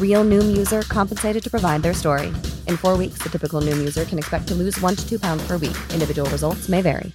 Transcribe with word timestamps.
Real 0.00 0.24
Noom 0.24 0.56
user 0.56 0.82
compensated 0.82 1.42
to 1.42 1.50
provide 1.50 1.82
their 1.82 1.94
story. 1.94 2.28
In 2.68 2.76
four 2.76 2.96
weeks, 2.96 3.18
the 3.22 3.30
typical 3.30 3.60
Noom 3.60 3.78
user 3.80 4.04
can 4.04 4.18
expect 4.18 4.46
to 4.48 4.54
lose 4.54 4.80
one 4.80 4.94
to 4.94 5.08
two 5.08 5.18
pounds 5.18 5.42
per 5.48 5.56
week. 5.56 5.76
Individual 5.92 6.28
results 6.30 6.68
may 6.68 6.82
vary. 6.82 7.12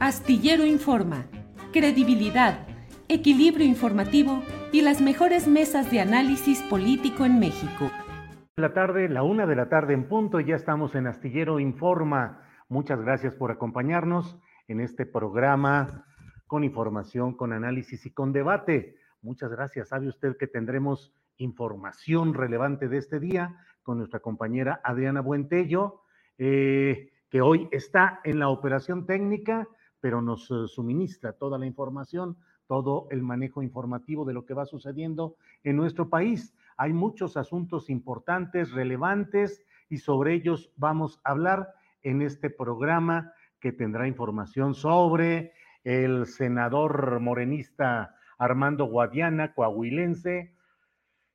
Astillero 0.00 0.64
Informa, 0.66 1.26
credibilidad, 1.72 2.66
equilibrio 3.08 3.64
informativo 3.64 4.42
y 4.72 4.80
las 4.80 5.00
mejores 5.00 5.46
mesas 5.46 5.92
de 5.92 6.00
análisis 6.00 6.60
político 6.62 7.24
en 7.24 7.38
México. 7.38 7.88
La 8.56 8.74
tarde, 8.74 9.08
la 9.08 9.22
una 9.22 9.46
de 9.46 9.54
la 9.54 9.68
tarde 9.68 9.94
en 9.94 10.08
punto, 10.08 10.40
y 10.40 10.46
ya 10.46 10.56
estamos 10.56 10.96
en 10.96 11.06
Astillero 11.06 11.60
Informa. 11.60 12.42
Muchas 12.68 13.00
gracias 13.00 13.36
por 13.36 13.52
acompañarnos 13.52 14.36
en 14.66 14.80
este 14.80 15.06
programa 15.06 16.04
con 16.48 16.64
información, 16.64 17.36
con 17.36 17.52
análisis 17.52 18.04
y 18.04 18.10
con 18.10 18.32
debate. 18.32 18.96
Muchas 19.22 19.52
gracias. 19.52 19.88
Sabe 19.88 20.08
usted 20.08 20.36
que 20.36 20.48
tendremos 20.48 21.12
información 21.36 22.34
relevante 22.34 22.88
de 22.88 22.98
este 22.98 23.20
día 23.20 23.56
con 23.84 23.98
nuestra 23.98 24.18
compañera 24.18 24.80
Adriana 24.82 25.20
Buentello, 25.20 26.02
eh, 26.38 27.12
que 27.30 27.40
hoy 27.40 27.68
está 27.70 28.20
en 28.24 28.40
la 28.40 28.48
operación 28.48 29.06
técnica, 29.06 29.68
pero 30.00 30.22
nos 30.22 30.50
eh, 30.50 30.66
suministra 30.66 31.34
toda 31.34 31.56
la 31.56 31.66
información, 31.66 32.36
todo 32.66 33.06
el 33.10 33.22
manejo 33.22 33.62
informativo 33.62 34.24
de 34.24 34.34
lo 34.34 34.44
que 34.44 34.54
va 34.54 34.66
sucediendo 34.66 35.36
en 35.62 35.76
nuestro 35.76 36.08
país. 36.08 36.52
Hay 36.76 36.92
muchos 36.92 37.36
asuntos 37.36 37.90
importantes, 37.90 38.72
relevantes, 38.72 39.64
y 39.88 39.98
sobre 39.98 40.34
ellos 40.34 40.72
vamos 40.76 41.20
a 41.22 41.30
hablar 41.30 41.74
en 42.02 42.22
este 42.22 42.50
programa 42.50 43.32
que 43.60 43.70
tendrá 43.70 44.08
información 44.08 44.74
sobre 44.74 45.52
el 45.84 46.26
senador 46.26 47.20
morenista 47.20 48.16
Armando 48.42 48.86
Guadiana, 48.86 49.54
coahuilense, 49.54 50.52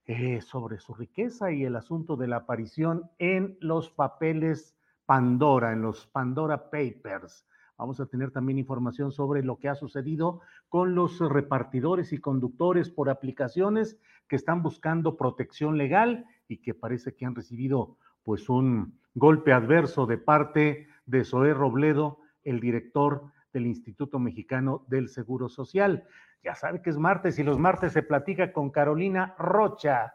eh, 0.08 0.42
sobre 0.42 0.78
su 0.78 0.94
riqueza 0.94 1.54
y 1.54 1.64
el 1.64 1.78
asunto 1.78 2.18
de 2.18 2.28
la 2.28 2.38
aparición 2.38 3.10
en 3.18 3.58
los 3.62 3.90
papeles 3.90 4.78
Pandora, 5.06 5.72
en 5.72 5.82
los 5.82 6.06
Pandora 6.08 6.70
Papers. 6.70 7.48
Vamos 7.78 8.02
a 8.02 8.08
tener 8.08 8.32
también 8.32 8.60
información 8.60 9.14
sobre 9.14 9.42
lo 9.42 9.58
que 9.58 9.70
ha 9.70 9.76
sucedido 9.76 10.42
con 10.68 10.96
los 10.96 11.20
repartidores 11.20 12.12
y 12.12 12.18
conductores 12.18 12.90
por 12.90 13.10
aplicaciones 13.10 13.98
que 14.28 14.36
están 14.36 14.62
buscando 14.62 15.16
protección 15.16 15.78
legal 15.78 16.26
y 16.50 16.58
que 16.58 16.74
parece 16.74 17.16
que 17.16 17.26
han 17.26 17.36
recibido 17.36 17.96
pues 18.24 18.50
un 18.50 19.00
golpe 19.16 19.54
adverso 19.54 20.08
de 20.08 20.18
parte 20.18 20.88
de 21.06 21.24
Zoé 21.24 21.54
Robledo, 21.54 22.20
el 22.44 22.60
director 22.60 23.32
del 23.54 23.66
Instituto 23.66 24.20
Mexicano 24.20 24.86
del 24.88 25.10
Seguro 25.10 25.50
Social. 25.50 26.06
Ya 26.44 26.56
sabe 26.56 26.82
que 26.82 26.90
es 26.90 26.98
martes 26.98 27.40
y 27.40 27.44
los 27.44 27.60
martes 27.60 27.94
se 27.94 28.04
platica 28.04 28.52
con 28.52 28.70
Carolina 28.70 29.36
Rocha 29.38 30.14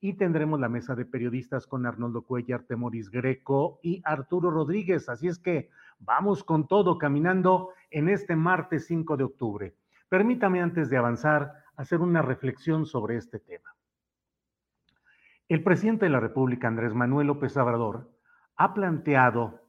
y 0.00 0.14
tendremos 0.14 0.60
la 0.60 0.68
mesa 0.68 0.94
de 0.94 1.06
periodistas 1.06 1.66
con 1.66 1.86
Arnoldo 1.86 2.22
Cuellar, 2.22 2.64
Temoris 2.64 3.10
Greco 3.10 3.80
y 3.82 4.02
Arturo 4.04 4.50
Rodríguez. 4.50 5.08
Así 5.08 5.28
es 5.28 5.38
que 5.38 5.70
vamos 5.98 6.44
con 6.44 6.68
todo 6.68 6.98
caminando 6.98 7.70
en 7.90 8.08
este 8.08 8.36
martes 8.36 8.86
5 8.86 9.16
de 9.16 9.24
octubre. 9.24 9.74
Permítame 10.08 10.60
antes 10.60 10.90
de 10.90 10.98
avanzar 10.98 11.64
hacer 11.76 12.00
una 12.00 12.22
reflexión 12.22 12.86
sobre 12.86 13.16
este 13.16 13.38
tema. 13.38 13.74
El 15.48 15.62
presidente 15.62 16.06
de 16.06 16.10
la 16.10 16.20
República, 16.20 16.68
Andrés 16.68 16.94
Manuel 16.94 17.26
López 17.26 17.56
Obrador, 17.56 18.10
ha 18.56 18.74
planteado 18.74 19.60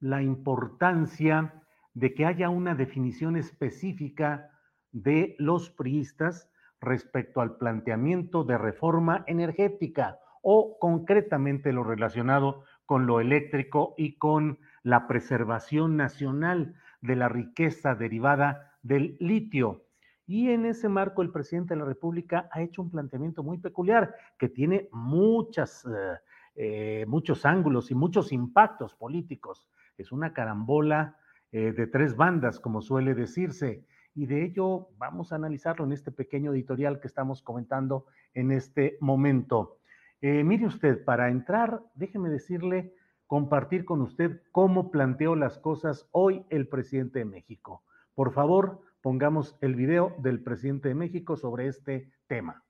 la 0.00 0.22
importancia 0.22 1.61
de 1.94 2.14
que 2.14 2.26
haya 2.26 2.48
una 2.48 2.74
definición 2.74 3.36
específica 3.36 4.50
de 4.92 5.36
los 5.38 5.70
priistas 5.70 6.50
respecto 6.80 7.40
al 7.40 7.56
planteamiento 7.56 8.44
de 8.44 8.58
reforma 8.58 9.24
energética 9.26 10.18
o 10.42 10.78
concretamente 10.78 11.72
lo 11.72 11.84
relacionado 11.84 12.64
con 12.84 13.06
lo 13.06 13.20
eléctrico 13.20 13.94
y 13.96 14.16
con 14.16 14.58
la 14.82 15.06
preservación 15.06 15.96
nacional 15.96 16.74
de 17.00 17.16
la 17.16 17.28
riqueza 17.28 17.94
derivada 17.94 18.72
del 18.82 19.16
litio. 19.20 19.84
Y 20.26 20.50
en 20.50 20.66
ese 20.66 20.88
marco 20.88 21.22
el 21.22 21.30
presidente 21.30 21.74
de 21.74 21.80
la 21.80 21.86
República 21.86 22.48
ha 22.52 22.62
hecho 22.62 22.82
un 22.82 22.90
planteamiento 22.90 23.42
muy 23.42 23.58
peculiar 23.58 24.14
que 24.38 24.48
tiene 24.48 24.88
muchas, 24.92 25.84
eh, 25.84 26.18
eh, 26.54 27.04
muchos 27.06 27.44
ángulos 27.44 27.90
y 27.90 27.94
muchos 27.94 28.32
impactos 28.32 28.94
políticos. 28.94 29.68
Es 29.98 30.10
una 30.10 30.32
carambola 30.32 31.16
eh, 31.52 31.72
de 31.72 31.86
tres 31.86 32.16
bandas, 32.16 32.58
como 32.58 32.80
suele 32.80 33.14
decirse. 33.14 33.84
Y 34.14 34.26
de 34.26 34.44
ello 34.44 34.88
vamos 34.98 35.32
a 35.32 35.36
analizarlo 35.36 35.84
en 35.84 35.92
este 35.92 36.10
pequeño 36.10 36.52
editorial 36.52 37.00
que 37.00 37.08
estamos 37.08 37.42
comentando 37.42 38.06
en 38.34 38.50
este 38.50 38.96
momento. 39.00 39.78
Eh, 40.20 40.44
mire 40.44 40.66
usted, 40.66 41.04
para 41.04 41.28
entrar, 41.28 41.82
déjeme 41.94 42.28
decirle, 42.28 42.94
compartir 43.26 43.84
con 43.84 44.02
usted 44.02 44.40
cómo 44.50 44.90
planteó 44.90 45.36
las 45.36 45.58
cosas 45.58 46.08
hoy 46.12 46.44
el 46.50 46.68
presidente 46.68 47.20
de 47.20 47.24
México. 47.24 47.82
Por 48.14 48.32
favor, 48.32 48.80
pongamos 49.00 49.56
el 49.60 49.74
video 49.74 50.14
del 50.18 50.42
presidente 50.42 50.88
de 50.88 50.94
México 50.94 51.36
sobre 51.36 51.66
este 51.66 52.12
tema. 52.28 52.62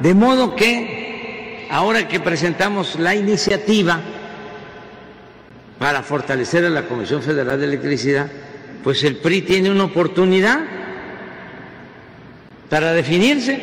De 0.00 0.14
modo 0.14 0.54
que 0.54 1.66
ahora 1.70 2.06
que 2.06 2.20
presentamos 2.20 2.98
la 2.98 3.14
iniciativa, 3.14 4.00
para 5.78 6.02
fortalecer 6.02 6.64
a 6.64 6.70
la 6.70 6.82
Comisión 6.86 7.22
Federal 7.22 7.58
de 7.58 7.66
Electricidad, 7.66 8.30
pues 8.82 9.04
el 9.04 9.16
PRI 9.16 9.42
tiene 9.42 9.70
una 9.70 9.84
oportunidad 9.84 10.60
para 12.70 12.92
definirse. 12.92 13.60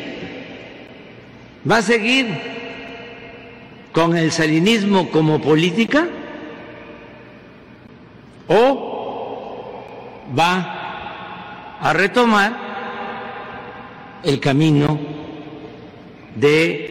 ¿Va 1.68 1.78
a 1.78 1.82
seguir 1.82 2.26
con 3.92 4.16
el 4.16 4.32
salinismo 4.32 5.10
como 5.10 5.40
política 5.40 6.06
o 8.48 9.84
va 10.38 11.78
a 11.80 11.92
retomar 11.92 12.64
el 14.22 14.40
camino 14.40 14.98
de 16.34 16.90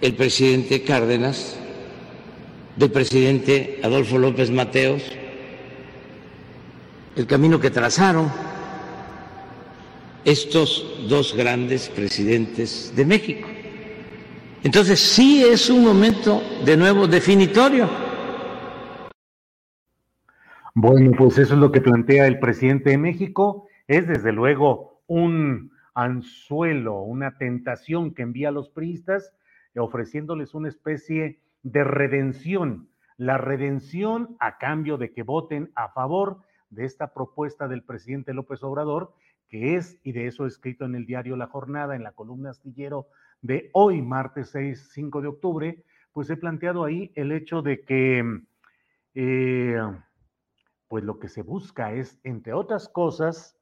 el 0.00 0.14
presidente 0.14 0.82
Cárdenas 0.82 1.58
del 2.76 2.90
presidente 2.90 3.80
Adolfo 3.82 4.18
López 4.18 4.50
Mateos, 4.50 5.02
el 7.16 7.26
camino 7.26 7.58
que 7.58 7.70
trazaron 7.70 8.30
estos 10.24 11.06
dos 11.08 11.34
grandes 11.34 11.88
presidentes 11.88 12.92
de 12.94 13.04
México. 13.06 13.48
Entonces 14.62 15.00
sí 15.00 15.44
es 15.44 15.70
un 15.70 15.84
momento 15.84 16.42
de 16.64 16.76
nuevo 16.76 17.06
definitorio. 17.06 17.88
Bueno, 20.74 21.12
pues 21.16 21.38
eso 21.38 21.54
es 21.54 21.60
lo 21.60 21.72
que 21.72 21.80
plantea 21.80 22.26
el 22.26 22.38
presidente 22.38 22.90
de 22.90 22.98
México. 22.98 23.68
Es 23.86 24.06
desde 24.06 24.32
luego 24.32 25.00
un 25.06 25.70
anzuelo, 25.94 27.00
una 27.00 27.38
tentación 27.38 28.12
que 28.12 28.22
envía 28.22 28.48
a 28.50 28.52
los 28.52 28.68
priistas, 28.68 29.32
ofreciéndoles 29.74 30.52
una 30.52 30.68
especie 30.68 31.38
de 31.66 31.82
redención, 31.82 32.88
la 33.16 33.38
redención 33.38 34.36
a 34.38 34.56
cambio 34.56 34.98
de 34.98 35.12
que 35.12 35.24
voten 35.24 35.72
a 35.74 35.88
favor 35.88 36.38
de 36.70 36.84
esta 36.84 37.12
propuesta 37.12 37.66
del 37.66 37.82
presidente 37.82 38.32
López 38.34 38.62
Obrador, 38.62 39.14
que 39.48 39.74
es, 39.74 39.98
y 40.04 40.12
de 40.12 40.28
eso 40.28 40.46
escrito 40.46 40.84
en 40.84 40.94
el 40.94 41.06
diario 41.06 41.34
La 41.34 41.48
Jornada, 41.48 41.96
en 41.96 42.04
la 42.04 42.12
columna 42.12 42.50
astillero 42.50 43.08
de 43.42 43.70
hoy, 43.72 44.00
martes 44.00 44.50
6, 44.50 44.90
5 44.92 45.20
de 45.20 45.26
octubre, 45.26 45.84
pues 46.12 46.30
he 46.30 46.36
planteado 46.36 46.84
ahí 46.84 47.10
el 47.16 47.32
hecho 47.32 47.62
de 47.62 47.84
que, 47.84 48.42
eh, 49.14 49.80
pues 50.86 51.02
lo 51.02 51.18
que 51.18 51.28
se 51.28 51.42
busca 51.42 51.92
es, 51.92 52.20
entre 52.22 52.52
otras 52.52 52.88
cosas, 52.88 53.58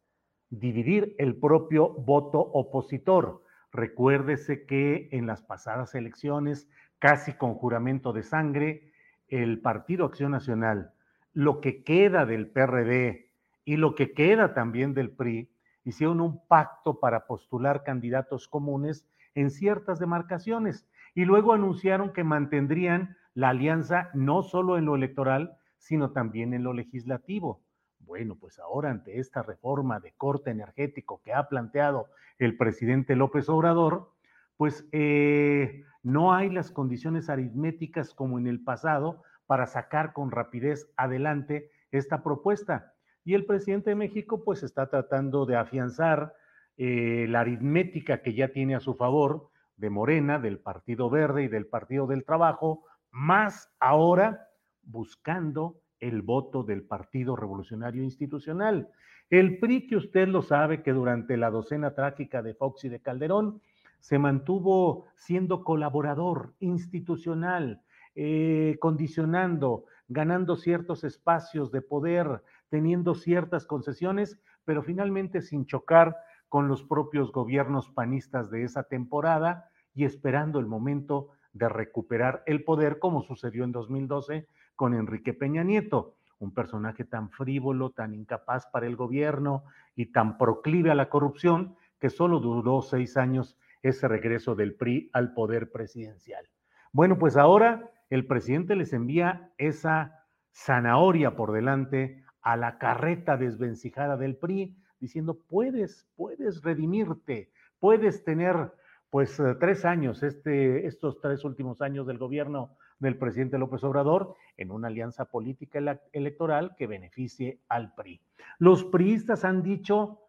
dividir 0.50 1.14
el 1.16 1.36
propio 1.36 1.88
voto 1.88 2.38
opositor. 2.38 3.42
Recuérdese 3.72 4.66
que 4.66 5.08
en 5.10 5.26
las 5.26 5.42
pasadas 5.42 5.94
elecciones, 5.94 6.68
casi 7.04 7.34
con 7.34 7.52
juramento 7.52 8.14
de 8.14 8.22
sangre, 8.22 8.90
el 9.28 9.60
Partido 9.60 10.06
Acción 10.06 10.32
Nacional, 10.32 10.94
lo 11.34 11.60
que 11.60 11.84
queda 11.84 12.24
del 12.24 12.46
PRD 12.46 13.30
y 13.66 13.76
lo 13.76 13.94
que 13.94 14.14
queda 14.14 14.54
también 14.54 14.94
del 14.94 15.10
PRI, 15.10 15.50
hicieron 15.84 16.22
un 16.22 16.40
pacto 16.46 17.00
para 17.00 17.26
postular 17.26 17.82
candidatos 17.82 18.48
comunes 18.48 19.06
en 19.34 19.50
ciertas 19.50 19.98
demarcaciones 19.98 20.88
y 21.14 21.26
luego 21.26 21.52
anunciaron 21.52 22.10
que 22.10 22.24
mantendrían 22.24 23.18
la 23.34 23.50
alianza 23.50 24.08
no 24.14 24.42
solo 24.42 24.78
en 24.78 24.86
lo 24.86 24.96
electoral, 24.96 25.58
sino 25.76 26.12
también 26.12 26.54
en 26.54 26.64
lo 26.64 26.72
legislativo. 26.72 27.60
Bueno, 27.98 28.34
pues 28.34 28.58
ahora 28.58 28.90
ante 28.90 29.18
esta 29.18 29.42
reforma 29.42 30.00
de 30.00 30.12
corte 30.12 30.52
energético 30.52 31.20
que 31.22 31.34
ha 31.34 31.50
planteado 31.50 32.08
el 32.38 32.56
presidente 32.56 33.14
López 33.14 33.50
Obrador, 33.50 34.13
pues 34.56 34.86
eh, 34.92 35.84
no 36.02 36.32
hay 36.34 36.50
las 36.50 36.70
condiciones 36.70 37.28
aritméticas 37.30 38.14
como 38.14 38.38
en 38.38 38.46
el 38.46 38.62
pasado 38.62 39.22
para 39.46 39.66
sacar 39.66 40.12
con 40.12 40.30
rapidez 40.30 40.90
adelante 40.96 41.70
esta 41.90 42.22
propuesta. 42.22 42.92
Y 43.24 43.34
el 43.34 43.46
presidente 43.46 43.90
de 43.90 43.96
México 43.96 44.44
pues 44.44 44.62
está 44.62 44.88
tratando 44.88 45.46
de 45.46 45.56
afianzar 45.56 46.34
eh, 46.76 47.26
la 47.28 47.40
aritmética 47.40 48.22
que 48.22 48.34
ya 48.34 48.48
tiene 48.48 48.74
a 48.74 48.80
su 48.80 48.94
favor 48.94 49.50
de 49.76 49.90
Morena, 49.90 50.38
del 50.38 50.58
Partido 50.58 51.10
Verde 51.10 51.44
y 51.44 51.48
del 51.48 51.66
Partido 51.66 52.06
del 52.06 52.24
Trabajo, 52.24 52.84
más 53.10 53.70
ahora 53.80 54.48
buscando 54.82 55.80
el 56.00 56.22
voto 56.22 56.62
del 56.62 56.82
Partido 56.82 57.36
Revolucionario 57.36 58.02
Institucional. 58.02 58.88
El 59.30 59.58
PRI, 59.58 59.86
que 59.86 59.96
usted 59.96 60.28
lo 60.28 60.42
sabe, 60.42 60.82
que 60.82 60.92
durante 60.92 61.36
la 61.36 61.50
docena 61.50 61.94
trágica 61.94 62.42
de 62.42 62.54
Fox 62.54 62.84
y 62.84 62.88
de 62.88 63.00
Calderón 63.00 63.62
se 64.04 64.18
mantuvo 64.18 65.06
siendo 65.14 65.64
colaborador 65.64 66.52
institucional, 66.60 67.80
eh, 68.14 68.76
condicionando, 68.78 69.86
ganando 70.08 70.56
ciertos 70.56 71.04
espacios 71.04 71.72
de 71.72 71.80
poder, 71.80 72.42
teniendo 72.68 73.14
ciertas 73.14 73.64
concesiones, 73.64 74.38
pero 74.66 74.82
finalmente 74.82 75.40
sin 75.40 75.64
chocar 75.64 76.18
con 76.50 76.68
los 76.68 76.82
propios 76.82 77.32
gobiernos 77.32 77.88
panistas 77.92 78.50
de 78.50 78.64
esa 78.64 78.82
temporada 78.82 79.70
y 79.94 80.04
esperando 80.04 80.58
el 80.58 80.66
momento 80.66 81.30
de 81.54 81.70
recuperar 81.70 82.42
el 82.44 82.62
poder, 82.62 82.98
como 82.98 83.22
sucedió 83.22 83.64
en 83.64 83.72
2012 83.72 84.46
con 84.76 84.92
Enrique 84.92 85.32
Peña 85.32 85.64
Nieto, 85.64 86.16
un 86.40 86.52
personaje 86.52 87.04
tan 87.04 87.30
frívolo, 87.30 87.88
tan 87.88 88.12
incapaz 88.12 88.66
para 88.66 88.86
el 88.86 88.96
gobierno 88.96 89.64
y 89.96 90.12
tan 90.12 90.36
proclive 90.36 90.90
a 90.90 90.94
la 90.94 91.08
corrupción 91.08 91.74
que 91.98 92.10
solo 92.10 92.38
duró 92.38 92.82
seis 92.82 93.16
años 93.16 93.56
ese 93.84 94.08
regreso 94.08 94.54
del 94.54 94.74
PRI 94.74 95.10
al 95.12 95.34
poder 95.34 95.70
presidencial. 95.70 96.48
Bueno, 96.90 97.18
pues 97.18 97.36
ahora 97.36 97.90
el 98.08 98.26
presidente 98.26 98.76
les 98.76 98.92
envía 98.92 99.52
esa 99.58 100.26
zanahoria 100.52 101.36
por 101.36 101.52
delante 101.52 102.24
a 102.40 102.56
la 102.56 102.78
carreta 102.78 103.36
desvencijada 103.36 104.16
del 104.16 104.36
PRI, 104.36 104.76
diciendo, 105.00 105.38
puedes, 105.48 106.08
puedes 106.16 106.62
redimirte, 106.62 107.50
puedes 107.78 108.24
tener 108.24 108.72
pues 109.10 109.40
tres 109.60 109.84
años, 109.84 110.22
este, 110.22 110.86
estos 110.86 111.20
tres 111.20 111.44
últimos 111.44 111.82
años 111.82 112.06
del 112.06 112.18
gobierno 112.18 112.76
del 112.98 113.18
presidente 113.18 113.58
López 113.58 113.84
Obrador 113.84 114.34
en 114.56 114.70
una 114.70 114.88
alianza 114.88 115.26
política 115.26 116.00
electoral 116.12 116.74
que 116.76 116.86
beneficie 116.86 117.60
al 117.68 117.94
PRI. 117.94 118.20
Los 118.58 118.82
priistas 118.84 119.44
han 119.44 119.62
dicho 119.62 120.23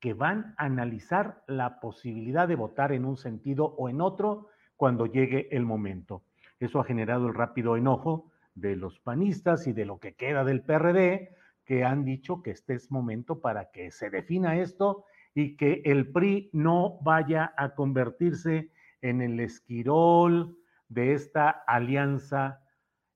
que 0.00 0.14
van 0.14 0.54
a 0.56 0.64
analizar 0.64 1.42
la 1.46 1.80
posibilidad 1.80 2.46
de 2.46 2.56
votar 2.56 2.92
en 2.92 3.04
un 3.04 3.16
sentido 3.16 3.64
o 3.64 3.88
en 3.88 4.00
otro 4.00 4.48
cuando 4.76 5.06
llegue 5.06 5.48
el 5.54 5.64
momento. 5.64 6.22
Eso 6.60 6.80
ha 6.80 6.84
generado 6.84 7.28
el 7.28 7.34
rápido 7.34 7.76
enojo 7.76 8.30
de 8.54 8.76
los 8.76 8.98
panistas 9.00 9.66
y 9.66 9.72
de 9.72 9.84
lo 9.84 9.98
que 9.98 10.14
queda 10.14 10.44
del 10.44 10.62
PRD, 10.62 11.30
que 11.64 11.84
han 11.84 12.04
dicho 12.04 12.42
que 12.42 12.50
este 12.50 12.74
es 12.74 12.90
momento 12.90 13.40
para 13.40 13.70
que 13.70 13.90
se 13.90 14.10
defina 14.10 14.58
esto 14.58 15.04
y 15.34 15.56
que 15.56 15.82
el 15.84 16.10
PRI 16.10 16.50
no 16.52 16.98
vaya 17.02 17.52
a 17.56 17.74
convertirse 17.74 18.70
en 19.00 19.20
el 19.20 19.38
esquirol, 19.40 20.56
de 20.88 21.12
esta 21.12 21.50
alianza 21.50 22.62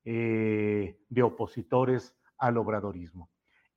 eh, 0.04 0.98
de 1.08 1.22
opositores 1.22 2.14
al 2.38 2.58
obradorismo. 2.58 3.30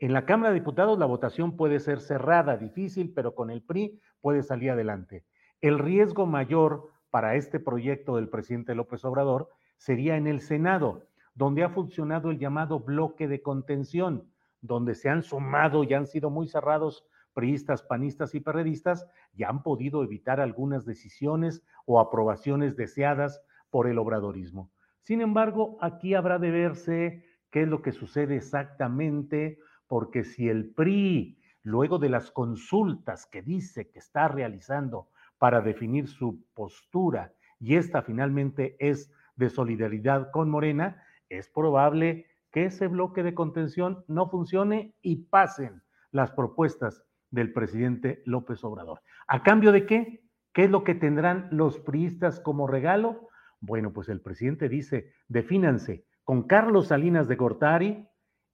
En 0.06 0.14
la 0.14 0.24
Cámara 0.24 0.54
de 0.54 0.60
Diputados 0.60 1.00
la 1.00 1.08
votación 1.08 1.58
puede 1.58 1.80
ser 1.80 2.00
cerrada, 2.00 2.58
difícil, 2.58 3.12
pero 3.12 3.34
con 3.34 3.50
el 3.50 3.64
PRI 3.64 4.00
puede 4.22 4.44
salir 4.44 4.70
adelante. 4.70 5.26
El 5.62 5.80
riesgo 5.80 6.28
mayor 6.28 6.92
para 7.10 7.34
este 7.34 7.60
proyecto 7.60 8.18
del 8.18 8.30
presidente 8.30 8.76
López 8.76 9.04
Obrador 9.04 9.50
sería 9.78 10.16
en 10.16 10.28
el 10.28 10.42
Senado, 10.42 11.08
donde 11.34 11.64
ha 11.64 11.70
funcionado 11.70 12.30
el 12.30 12.38
llamado 12.38 12.82
bloque 12.82 13.28
de 13.28 13.42
contención, 13.42 14.32
donde 14.62 14.94
se 14.94 15.10
han 15.10 15.24
sumado 15.24 15.84
y 15.84 15.96
han 15.96 16.06
sido 16.06 16.30
muy 16.30 16.48
cerrados 16.48 17.08
priistas, 17.34 17.82
panistas 17.82 18.36
y 18.36 18.42
perredistas, 18.42 19.08
y 19.34 19.42
han 19.42 19.64
podido 19.64 20.04
evitar 20.04 20.40
algunas 20.40 20.86
decisiones 20.86 21.66
o 21.88 22.00
aprobaciones 22.00 22.76
deseadas 22.76 23.42
por 23.72 23.88
el 23.88 23.98
obradorismo. 23.98 24.70
Sin 25.02 25.22
embargo, 25.22 25.80
aquí 25.82 26.14
habrá 26.14 26.38
de 26.38 26.52
verse 26.52 27.26
qué 27.50 27.64
es 27.64 27.68
lo 27.68 27.82
que 27.82 27.92
sucede 27.92 28.36
exactamente, 28.36 29.58
porque 29.88 30.24
si 30.24 30.50
el 30.50 30.72
PRI, 30.74 31.38
luego 31.64 32.00
de 32.00 32.10
las 32.10 32.32
consultas 32.32 33.26
que 33.26 33.42
dice 33.42 33.90
que 33.90 34.00
está 34.00 34.28
realizando 34.28 35.10
para 35.38 35.62
definir 35.62 36.08
su 36.08 36.44
postura, 36.54 37.34
y 37.60 37.76
esta 37.76 38.02
finalmente 38.02 38.76
es 38.80 39.12
de 39.36 39.50
solidaridad 39.50 40.32
con 40.32 40.50
Morena, 40.50 41.04
es 41.30 41.50
probable 41.50 42.28
que 42.52 42.66
ese 42.66 42.88
bloque 42.88 43.24
de 43.24 43.34
contención 43.34 44.04
no 44.08 44.30
funcione 44.30 44.96
y 45.02 45.26
pasen 45.26 45.82
las 46.12 46.32
propuestas 46.32 47.04
del 47.32 47.52
presidente 47.52 48.22
López 48.26 48.64
Obrador. 48.64 49.02
¿A 49.28 49.44
cambio 49.44 49.72
de 49.72 49.86
qué? 49.86 50.24
¿Qué 50.54 50.64
es 50.64 50.72
lo 50.72 50.86
que 50.86 50.96
tendrán 50.96 51.50
los 51.52 51.80
priistas 51.80 52.40
como 52.40 52.66
regalo? 52.66 53.28
Bueno, 53.60 53.92
pues 53.92 54.08
el 54.08 54.22
presidente 54.22 54.70
dice, 54.70 55.12
defínanse 55.28 56.06
con 56.24 56.44
Carlos 56.44 56.88
Salinas 56.88 57.28
de 57.28 57.36
Gortari, 57.36 58.08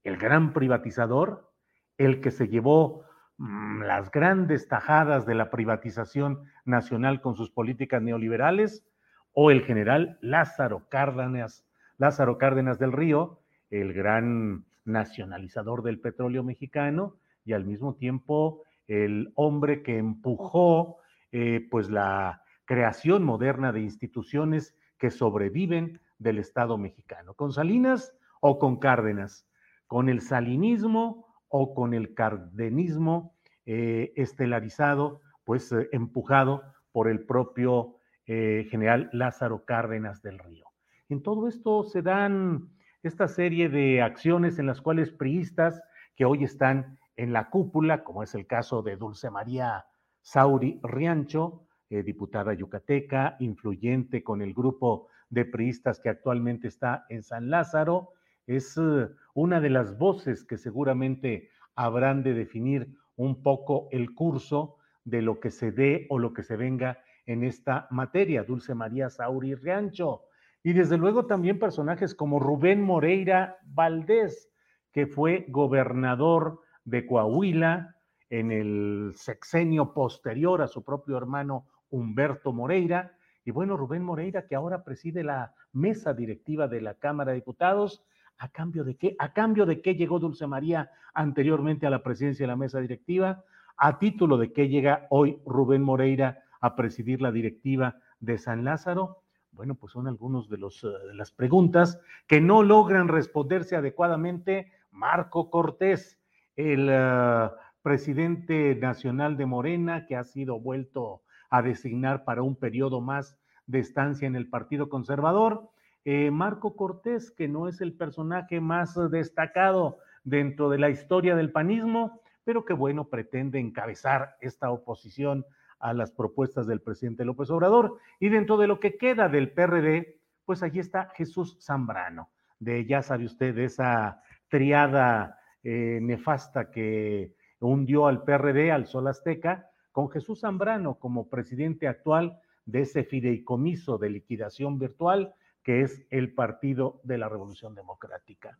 el 0.03 0.17
gran 0.17 0.53
privatizador, 0.53 1.51
el 1.98 2.22
que 2.22 2.31
se 2.31 2.48
llevó 2.48 3.03
mm, 3.38 3.81
las 3.84 4.12
grandes 4.12 4.67
tajadas 4.67 5.25
de 5.25 5.36
la 5.36 5.50
privatización 5.50 6.43
nacional 6.65 7.22
con 7.22 7.36
sus 7.36 7.51
políticas 7.51 8.01
neoliberales, 8.01 8.86
o 9.34 9.51
el 9.51 9.62
general 9.62 10.17
Lázaro 10.22 10.88
Cárdenas, 10.89 11.65
Lázaro 11.98 12.38
Cárdenas 12.38 12.79
del 12.79 12.91
Río, 12.91 13.39
el 13.70 13.93
gran 13.93 14.65
nacionalizador 14.84 15.84
del 15.84 16.00
petróleo 16.00 16.43
mexicano 16.43 17.15
y 17.46 17.53
al 17.53 17.65
mismo 17.65 17.96
tiempo 17.96 18.63
el 18.88 19.31
hombre 19.36 19.84
que 19.84 19.98
empujó 19.98 20.98
eh, 21.31 21.67
pues 21.72 21.89
la 21.89 22.43
creación 22.65 23.24
moderna 23.24 23.72
de 23.72 23.81
instituciones 23.81 24.75
que 24.98 25.12
sobreviven 25.12 26.01
del 26.20 26.39
Estado 26.39 26.77
mexicano, 26.77 27.34
con 27.34 27.51
Salinas 27.51 28.13
o 28.41 28.60
con 28.60 28.77
Cárdenas, 28.77 29.48
con 29.91 30.07
el 30.07 30.21
salinismo 30.21 31.27
o 31.50 31.74
con 31.74 31.93
el 31.93 32.13
cardenismo 32.13 33.36
eh, 33.65 34.13
estelarizado, 34.15 35.19
pues 35.43 35.69
eh, 35.74 35.89
empujado 35.91 36.63
por 36.93 37.10
el 37.10 37.25
propio 37.25 37.98
eh, 38.25 38.69
general 38.71 39.10
Lázaro 39.12 39.65
Cárdenas 39.65 40.21
del 40.21 40.39
Río. 40.39 40.63
En 41.10 41.21
todo 41.21 41.50
esto 41.50 41.83
se 41.83 42.01
dan 42.01 42.69
esta 43.03 43.27
serie 43.27 43.67
de 43.67 44.01
acciones 44.01 44.60
en 44.60 44.67
las 44.67 44.79
cuales 44.79 45.12
priistas 45.12 45.81
que 46.15 46.24
hoy 46.24 46.45
están 46.45 46.98
en 47.17 47.33
la 47.33 47.50
cúpula, 47.50 48.05
como 48.05 48.24
es 48.24 48.33
el 48.33 48.48
caso 48.48 48.83
de 48.83 48.95
Dulce 48.95 49.29
María 49.29 49.83
Sauri 50.21 50.79
Riancho, 50.83 51.67
diputada 51.89 52.53
yucateca, 52.53 53.36
influyente 53.39 54.24
con 54.24 54.41
el 54.41 54.53
grupo 54.53 55.10
de 55.29 55.43
priistas 55.43 56.00
que 56.00 56.07
actualmente 56.07 56.69
está 56.69 57.05
en 57.10 57.24
San 57.24 57.50
Lázaro. 57.50 58.13
Es 58.48 58.77
eh, 58.77 59.10
una 59.33 59.62
de 59.62 59.69
las 59.69 59.98
voces 59.98 60.43
que 60.43 60.57
seguramente 60.57 61.50
habrán 61.75 62.24
de 62.24 62.33
definir 62.33 62.89
un 63.15 63.43
poco 63.43 63.88
el 63.91 64.13
curso 64.13 64.77
de 65.03 65.21
lo 65.21 65.39
que 65.39 65.51
se 65.51 65.71
dé 65.71 66.07
o 66.10 66.19
lo 66.19 66.33
que 66.33 66.43
se 66.43 66.55
venga 66.55 67.00
en 67.25 67.43
esta 67.43 67.88
materia, 67.91 68.43
Dulce 68.43 68.75
María 68.75 69.10
Sauri 69.10 69.55
Riancho. 69.55 70.24
Y 70.63 70.74
desde 70.74 70.98
luego 70.98 71.25
también 71.25 71.60
personajes 71.60 72.13
como 72.13 72.39
Rubén 72.39 72.81
Moreira 72.81 73.57
Valdés, 73.63 74.51
que 74.91 75.07
fue 75.07 75.45
gobernador 75.50 76.62
de 76.83 77.05
Coahuila 77.05 77.95
en 78.29 78.51
el 78.51 79.12
sexenio 79.15 79.93
posterior 79.93 80.62
a 80.62 80.67
su 80.67 80.83
propio 80.83 81.17
hermano 81.17 81.67
Humberto 81.89 82.53
Moreira. 82.53 83.15
Y 83.43 83.51
bueno, 83.51 83.75
Rubén 83.75 84.03
Moreira, 84.03 84.45
que 84.45 84.55
ahora 84.55 84.83
preside 84.83 85.24
la 85.24 85.53
mesa 85.74 86.13
directiva 86.13 86.67
de 86.67 86.81
la 86.81 86.93
Cámara 86.93 87.31
de 87.31 87.38
Diputados, 87.38 88.03
¿a 88.41 88.50
cambio 88.50 88.83
de 88.83 88.95
qué? 88.95 89.15
¿A 89.19 89.33
cambio 89.33 89.67
de 89.67 89.81
qué 89.83 89.93
llegó 89.93 90.17
Dulce 90.17 90.48
María 90.48 90.89
anteriormente 91.13 91.86
a 91.86 91.91
la 91.91 92.01
presidencia 92.01 92.43
de 92.43 92.48
la 92.48 92.55
mesa 92.55 92.79
directiva? 92.79 93.43
¿A 93.77 94.00
título 94.00 94.36
de 94.38 94.51
qué 94.51 94.67
llega 94.67 95.05
hoy 95.12 95.39
Rubén 95.45 95.83
Moreira 95.83 96.39
a 96.60 96.75
presidir 96.75 97.21
la 97.21 97.31
directiva 97.31 97.98
de 98.19 98.39
San 98.39 98.65
Lázaro? 98.65 99.21
Bueno, 99.51 99.75
pues 99.75 99.93
son 99.93 100.07
algunos 100.07 100.50
de, 100.50 100.57
los, 100.57 100.83
eh, 100.83 100.88
de 100.88 101.13
las 101.13 101.31
preguntas 101.31 102.00
que 102.25 102.41
no 102.41 102.63
logran 102.63 103.10
responderse 103.10 103.75
adecuadamente 103.75 104.71
Marco 104.89 105.51
Cortés, 105.51 106.19
el 106.55 106.89
uh, 106.89 107.51
presidente 107.83 108.75
nacional 108.75 109.38
de 109.38 109.45
Morena, 109.45 110.07
que 110.07 110.15
ha 110.15 110.24
sido 110.24 110.60
vuelto 110.60 111.21
a 111.51 111.62
designar 111.62 112.24
para 112.24 112.41
un 112.41 112.55
periodo 112.55 113.01
más 113.01 113.38
de 113.67 113.79
estancia 113.79 114.27
en 114.27 114.36
el 114.36 114.50
Partido 114.50 114.89
Conservador. 114.89 115.69
Eh, 116.03 116.31
Marco 116.31 116.75
Cortés, 116.75 117.31
que 117.31 117.48
no 117.48 117.67
es 117.67 117.81
el 117.81 117.93
personaje 117.93 118.60
más 118.60 118.98
destacado 119.12 120.00
dentro 120.24 120.70
de 120.70 120.79
la 120.79 120.89
historia 120.89 121.36
del 121.36 121.51
panismo, 121.51 122.22
pero 122.43 122.65
que 122.65 122.74
bueno, 122.74 123.08
pretende 123.08 123.60
encabezar 123.60 124.36
esta 124.41 124.72
oposición 124.72 125.46
a 125.79 125.93
las 125.93 126.12
propuestas 126.12 126.67
del 126.67 126.81
presidente 126.81 127.25
López 127.25 127.50
Obrador. 127.50 127.98
Y 128.20 128.29
dentro 128.29 128.58
de 128.58 128.67
lo 128.67 128.79
que 128.79 128.98
queda 128.98 129.29
del 129.29 129.51
PRD, 129.51 130.20
pues 130.46 130.63
allí 130.63 130.79
está 130.79 131.10
Jesús 131.15 131.58
Zambrano, 131.62 132.29
de 132.60 132.86
ya 132.86 133.01
sabe 133.01 133.25
usted, 133.25 133.53
de 133.53 133.65
esa 133.65 134.22
triada 134.48 135.39
eh, 135.63 136.00
nefasta 136.01 136.72
que 136.72 137.36
hundió 137.60 138.08
al 138.08 138.24
PRD, 138.24 138.72
al 138.72 138.88
Sol 138.88 139.08
Azteca, 139.08 139.70
con 139.91 140.10
Jesús 140.10 140.41
Zambrano 140.41 140.96
como 140.96 141.29
presidente 141.29 141.88
actual 141.88 142.39
de 142.65 142.81
ese 142.81 143.03
fideicomiso 143.03 143.98
de 143.98 144.10
liquidación 144.10 144.79
virtual 144.79 145.34
que 145.63 145.82
es 145.82 146.06
el 146.10 146.34
Partido 146.34 147.01
de 147.03 147.18
la 147.18 147.30
Revolución 147.30 147.75
Democrática. 147.75 148.60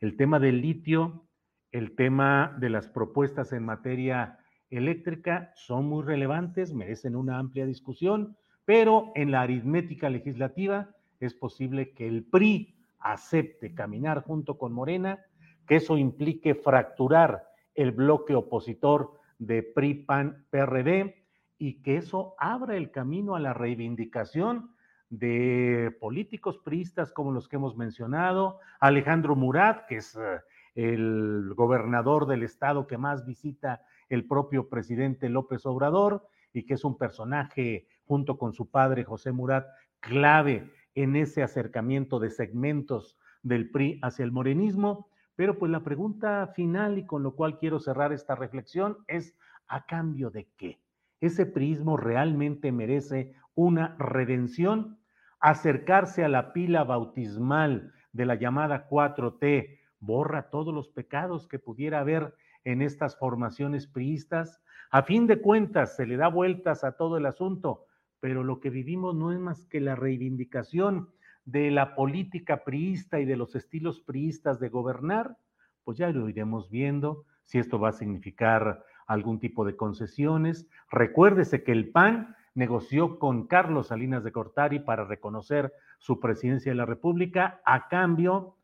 El 0.00 0.16
tema 0.16 0.38
del 0.38 0.60
litio, 0.60 1.26
el 1.72 1.94
tema 1.94 2.56
de 2.58 2.70
las 2.70 2.88
propuestas 2.88 3.52
en 3.52 3.64
materia 3.64 4.38
eléctrica 4.70 5.52
son 5.54 5.86
muy 5.86 6.04
relevantes, 6.04 6.72
merecen 6.72 7.16
una 7.16 7.38
amplia 7.38 7.66
discusión, 7.66 8.36
pero 8.64 9.12
en 9.14 9.30
la 9.30 9.42
aritmética 9.42 10.10
legislativa 10.10 10.90
es 11.20 11.34
posible 11.34 11.92
que 11.92 12.06
el 12.06 12.24
PRI 12.24 12.76
acepte 12.98 13.74
caminar 13.74 14.22
junto 14.22 14.58
con 14.58 14.72
Morena, 14.72 15.24
que 15.66 15.76
eso 15.76 15.96
implique 15.96 16.54
fracturar 16.54 17.48
el 17.74 17.92
bloque 17.92 18.34
opositor 18.34 19.18
de 19.38 19.62
PRI, 19.62 19.94
PAN, 19.94 20.46
PRD 20.50 21.24
y 21.58 21.82
que 21.82 21.96
eso 21.96 22.34
abra 22.38 22.76
el 22.76 22.90
camino 22.90 23.34
a 23.34 23.40
la 23.40 23.54
reivindicación 23.54 24.74
de 25.10 25.96
políticos 26.00 26.58
priistas 26.58 27.12
como 27.12 27.32
los 27.32 27.48
que 27.48 27.56
hemos 27.56 27.76
mencionado, 27.76 28.58
Alejandro 28.80 29.36
Murat, 29.36 29.86
que 29.86 29.96
es 29.96 30.16
eh, 30.16 30.40
el 30.74 31.54
gobernador 31.54 32.26
del 32.26 32.42
estado 32.42 32.86
que 32.86 32.98
más 32.98 33.24
visita 33.24 33.82
el 34.08 34.26
propio 34.26 34.68
presidente 34.68 35.28
López 35.28 35.66
Obrador 35.66 36.28
y 36.52 36.64
que 36.64 36.74
es 36.74 36.84
un 36.84 36.96
personaje 36.96 37.88
junto 38.04 38.38
con 38.38 38.52
su 38.52 38.70
padre 38.70 39.04
José 39.04 39.32
Murat 39.32 39.66
clave 40.00 40.70
en 40.94 41.16
ese 41.16 41.42
acercamiento 41.42 42.18
de 42.18 42.30
segmentos 42.30 43.18
del 43.42 43.70
PRI 43.70 43.98
hacia 44.02 44.24
el 44.24 44.32
morenismo. 44.32 45.08
Pero 45.36 45.58
pues 45.58 45.70
la 45.70 45.84
pregunta 45.84 46.46
final 46.54 46.98
y 46.98 47.06
con 47.06 47.22
lo 47.22 47.34
cual 47.34 47.58
quiero 47.58 47.78
cerrar 47.78 48.12
esta 48.12 48.34
reflexión 48.34 48.98
es, 49.06 49.36
¿a 49.68 49.86
cambio 49.86 50.30
de 50.30 50.48
qué? 50.56 50.80
¿Ese 51.20 51.46
prismo 51.46 51.96
realmente 51.96 52.72
merece 52.72 53.34
una 53.54 53.96
redención? 53.98 54.97
Acercarse 55.40 56.24
a 56.24 56.28
la 56.28 56.52
pila 56.52 56.84
bautismal 56.84 57.92
de 58.12 58.26
la 58.26 58.34
llamada 58.34 58.88
4T 58.88 59.78
borra 60.00 60.50
todos 60.50 60.74
los 60.74 60.88
pecados 60.88 61.48
que 61.48 61.58
pudiera 61.58 62.00
haber 62.00 62.34
en 62.64 62.82
estas 62.82 63.18
formaciones 63.18 63.86
priistas. 63.86 64.62
A 64.90 65.02
fin 65.02 65.26
de 65.26 65.40
cuentas, 65.40 65.96
se 65.96 66.06
le 66.06 66.16
da 66.16 66.28
vueltas 66.28 66.84
a 66.84 66.92
todo 66.96 67.16
el 67.16 67.26
asunto, 67.26 67.86
pero 68.20 68.42
lo 68.42 68.60
que 68.60 68.70
vivimos 68.70 69.14
no 69.14 69.32
es 69.32 69.38
más 69.38 69.66
que 69.66 69.80
la 69.80 69.94
reivindicación 69.94 71.10
de 71.44 71.70
la 71.70 71.94
política 71.94 72.64
priista 72.64 73.20
y 73.20 73.24
de 73.24 73.36
los 73.36 73.54
estilos 73.54 74.00
priistas 74.00 74.60
de 74.60 74.68
gobernar, 74.68 75.38
pues 75.84 75.96
ya 75.96 76.10
lo 76.10 76.28
iremos 76.28 76.68
viendo, 76.68 77.24
si 77.44 77.58
esto 77.58 77.78
va 77.78 77.88
a 77.90 77.92
significar 77.92 78.84
algún 79.06 79.40
tipo 79.40 79.64
de 79.64 79.74
concesiones. 79.74 80.68
Recuérdese 80.90 81.64
que 81.64 81.72
el 81.72 81.90
PAN 81.90 82.36
negoció 82.58 83.20
con 83.20 83.46
Carlos 83.46 83.86
Salinas 83.86 84.24
de 84.24 84.32
Cortari 84.32 84.80
para 84.80 85.04
reconocer 85.04 85.72
su 85.98 86.18
presidencia 86.18 86.72
de 86.72 86.76
la 86.76 86.86
República 86.86 87.62
a 87.64 87.86
cambio 87.86 88.56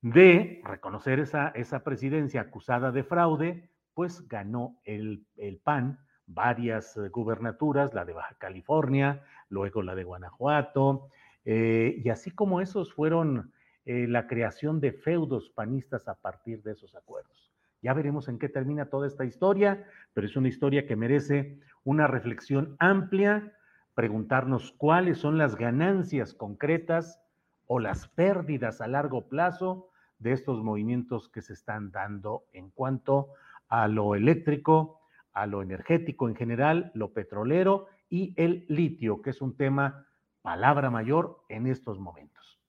de 0.00 0.60
reconocer 0.64 1.20
esa, 1.20 1.50
esa 1.50 1.84
presidencia 1.84 2.40
acusada 2.40 2.90
de 2.90 3.04
fraude, 3.04 3.70
pues 3.94 4.26
ganó 4.26 4.80
el, 4.84 5.24
el 5.36 5.58
PAN 5.58 6.00
varias 6.26 6.96
eh, 6.96 7.08
gubernaturas, 7.08 7.94
la 7.94 8.04
de 8.04 8.14
Baja 8.14 8.34
California, 8.34 9.22
luego 9.48 9.82
la 9.82 9.94
de 9.94 10.02
Guanajuato, 10.02 11.08
eh, 11.44 12.00
y 12.04 12.08
así 12.08 12.32
como 12.32 12.60
esos 12.60 12.92
fueron 12.92 13.52
eh, 13.84 14.08
la 14.08 14.26
creación 14.26 14.80
de 14.80 14.90
feudos 14.90 15.50
panistas 15.50 16.08
a 16.08 16.16
partir 16.16 16.64
de 16.64 16.72
esos 16.72 16.96
acuerdos. 16.96 17.51
Ya 17.82 17.92
veremos 17.92 18.28
en 18.28 18.38
qué 18.38 18.48
termina 18.48 18.86
toda 18.86 19.06
esta 19.06 19.24
historia, 19.24 19.84
pero 20.14 20.26
es 20.26 20.36
una 20.36 20.48
historia 20.48 20.86
que 20.86 20.96
merece 20.96 21.58
una 21.84 22.06
reflexión 22.06 22.76
amplia, 22.78 23.52
preguntarnos 23.94 24.72
cuáles 24.78 25.18
son 25.18 25.36
las 25.36 25.56
ganancias 25.56 26.32
concretas 26.32 27.20
o 27.66 27.80
las 27.80 28.08
pérdidas 28.08 28.80
a 28.80 28.86
largo 28.86 29.28
plazo 29.28 29.90
de 30.18 30.32
estos 30.32 30.62
movimientos 30.62 31.28
que 31.28 31.42
se 31.42 31.52
están 31.52 31.90
dando 31.90 32.44
en 32.52 32.70
cuanto 32.70 33.28
a 33.68 33.88
lo 33.88 34.14
eléctrico, 34.14 35.00
a 35.32 35.46
lo 35.46 35.62
energético 35.62 36.28
en 36.28 36.36
general, 36.36 36.92
lo 36.94 37.12
petrolero 37.12 37.88
y 38.08 38.34
el 38.36 38.64
litio, 38.68 39.22
que 39.22 39.30
es 39.30 39.42
un 39.42 39.56
tema 39.56 40.06
palabra 40.42 40.90
mayor 40.90 41.42
en 41.48 41.66
estos 41.66 41.98
momentos. 41.98 42.60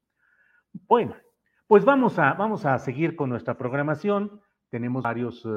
Bueno, 0.88 1.16
pues 1.68 1.86
vamos 1.86 2.18
a, 2.18 2.34
vamos 2.34 2.66
a 2.66 2.80
seguir 2.80 3.16
con 3.16 3.30
nuestra 3.30 3.58
programación. 3.58 4.42
Tenemos 4.74 5.04
varios 5.04 5.46
eh, 5.46 5.50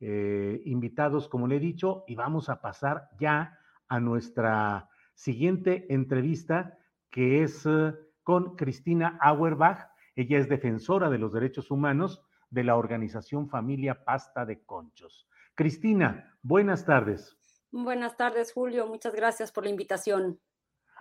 eh, 0.00 0.62
invitados, 0.64 1.28
como 1.28 1.46
le 1.46 1.56
he 1.56 1.60
dicho, 1.60 2.04
y 2.06 2.14
vamos 2.14 2.48
a 2.48 2.62
pasar 2.62 3.10
ya 3.20 3.58
a 3.86 4.00
nuestra 4.00 4.88
siguiente 5.12 5.92
entrevista, 5.92 6.78
que 7.10 7.42
es 7.42 7.66
eh, 7.66 7.92
con 8.22 8.56
Cristina 8.56 9.18
Auerbach. 9.20 9.90
Ella 10.14 10.38
es 10.38 10.48
defensora 10.48 11.10
de 11.10 11.18
los 11.18 11.34
derechos 11.34 11.70
humanos 11.70 12.24
de 12.48 12.64
la 12.64 12.76
organización 12.76 13.50
Familia 13.50 14.06
Pasta 14.06 14.46
de 14.46 14.64
Conchos. 14.64 15.28
Cristina, 15.54 16.38
buenas 16.40 16.86
tardes. 16.86 17.36
Buenas 17.70 18.16
tardes, 18.16 18.54
Julio. 18.54 18.86
Muchas 18.86 19.14
gracias 19.14 19.52
por 19.52 19.64
la 19.64 19.70
invitación. 19.70 20.40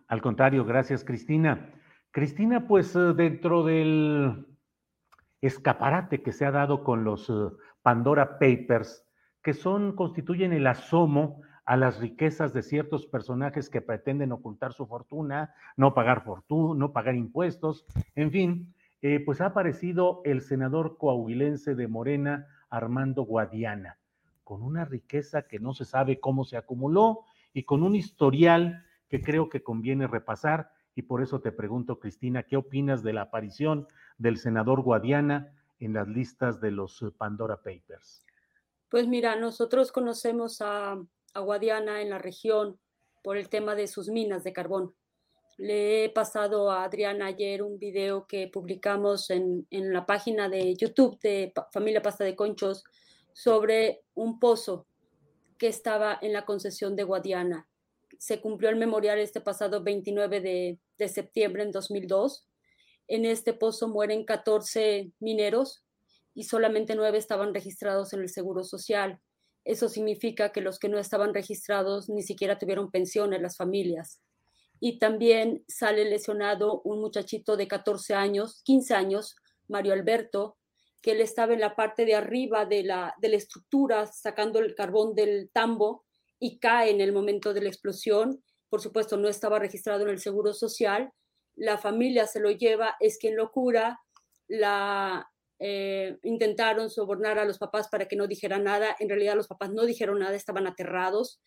Al 0.09 0.21
contrario, 0.21 0.65
gracias, 0.65 1.05
Cristina. 1.05 1.71
Cristina, 2.11 2.67
pues 2.67 2.93
dentro 3.15 3.63
del 3.63 4.45
escaparate 5.47 6.21
que 6.21 6.31
se 6.31 6.45
ha 6.45 6.51
dado 6.51 6.83
con 6.83 7.03
los 7.03 7.29
eh, 7.29 7.33
Pandora 7.81 8.39
Papers, 8.39 9.05
que 9.41 9.53
son, 9.53 9.95
constituyen 9.95 10.53
el 10.53 10.67
asomo 10.67 11.41
a 11.65 11.77
las 11.77 11.99
riquezas 11.99 12.53
de 12.53 12.61
ciertos 12.61 13.07
personajes 13.07 13.69
que 13.69 13.81
pretenden 13.81 14.31
ocultar 14.31 14.73
su 14.73 14.85
fortuna, 14.85 15.53
no 15.77 15.93
pagar 15.93 16.23
fortuna, 16.23 16.79
no 16.79 16.93
pagar 16.93 17.15
impuestos, 17.15 17.85
en 18.15 18.31
fin, 18.31 18.73
eh, 19.01 19.19
pues 19.19 19.41
ha 19.41 19.47
aparecido 19.47 20.21
el 20.25 20.41
senador 20.41 20.97
coahuilense 20.97 21.75
de 21.75 21.87
Morena, 21.87 22.47
Armando 22.69 23.23
Guadiana, 23.23 23.97
con 24.43 24.61
una 24.61 24.85
riqueza 24.85 25.43
que 25.43 25.59
no 25.59 25.73
se 25.73 25.85
sabe 25.85 26.19
cómo 26.19 26.43
se 26.43 26.57
acumuló 26.57 27.21
y 27.53 27.63
con 27.63 27.83
un 27.83 27.95
historial 27.95 28.85
que 29.09 29.21
creo 29.21 29.49
que 29.49 29.63
conviene 29.63 30.07
repasar. 30.07 30.71
Y 30.95 31.03
por 31.03 31.21
eso 31.21 31.39
te 31.39 31.51
pregunto, 31.51 31.99
Cristina, 31.99 32.43
¿qué 32.43 32.57
opinas 32.57 33.03
de 33.03 33.13
la 33.13 33.23
aparición 33.23 33.87
del 34.17 34.37
senador 34.37 34.81
Guadiana 34.81 35.53
en 35.79 35.93
las 35.93 36.07
listas 36.07 36.61
de 36.61 36.71
los 36.71 37.01
eh, 37.01 37.11
Pandora 37.17 37.57
Papers? 37.57 38.23
Pues 38.89 39.07
mira, 39.07 39.35
nosotros 39.35 39.91
conocemos 39.91 40.61
a, 40.61 40.97
Guadiana 41.35 42.01
en 42.01 42.09
la 42.09 42.17
región 42.17 42.79
por 43.21 43.35
el 43.35 43.49
tema 43.49 43.75
de 43.75 43.87
sus 43.87 44.07
minas 44.07 44.45
de 44.45 44.53
carbón. 44.53 44.95
Le 45.57 46.05
he 46.05 46.09
pasado 46.09 46.71
a 46.71 46.85
Adriana 46.85 47.25
ayer 47.25 47.61
un 47.61 47.77
video 47.77 48.25
que 48.25 48.47
publicamos 48.47 49.29
en, 49.29 49.67
en 49.69 49.91
la 49.91 50.05
página 50.05 50.47
de 50.47 50.75
YouTube 50.75 51.19
de 51.19 51.51
Familia 51.73 52.01
Pasta 52.01 52.23
de 52.23 52.35
Conchos 52.37 52.85
sobre 53.33 54.03
un 54.13 54.39
pozo 54.39 54.87
que 55.57 55.67
estaba 55.67 56.17
en 56.21 56.31
la 56.31 56.45
concesión 56.45 56.95
de 56.95 57.03
Guadiana 57.03 57.67
se 58.17 58.41
cumplió 58.41 58.69
el 58.69 58.75
memorial 58.75 59.19
este 59.19 59.41
pasado 59.41 59.83
29 59.83 60.41
de, 60.41 60.79
de 60.97 61.07
septiembre 61.07 61.63
en 61.63 61.71
2002. 61.71 62.47
En 63.07 63.25
este 63.25 63.53
pozo 63.53 63.87
mueren 63.87 64.25
14 64.25 65.11
mineros 65.19 65.83
y 66.33 66.43
solamente 66.43 66.95
9 66.95 67.17
estaban 67.17 67.53
registrados 67.53 68.13
en 68.13 68.21
el 68.21 68.29
Seguro 68.29 68.63
Social. 68.63 69.19
Eso 69.63 69.89
significa 69.89 70.51
que 70.51 70.61
los 70.61 70.79
que 70.79 70.89
no 70.89 70.99
estaban 70.99 71.33
registrados 71.33 72.09
ni 72.09 72.23
siquiera 72.23 72.57
tuvieron 72.57 72.91
pensión 72.91 73.33
en 73.33 73.41
las 73.41 73.57
familias. 73.57 74.21
Y 74.79 74.99
también 74.99 75.63
sale 75.67 76.05
lesionado 76.05 76.81
un 76.81 76.99
muchachito 76.99 77.57
de 77.57 77.67
14 77.67 78.13
años, 78.13 78.61
15 78.63 78.93
años, 78.93 79.35
Mario 79.67 79.93
Alberto, 79.93 80.57
que 81.01 81.11
él 81.11 81.21
estaba 81.21 81.53
en 81.53 81.61
la 81.61 81.75
parte 81.75 82.05
de 82.05 82.15
arriba 82.15 82.65
de 82.65 82.83
la 82.83 83.13
estructura 83.21 84.05
sacando 84.07 84.59
el 84.59 84.75
carbón 84.75 85.15
del 85.15 85.49
tambo 85.53 86.03
y 86.39 86.59
cae 86.59 86.89
en 86.89 86.99
el 86.99 87.13
momento 87.13 87.53
de 87.53 87.61
la 87.61 87.69
explosión. 87.69 88.43
Por 88.69 88.81
supuesto, 88.81 89.15
no 89.15 89.27
estaba 89.29 89.59
registrado 89.59 90.03
en 90.03 90.09
el 90.09 90.19
Seguro 90.19 90.53
Social. 90.53 91.11
La 91.55 91.77
familia 91.77 92.27
se 92.27 92.39
lo 92.39 92.51
lleva, 92.51 92.95
es 92.99 93.17
que 93.17 93.29
en 93.29 93.37
locura 93.37 93.99
la 94.47 95.31
eh, 95.59 96.17
intentaron 96.23 96.89
sobornar 96.89 97.39
a 97.39 97.45
los 97.45 97.57
papás 97.57 97.87
para 97.87 98.07
que 98.07 98.15
no 98.15 98.27
dijeran 98.27 98.63
nada. 98.65 98.95
En 98.99 99.09
realidad 99.09 99.35
los 99.35 99.47
papás 99.47 99.71
no 99.71 99.85
dijeron 99.85 100.19
nada, 100.19 100.35
estaban 100.35 100.67
aterrados. 100.67 101.39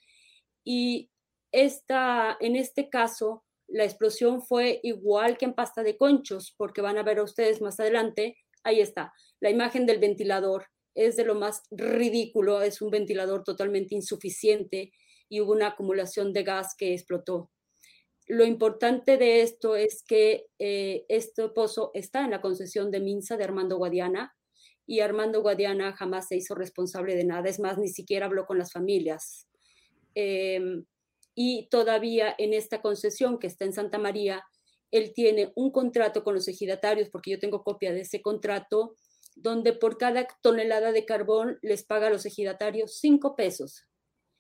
Y 0.65 1.11
esta, 1.53 2.37
en 2.41 2.57
este 2.57 2.89
caso, 2.89 3.45
la 3.67 3.85
explosión 3.85 4.43
fue 4.43 4.81
igual 4.83 5.37
que 5.37 5.45
en 5.45 5.55
pasta 5.55 5.83
de 5.83 5.97
conchos, 5.97 6.55
porque 6.57 6.81
van 6.81 6.99
a 6.99 7.03
ver 7.03 7.19
a 7.19 7.25
ustedes 7.25 7.61
más 7.61 7.79
adelante, 7.81 8.37
ahí 8.65 8.81
está, 8.81 9.13
la 9.41 9.51
imagen 9.51 9.87
del 9.87 9.99
ventilador 9.99 10.67
es 10.95 11.17
de 11.17 11.25
lo 11.25 11.35
más 11.35 11.63
ridículo, 11.71 12.61
es 12.63 12.83
un 12.83 12.91
ventilador 12.91 13.45
totalmente 13.45 13.95
insuficiente 13.95 14.91
y 15.29 15.41
hubo 15.41 15.53
una 15.53 15.69
acumulación 15.69 16.33
de 16.33 16.43
gas 16.43 16.75
que 16.77 16.93
explotó. 16.93 17.51
Lo 18.29 18.45
importante 18.45 19.17
de 19.17 19.41
esto 19.41 19.75
es 19.75 20.03
que 20.03 20.49
eh, 20.59 21.07
este 21.09 21.49
pozo 21.49 21.91
está 21.95 22.25
en 22.25 22.31
la 22.31 22.43
concesión 22.43 22.91
de 22.91 23.01
Minsa 23.01 23.39
de 23.39 23.45
Armando 23.45 23.79
Guadiana 23.79 24.37
y 24.87 25.01
Armando 25.01 25.41
Guadiana 25.41 25.95
jamás 25.95 26.29
se 26.29 26.37
hizo 26.37 26.55
responsable 26.55 27.17
de 27.17 27.25
nada, 27.25 27.49
es 27.49 27.59
más, 27.59 27.79
ni 27.79 27.89
siquiera 27.89 28.27
habló 28.27 28.45
con 28.45 28.59
las 28.59 28.73
familias. 28.73 29.49
Em, 30.15 30.85
y 31.35 31.69
todavía 31.71 32.35
en 32.37 32.53
esta 32.53 32.83
concesión 32.83 33.39
que 33.39 33.47
está 33.47 33.65
en 33.65 33.73
Santa 33.73 33.99
María, 33.99 34.45
él 34.91 35.13
tiene 35.15 35.53
un 35.55 35.71
contrato 35.71 36.23
con 36.23 36.35
los 36.35 36.49
ejidatarios, 36.49 37.09
porque 37.09 37.31
yo 37.31 37.39
tengo 37.39 37.63
copia 37.63 37.93
de 37.93 38.03
ese 38.03 38.21
contrato, 38.21 38.95
donde 39.37 39.73
por 39.73 39.97
cada 39.97 40.27
tonelada 40.43 40.93
de 40.93 41.07
carbón 41.07 41.59
les 41.63 41.83
paga 41.83 42.09
a 42.09 42.11
los 42.11 42.27
ejidatarios 42.27 42.99
cinco 42.99 43.37
pesos. 43.37 43.87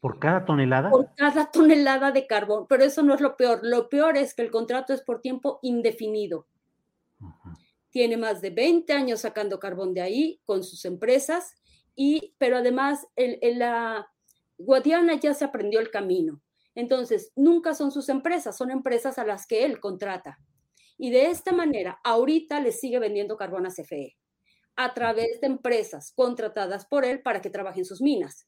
¿Por 0.00 0.20
cada 0.20 0.44
tonelada? 0.44 0.90
Por 0.90 1.14
cada 1.16 1.50
tonelada 1.50 2.12
de 2.12 2.26
carbón, 2.26 2.66
pero 2.68 2.84
eso 2.84 3.02
no 3.02 3.14
es 3.14 3.20
lo 3.20 3.36
peor. 3.36 3.60
Lo 3.62 3.88
peor 3.88 4.16
es 4.16 4.34
que 4.34 4.42
el 4.42 4.50
contrato 4.50 4.92
es 4.92 5.02
por 5.02 5.20
tiempo 5.20 5.58
indefinido. 5.62 6.46
Tiene 7.90 8.16
más 8.16 8.40
de 8.40 8.50
20 8.50 8.92
años 8.92 9.20
sacando 9.20 9.58
carbón 9.58 9.94
de 9.94 10.02
ahí 10.02 10.40
con 10.44 10.62
sus 10.62 10.84
empresas, 10.84 11.56
y, 11.96 12.34
pero 12.38 12.58
además 12.58 13.08
el, 13.16 13.40
la 13.58 14.08
Guadiana 14.56 15.14
ya 15.14 15.34
se 15.34 15.44
aprendió 15.44 15.80
el 15.80 15.90
camino. 15.90 16.40
Entonces, 16.76 17.32
nunca 17.34 17.74
son 17.74 17.90
sus 17.90 18.08
empresas, 18.08 18.56
son 18.56 18.70
empresas 18.70 19.18
a 19.18 19.24
las 19.24 19.48
que 19.48 19.64
él 19.64 19.80
contrata. 19.80 20.38
Y 20.96 21.10
de 21.10 21.26
esta 21.26 21.52
manera, 21.52 21.98
ahorita 22.04 22.60
le 22.60 22.70
sigue 22.70 23.00
vendiendo 23.00 23.36
carbón 23.36 23.66
a 23.66 23.70
CFE 23.70 24.16
a 24.76 24.94
través 24.94 25.40
de 25.40 25.48
empresas 25.48 26.12
contratadas 26.14 26.86
por 26.86 27.04
él 27.04 27.20
para 27.20 27.40
que 27.40 27.50
trabajen 27.50 27.84
sus 27.84 28.00
minas. 28.00 28.46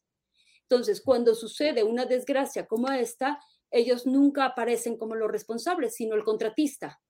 Entonces, 0.71 1.01
cuando 1.01 1.35
sucede 1.35 1.83
una 1.83 2.05
desgracia 2.05 2.65
como 2.65 2.89
esta, 2.89 3.39
ellos 3.69 4.05
nunca 4.05 4.45
aparecen 4.45 4.97
como 4.97 5.15
los 5.15 5.29
responsables, 5.29 5.95
sino 5.95 6.15
el 6.15 6.23
contratista. 6.23 7.01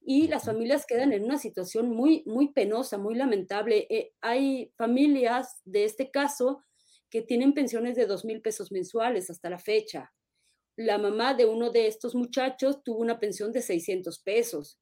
Y 0.00 0.28
las 0.28 0.44
familias 0.44 0.86
quedan 0.86 1.12
en 1.12 1.24
una 1.24 1.36
situación 1.36 1.90
muy, 1.90 2.22
muy 2.26 2.52
penosa, 2.52 2.96
muy 2.96 3.16
lamentable. 3.16 3.88
Eh, 3.90 4.12
hay 4.20 4.72
familias 4.76 5.60
de 5.64 5.84
este 5.84 6.12
caso 6.12 6.62
que 7.10 7.22
tienen 7.22 7.54
pensiones 7.54 7.96
de 7.96 8.06
dos 8.06 8.24
mil 8.24 8.40
pesos 8.40 8.70
mensuales 8.70 9.30
hasta 9.30 9.50
la 9.50 9.58
fecha 9.58 10.12
la 10.78 10.96
mamá 10.96 11.34
de 11.34 11.44
uno 11.44 11.70
de 11.70 11.88
estos 11.88 12.14
muchachos 12.14 12.84
tuvo 12.84 13.00
una 13.00 13.18
pensión 13.18 13.50
de 13.50 13.62
600 13.62 14.20
pesos. 14.20 14.80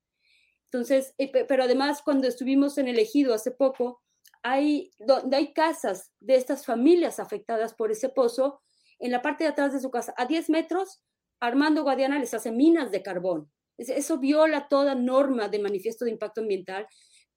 Entonces, 0.64 1.14
eh, 1.16 1.32
pero 1.46 1.64
además 1.64 2.02
cuando 2.04 2.28
estuvimos 2.28 2.76
en 2.76 2.86
el 2.88 2.98
ejido 2.98 3.32
hace 3.32 3.50
poco, 3.50 4.02
hay, 4.48 4.92
donde 5.00 5.36
hay 5.36 5.52
casas 5.52 6.12
de 6.20 6.36
estas 6.36 6.64
familias 6.64 7.18
afectadas 7.18 7.74
por 7.74 7.90
ese 7.90 8.08
pozo, 8.08 8.62
en 9.00 9.10
la 9.10 9.20
parte 9.20 9.42
de 9.42 9.50
atrás 9.50 9.72
de 9.72 9.80
su 9.80 9.90
casa, 9.90 10.14
a 10.16 10.24
10 10.24 10.50
metros, 10.50 11.02
Armando 11.40 11.82
Guadiana 11.82 12.20
les 12.20 12.32
hace 12.32 12.52
minas 12.52 12.92
de 12.92 13.02
carbón. 13.02 13.50
Eso 13.76 14.18
viola 14.18 14.68
toda 14.68 14.94
norma 14.94 15.48
de 15.48 15.58
manifiesto 15.58 16.04
de 16.04 16.12
impacto 16.12 16.42
ambiental, 16.42 16.86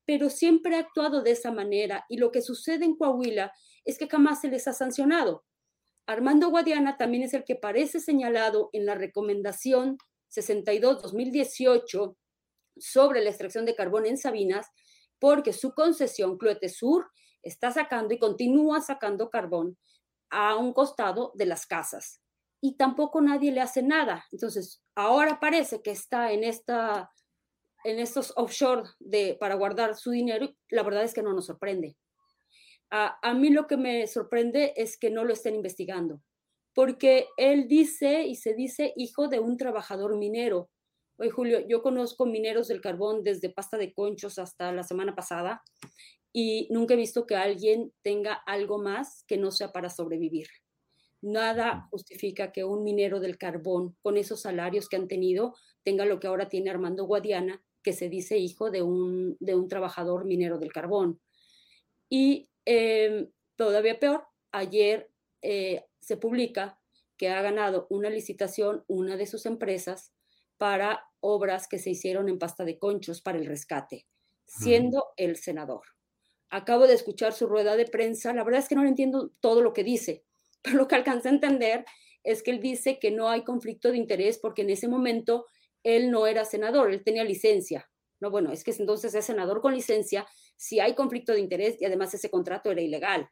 pero 0.06 0.30
siempre 0.30 0.76
ha 0.76 0.82
actuado 0.82 1.24
de 1.24 1.32
esa 1.32 1.52
manera. 1.52 2.06
Y 2.10 2.18
lo 2.18 2.32
que 2.32 2.44
sucede 2.44 2.86
en 2.86 2.96
Coahuila 2.96 3.52
es 3.86 3.98
que 3.98 4.08
jamás 4.08 4.42
se 4.42 4.50
les 4.50 4.68
ha 4.68 4.74
sancionado. 4.74 5.44
Armando 6.06 6.50
Guadiana 6.50 6.96
también 6.98 7.24
es 7.24 7.34
el 7.34 7.44
que 7.44 7.56
parece 7.56 8.00
señalado 8.00 8.70
en 8.72 8.86
la 8.86 8.94
recomendación 8.94 9.98
62-2018 10.30 12.16
sobre 12.78 13.24
la 13.24 13.30
extracción 13.32 13.66
de 13.66 13.76
carbón 13.76 14.06
en 14.06 14.18
Sabinas, 14.18 14.68
porque 15.20 15.54
su 15.54 15.74
concesión 15.74 16.38
Cloete 16.38 16.70
Sur 16.70 17.10
está 17.44 17.72
sacando 17.72 18.14
y 18.14 18.20
continúa 18.20 18.82
sacando 18.82 19.30
carbón 19.30 19.78
a 20.30 20.56
un 20.56 20.74
costado 20.74 21.32
de 21.36 21.46
las 21.46 21.66
casas. 21.66 22.22
Y 22.62 22.76
tampoco 22.76 23.22
nadie 23.22 23.52
le 23.52 23.62
hace 23.62 23.82
nada. 23.82 24.26
Entonces, 24.32 24.84
ahora 24.96 25.40
parece 25.40 25.82
que 25.82 25.92
está 25.92 26.32
en 26.32 26.44
esta 26.44 27.12
en 27.86 27.98
estos 27.98 28.34
offshore 28.36 28.84
para 29.40 29.56
guardar 29.56 29.96
su 29.96 30.12
dinero, 30.12 30.50
la 30.70 30.84
verdad 30.84 31.04
es 31.04 31.14
que 31.14 31.24
no 31.24 31.32
nos 31.32 31.46
sorprende 31.46 31.96
a, 32.92 33.34
mí 33.34 33.50
lo 33.50 33.68
que 33.68 33.78
me 33.78 34.08
sorprende 34.08 34.74
es 34.76 34.98
que 34.98 35.10
no 35.10 35.24
lo 35.24 35.34
estén 35.34 35.56
investigando, 35.56 36.22
porque 36.74 37.28
él 37.38 37.68
dice 37.68 38.24
y 38.24 38.36
se 38.36 38.54
dice 38.54 38.94
hijo 38.96 39.28
de 39.28 39.40
un 39.40 39.58
trabajador 39.58 40.18
minero. 40.18 40.70
Oye, 41.20 41.30
Julio, 41.30 41.60
yo 41.68 41.82
conozco 41.82 42.26
mineros 42.26 42.68
del 42.68 42.82
carbón 42.82 43.24
desde 43.24 43.50
pasta 43.50 43.78
de 43.78 43.94
conchos 43.94 44.40
hasta 44.40 44.72
la 44.72 44.84
semana 44.84 45.16
pasada 45.16 45.62
y 46.34 46.68
nunca 46.72 46.94
he 46.94 46.98
visto 46.98 47.26
que 47.26 47.36
alguien 47.36 47.94
tenga 48.02 48.34
algo 48.34 48.80
más 48.80 49.24
que 49.28 49.38
no 49.38 49.52
sea 49.52 49.72
para 49.72 49.90
sobrevivir. 49.90 50.48
Nada 51.22 51.88
justifica 51.92 52.52
que 52.52 52.64
un 52.64 52.84
minero 52.84 53.20
del 53.20 53.38
carbón, 53.38 53.98
con 54.02 54.16
esos 54.18 54.42
salarios 54.42 54.88
que 54.88 54.96
han 54.96 55.08
tenido, 55.08 55.54
tenga 55.84 56.06
lo 56.06 56.20
que 56.20 56.28
ahora 56.28 56.50
tiene 56.50 56.70
Armando 56.70 57.06
Guadiana, 57.06 57.62
que 57.84 57.94
se 57.94 58.10
dice 58.10 58.38
hijo 58.38 58.72
de 58.72 58.82
un, 58.82 59.36
de 59.40 59.56
un 59.56 59.68
trabajador 59.68 60.26
minero 60.26 60.58
del 60.58 60.72
carbón. 60.72 61.20
Y 62.10 62.50
Em, 62.72 63.32
todavía 63.56 64.00
peor, 64.00 64.28
ayer 64.52 65.10
eh, 65.42 65.86
se 66.00 66.18
publica 66.18 66.80
que 67.18 67.30
ha 67.30 67.42
ganado 67.42 67.88
una 67.90 68.12
licitación 68.12 68.84
una 68.86 69.18
de 69.18 69.26
sus 69.26 69.48
empresas 69.48 70.14
para 70.60 71.09
obras 71.22 71.68
que 71.68 71.80
se 71.80 71.92
hicieron 71.92 72.30
en 72.30 72.40
pasta 72.40 72.66
de 72.66 72.78
conchos 72.78 73.22
para 73.22 73.38
el 73.38 73.46
rescate, 73.46 74.08
siendo 74.46 75.08
el 75.18 75.36
senador. 75.36 75.82
Acabo 76.50 76.88
de 76.88 76.94
escuchar 76.94 77.34
su 77.34 77.48
rueda 77.48 77.76
de 77.76 77.86
prensa, 77.86 78.34
la 78.34 78.44
verdad 78.44 78.62
es 78.62 78.68
que 78.68 78.76
no 78.76 78.86
entiendo 78.86 79.32
todo 79.40 79.62
lo 79.62 79.74
que 79.74 79.84
dice, 79.84 80.26
pero 80.62 80.78
lo 80.78 80.88
que 80.88 80.96
alcancé 80.96 81.30
a 81.30 81.34
entender 81.34 81.86
es 82.24 82.44
que 82.44 82.52
él 82.52 82.60
dice 82.60 83.00
que 83.00 83.12
no 83.12 83.30
hay 83.30 83.44
conflicto 83.44 83.92
de 83.92 83.98
interés 83.98 84.40
porque 84.40 84.64
en 84.64 84.70
ese 84.70 84.88
momento 84.88 85.46
él 85.84 86.12
no 86.12 86.28
era 86.28 86.46
senador, 86.46 86.92
él 86.92 87.04
tenía 87.04 87.24
licencia. 87.24 87.90
No, 88.20 88.32
bueno, 88.32 88.52
es 88.52 88.66
que 88.66 88.72
entonces 88.72 89.16
es 89.16 89.26
senador 89.26 89.62
con 89.62 89.74
licencia 89.74 90.28
si 90.58 90.82
hay 90.82 90.94
conflicto 90.94 91.32
de 91.32 91.40
interés 91.40 91.82
y 91.82 91.86
además 91.86 92.14
ese 92.14 92.30
contrato 92.30 92.70
era 92.70 92.82
ilegal, 92.82 93.30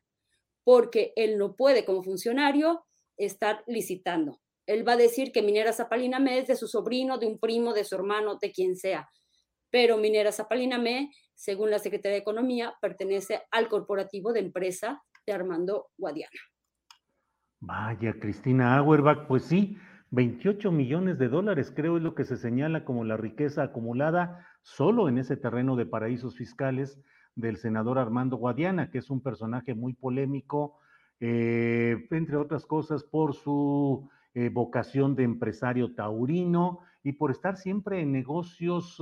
porque 0.64 1.12
él 1.18 1.38
no 1.38 1.56
puede 1.58 1.84
como 1.84 2.04
funcionario 2.04 2.86
estar 3.18 3.64
licitando. 3.68 4.40
Él 4.68 4.88
va 4.88 4.94
a 4.94 4.98
decir 4.98 5.32
que 5.32 5.42
Minera 5.42 5.72
Zapalina 5.72 6.20
Me 6.20 6.38
es 6.38 6.48
de 6.48 6.56
su 6.58 6.68
sobrino, 6.68 7.18
de 7.18 7.26
un 7.26 7.40
primo, 7.40 7.74
de 7.74 7.86
su 7.86 7.96
hermano, 7.96 8.36
de 8.36 8.52
quien 8.52 8.76
sea. 8.76 9.10
Pero 9.72 9.98
Minera 9.98 10.32
Zapalina 10.32 10.78
Me, 10.78 11.12
según 11.34 11.72
la 11.72 11.80
Secretaría 11.80 12.16
de 12.18 12.22
Economía, 12.22 12.76
pertenece 12.82 13.42
al 13.50 13.70
corporativo 13.70 14.34
de 14.34 14.42
empresa 14.42 15.02
de 15.26 15.34
Armando 15.34 15.88
Guadiana. 15.98 16.40
Vaya, 17.60 18.14
Cristina 18.20 18.78
Auerbach, 18.78 19.26
pues 19.28 19.46
sí, 19.46 19.78
28 20.12 20.72
millones 20.72 21.18
de 21.18 21.30
dólares 21.30 21.72
creo 21.76 21.98
es 21.98 22.04
lo 22.04 22.14
que 22.14 22.26
se 22.26 22.38
señala 22.38 22.86
como 22.86 23.04
la 23.04 23.18
riqueza 23.18 23.64
acumulada 23.64 24.46
solo 24.62 25.10
en 25.10 25.18
ese 25.18 25.38
terreno 25.38 25.76
de 25.76 25.86
paraísos 25.86 26.36
fiscales 26.36 27.00
del 27.36 27.58
senador 27.58 28.00
Armando 28.00 28.36
Guadiana, 28.36 28.90
que 28.90 28.98
es 28.98 29.10
un 29.10 29.22
personaje 29.22 29.76
muy 29.76 29.94
polémico, 29.94 30.80
eh, 31.20 32.08
entre 32.12 32.36
otras 32.36 32.66
cosas 32.66 33.04
por 33.04 33.34
su 33.34 34.10
eh, 34.40 34.50
vocación 34.50 35.16
de 35.16 35.24
empresario 35.24 35.96
taurino 35.96 36.82
y 37.02 37.14
por 37.14 37.32
estar 37.32 37.58
siempre 37.58 38.02
en 38.02 38.12
negocios, 38.12 39.02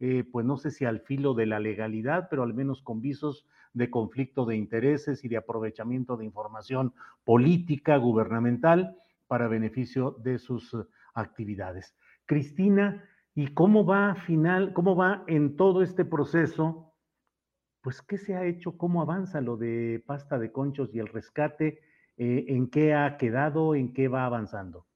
eh, 0.00 0.24
pues 0.32 0.44
no 0.44 0.56
sé 0.56 0.72
si 0.72 0.84
al 0.84 0.98
filo 0.98 1.32
de 1.34 1.46
la 1.46 1.60
legalidad, 1.60 2.26
pero 2.28 2.42
al 2.42 2.54
menos 2.54 2.82
con 2.82 3.00
visos 3.00 3.46
de 3.72 3.88
conflicto 3.88 4.46
de 4.46 4.56
intereses 4.56 5.24
y 5.24 5.28
de 5.28 5.36
aprovechamiento 5.36 6.16
de 6.16 6.24
información 6.24 6.92
política, 7.22 7.98
gubernamental, 7.98 8.96
para 9.28 9.46
beneficio 9.46 10.16
de 10.24 10.40
sus 10.40 10.76
actividades. 11.14 11.94
Cristina, 12.26 13.04
¿y 13.36 13.54
cómo 13.54 13.86
va 13.86 14.16
final, 14.26 14.72
cómo 14.72 14.96
va 14.96 15.22
en 15.28 15.56
todo 15.56 15.82
este 15.82 16.04
proceso? 16.04 16.88
pues, 17.88 18.02
¿qué 18.02 18.18
se 18.18 18.34
ha 18.34 18.44
hecho? 18.44 18.76
¿Cómo 18.76 19.02
avanza 19.02 19.40
lo 19.40 19.56
de 19.56 20.02
pasta 20.04 20.38
de 20.38 20.52
conchos 20.52 20.94
y 20.94 20.98
el 20.98 21.06
rescate? 21.06 21.80
Eh, 22.18 22.46
¿En 22.48 22.68
qué 22.68 22.94
ha 22.94 23.16
quedado? 23.16 23.76
¿En 23.76 23.92
qué 23.92 24.08
va 24.08 24.26
avanzando? 24.26 24.86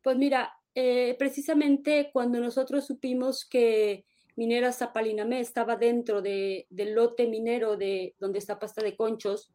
Pues 0.00 0.16
mira, 0.16 0.52
eh, 0.74 1.16
precisamente 1.18 2.10
cuando 2.12 2.38
nosotros 2.38 2.86
supimos 2.86 3.44
que 3.44 4.06
Minera 4.36 4.72
Zapalinamé 4.72 5.40
estaba 5.40 5.76
dentro 5.76 6.22
de, 6.22 6.68
del 6.70 6.94
lote 6.94 7.26
minero 7.26 7.76
de 7.76 8.14
donde 8.20 8.38
está 8.38 8.60
pasta 8.60 8.82
de 8.82 8.96
conchos, 8.96 9.52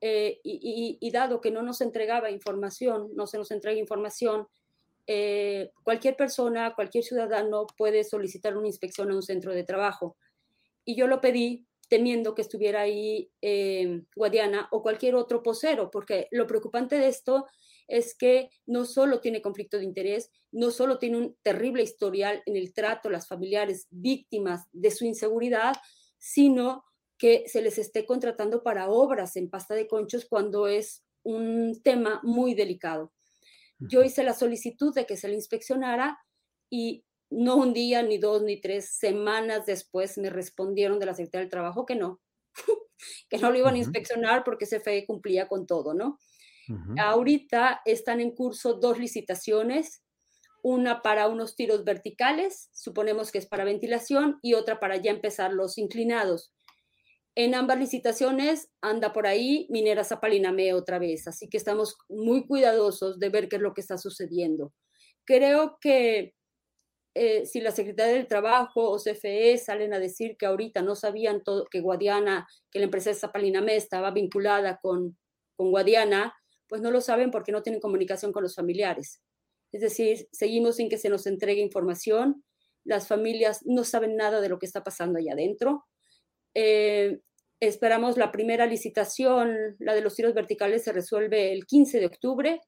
eh, 0.00 0.38
y, 0.44 1.10
dado 1.10 1.40
que 1.40 1.50
no 1.50 1.62
nos 1.62 1.80
entregaba 1.80 2.30
información, 2.30 3.10
no 3.16 3.26
se 3.26 3.38
nos 3.38 3.50
entrega 3.50 3.80
información, 3.80 4.46
cualquier 5.82 6.14
persona, 6.14 6.74
cualquier 6.74 7.02
ciudadano 7.02 7.66
puede 7.76 8.04
solicitar 8.04 8.56
una 8.56 8.68
inspección 8.68 9.10
a 9.10 9.14
un 9.16 9.22
centro 9.22 9.54
de 9.54 9.64
trabajo. 9.64 10.16
Y 10.84 10.94
yo 10.94 11.06
lo 11.06 11.22
pedí 11.22 11.66
temiendo 11.88 12.34
que 12.34 12.42
estuviera 12.42 12.82
ahí 12.82 13.30
eh, 13.42 14.02
Guadiana 14.14 14.68
o 14.70 14.82
cualquier 14.82 15.14
otro 15.14 15.42
posero, 15.42 15.90
porque 15.90 16.28
lo 16.30 16.46
preocupante 16.46 16.98
de 16.98 17.08
esto 17.08 17.46
es 17.88 18.14
que 18.14 18.50
no 18.66 18.84
solo 18.84 19.20
tiene 19.20 19.40
conflicto 19.40 19.78
de 19.78 19.84
interés, 19.84 20.30
no 20.52 20.70
solo 20.70 20.98
tiene 20.98 21.16
un 21.16 21.36
terrible 21.42 21.82
historial 21.82 22.42
en 22.46 22.56
el 22.56 22.74
trato 22.74 23.08
a 23.08 23.12
las 23.12 23.26
familiares 23.26 23.86
víctimas 23.90 24.66
de 24.72 24.90
su 24.90 25.06
inseguridad, 25.06 25.74
sino 26.18 26.84
que 27.16 27.44
se 27.48 27.62
les 27.62 27.78
esté 27.78 28.04
contratando 28.04 28.62
para 28.62 28.90
obras 28.90 29.36
en 29.36 29.50
pasta 29.50 29.74
de 29.74 29.88
conchos 29.88 30.26
cuando 30.26 30.68
es 30.68 31.02
un 31.22 31.80
tema 31.82 32.20
muy 32.22 32.54
delicado. 32.54 33.12
Yo 33.80 34.02
hice 34.02 34.22
la 34.22 34.34
solicitud 34.34 34.94
de 34.94 35.06
que 35.06 35.16
se 35.16 35.28
le 35.28 35.34
inspeccionara 35.34 36.18
y 36.70 37.04
no 37.30 37.56
un 37.56 37.72
día, 37.72 38.02
ni 38.02 38.18
dos, 38.18 38.42
ni 38.42 38.60
tres 38.60 38.90
semanas 38.96 39.66
después 39.66 40.18
me 40.18 40.30
respondieron 40.30 40.98
de 40.98 41.06
la 41.06 41.14
Secretaría 41.14 41.42
del 41.42 41.50
Trabajo 41.50 41.86
que 41.86 41.94
no, 41.94 42.20
que 43.28 43.38
no 43.38 43.50
lo 43.50 43.58
iban 43.58 43.74
a 43.74 43.78
inspeccionar 43.78 44.44
porque 44.44 44.66
CFE 44.66 45.06
cumplía 45.06 45.48
con 45.48 45.66
todo, 45.66 45.94
¿no? 45.94 46.18
Ahorita 46.98 47.80
están 47.86 48.20
en 48.20 48.32
curso 48.32 48.74
dos 48.74 48.98
licitaciones, 48.98 50.02
una 50.62 51.00
para 51.00 51.26
unos 51.28 51.56
tiros 51.56 51.82
verticales, 51.82 52.68
suponemos 52.74 53.32
que 53.32 53.38
es 53.38 53.46
para 53.46 53.64
ventilación, 53.64 54.38
y 54.42 54.52
otra 54.52 54.78
para 54.78 54.96
ya 54.96 55.10
empezar 55.10 55.52
los 55.52 55.78
inclinados. 55.78 56.52
En 57.34 57.54
ambas 57.54 57.78
licitaciones 57.78 58.70
anda 58.82 59.12
por 59.12 59.26
ahí 59.26 59.66
Minera 59.70 60.04
Zapaliname 60.04 60.74
otra 60.74 60.98
vez, 60.98 61.26
así 61.26 61.48
que 61.48 61.56
estamos 61.56 61.96
muy 62.08 62.46
cuidadosos 62.46 63.18
de 63.18 63.28
ver 63.30 63.48
qué 63.48 63.56
es 63.56 63.62
lo 63.62 63.72
que 63.72 63.80
está 63.80 63.96
sucediendo. 63.96 64.74
Creo 65.24 65.78
que 65.80 66.34
eh, 67.18 67.46
si 67.46 67.60
la 67.60 67.72
Secretaría 67.72 68.14
del 68.14 68.26
Trabajo 68.26 68.90
o 68.90 68.98
CFE 68.98 69.58
salen 69.58 69.92
a 69.92 69.98
decir 69.98 70.36
que 70.36 70.46
ahorita 70.46 70.82
no 70.82 70.94
sabían 70.94 71.42
todo, 71.42 71.66
que 71.66 71.80
Guadiana, 71.80 72.46
que 72.70 72.78
la 72.78 72.86
empresa 72.86 73.10
de 73.10 73.16
Zapaliname 73.16 73.76
estaba 73.76 74.10
vinculada 74.10 74.78
con, 74.80 75.18
con 75.56 75.70
Guadiana, 75.70 76.34
pues 76.68 76.80
no 76.82 76.90
lo 76.90 77.00
saben 77.00 77.30
porque 77.30 77.52
no 77.52 77.62
tienen 77.62 77.80
comunicación 77.80 78.32
con 78.32 78.42
los 78.42 78.54
familiares. 78.54 79.20
Es 79.72 79.80
decir, 79.80 80.28
seguimos 80.32 80.76
sin 80.76 80.88
que 80.88 80.98
se 80.98 81.08
nos 81.08 81.26
entregue 81.26 81.60
información, 81.60 82.44
las 82.84 83.08
familias 83.08 83.60
no 83.66 83.84
saben 83.84 84.16
nada 84.16 84.40
de 84.40 84.48
lo 84.48 84.58
que 84.58 84.66
está 84.66 84.82
pasando 84.82 85.18
allá 85.18 85.32
adentro. 85.32 85.84
Eh, 86.54 87.20
Esperamos 87.60 88.16
la 88.16 88.30
primera 88.30 88.66
licitación, 88.66 89.74
la 89.80 89.94
de 89.94 90.00
los 90.00 90.14
tiros 90.14 90.32
verticales 90.32 90.84
se 90.84 90.92
resuelve 90.92 91.52
el 91.52 91.66
15 91.66 91.98
de 91.98 92.06
octubre 92.06 92.60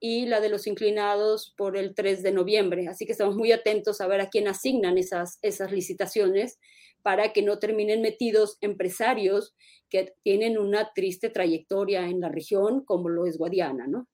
y 0.00 0.26
la 0.26 0.40
de 0.40 0.48
los 0.48 0.66
inclinados 0.66 1.54
por 1.56 1.76
el 1.76 1.94
3 1.94 2.22
de 2.22 2.32
noviembre. 2.32 2.88
Así 2.88 3.06
que 3.06 3.12
estamos 3.12 3.36
muy 3.36 3.52
atentos 3.52 4.00
a 4.00 4.06
ver 4.06 4.20
a 4.20 4.28
quién 4.28 4.48
asignan 4.48 4.98
esas, 4.98 5.38
esas 5.42 5.72
licitaciones 5.72 6.58
para 7.02 7.32
que 7.32 7.42
no 7.42 7.58
terminen 7.58 8.02
metidos 8.02 8.58
empresarios 8.60 9.56
que 9.88 10.14
tienen 10.22 10.58
una 10.58 10.92
triste 10.94 11.30
trayectoria 11.30 12.08
en 12.08 12.20
la 12.20 12.28
región, 12.28 12.84
como 12.84 13.08
lo 13.08 13.26
es 13.26 13.38
Guadiana, 13.38 13.86
¿no? 13.86 14.06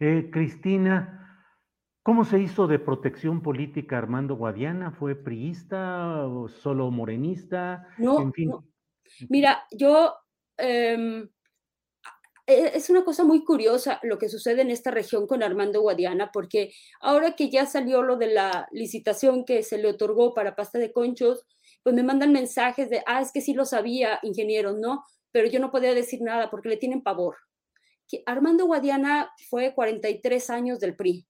Eh, 0.00 0.28
Cristina, 0.30 1.46
¿cómo 2.02 2.24
se 2.24 2.38
hizo 2.40 2.66
de 2.66 2.78
protección 2.78 3.40
política 3.42 3.98
Armando 3.98 4.36
Guadiana? 4.36 4.92
¿Fue 4.92 5.14
priista 5.14 6.26
o 6.26 6.48
solo 6.48 6.90
morenista? 6.90 7.88
No, 7.98 8.20
en 8.20 8.32
fin. 8.32 8.48
no. 8.50 8.64
Mira, 9.28 9.64
yo... 9.72 10.14
Em, 10.56 11.28
es 12.46 12.90
una 12.90 13.04
cosa 13.04 13.24
muy 13.24 13.44
curiosa 13.44 14.00
lo 14.02 14.18
que 14.18 14.28
sucede 14.28 14.62
en 14.62 14.70
esta 14.70 14.90
región 14.90 15.26
con 15.26 15.42
Armando 15.42 15.80
Guadiana, 15.80 16.30
porque 16.32 16.72
ahora 17.00 17.34
que 17.34 17.50
ya 17.50 17.66
salió 17.66 18.02
lo 18.02 18.16
de 18.16 18.28
la 18.28 18.68
licitación 18.70 19.44
que 19.44 19.62
se 19.62 19.78
le 19.78 19.88
otorgó 19.88 20.34
para 20.34 20.54
pasta 20.54 20.78
de 20.78 20.92
conchos, 20.92 21.46
pues 21.82 21.94
me 21.94 22.02
mandan 22.02 22.32
mensajes 22.32 22.90
de, 22.90 23.02
ah, 23.06 23.20
es 23.20 23.32
que 23.32 23.40
sí 23.40 23.54
lo 23.54 23.64
sabía, 23.64 24.18
ingeniero, 24.22 24.72
¿no? 24.72 25.04
Pero 25.32 25.48
yo 25.48 25.60
no 25.60 25.70
podía 25.70 25.94
decir 25.94 26.20
nada 26.22 26.50
porque 26.50 26.68
le 26.68 26.76
tienen 26.76 27.02
pavor. 27.02 27.36
Que 28.08 28.22
Armando 28.26 28.66
Guadiana 28.66 29.30
fue 29.48 29.74
43 29.74 30.50
años 30.50 30.80
del 30.80 30.96
PRI. 30.96 31.26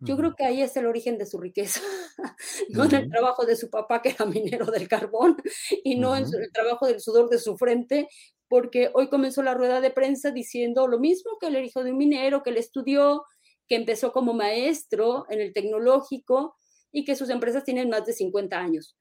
Yo 0.00 0.16
creo 0.18 0.34
que 0.34 0.44
ahí 0.44 0.60
es 0.60 0.76
el 0.76 0.86
origen 0.86 1.16
de 1.16 1.24
su 1.24 1.38
riqueza, 1.38 1.80
no 2.70 2.84
en 2.84 2.94
el 2.94 3.10
trabajo 3.10 3.46
de 3.46 3.56
su 3.56 3.70
papá, 3.70 4.02
que 4.02 4.10
era 4.10 4.26
minero 4.26 4.66
del 4.66 4.86
carbón, 4.86 5.36
y 5.82 5.96
no 5.96 6.14
en 6.16 6.24
el 6.24 6.52
trabajo 6.52 6.86
del 6.86 7.00
sudor 7.00 7.30
de 7.30 7.38
su 7.38 7.56
frente, 7.56 8.08
porque 8.48 8.90
hoy 8.94 9.08
comenzó 9.08 9.42
la 9.42 9.54
rueda 9.54 9.80
de 9.80 9.90
prensa 9.90 10.30
diciendo 10.30 10.86
lo 10.86 10.98
mismo 10.98 11.38
que 11.40 11.46
el 11.46 11.64
hijo 11.64 11.82
de 11.82 11.92
un 11.92 11.98
minero, 11.98 12.42
que 12.42 12.50
él 12.50 12.58
estudió, 12.58 13.24
que 13.68 13.76
empezó 13.76 14.12
como 14.12 14.34
maestro 14.34 15.26
en 15.30 15.40
el 15.40 15.52
tecnológico 15.52 16.56
y 16.92 17.04
que 17.04 17.16
sus 17.16 17.30
empresas 17.30 17.64
tienen 17.64 17.90
más 17.90 18.04
de 18.04 18.12
50 18.12 18.58
años. 18.58 18.96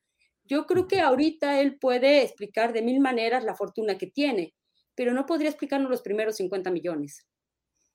Yo 0.46 0.66
creo 0.66 0.88
que 0.88 1.00
ahorita 1.00 1.62
él 1.62 1.78
puede 1.80 2.24
explicar 2.24 2.74
de 2.74 2.82
mil 2.82 3.00
maneras 3.00 3.44
la 3.44 3.56
fortuna 3.56 3.98
que 3.98 4.08
tiene, 4.08 4.54
pero 4.96 5.14
no 5.14 5.26
podría 5.26 5.50
explicarnos 5.50 5.90
los 5.90 6.02
primeros 6.02 6.36
50 6.38 6.72
millones. 6.72 7.26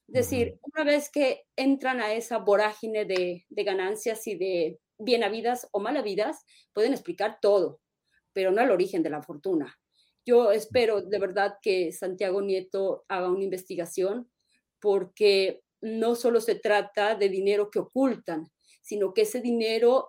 Es 0.08 0.14
decir, 0.14 0.58
una 0.62 0.84
vez 0.84 1.11
que 1.11 1.42
entran 1.54 2.00
a 2.00 2.14
esa 2.14 2.38
vorágine 2.38 3.04
de, 3.04 3.44
ganancias 3.50 4.26
y 4.26 4.37
de 4.37 4.80
bien 4.98 5.22
habidas 5.22 5.68
o 5.72 5.80
mal 5.80 5.98
habidas, 5.98 6.46
pueden 6.72 6.94
explicar 6.94 7.38
todo, 7.42 7.80
pero 8.32 8.50
no 8.50 8.62
el 8.62 8.70
origen 8.70 9.02
de 9.02 9.11
la 9.11 9.22
fortuna. 9.22 9.78
Yo 10.28 10.52
espero 10.52 11.00
de 11.00 11.18
verdad 11.18 11.54
que 11.62 11.90
Santiago 11.90 12.42
Nieto 12.42 13.06
haga 13.08 13.30
una 13.30 13.44
investigación 13.44 14.30
porque 14.78 15.62
no 15.80 16.16
solo 16.16 16.42
se 16.42 16.54
trata 16.54 17.14
de 17.14 17.30
dinero 17.30 17.70
que 17.70 17.78
ocultan, 17.78 18.46
sino 18.82 19.14
que 19.14 19.22
ese 19.22 19.40
dinero 19.40 20.06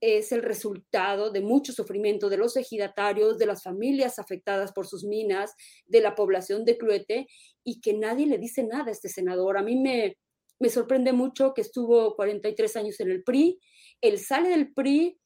es 0.00 0.30
el 0.30 0.44
resultado 0.44 1.32
de 1.32 1.40
mucho 1.40 1.72
sufrimiento 1.72 2.28
de 2.28 2.36
los 2.36 2.56
ejidatarios, 2.56 3.38
de 3.38 3.46
las 3.46 3.64
familias 3.64 4.20
afectadas 4.20 4.70
por 4.72 4.86
sus 4.86 5.02
minas, 5.02 5.52
de 5.84 6.00
la 6.00 6.14
población 6.14 6.64
de 6.64 6.78
Cluete, 6.78 7.26
y 7.64 7.80
que 7.80 7.92
nadie 7.92 8.26
le 8.26 8.38
dice 8.38 8.62
nada 8.62 8.84
a 8.86 8.92
este 8.92 9.08
senador. 9.08 9.58
A 9.58 9.64
mí 9.64 9.74
me, 9.74 10.16
me 10.60 10.68
sorprende 10.68 11.12
mucho 11.12 11.52
que 11.54 11.62
estuvo 11.62 12.14
43 12.14 12.76
años 12.76 13.00
en 13.00 13.10
el 13.10 13.24
PRI. 13.24 13.58
Él 14.00 14.20
sale 14.20 14.48
del 14.48 14.72
PRI 14.72 15.18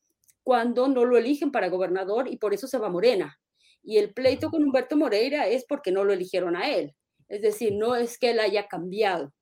cuando 0.42 0.88
no 0.88 1.04
lo 1.04 1.18
eligen 1.18 1.52
para 1.52 1.68
gobernador 1.68 2.26
y 2.26 2.38
por 2.38 2.54
eso 2.54 2.66
se 2.66 2.78
va 2.78 2.86
a 2.86 2.90
Morena. 2.90 3.36
Y 3.82 3.98
el 3.98 4.12
pleito 4.12 4.50
con 4.50 4.62
Humberto 4.62 4.96
Moreira 4.96 5.46
es 5.46 5.64
porque 5.64 5.92
no 5.92 6.04
lo 6.04 6.12
eligieron 6.12 6.56
a 6.56 6.68
él. 6.68 6.94
Es 7.28 7.42
decir, 7.42 7.74
no 7.74 7.94
es 7.96 8.18
que 8.18 8.30
él 8.30 8.40
haya 8.40 8.66
cambiado, 8.66 9.32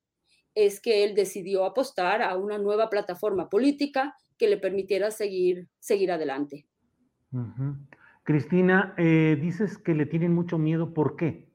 es 0.54 0.80
que 0.80 1.04
él 1.04 1.14
decidió 1.14 1.64
apostar 1.64 2.22
a 2.22 2.36
una 2.36 2.58
nueva 2.58 2.90
plataforma 2.90 3.48
política 3.48 4.14
que 4.36 4.48
le 4.48 4.58
permitiera 4.58 5.10
seguir, 5.10 5.68
seguir 5.78 6.12
adelante. 6.12 6.66
Cristina, 8.22 8.94
eh, 8.98 9.38
dices 9.40 9.78
que 9.78 9.94
le 9.94 10.06
tienen 10.06 10.34
mucho 10.34 10.58
miedo, 10.58 10.92
¿por 10.92 11.16
qué? 11.16 11.48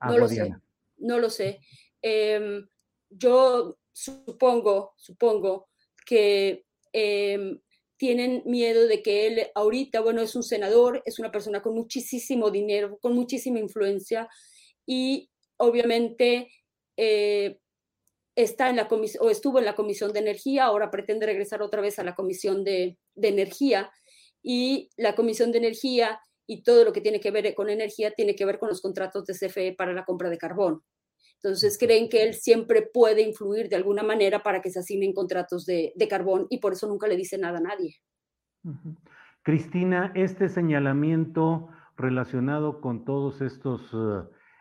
no 0.00 0.18
lo 0.18 0.28
sé, 0.28 0.54
no 0.98 1.18
lo 1.18 1.30
sé. 1.30 1.60
Em, 2.02 2.66
yo 3.10 3.76
supongo, 3.92 4.94
supongo 4.96 5.68
que 6.04 6.66
em, 6.92 7.58
tienen 7.96 8.42
miedo 8.44 8.86
de 8.86 9.02
que 9.02 9.26
él 9.26 9.46
ahorita, 9.54 10.00
bueno, 10.00 10.22
es 10.22 10.34
un 10.34 10.42
senador, 10.42 11.02
es 11.04 11.18
una 11.18 11.30
persona 11.30 11.62
con 11.62 11.74
muchísimo 11.74 12.50
dinero, 12.50 12.98
con 13.00 13.14
muchísima 13.14 13.58
influencia 13.58 14.28
y 14.86 15.30
obviamente 15.56 16.50
eh, 16.96 17.58
está 18.36 18.70
en 18.70 18.76
la 18.76 18.88
comisión 18.88 19.24
o 19.26 19.30
estuvo 19.30 19.58
en 19.58 19.64
la 19.64 19.74
comisión 19.74 20.12
de 20.12 20.20
energía, 20.20 20.64
ahora 20.64 20.90
pretende 20.90 21.26
regresar 21.26 21.62
otra 21.62 21.80
vez 21.80 21.98
a 21.98 22.04
la 22.04 22.14
comisión 22.14 22.64
de, 22.64 22.98
energía 23.16 23.92
y 24.42 24.90
la 24.96 25.14
comisión 25.14 25.52
de 25.52 25.58
energía 25.58 26.20
y 26.46 26.62
todo 26.62 26.84
lo 26.84 26.92
que 26.92 27.00
tiene 27.00 27.20
que 27.20 27.30
ver 27.30 27.54
con 27.54 27.70
energía 27.70 28.10
tiene 28.10 28.34
que 28.34 28.44
ver 28.44 28.58
con 28.58 28.68
los 28.68 28.82
contratos 28.82 29.24
de 29.24 29.34
CFE 29.34 29.74
para 29.74 29.92
la 29.92 30.04
compra 30.04 30.28
de 30.28 30.38
carbón. 30.38 30.82
Entonces 31.44 31.76
creen 31.78 32.08
que 32.08 32.22
él 32.22 32.32
siempre 32.32 32.80
puede 32.80 33.20
influir 33.20 33.68
de 33.68 33.76
alguna 33.76 34.02
manera 34.02 34.42
para 34.42 34.62
que 34.62 34.70
se 34.70 34.78
asignen 34.78 35.12
contratos 35.12 35.66
de, 35.66 35.92
carbón 36.08 36.46
y 36.48 36.56
por 36.56 36.72
eso 36.72 36.88
nunca 36.88 37.06
le 37.06 37.16
dice 37.16 37.36
nada 37.36 37.58
a 37.58 37.60
nadie. 37.60 37.96
Cristina, 39.42 40.10
este 40.14 40.48
señalamiento 40.48 41.68
relacionado 41.98 42.80
con 42.80 43.04
todos 43.04 43.42
estos 43.42 43.94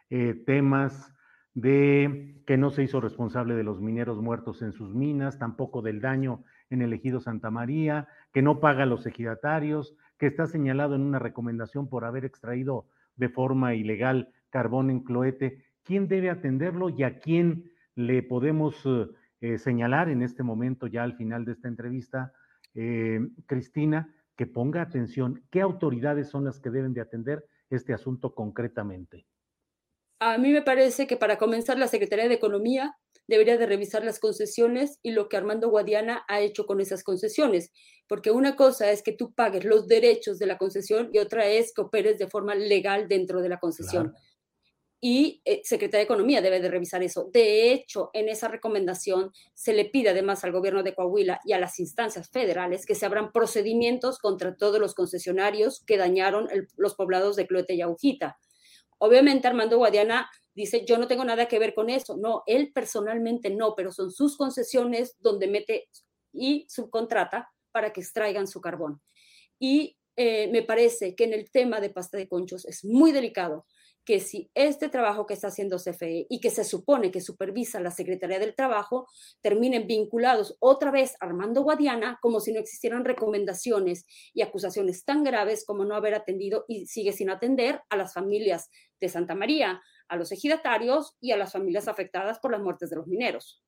eh, 0.10 0.34
temas 0.46 1.14
de 1.54 2.44
que 2.46 2.58
no 2.58 2.70
se 2.70 2.84
hizo 2.84 3.00
responsable 3.00 3.56
de 3.56 3.64
los 3.64 3.80
mineros 3.80 4.22
muertos 4.22 4.62
en 4.62 4.74
sus 4.74 4.94
minas, 4.94 5.40
tampoco 5.40 5.82
del 5.82 6.02
daño 6.02 6.44
en 6.70 6.82
el 6.82 6.92
ejido 6.92 7.22
Santa 7.22 7.50
María, 7.50 8.10
que 8.34 8.42
no 8.42 8.60
paga 8.60 8.84
a 8.84 8.88
los 8.88 9.06
ejidatarios, 9.06 9.96
que 10.18 10.28
está 10.28 10.48
señalado 10.48 10.96
en 10.96 11.02
una 11.02 11.20
recomendación 11.20 11.88
por 11.88 12.04
haber 12.04 12.26
extraído 12.26 12.88
de 13.16 13.30
forma 13.30 13.74
ilegal 13.74 14.34
carbón 14.50 14.90
en 14.90 15.00
Cloete. 15.00 15.64
Quién 15.84 16.08
debe 16.08 16.30
atenderlo 16.30 16.90
y 16.90 17.04
a 17.04 17.20
quién 17.20 17.72
le 17.96 18.24
podemos 18.24 18.76
eh, 19.42 19.58
señalar 19.58 20.10
en 20.10 20.22
este 20.22 20.44
momento, 20.44 20.88
ya 20.88 21.04
al 21.04 21.16
final 21.16 21.46
de 21.46 21.52
esta 21.52 21.68
entrevista, 21.68 22.34
eh, 22.74 23.20
Cristina, 23.46 24.14
que 24.36 24.48
ponga 24.48 24.82
atención, 24.82 25.44
qué 25.52 25.62
autoridades 25.62 26.30
son 26.30 26.46
las 26.46 26.60
que 26.60 26.70
deben 26.70 26.94
de 26.94 27.02
atender 27.02 27.46
este 27.70 27.94
asunto 27.94 28.34
concretamente. 28.34 29.28
A 30.20 30.38
mí 30.38 30.52
me 30.54 30.62
parece 30.62 31.06
que 31.06 31.18
para 31.18 31.38
comenzar 31.38 31.78
la 31.78 31.88
Secretaría 31.88 32.30
de 32.30 32.36
Economía 32.36 32.96
debería 33.28 33.58
de 33.58 33.66
revisar 33.66 34.04
las 34.04 34.20
concesiones 34.20 35.00
y 35.02 35.12
lo 35.12 35.28
que 35.28 35.38
Armando 35.38 35.70
Guadiana 35.70 36.24
ha 36.28 36.40
hecho 36.40 36.66
con 36.66 36.80
esas 36.82 37.04
concesiones, 37.04 37.72
porque 38.08 38.32
una 38.32 38.56
cosa 38.56 38.92
es 38.92 39.04
que 39.04 39.14
tú 39.14 39.34
pagues 39.34 39.66
los 39.66 39.88
derechos 39.88 40.40
de 40.40 40.46
la 40.46 40.58
concesión 40.58 41.10
y 41.12 41.20
otra 41.20 41.48
es 41.48 41.74
que 41.74 41.82
operes 41.82 42.18
de 42.18 42.28
forma 42.28 42.56
legal 42.56 43.08
dentro 43.08 43.42
de 43.42 43.50
la 43.50 43.60
concesión 43.60 44.14
y 45.06 45.42
eh, 45.44 45.60
Secretaría 45.66 46.00
de 46.00 46.06
Economía 46.06 46.42
debe 46.42 46.62
de 46.62 46.70
revisar 46.70 47.04
eso. 47.04 47.30
De 47.34 47.74
hecho, 47.74 48.10
en 48.14 48.30
esa 48.30 48.48
recomendación 48.48 49.34
se 49.54 49.74
le 49.74 49.84
pide 49.84 50.12
además 50.12 50.46
al 50.46 50.54
gobierno 50.54 50.82
de 50.82 50.96
Coahuila 50.96 51.42
y 51.44 51.52
a 51.52 51.60
las 51.60 51.78
instancias 51.82 52.30
federales 52.30 52.86
que 52.86 52.96
se 52.96 53.06
abran 53.06 53.34
procedimientos 53.34 54.18
contra 54.18 54.56
todos 54.56 54.80
los 54.80 54.96
concesionarios 54.96 55.84
que 55.86 55.98
dañaron 55.98 56.48
los 56.78 56.96
poblados 56.96 57.36
de 57.36 57.46
Cloete 57.48 57.74
y 57.74 57.82
Agujita. 57.82 58.40
Obviamente 58.98 59.46
Armando 59.46 59.78
Guadiana 59.78 60.32
dice, 60.56 60.86
yo 60.86 60.98
no 60.98 61.10
tengo 61.10 61.26
nada 61.26 61.50
que 61.50 61.60
ver 61.60 61.74
con 61.74 61.90
eso. 61.90 62.16
No, 62.16 62.44
él 62.48 62.72
personalmente 62.74 63.50
no, 63.50 63.76
pero 63.76 63.92
son 63.92 64.10
sus 64.10 64.38
concesiones 64.38 65.18
donde 65.20 65.48
mete 65.50 65.90
y 66.32 66.66
subcontrata 66.70 67.52
para 67.74 67.92
que 67.92 68.00
extraigan 68.00 68.48
su 68.48 68.62
carbón. 68.62 69.02
Y 69.60 69.98
eh, 70.16 70.48
me 70.48 70.62
parece 70.62 71.14
que 71.14 71.26
en 71.26 71.34
el 71.34 71.52
tema 71.52 71.82
de 71.82 71.90
pasta 71.90 72.16
de 72.16 72.30
conchos 72.30 72.64
es 72.64 72.86
muy 72.86 73.12
delicado 73.12 73.66
que 74.06 74.20
si 74.20 74.52
este 74.54 74.90
trabajo 74.90 75.26
que 75.26 75.34
está 75.34 75.48
haciendo 75.48 75.78
CFE 75.78 76.28
y 76.30 76.40
que 76.40 76.50
se 76.50 76.64
supone 76.64 77.12
que 77.12 77.22
supervisa 77.22 77.80
la 77.80 77.92
Secretaría 77.92 78.40
del 78.40 78.56
Trabajo 78.56 79.08
terminen 79.42 79.88
vinculados 79.88 80.58
otra 80.60 80.92
vez 80.92 81.16
Armando 81.20 81.62
Guadiana 81.62 82.20
como 82.22 82.40
si 82.40 82.52
no 82.52 82.60
existieran 82.60 83.06
recomendaciones 83.06 84.06
y 84.34 84.42
acusaciones 84.42 85.06
tan 85.06 85.24
graves 85.24 85.66
como 85.66 85.86
no 85.86 85.96
haber 85.96 86.16
atendido 86.16 86.66
y 86.68 86.86
sigue 86.88 87.14
sin 87.14 87.30
atender 87.30 87.82
a 87.90 87.96
las 87.96 88.14
familias 88.14 88.70
de 89.00 89.10
Santa 89.10 89.36
María, 89.36 89.82
a 90.08 90.16
los 90.16 90.32
ejidatarios 90.32 91.16
y 91.20 91.32
a 91.32 91.38
las 91.38 91.54
familias 91.54 91.88
afectadas 91.88 92.40
por 92.40 92.52
las 92.52 92.62
muertes 92.62 92.90
de 92.90 92.96
los 92.98 93.08
mineros. 93.08 93.64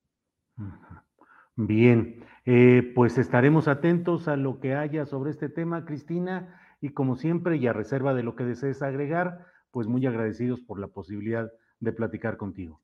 Bien, 1.56 2.26
eh, 2.45 2.91
pues 2.93 3.17
estaremos 3.17 3.67
atentos 3.67 4.28
a 4.28 4.36
lo 4.36 4.60
que 4.60 4.76
haya 4.76 5.06
sobre 5.06 5.32
este 5.32 5.48
tema, 5.48 5.86
Cristina, 5.86 6.62
y 6.82 6.89
como 6.89 7.15
siempre, 7.15 7.58
y 7.58 7.67
a 7.67 7.74
reserva 7.74 8.13
de 8.13 8.24
lo 8.24 8.36
que 8.36 8.43
desees 8.43 8.82
agregar, 8.82 9.45
pues 9.76 9.88
muy 9.88 10.06
agradecidos 10.06 10.62
por 10.62 10.80
la 10.80 10.88
posibilidad 10.88 11.52
de 11.82 11.92
platicar 11.92 12.38
contigo. 12.38 12.82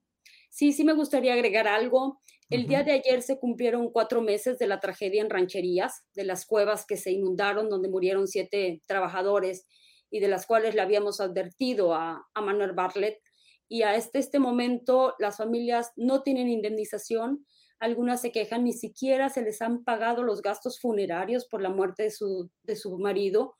Sí, 0.49 0.73
sí 0.73 0.83
me 0.83 0.91
gustaría 0.91 1.31
agregar 1.31 1.65
algo. 1.65 2.19
El 2.49 2.67
día 2.67 2.83
de 2.83 2.91
ayer 2.91 3.21
se 3.21 3.39
cumplieron 3.39 3.93
cuatro 3.93 4.21
meses 4.21 4.59
de 4.59 4.67
la 4.67 4.81
tragedia 4.81 5.21
en 5.21 5.29
rancherías, 5.29 6.03
de 6.15 6.25
las 6.25 6.45
cuevas 6.45 6.85
que 6.85 6.97
se 6.97 7.11
inundaron, 7.11 7.69
donde 7.69 7.87
murieron 7.87 8.27
siete 8.27 8.81
trabajadores 8.87 9.65
y 10.09 10.19
de 10.19 10.27
las 10.27 10.45
cuales 10.45 10.75
le 10.75 10.81
habíamos 10.81 11.21
advertido 11.21 11.93
a, 11.93 12.27
Manuel 12.35 12.73
Bartlett. 12.73 13.19
Y 13.69 13.83
a 13.83 13.95
este, 13.95 14.19
este 14.19 14.39
momento 14.39 15.15
las 15.17 15.37
familias 15.37 15.93
no 15.95 16.23
tienen 16.23 16.49
indemnización, 16.49 17.45
algunas 17.79 18.19
se 18.19 18.33
quejan, 18.33 18.65
ni 18.65 18.73
siquiera 18.73 19.29
se 19.29 19.43
les 19.43 19.61
han 19.61 19.85
pagado 19.85 20.23
los 20.23 20.41
gastos 20.41 20.77
funerarios 20.81 21.47
por 21.47 21.61
la 21.61 21.69
muerte 21.69 22.03
de 22.03 22.11
su, 22.11 22.51
de 22.63 22.75
su 22.75 22.97
marido 22.99 23.55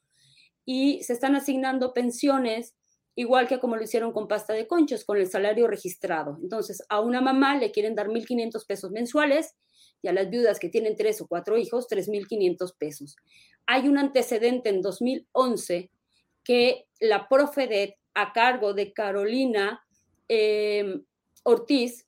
y 0.65 1.01
se 1.03 1.13
están 1.13 1.35
asignando 1.35 1.93
pensiones 1.93 2.75
igual 3.15 3.47
que 3.47 3.59
como 3.59 3.75
lo 3.75 3.83
hicieron 3.83 4.11
con 4.11 4.27
pasta 4.27 4.53
de 4.53 4.67
conchos, 4.67 5.03
con 5.03 5.17
el 5.17 5.27
salario 5.27 5.67
registrado. 5.67 6.37
Entonces, 6.41 6.83
a 6.89 6.99
una 7.01 7.21
mamá 7.21 7.57
le 7.57 7.71
quieren 7.71 7.95
dar 7.95 8.07
1.500 8.07 8.65
pesos 8.65 8.91
mensuales 8.91 9.55
y 10.01 10.07
a 10.07 10.13
las 10.13 10.29
viudas 10.29 10.59
que 10.59 10.69
tienen 10.69 10.95
tres 10.95 11.21
o 11.21 11.27
cuatro 11.27 11.57
hijos, 11.57 11.87
3.500 11.87 12.75
pesos. 12.77 13.15
Hay 13.67 13.87
un 13.87 13.97
antecedente 13.97 14.69
en 14.69 14.81
2011 14.81 15.91
que 16.43 16.87
la 16.99 17.27
Profedet, 17.27 17.95
a 18.13 18.33
cargo 18.33 18.73
de 18.73 18.91
Carolina 18.93 19.81
em, 20.27 21.05
Ortiz, 21.43 22.07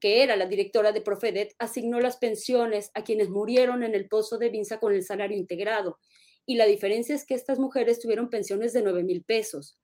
que 0.00 0.22
era 0.22 0.36
la 0.36 0.46
directora 0.46 0.92
de 0.92 1.00
Profedet, 1.00 1.54
asignó 1.58 2.00
las 2.00 2.16
pensiones 2.16 2.90
a 2.94 3.04
quienes 3.04 3.28
murieron 3.30 3.82
en 3.82 3.94
el 3.94 4.08
pozo 4.08 4.38
de 4.38 4.48
Vinza 4.48 4.78
con 4.78 4.92
el 4.92 5.04
salario 5.04 5.36
integrado. 5.36 5.98
Y 6.46 6.56
la 6.56 6.66
diferencia 6.66 7.14
es 7.14 7.24
que 7.24 7.34
estas 7.34 7.58
mujeres 7.58 8.00
tuvieron 8.00 8.30
pensiones 8.30 8.72
de 8.72 8.82
9 8.82 9.02
mil 9.02 9.22
pesos. 9.22 9.78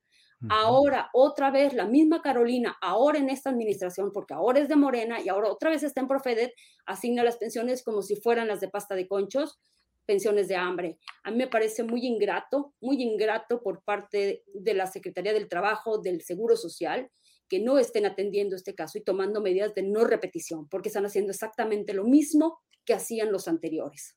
Ahora, 0.50 1.08
otra 1.14 1.50
vez, 1.50 1.72
la 1.72 1.86
misma 1.86 2.20
Carolina, 2.20 2.76
ahora 2.82 3.18
en 3.18 3.30
esta 3.30 3.50
administración, 3.50 4.12
porque 4.12 4.34
ahora 4.34 4.60
es 4.60 4.68
de 4.68 4.76
Morena 4.76 5.20
y 5.20 5.28
ahora 5.28 5.50
otra 5.50 5.70
vez 5.70 5.82
está 5.82 6.00
en 6.00 6.08
Profedet, 6.08 6.52
asigna 6.84 7.24
las 7.24 7.38
pensiones 7.38 7.82
como 7.82 8.02
si 8.02 8.16
fueran 8.16 8.46
las 8.48 8.60
de 8.60 8.68
pasta 8.68 8.94
de 8.94 9.08
conchos, 9.08 9.58
pensiones 10.04 10.48
de 10.48 10.56
hambre. 10.56 10.98
A 11.24 11.30
mí 11.30 11.38
me 11.38 11.48
parece 11.48 11.82
muy 11.82 12.06
ingrato, 12.06 12.74
muy 12.80 13.02
ingrato 13.02 13.62
por 13.62 13.82
parte 13.82 14.44
de 14.54 14.74
la 14.74 14.86
Secretaría 14.86 15.32
del 15.32 15.48
Trabajo, 15.48 15.98
del 15.98 16.22
Seguro 16.22 16.56
Social, 16.56 17.10
que 17.48 17.60
no 17.60 17.78
estén 17.78 18.06
atendiendo 18.06 18.56
este 18.56 18.74
caso 18.74 18.98
y 18.98 19.04
tomando 19.04 19.40
medidas 19.40 19.74
de 19.74 19.82
no 19.82 20.04
repetición, 20.04 20.68
porque 20.68 20.88
están 20.88 21.06
haciendo 21.06 21.32
exactamente 21.32 21.94
lo 21.94 22.04
mismo 22.04 22.60
que 22.84 22.94
hacían 22.94 23.32
los 23.32 23.48
anteriores. 23.48 24.16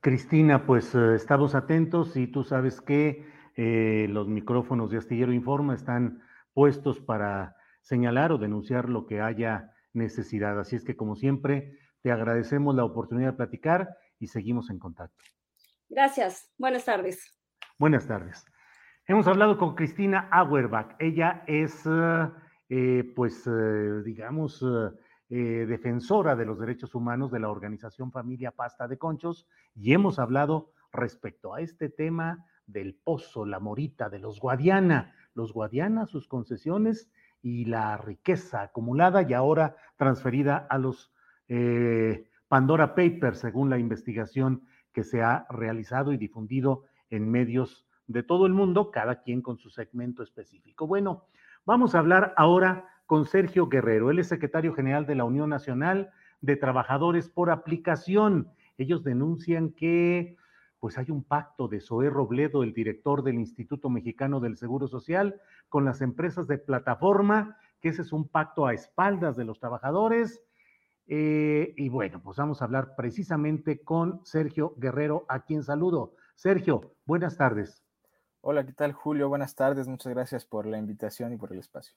Cristina, 0.00 0.66
pues 0.66 0.94
eh, 0.94 1.14
estamos 1.14 1.54
atentos 1.54 2.16
y 2.16 2.26
tú 2.26 2.44
sabes 2.44 2.80
que 2.80 3.24
eh, 3.56 4.06
los 4.10 4.28
micrófonos 4.28 4.90
de 4.90 4.98
Astillero 4.98 5.32
Informa 5.32 5.74
están 5.74 6.22
puestos 6.52 7.00
para 7.00 7.56
señalar 7.80 8.30
o 8.32 8.38
denunciar 8.38 8.90
lo 8.90 9.06
que 9.06 9.22
haya 9.22 9.72
necesidad. 9.94 10.60
Así 10.60 10.76
es 10.76 10.84
que, 10.84 10.94
como 10.94 11.16
siempre, 11.16 11.78
te 12.02 12.12
agradecemos 12.12 12.74
la 12.74 12.84
oportunidad 12.84 13.30
de 13.30 13.36
platicar 13.38 13.96
y 14.18 14.26
seguimos 14.26 14.68
en 14.68 14.78
contacto. 14.78 15.24
Gracias. 15.88 16.52
Buenas 16.58 16.84
tardes. 16.84 17.34
Buenas 17.78 18.06
tardes. 18.06 18.44
Hemos 19.06 19.26
hablado 19.26 19.56
con 19.56 19.74
Cristina 19.74 20.28
Auerbach. 20.30 20.94
Ella 20.98 21.42
es, 21.46 21.88
eh, 22.68 23.12
pues, 23.14 23.46
eh, 23.46 24.02
digamos, 24.04 24.64
defensora 25.28 26.36
de 26.36 26.44
los 26.44 26.60
derechos 26.60 26.94
humanos 26.94 27.32
de 27.32 27.40
la 27.40 27.48
organización 27.48 28.12
Familia 28.12 28.52
Pasta 28.52 28.86
de 28.86 28.98
Conchos 28.98 29.48
y 29.74 29.92
hemos 29.92 30.18
hablado 30.18 30.72
respecto 30.92 31.54
a 31.54 31.60
este 31.60 31.88
tema 31.88 32.46
del 32.66 32.94
Pozo, 32.94 33.44
la 33.44 33.60
Morita, 33.60 34.08
de 34.08 34.18
los 34.18 34.40
Guadiana, 34.40 35.14
los 35.34 35.52
Guadiana, 35.52 36.06
sus 36.06 36.28
concesiones 36.28 37.10
y 37.42 37.66
la 37.66 37.96
riqueza 37.96 38.62
acumulada 38.62 39.22
y 39.22 39.32
ahora 39.32 39.76
transferida 39.96 40.66
a 40.68 40.78
los 40.78 41.12
eh, 41.48 42.28
Pandora 42.48 42.94
Papers, 42.94 43.38
según 43.38 43.70
la 43.70 43.78
investigación 43.78 44.62
que 44.92 45.04
se 45.04 45.22
ha 45.22 45.46
realizado 45.50 46.12
y 46.12 46.16
difundido 46.16 46.84
en 47.10 47.30
medios 47.30 47.86
de 48.06 48.22
todo 48.22 48.46
el 48.46 48.52
mundo, 48.52 48.90
cada 48.90 49.22
quien 49.22 49.42
con 49.42 49.58
su 49.58 49.70
segmento 49.70 50.22
específico. 50.22 50.86
Bueno, 50.86 51.24
vamos 51.64 51.94
a 51.94 51.98
hablar 51.98 52.34
ahora 52.36 52.88
con 53.06 53.26
Sergio 53.26 53.68
Guerrero. 53.68 54.10
Él 54.10 54.18
es 54.18 54.28
secretario 54.28 54.74
general 54.74 55.06
de 55.06 55.14
la 55.14 55.24
Unión 55.24 55.50
Nacional 55.50 56.10
de 56.40 56.56
Trabajadores 56.56 57.28
por 57.28 57.50
Aplicación. 57.50 58.48
Ellos 58.78 59.04
denuncian 59.04 59.70
que 59.70 60.36
pues 60.78 60.98
hay 60.98 61.10
un 61.10 61.24
pacto 61.24 61.68
de 61.68 61.80
Zoé 61.80 62.10
Robledo, 62.10 62.62
el 62.62 62.72
director 62.72 63.22
del 63.22 63.36
Instituto 63.36 63.88
Mexicano 63.88 64.40
del 64.40 64.56
Seguro 64.56 64.88
Social, 64.88 65.40
con 65.68 65.84
las 65.84 66.00
empresas 66.00 66.46
de 66.46 66.58
plataforma, 66.58 67.58
que 67.80 67.88
ese 67.88 68.02
es 68.02 68.12
un 68.12 68.28
pacto 68.28 68.66
a 68.66 68.74
espaldas 68.74 69.36
de 69.36 69.44
los 69.44 69.58
trabajadores. 69.58 70.42
Eh, 71.08 71.72
y 71.76 71.88
bueno, 71.88 72.20
pues 72.22 72.36
vamos 72.36 72.60
a 72.60 72.64
hablar 72.64 72.94
precisamente 72.96 73.82
con 73.82 74.24
Sergio 74.24 74.74
Guerrero, 74.76 75.24
a 75.28 75.44
quien 75.44 75.62
saludo. 75.62 76.14
Sergio, 76.34 76.94
buenas 77.04 77.36
tardes. 77.36 77.82
Hola, 78.40 78.64
¿qué 78.64 78.72
tal 78.72 78.92
Julio? 78.92 79.28
Buenas 79.28 79.54
tardes, 79.54 79.88
muchas 79.88 80.12
gracias 80.12 80.44
por 80.44 80.66
la 80.66 80.78
invitación 80.78 81.32
y 81.32 81.36
por 81.36 81.52
el 81.52 81.58
espacio. 81.58 81.96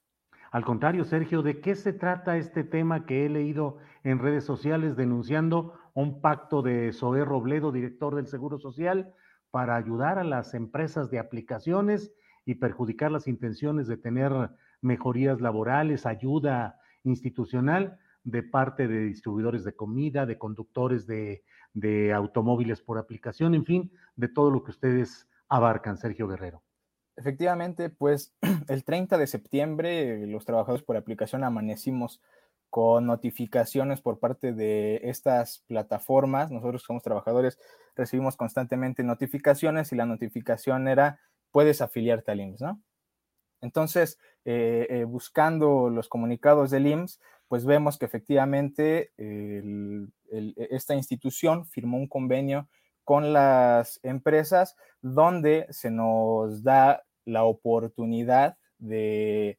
Al 0.51 0.65
contrario, 0.65 1.05
Sergio, 1.05 1.43
¿de 1.43 1.61
qué 1.61 1.75
se 1.75 1.93
trata 1.93 2.37
este 2.37 2.63
tema 2.63 3.05
que 3.05 3.25
he 3.25 3.29
leído 3.29 3.77
en 4.03 4.17
redes 4.17 4.45
sociales 4.45 4.95
denunciando 4.95 5.75
un 5.93 6.21
pacto 6.21 6.61
de 6.61 6.91
Zoé 6.93 7.25
Robledo, 7.25 7.71
director 7.71 8.15
del 8.15 8.27
Seguro 8.27 8.59
Social, 8.59 9.13
para 9.51 9.75
ayudar 9.75 10.19
a 10.19 10.23
las 10.23 10.53
empresas 10.53 11.09
de 11.09 11.19
aplicaciones 11.19 12.13
y 12.45 12.55
perjudicar 12.55 13.11
las 13.11 13.27
intenciones 13.27 13.87
de 13.87 13.97
tener 13.97 14.31
mejorías 14.81 15.41
laborales, 15.41 16.05
ayuda 16.05 16.79
institucional 17.03 17.99
de 18.23 18.43
parte 18.43 18.87
de 18.87 19.05
distribuidores 19.05 19.63
de 19.63 19.75
comida, 19.75 20.25
de 20.25 20.37
conductores 20.37 21.07
de, 21.07 21.43
de 21.73 22.13
automóviles 22.13 22.81
por 22.81 22.97
aplicación, 22.97 23.55
en 23.55 23.65
fin, 23.65 23.91
de 24.15 24.27
todo 24.27 24.51
lo 24.51 24.63
que 24.63 24.71
ustedes 24.71 25.27
abarcan, 25.47 25.97
Sergio 25.97 26.27
Guerrero. 26.27 26.63
Efectivamente, 27.15 27.89
pues 27.89 28.33
el 28.67 28.83
30 28.83 29.17
de 29.17 29.27
septiembre 29.27 30.27
los 30.27 30.45
trabajadores 30.45 30.83
por 30.83 30.95
aplicación 30.95 31.43
amanecimos 31.43 32.21
con 32.69 33.07
notificaciones 33.07 34.01
por 34.01 34.19
parte 34.19 34.53
de 34.53 35.01
estas 35.03 35.63
plataformas. 35.67 36.51
Nosotros 36.51 36.83
somos 36.83 37.03
trabajadores 37.03 37.59
recibimos 37.95 38.37
constantemente 38.37 39.03
notificaciones 39.03 39.91
y 39.91 39.95
la 39.95 40.05
notificación 40.05 40.87
era 40.87 41.19
puedes 41.51 41.81
afiliarte 41.81 42.31
al 42.31 42.41
IMSS, 42.41 42.61
¿no? 42.61 42.81
Entonces, 43.61 44.19
eh, 44.45 44.87
eh, 44.89 45.03
buscando 45.03 45.89
los 45.89 46.07
comunicados 46.07 46.71
del 46.71 46.87
IMSS, 46.87 47.19
pues 47.47 47.65
vemos 47.65 47.97
que 47.97 48.05
efectivamente 48.05 49.11
esta 50.69 50.93
institución 50.93 51.65
firmó 51.65 51.97
un 51.97 52.07
convenio 52.07 52.69
con 53.03 53.33
las 53.33 53.99
empresas 54.03 54.75
donde 55.01 55.65
se 55.71 55.89
nos 55.89 56.61
da 56.61 57.03
la 57.25 57.43
oportunidad 57.43 58.57
de, 58.77 59.57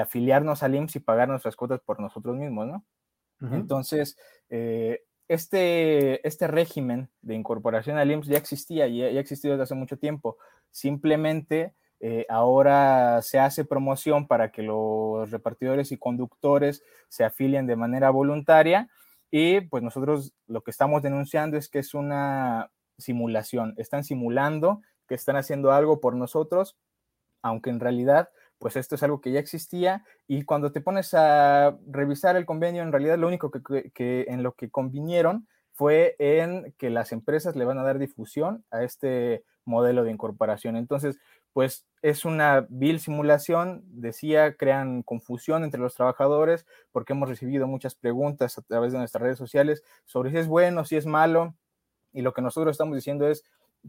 afiliarnos 0.00 0.62
al 0.62 0.74
IMSS 0.74 0.96
y 0.96 1.00
pagar 1.00 1.28
nuestras 1.28 1.56
cuotas 1.56 1.80
por 1.80 2.00
nosotros 2.00 2.36
mismos, 2.36 2.66
¿no? 2.66 2.84
Entonces, 3.52 4.16
eh, 4.48 5.02
este, 5.28 6.26
este 6.26 6.46
régimen 6.46 7.10
de 7.20 7.34
incorporación 7.34 7.98
al 7.98 8.10
IMSS 8.10 8.28
ya 8.28 8.38
existía, 8.38 8.86
ya, 8.88 9.10
ya 9.10 9.18
ha 9.18 9.20
existido 9.20 9.52
desde 9.52 9.64
hace 9.64 9.74
mucho 9.74 9.98
tiempo. 9.98 10.38
Simplemente 10.70 11.74
eh, 12.00 12.26
ahora 12.28 13.20
se 13.22 13.38
hace 13.38 13.64
promoción 13.64 14.26
para 14.26 14.50
que 14.50 14.62
los 14.62 15.30
repartidores 15.30 15.92
y 15.92 15.98
conductores 15.98 16.82
se 17.08 17.24
afilien 17.24 17.66
de 17.66 17.76
manera 17.76 18.10
voluntaria 18.10 18.88
y 19.30 19.62
pues 19.62 19.82
nosotros 19.82 20.34
lo 20.46 20.62
que 20.62 20.70
estamos 20.70 21.02
denunciando 21.02 21.56
es 21.56 21.68
que 21.68 21.78
es 21.78 21.94
una 21.94 22.70
simulación. 22.98 23.74
Están 23.76 24.04
simulando 24.04 24.82
que 25.08 25.14
están 25.14 25.36
haciendo 25.36 25.72
algo 25.72 26.00
por 26.00 26.14
nosotros, 26.16 26.76
aunque 27.42 27.70
en 27.70 27.80
realidad 27.80 28.28
pues 28.58 28.76
esto 28.76 28.94
es 28.94 29.02
algo 29.02 29.20
que 29.20 29.32
ya 29.32 29.40
existía 29.40 30.04
y 30.26 30.42
cuando 30.42 30.72
te 30.72 30.80
pones 30.80 31.14
a 31.14 31.76
revisar 31.86 32.36
el 32.36 32.46
convenio, 32.46 32.82
en 32.82 32.92
realidad 32.92 33.18
lo 33.18 33.28
único 33.28 33.50
que, 33.50 34.24
en 34.28 34.42
lo 34.42 34.52
que 34.52 34.70
convinieron 34.70 35.46
fue 35.72 36.16
en 36.18 36.74
que 36.78 36.90
las 36.90 37.12
empresas 37.12 37.54
le 37.54 37.64
van 37.64 37.78
a 37.78 37.82
dar 37.82 37.98
difusión 37.98 38.64
a 38.70 38.82
este 38.82 39.44
modelo 39.64 40.04
de 40.04 40.10
incorporación. 40.10 40.76
Entonces, 40.76 41.18
pues 41.52 41.86
es 42.02 42.24
una 42.24 42.66
vil 42.70 43.00
simulación, 43.00 43.82
decía, 43.86 44.56
crean 44.56 45.02
confusión 45.02 45.64
entre 45.64 45.80
los 45.80 45.94
trabajadores 45.94 46.66
porque 46.92 47.12
hemos 47.12 47.28
recibido 47.28 47.66
muchas 47.66 47.94
preguntas 47.94 48.58
a 48.58 48.62
través 48.62 48.92
de 48.92 48.98
nuestras 48.98 49.22
redes 49.22 49.38
sociales 49.38 49.82
sobre 50.04 50.30
si 50.30 50.38
es 50.38 50.46
bueno, 50.46 50.84
si 50.84 50.96
es 50.96 51.06
malo, 51.06 51.54
y 52.12 52.22
lo 52.22 52.32
que 52.32 52.42
nosotros 52.42 52.72
estamos 52.72 52.94
diciendo 52.94 53.28
es, 53.28 53.44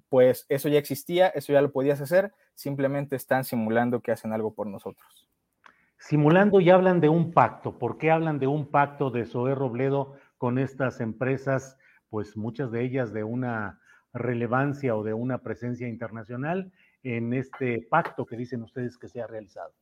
pues 0.10 0.45
eso 0.50 0.69
ya 0.69 0.80
existía, 0.80 1.28
eso 1.30 1.54
ya 1.54 1.62
lo 1.62 1.71
podías 1.71 2.02
hacer, 2.02 2.34
simplemente 2.54 3.15
están 3.15 3.43
simulando 3.43 4.02
que 4.02 4.12
hacen 4.12 4.34
algo 4.34 4.54
por 4.54 4.67
nosotros. 4.67 5.30
Simulando 5.97 6.60
y 6.62 6.69
hablan 6.69 7.02
de 7.02 7.10
un 7.10 7.34
pacto. 7.34 7.78
¿Por 7.78 7.97
qué 7.97 8.12
hablan 8.12 8.39
de 8.39 8.47
un 8.47 8.69
pacto 8.69 9.10
de 9.10 9.26
Zoé 9.26 9.56
Robledo 9.56 10.13
con 10.38 10.60
estas 10.60 11.02
empresas, 11.02 11.78
pues 12.10 12.38
muchas 12.38 12.71
de 12.71 12.84
ellas 12.84 13.12
de 13.13 13.23
una 13.23 13.82
relevancia 14.13 14.95
o 14.95 15.04
de 15.04 15.13
una 15.13 15.39
presencia 15.39 15.88
internacional 15.88 16.71
en 17.04 17.34
este 17.34 17.82
pacto 17.89 18.26
que 18.26 18.38
dicen 18.38 18.63
ustedes 18.63 18.97
que 18.97 19.08
se 19.08 19.21
ha 19.21 19.28
realizado? 19.28 19.73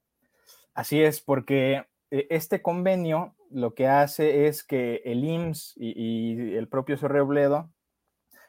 Así 0.73 1.01
es, 1.01 1.21
porque 1.21 1.85
eh, 2.11 2.27
este 2.29 2.61
convenio 2.61 3.35
lo 3.49 3.73
que 3.73 3.87
hace 3.87 4.47
es 4.47 4.63
que 4.63 5.01
el 5.05 5.23
IMSS 5.23 5.73
y, 5.77 6.55
el 6.55 6.67
propio 6.67 6.97
Zoé 6.97 7.09
Robledo 7.09 7.71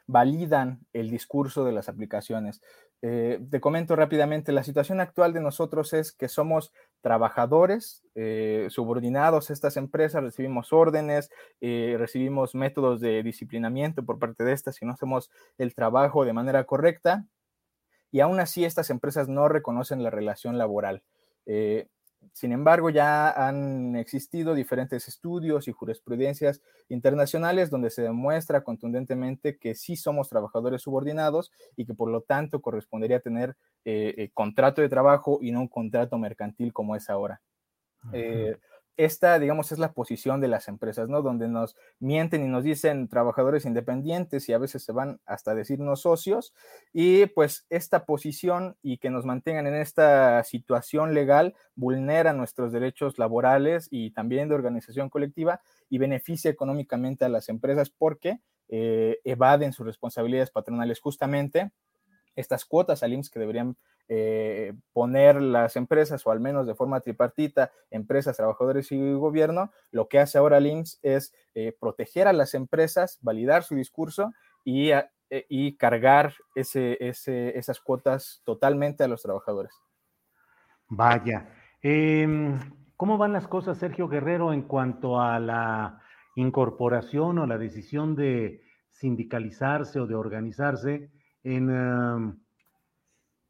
validan 0.07 0.81
el 0.93 1.11
discurso 1.11 1.65
de 1.65 1.73
las 1.73 1.89
aplicaciones. 1.89 2.63
Eh, 3.03 3.41
te 3.51 3.61
comento 3.61 3.95
rápidamente, 3.95 4.53
la 4.53 4.63
situación 4.63 5.01
actual 5.01 5.33
de 5.33 5.41
nosotros 5.41 5.93
es 5.93 6.13
que 6.13 6.29
somos 6.29 6.73
trabajadores 7.03 8.05
eh, 8.15 8.69
subordinados 8.71 9.51
a 9.51 9.53
estas 9.53 9.77
empresas, 9.77 10.23
recibimos 10.23 10.73
órdenes, 10.73 11.31
eh, 11.61 11.97
recibimos 11.99 12.55
métodos 12.55 13.01
de 13.01 13.23
disciplinamiento 13.23 14.05
por 14.05 14.19
parte 14.19 14.45
de 14.45 14.53
estas 14.53 14.77
si 14.77 14.87
no 14.87 14.93
hacemos 14.93 15.31
el 15.59 15.75
trabajo 15.75 16.25
de 16.25 16.33
manera 16.33 16.65
correcta 16.65 17.27
y 18.11 18.21
aún 18.21 18.41
así 18.41 18.65
estas 18.65 18.91
empresas 18.91 19.29
no 19.29 19.49
reconocen 19.49 20.03
la 20.03 20.11
relación 20.11 20.57
laboral. 20.57 21.03
Sin 22.33 22.53
embargo, 22.53 22.91
ya 22.91 23.31
han 23.31 23.97
existido 23.97 24.55
diferentes 24.55 25.09
estudios 25.09 25.69
y 25.69 25.73
jurisprudencias 25.73 26.61
internacionales 26.89 27.71
donde 27.71 27.91
se 27.91 28.03
demuestra 28.03 28.63
contundentemente 28.63 29.59
que 29.59 29.75
sí 29.75 29.97
somos 29.97 30.29
trabajadores 30.29 30.83
subordinados 30.83 31.53
y 31.77 31.87
que 31.87 31.95
por 31.95 32.11
lo 32.11 32.23
tanto 32.23 32.61
correspondería 32.61 33.21
tener 33.21 33.57
eh, 33.85 34.15
eh, 34.17 34.31
contrato 34.35 34.83
de 34.83 34.89
trabajo 34.89 35.39
y 35.41 35.53
no 35.53 35.61
un 35.61 35.69
contrato 35.69 36.19
mercantil 36.19 36.73
como 36.73 36.97
es 36.97 37.09
ahora 37.11 37.41
esta, 38.97 39.39
digamos, 39.39 39.73
es 39.73 39.79
la 39.79 39.93
posición 39.93 40.41
de 40.41 40.49
las 40.49 40.69
empresas, 40.69 41.09
¿no? 41.09 41.23
Donde 41.23 41.49
nos 41.49 41.77
mienten 41.99 42.45
y 42.45 42.49
nos 42.49 42.65
dicen 42.65 43.09
trabajadores 43.09 43.65
independientes 43.65 44.49
y 44.49 44.53
a 44.53 44.59
veces 44.59 44.85
se 44.85 44.93
van 44.93 45.21
hasta 45.27 45.55
decirnos 45.55 46.03
socios. 46.03 46.55
Y 46.93 47.27
pues 47.27 47.67
esta 47.71 48.05
posición 48.07 48.77
y 48.83 48.99
que 48.99 49.11
nos 49.11 49.25
mantengan 49.25 49.67
en 49.67 49.75
esta 49.75 50.43
situación 50.45 51.15
legal 51.15 51.55
vulnera 51.75 52.33
nuestros 52.33 52.73
derechos 52.73 53.19
laborales 53.19 53.89
y 53.91 54.11
también 54.13 54.49
de 54.49 54.55
organización 54.55 55.11
colectiva 55.11 55.61
y 55.89 55.99
beneficia 55.99 56.51
económicamente 56.51 57.25
a 57.25 57.29
las 57.29 57.49
empresas 57.49 57.91
porque 57.91 58.41
eh, 58.69 59.21
evaden 59.25 59.73
sus 59.73 59.87
responsabilidades 59.87 60.51
patronales 60.51 61.01
justamente 61.01 61.71
estas 62.37 62.65
cuotas 62.65 63.03
al 63.03 63.13
IMSS 63.13 63.31
que 63.31 63.41
deberían 63.41 63.77
eh, 64.09 64.75
poner 64.93 65.43
las 65.43 65.75
empresas, 65.75 66.25
o 66.27 66.31
al 66.31 66.39
menos 66.39 66.67
de 66.67 66.75
forma 66.75 67.01
tripartita, 67.01 67.73
empresas, 67.91 68.37
trabajadores 68.37 68.93
y 68.93 69.13
gobierno, 69.15 69.73
lo 69.91 70.09
que 70.09 70.21
hace 70.21 70.39
ahora 70.39 70.59
el 70.59 70.67
IMSS 70.67 71.01
es 71.03 71.35
eh, 71.55 71.77
proteger 71.81 72.29
a 72.29 72.33
las 72.33 72.55
empresas, 72.55 73.19
validar 73.23 73.65
su 73.65 73.75
discurso 73.75 74.33
y, 74.63 74.91
eh, 74.91 75.09
y 75.49 75.77
cargar 75.77 76.35
ese, 76.55 76.99
ese, 77.01 77.59
esas 77.59 77.81
cuotas 77.81 78.43
totalmente 78.45 79.03
a 79.03 79.09
los 79.09 79.23
trabajadores. 79.23 79.75
Vaya. 80.89 81.49
Em, 81.83 82.59
¿Cómo 82.97 83.19
van 83.19 83.33
las 83.33 83.49
cosas, 83.49 83.79
Sergio 83.79 84.09
Guerrero, 84.09 84.53
en 84.53 84.63
cuanto 84.63 85.21
a 85.21 85.41
la 85.41 86.01
incorporación 86.37 87.39
o 87.39 87.47
la 87.47 87.59
decisión 87.59 88.15
de 88.15 88.63
sindicalizarse 88.91 90.01
o 90.01 90.07
de 90.07 90.15
organizarse 90.15 91.11
en, 91.47 92.41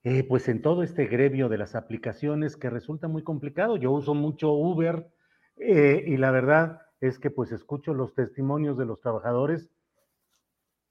eh, 0.04 0.24
pues 0.28 0.48
en 0.48 0.60
todo 0.60 0.82
este 0.82 1.06
gremio 1.06 1.48
de 1.48 1.56
las 1.56 1.74
aplicaciones 1.74 2.56
que 2.56 2.68
resulta 2.68 3.08
muy 3.08 3.22
complicado. 3.22 3.78
Yo 3.78 3.90
uso 3.90 4.14
mucho 4.14 4.52
Uber 4.52 5.08
eh, 5.56 6.04
y 6.06 6.18
la 6.18 6.30
verdad 6.30 6.82
es 7.00 7.18
que 7.18 7.30
pues 7.30 7.52
escucho 7.52 7.94
los 7.94 8.14
testimonios 8.14 8.76
de 8.76 8.84
los 8.84 9.00
trabajadores 9.00 9.70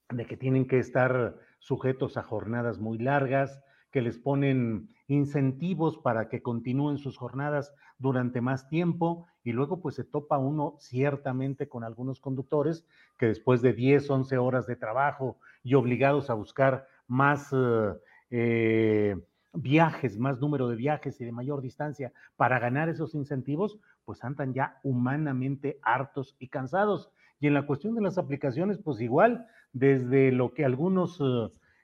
de 0.10 0.26
que 0.26 0.36
tienen 0.36 0.68
que 0.68 0.80
estar 0.80 1.38
sujetos 1.60 2.18
a 2.18 2.24
jornadas 2.24 2.80
muy 2.80 2.98
largas, 2.98 3.62
que 3.92 4.02
les 4.02 4.18
ponen 4.18 4.90
incentivos 5.08 5.98
para 5.98 6.28
que 6.28 6.42
continúen 6.42 6.98
sus 6.98 7.18
jornadas 7.18 7.74
durante 7.98 8.42
más 8.42 8.68
tiempo 8.68 9.28
y 9.44 9.52
luego 9.52 9.80
pues 9.80 9.96
se 9.96 10.04
topa 10.04 10.38
uno 10.38 10.76
ciertamente 10.80 11.70
con 11.70 11.84
algunos 11.84 12.20
conductores 12.20 12.86
que 13.18 13.28
después 13.28 13.62
de 13.62 13.74
10, 13.74 14.10
11 14.10 14.38
horas 14.38 14.68
de 14.68 14.76
trabajo 14.76 15.38
y 15.64 15.76
obligados 15.76 16.30
a 16.30 16.34
buscar 16.34 16.88
más 17.08 17.54
eh, 17.54 17.94
eh, 18.32 19.16
viajes, 19.54 20.18
más 20.18 20.40
número 20.40 20.68
de 20.68 20.76
viajes 20.76 21.20
y 21.22 21.26
de 21.26 21.32
mayor 21.32 21.62
distancia 21.62 22.12
para 22.36 22.60
ganar 22.60 22.90
esos 22.90 23.16
incentivos, 23.16 23.80
pues 24.04 24.24
andan 24.24 24.54
ya 24.54 24.80
humanamente 24.84 25.80
hartos 25.82 26.36
y 26.40 26.48
cansados. 26.48 27.12
Y 27.40 27.48
en 27.48 27.54
la 27.54 27.66
cuestión 27.66 27.96
de 27.96 28.02
las 28.02 28.18
aplicaciones, 28.18 28.80
pues 28.80 29.02
igual, 29.02 29.46
desde 29.74 30.32
lo 30.32 30.54
que 30.54 30.66
algunos 30.66 31.22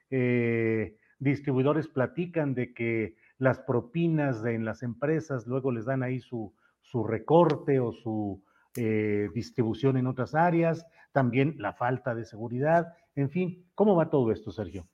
eh, 0.09 0.97
distribuidores 1.19 1.87
platican 1.87 2.53
de 2.53 2.73
que 2.73 3.15
las 3.37 3.59
propinas 3.59 4.45
en 4.45 4.65
las 4.65 4.83
empresas 4.83 5.47
luego 5.47 5.71
les 5.71 5.85
dan 5.85 6.03
ahí 6.03 6.19
su, 6.19 6.53
su 6.81 7.03
recorte 7.03 7.79
o 7.79 7.91
su 7.91 8.41
distribución 8.73 9.97
en 9.97 10.07
otras 10.07 10.33
áreas, 10.33 10.85
también 11.11 11.55
la 11.57 11.73
falta 11.73 12.15
de 12.15 12.23
seguridad, 12.23 12.93
en 13.15 13.29
fin, 13.29 13.65
¿cómo 13.75 13.95
va 13.95 14.09
todo 14.09 14.31
esto, 14.31 14.51
Sergio? 14.51 14.87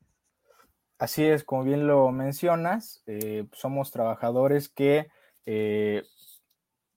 Así 0.99 1.23
es, 1.23 1.43
como 1.43 1.63
bien 1.63 1.85
lo 1.85 2.11
mencionas, 2.11 3.03
eh, 3.05 3.45
somos 3.51 3.91
trabajadores 3.91 4.67
que 4.67 5.07
eh, 5.45 6.03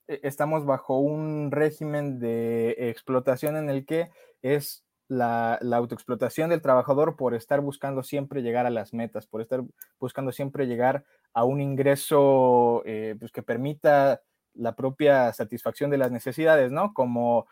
e, 0.09 0.20
estamos 0.22 0.64
bajo 0.64 0.98
un 0.98 1.51
régimen 1.51 2.18
de 2.18 2.76
explotación 2.90 3.57
en 3.57 3.68
el 3.68 3.84
que 3.84 4.11
es 4.40 4.84
la, 5.09 5.57
autoexplotación 5.57 6.48
del 6.48 6.62
trabajador 6.62 7.16
por 7.16 7.34
estar 7.34 7.61
buscando 7.61 8.03
siempre 8.03 8.42
llegar 8.42 8.64
a 8.64 8.70
las 8.70 8.94
metas, 8.94 9.26
por 9.26 9.42
estar 9.42 9.62
buscando 9.98 10.32
siempre 10.32 10.66
llegar 10.66 11.05
a 11.34 11.44
un 11.44 11.61
ingreso 11.61 12.82
eh, 12.86 13.16
pues, 13.18 13.32
que 13.32 13.42
permita 13.42 14.22
la 14.55 14.76
propia 14.76 15.32
satisfacción 15.34 15.90
de 15.90 15.98
las 15.98 16.11
necesidades, 16.11 16.72
¿no? 16.72 16.94
Como 16.94 17.46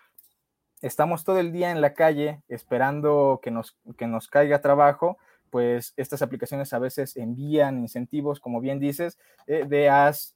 estamos 0.81 1.25
todo 1.25 1.41
el 1.41 1.53
día 1.53 1.73
en 1.73 1.81
la 1.81 1.95
calle 1.95 2.43
esperando 2.49 3.41
que 3.43 3.51
nos, 3.51 3.77
que 3.99 4.07
nos 4.07 4.29
caiga 4.29 4.63
trabajo, 4.63 5.19
pues 5.51 5.95
estas 5.97 6.23
aplicaciones 6.23 6.73
a 6.73 6.79
veces 6.79 7.17
envían 7.17 7.79
incentivos, 7.79 8.41
como 8.41 8.61
bien 8.61 8.79
dices, 8.79 9.19
eh, 9.47 9.65
de 9.67 9.89
haz 9.89 10.35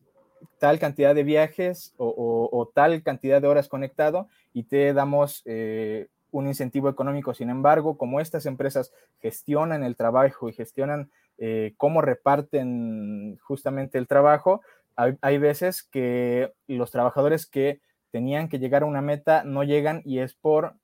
tal 0.59 0.79
cantidad 0.79 1.15
de 1.15 1.23
viajes 1.23 1.95
o, 1.99 2.71
tal 2.75 3.03
cantidad 3.03 3.41
de 3.41 3.49
horas 3.49 3.69
conectado 3.69 4.29
y 4.53 4.65
te 4.65 4.93
damos 4.93 5.43
eh, 5.45 6.09
un 6.31 6.47
incentivo 6.47 6.89
económico. 6.89 7.35
Sin 7.35 7.51
embargo, 7.51 7.97
como 7.97 8.21
estas 8.21 8.47
empresas 8.47 8.93
gestionan 9.21 9.85
el 9.85 9.97
trabajo 9.97 10.49
y 10.49 10.53
gestionan 10.53 11.11
eh, 11.39 11.75
cómo 11.77 12.01
reparten 12.03 13.39
justamente 13.43 13.99
el 13.99 14.09
trabajo, 14.09 14.63
hay, 14.97 15.39
veces 15.39 15.83
que 15.83 16.53
los 16.67 16.91
trabajadores 16.91 17.47
que 17.47 17.81
tenían 18.11 18.49
que 18.49 18.59
llegar 18.59 18.83
a 18.83 18.87
una 18.87 19.01
meta 19.01 19.43
no 19.43 19.65
llegan 19.65 20.03
y 20.05 20.19
es 20.19 20.35
por 20.35 20.75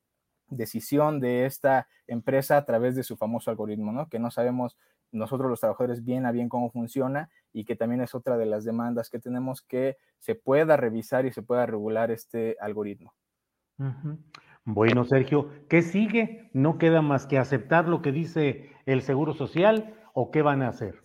decisión 0.48 1.20
de 1.20 1.46
esta 1.46 1.88
empresa 2.06 2.56
a 2.56 2.64
través 2.64 2.96
de 2.96 3.02
su 3.02 3.16
famoso 3.16 3.50
algoritmo, 3.50 3.92
¿no? 3.92 4.08
Que 4.08 4.18
no 4.18 4.30
sabemos 4.30 4.76
nosotros 5.12 5.48
los 5.50 5.60
trabajadores 5.60 6.04
bien 6.04 6.26
a 6.26 6.32
bien 6.32 6.48
cómo 6.48 6.70
funciona 6.70 7.30
y 7.52 7.64
que 7.64 7.76
también 7.76 8.00
es 8.00 8.14
otra 8.14 8.36
de 8.36 8.46
las 8.46 8.64
demandas 8.64 9.10
que 9.10 9.18
tenemos 9.18 9.62
que 9.62 9.96
se 10.18 10.34
pueda 10.34 10.76
revisar 10.76 11.26
y 11.26 11.32
se 11.32 11.42
pueda 11.42 11.66
regular 11.66 12.10
este 12.10 12.56
algoritmo. 12.60 13.14
Bueno, 14.64 15.04
Sergio, 15.04 15.50
¿qué 15.68 15.82
sigue? 15.82 16.50
¿No 16.52 16.78
queda 16.78 17.00
más 17.00 17.26
que 17.26 17.38
aceptar 17.38 17.88
lo 17.88 18.02
que 18.02 18.12
dice 18.12 18.72
el 18.86 19.02
Seguro 19.02 19.32
Social 19.32 19.94
o 20.12 20.30
qué 20.30 20.42
van 20.42 20.62
a 20.62 20.68
hacer? 20.68 21.00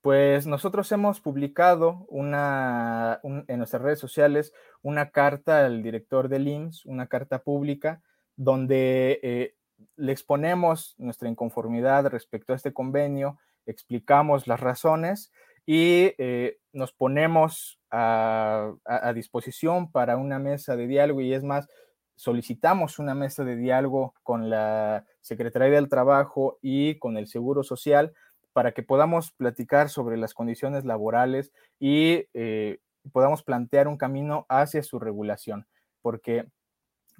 Pues 0.00 0.46
nosotros 0.46 0.90
hemos 0.92 1.20
publicado 1.20 2.06
una, 2.08 3.20
en 3.24 3.58
nuestras 3.58 3.82
redes 3.82 3.98
sociales 3.98 4.52
una 4.82 5.10
carta 5.10 5.66
al 5.66 5.82
director 5.82 6.28
del 6.28 6.48
IMSS, 6.48 6.86
una 6.86 7.08
carta 7.08 7.42
pública, 7.42 8.02
donde 8.36 9.20
eh, 9.22 9.54
le 9.96 10.12
exponemos 10.12 10.94
nuestra 10.98 11.28
inconformidad 11.28 12.06
respecto 12.06 12.52
a 12.52 12.56
este 12.56 12.72
convenio, 12.72 13.38
explicamos 13.66 14.46
las 14.46 14.60
razones 14.60 15.32
y 15.66 16.12
eh, 16.18 16.58
nos 16.72 16.92
ponemos 16.92 17.80
a, 17.90 18.74
disposición 19.14 19.90
para 19.90 20.16
una 20.16 20.38
mesa 20.38 20.76
de 20.76 20.86
diálogo. 20.86 21.20
Y 21.20 21.34
es 21.34 21.42
más, 21.42 21.68
solicitamos 22.14 22.98
una 22.98 23.14
mesa 23.14 23.44
de 23.44 23.56
diálogo 23.56 24.14
con 24.22 24.48
la 24.48 25.04
Secretaría 25.20 25.74
del 25.74 25.88
Trabajo 25.88 26.58
y 26.62 26.98
con 26.98 27.16
el 27.16 27.26
Seguro 27.26 27.64
Social 27.64 28.12
para 28.52 28.72
que 28.72 28.82
podamos 28.82 29.32
platicar 29.32 29.90
sobre 29.90 30.16
las 30.16 30.32
condiciones 30.32 30.84
laborales 30.84 31.52
y 31.78 32.26
eh, 32.32 32.78
podamos 33.12 33.42
plantear 33.42 33.88
un 33.88 33.98
camino 33.98 34.46
hacia 34.48 34.82
su 34.82 34.98
regulación, 34.98 35.66
porque 36.00 36.46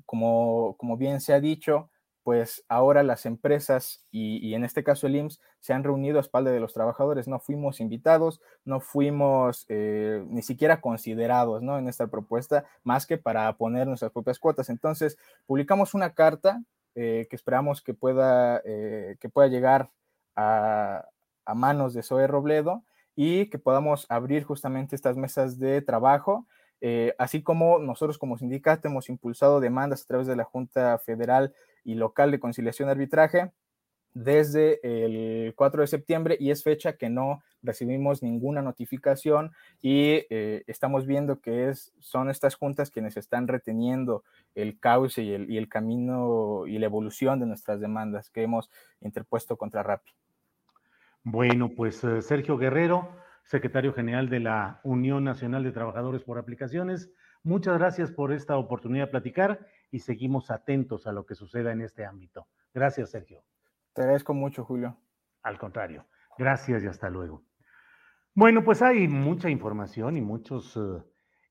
como, 0.05 0.77
como 0.79 0.97
bien 0.97 1.21
se 1.21 1.33
ha 1.33 1.41
dicho, 1.41 1.91
pues 2.27 2.65
ahora 2.69 3.05
las 3.05 3.25
empresas 3.25 4.05
y, 4.11 4.53
en 4.55 4.65
este 4.65 4.83
caso 4.83 5.07
el 5.07 5.15
IMSS 5.15 5.41
se 5.61 5.73
han 5.73 5.85
reunido 5.85 6.19
a 6.19 6.23
espalda 6.23 6.51
de 6.51 6.59
los 6.59 6.75
trabajadores, 6.75 7.29
no 7.29 7.39
fuimos 7.39 7.79
invitados, 7.79 8.41
no 8.65 8.81
fuimos 8.81 9.65
eh, 9.69 10.25
ni 10.29 10.43
siquiera 10.43 10.81
considerados 10.81 11.63
¿no? 11.63 11.79
en 11.79 11.89
esta 11.89 12.09
propuesta, 12.09 12.65
más 12.83 13.07
que 13.07 13.17
para 13.17 13.57
poner 13.57 13.87
nuestras 13.87 14.11
propias 14.11 14.41
cuotas. 14.41 14.71
Entonces, 14.71 15.17
publicamos 15.47 15.95
una 15.95 16.15
carta 16.15 16.65
eh, 16.97 17.29
que 17.31 17.37
esperamos 17.37 17.81
que 17.81 17.95
pueda, 17.95 18.61
eh, 18.65 19.17
que 19.21 19.29
pueda 19.29 19.47
llegar 19.47 19.93
a, 20.35 21.05
a 21.45 21.55
manos 21.55 21.95
de 21.95 22.03
Zoe 22.03 22.27
Robledo 22.27 22.83
y 23.15 23.49
que 23.51 23.61
podamos 23.61 24.05
abrir 24.09 24.43
justamente 24.43 24.97
estas 24.97 25.17
mesas 25.17 25.61
de 25.61 25.81
trabajo 25.81 26.49
así 27.19 27.43
como 27.43 27.79
nosotros 27.79 28.19
como 28.19 28.39
sindicato 28.39 28.89
hemos 28.89 29.09
impulsado 29.09 29.61
demandas 29.61 30.03
a 30.03 30.07
través 30.07 30.27
de 30.27 30.37
la 30.37 30.45
Junta 30.45 30.99
Federal 30.99 31.55
y 31.85 31.95
local 31.95 32.31
de 32.31 32.41
conciliación 32.41 32.89
y 32.89 32.93
arbitraje 32.93 33.51
desde 34.17 34.81
el 34.83 35.55
4 35.55 35.83
de 35.83 35.87
septiembre 35.87 36.37
y 36.41 36.51
es 36.51 36.65
fecha 36.65 36.95
que 36.95 37.11
no 37.11 37.43
recibimos 37.63 38.23
ninguna 38.23 38.63
notificación 38.63 39.53
y 39.83 40.25
eh, 40.31 40.65
estamos 40.67 41.05
viendo 41.05 41.41
que 41.41 41.69
es, 41.69 41.93
son 42.01 42.31
estas 42.31 42.55
juntas 42.55 42.91
quienes 42.91 43.19
están 43.19 43.47
reteniendo 43.47 44.25
el 44.55 44.81
cauce 44.81 45.23
y 45.23 45.35
el, 45.35 45.51
y 45.51 45.59
el 45.59 45.69
camino 45.69 46.67
y 46.67 46.79
la 46.79 46.87
evolución 46.87 47.41
de 47.41 47.47
nuestras 47.47 47.79
demandas 47.79 48.31
que 48.31 48.43
hemos 48.43 48.71
interpuesto 49.03 49.59
contra 49.59 49.83
RAPI. 49.83 50.13
Bueno, 51.23 51.69
pues 51.69 52.03
eh, 52.03 52.23
Sergio 52.23 52.57
Guerrero, 52.57 53.11
secretario 53.47 53.93
general 53.93 54.29
de 54.29 54.41
la 54.41 54.81
Unión 54.83 55.25
Nacional 55.25 55.63
de 55.63 55.73
Trabajadores 55.73 56.25
por 56.25 56.39
Aplicaciones, 56.39 57.13
muchas 57.43 57.79
gracias 57.79 58.11
por 58.11 58.33
esta 58.33 58.57
oportunidad 58.57 59.07
de 59.07 59.11
platicar 59.13 59.67
y 59.91 60.01
seguimos 60.01 60.51
atentos 60.51 61.07
a 61.07 61.13
lo 61.13 61.25
que 61.27 61.37
suceda 61.37 61.73
en 61.73 61.81
este 61.81 62.05
ámbito. 62.05 62.49
Gracias, 62.75 63.11
Sergio. 63.11 63.45
Te 63.95 64.03
agradezco 64.03 64.35
mucho, 64.35 64.65
Julio. 64.65 64.99
Al 65.43 65.59
contrario, 65.59 66.07
gracias 66.37 66.83
y 66.83 66.89
hasta 66.89 67.09
luego. 67.09 67.45
Bueno, 68.35 68.65
pues 68.65 68.83
hay 68.83 69.07
mucha 69.07 69.49
información 69.49 70.17
y 70.17 70.21
muchos 70.21 70.77
eh, 70.77 71.03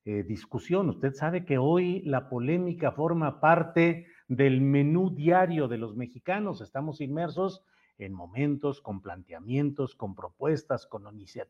eh, 0.04 0.22
discusión. 0.22 0.90
Usted 0.90 1.14
sabe 1.14 1.44
que 1.44 1.58
hoy 1.58 2.02
la 2.02 2.28
polémica 2.28 2.92
forma 2.92 3.40
parte 3.40 4.06
del 4.28 4.60
menú 4.60 5.14
diario 5.14 5.66
de 5.66 5.78
los 5.78 5.96
mexicanos. 5.96 6.60
Estamos 6.60 7.00
inmersos 7.00 7.64
en 7.98 8.12
momentos, 8.12 8.80
con 8.80 9.00
planteamientos, 9.00 9.94
con 9.94 10.14
propuestas, 10.14 10.86
con 10.86 11.04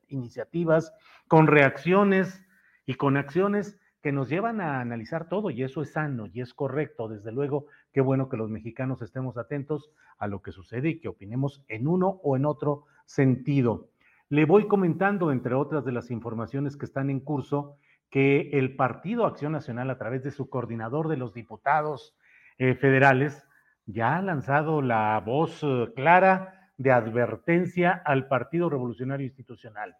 iniciativas, 0.09 0.93
con 1.29 1.47
reacciones 1.47 2.45
y 2.87 2.95
con 2.95 3.17
acciones 3.17 3.79
que 4.03 4.13
nos 4.13 4.29
llevan 4.29 4.61
a 4.61 4.81
analizar 4.81 5.29
todo 5.29 5.51
y 5.51 5.65
eso 5.65 5.83
es 5.83 5.93
sano 5.93 6.27
y 6.27 6.41
es 6.41 6.55
correcto. 6.55 7.09
Desde 7.09 7.33
luego, 7.33 7.67
qué 7.93 8.01
bueno 8.01 8.29
que 8.29 8.37
los 8.37 8.51
mexicanos 8.51 9.03
estemos 9.03 9.37
atentos 9.37 9.91
a 10.19 10.29
lo 10.29 10.43
que 10.43 10.53
sucede 10.53 10.91
y 10.91 11.01
que 11.01 11.09
opinemos 11.09 11.65
en 11.67 11.89
uno 11.89 12.21
o 12.23 12.37
en 12.37 12.47
otro 12.47 12.85
sentido. 13.05 13.89
Le 14.29 14.45
voy 14.45 14.69
comentando, 14.69 15.33
entre 15.33 15.55
otras 15.55 15.85
de 15.85 15.93
las 15.93 16.11
informaciones 16.11 16.77
que 16.77 16.87
están 16.87 17.11
en 17.11 17.21
curso, 17.21 17.77
que 18.11 18.51
el 18.53 18.77
Partido 18.77 19.27
Acción 19.27 19.53
Nacional, 19.53 19.91
a 19.91 19.99
través 19.99 20.23
de 20.23 20.31
su 20.31 20.49
coordinador 20.49 21.09
de 21.09 21.17
los 21.17 21.35
diputados 21.35 22.17
eh, 22.59 22.75
federales, 22.75 23.46
ya 23.87 24.17
ha 24.17 24.23
lanzado 24.23 24.83
la 24.83 25.21
voz 25.25 25.63
eh, 25.63 25.93
clara 25.95 26.71
de 26.77 26.93
advertencia 26.93 28.03
al 28.05 28.29
Partido 28.29 28.69
Revolucionario 28.69 29.27
Institucional 29.27 29.97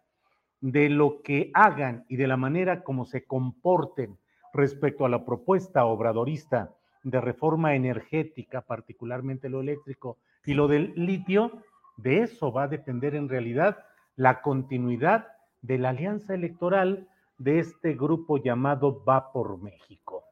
de 0.61 0.89
lo 0.89 1.21
que 1.21 1.51
hagan 1.53 2.05
y 2.07 2.15
de 2.15 2.27
la 2.27 2.37
manera 2.37 2.83
como 2.83 3.05
se 3.05 3.25
comporten 3.25 4.17
respecto 4.53 5.05
a 5.05 5.09
la 5.09 5.23
propuesta 5.23 5.85
obradorista 5.85 6.71
de 7.03 7.21
reforma 7.21 7.75
energética, 7.75 8.61
particularmente 8.61 9.49
lo 9.49 9.61
eléctrico 9.61 10.17
y 10.45 10.53
lo 10.53 10.67
del 10.67 10.93
litio, 10.95 11.63
de 11.97 12.21
eso 12.21 12.51
va 12.51 12.63
a 12.63 12.67
depender 12.67 13.15
en 13.15 13.29
realidad 13.29 13.77
la 14.15 14.41
continuidad 14.41 15.27
de 15.61 15.77
la 15.77 15.89
alianza 15.89 16.33
electoral 16.33 17.07
de 17.37 17.59
este 17.59 17.93
grupo 17.93 18.37
llamado 18.37 19.03
Va 19.03 19.31
por 19.31 19.61
México. 19.61 20.23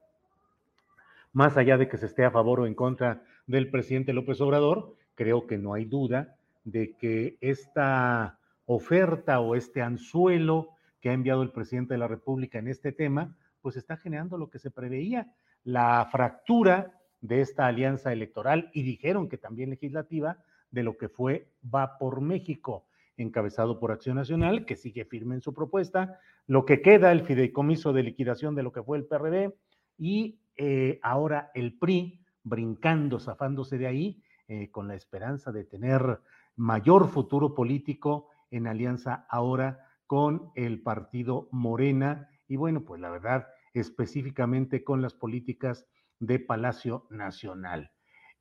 Más 1.34 1.58
allá 1.58 1.78
de 1.78 1.88
que 1.88 1.98
se 1.98 2.08
esté 2.08 2.26
a 2.26 2.32
favor 2.32 2.62
o 2.62 2.66
en 2.66 2.74
contra 2.74 3.22
del 3.48 3.70
presidente 3.70 4.14
López 4.14 4.42
Obrador, 4.42 4.96
creo 5.16 5.48
que 5.48 5.58
no 5.58 5.74
hay 5.74 5.86
duda 5.86 6.36
de 6.64 6.96
que 6.96 7.38
esta 7.42 8.40
oferta 8.66 9.40
o 9.40 9.56
este 9.56 9.82
anzuelo 9.82 10.70
que 11.00 11.10
ha 11.10 11.14
enviado 11.14 11.44
el 11.44 11.52
presidente 11.52 11.94
de 11.94 12.00
la 12.00 12.08
República 12.08 12.58
en 12.58 12.68
este 12.68 12.92
tema, 12.92 13.36
pues 13.62 13.78
está 13.78 13.98
generando 13.98 14.38
lo 14.38 14.50
que 14.50 14.60
se 14.60 14.72
preveía, 14.72 15.32
la 15.64 16.08
fractura 16.12 17.00
de 17.22 17.42
esta 17.42 17.68
alianza 17.68 18.12
electoral 18.12 18.70
y 18.74 18.84
dijeron 18.84 19.30
que 19.30 19.38
también 19.38 19.70
legislativa 19.70 20.38
de 20.72 20.84
lo 20.84 20.98
que 20.98 21.10
fue 21.10 21.48
Va 21.74 21.98
por 21.98 22.22
México, 22.22 22.86
encabezado 23.18 23.80
por 23.80 23.92
Acción 23.92 24.18
Nacional, 24.18 24.66
que 24.66 24.76
sigue 24.76 25.06
firme 25.06 25.36
en 25.36 25.42
su 25.42 25.54
propuesta, 25.54 26.20
lo 26.48 26.66
que 26.66 26.82
queda 26.82 27.12
el 27.12 27.22
fideicomiso 27.22 27.94
de 27.94 28.04
liquidación 28.04 28.56
de 28.56 28.64
lo 28.64 28.72
que 28.72 28.84
fue 28.84 28.98
el 28.98 29.06
PRD 29.06 29.56
y 29.98 30.40
eh, 30.58 31.00
ahora 31.02 31.52
el 31.54 31.78
PRI 31.78 32.25
brincando, 32.46 33.20
zafándose 33.20 33.78
de 33.78 33.88
ahí, 33.88 34.24
eh, 34.48 34.72
con 34.72 34.88
la 34.88 34.96
esperanza 34.96 35.52
de 35.52 35.66
tener 35.66 36.22
mayor 36.56 37.10
futuro 37.10 37.54
político 37.54 38.30
en 38.52 38.68
alianza 38.68 39.26
ahora 39.30 39.90
con 40.08 40.52
el 40.56 40.82
partido 40.82 41.50
Morena 41.52 42.30
y 42.48 42.56
bueno, 42.56 42.86
pues 42.86 43.02
la 43.02 43.10
verdad, 43.10 43.48
específicamente 43.74 44.84
con 44.84 45.02
las 45.02 45.16
políticas 45.16 45.88
de 46.20 46.40
Palacio 46.40 47.08
Nacional. 47.10 47.92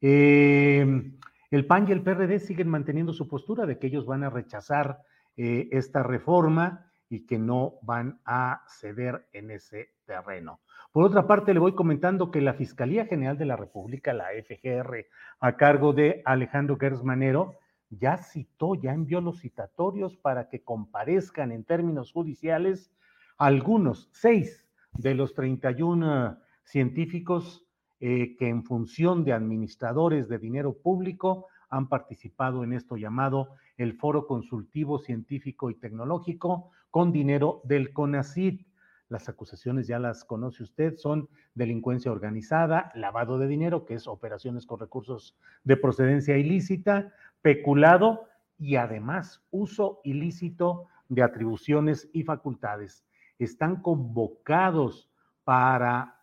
Em, 0.00 1.18
el 1.50 1.66
PAN 1.66 1.88
y 1.88 1.92
el 1.92 2.02
PRD 2.02 2.38
siguen 2.38 2.68
manteniendo 2.68 3.14
su 3.14 3.26
postura 3.26 3.64
de 3.64 3.78
que 3.78 3.86
ellos 3.86 4.04
van 4.04 4.24
a 4.24 4.30
rechazar 4.30 5.00
eh, 5.36 5.68
esta 5.72 6.02
reforma 6.02 6.92
y 7.08 7.26
que 7.26 7.38
no 7.38 7.74
van 7.82 8.20
a 8.24 8.64
ceder 8.68 9.26
en 9.32 9.50
ese 9.50 9.90
terreno. 10.06 10.60
Por 10.92 11.04
otra 11.04 11.26
parte, 11.26 11.52
le 11.52 11.60
voy 11.60 11.74
comentando 11.74 12.30
que 12.30 12.40
la 12.40 12.54
Fiscalía 12.54 13.06
General 13.06 13.36
de 13.36 13.46
la 13.46 13.56
República, 13.56 14.12
la 14.12 14.28
FGR, 14.28 15.06
a 15.40 15.56
cargo 15.56 15.92
de 15.92 16.22
Alejandro 16.24 16.76
Gersmanero, 16.78 17.58
ya 17.90 18.16
citó, 18.18 18.74
ya 18.74 18.92
envió 18.92 19.20
los 19.20 19.40
citatorios 19.40 20.16
para 20.16 20.48
que 20.48 20.62
comparezcan 20.62 21.52
en 21.52 21.64
términos 21.64 22.12
judiciales 22.12 22.92
algunos, 23.38 24.08
seis 24.12 24.66
de 24.92 25.14
los 25.14 25.34
31 25.34 26.38
científicos 26.64 27.66
eh, 28.00 28.36
que 28.36 28.48
en 28.48 28.64
función 28.64 29.24
de 29.24 29.32
administradores 29.32 30.28
de 30.28 30.38
dinero 30.38 30.74
público 30.74 31.46
han 31.68 31.88
participado 31.88 32.62
en 32.62 32.72
esto 32.72 32.96
llamado 32.96 33.50
el 33.76 33.94
Foro 33.94 34.26
Consultivo 34.26 34.98
Científico 34.98 35.70
y 35.70 35.74
Tecnológico 35.74 36.70
con 36.94 37.10
dinero 37.10 37.60
del 37.64 37.92
CONACID. 37.92 38.60
Las 39.08 39.28
acusaciones 39.28 39.88
ya 39.88 39.98
las 39.98 40.24
conoce 40.24 40.62
usted, 40.62 40.94
son 40.94 41.28
delincuencia 41.52 42.12
organizada, 42.12 42.92
lavado 42.94 43.36
de 43.36 43.48
dinero, 43.48 43.84
que 43.84 43.94
es 43.94 44.06
operaciones 44.06 44.64
con 44.64 44.78
recursos 44.78 45.36
de 45.64 45.76
procedencia 45.76 46.36
ilícita, 46.36 47.12
peculado 47.42 48.28
y 48.60 48.76
además 48.76 49.42
uso 49.50 50.02
ilícito 50.04 50.86
de 51.08 51.24
atribuciones 51.24 52.08
y 52.12 52.22
facultades. 52.22 53.04
Están 53.40 53.82
convocados 53.82 55.10
para 55.42 56.20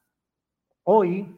hoy, 0.84 1.36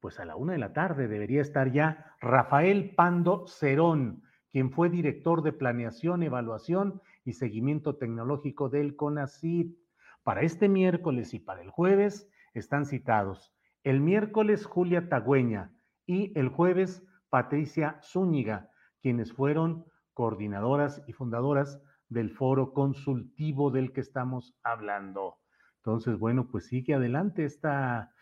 pues 0.00 0.18
a 0.18 0.24
la 0.24 0.36
una 0.36 0.54
de 0.54 0.60
la 0.60 0.72
tarde 0.72 1.08
debería 1.08 1.42
estar 1.42 1.72
ya 1.72 2.16
Rafael 2.22 2.94
Pando 2.94 3.46
Cerón, 3.46 4.22
quien 4.48 4.70
fue 4.70 4.88
director 4.88 5.42
de 5.42 5.52
planeación, 5.52 6.22
evaluación 6.22 7.02
y 7.24 7.34
seguimiento 7.34 7.96
tecnológico 7.96 8.68
del 8.68 8.96
CONACYT. 8.96 9.76
Para 10.22 10.42
este 10.42 10.68
miércoles 10.68 11.34
y 11.34 11.38
para 11.38 11.62
el 11.62 11.70
jueves 11.70 12.28
están 12.54 12.86
citados 12.86 13.54
el 13.84 14.00
miércoles 14.00 14.66
Julia 14.66 15.08
Tagüeña 15.08 15.72
y 16.06 16.38
el 16.38 16.48
jueves 16.48 17.02
Patricia 17.30 17.98
Zúñiga, 18.02 18.70
quienes 19.00 19.32
fueron 19.32 19.86
coordinadoras 20.12 21.02
y 21.06 21.12
fundadoras 21.12 21.80
del 22.08 22.30
foro 22.30 22.72
consultivo 22.74 23.70
del 23.70 23.92
que 23.92 24.00
estamos 24.00 24.54
hablando. 24.62 25.38
Entonces, 25.76 26.18
bueno, 26.18 26.48
pues 26.50 26.66
sigue 26.66 26.94
adelante 26.94 27.44
esta 27.44 28.12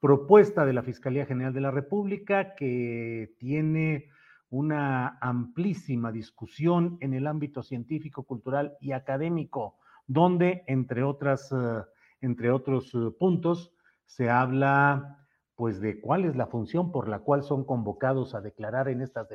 propuesta 0.00 0.64
de 0.64 0.72
la 0.72 0.82
Fiscalía 0.82 1.26
General 1.26 1.52
de 1.52 1.60
la 1.60 1.70
República 1.70 2.54
que 2.54 3.34
tiene 3.38 4.08
una 4.52 5.16
amplísima 5.22 6.12
discusión 6.12 6.98
en 7.00 7.14
el 7.14 7.26
ámbito 7.26 7.62
científico, 7.62 8.24
cultural 8.24 8.76
y 8.82 8.92
académico, 8.92 9.78
donde, 10.06 10.62
entre, 10.66 11.02
otras, 11.04 11.50
eh, 11.52 11.82
entre 12.20 12.50
otros 12.50 12.94
eh, 12.94 12.98
puntos, 13.18 13.72
se 14.04 14.28
habla 14.28 15.26
pues 15.54 15.80
de 15.80 16.02
cuál 16.02 16.26
es 16.26 16.36
la 16.36 16.48
función 16.48 16.92
por 16.92 17.08
la 17.08 17.20
cual 17.20 17.42
son 17.44 17.64
convocados 17.64 18.34
a 18.34 18.42
declarar 18.42 18.88
en 18.88 19.00
estas 19.00 19.26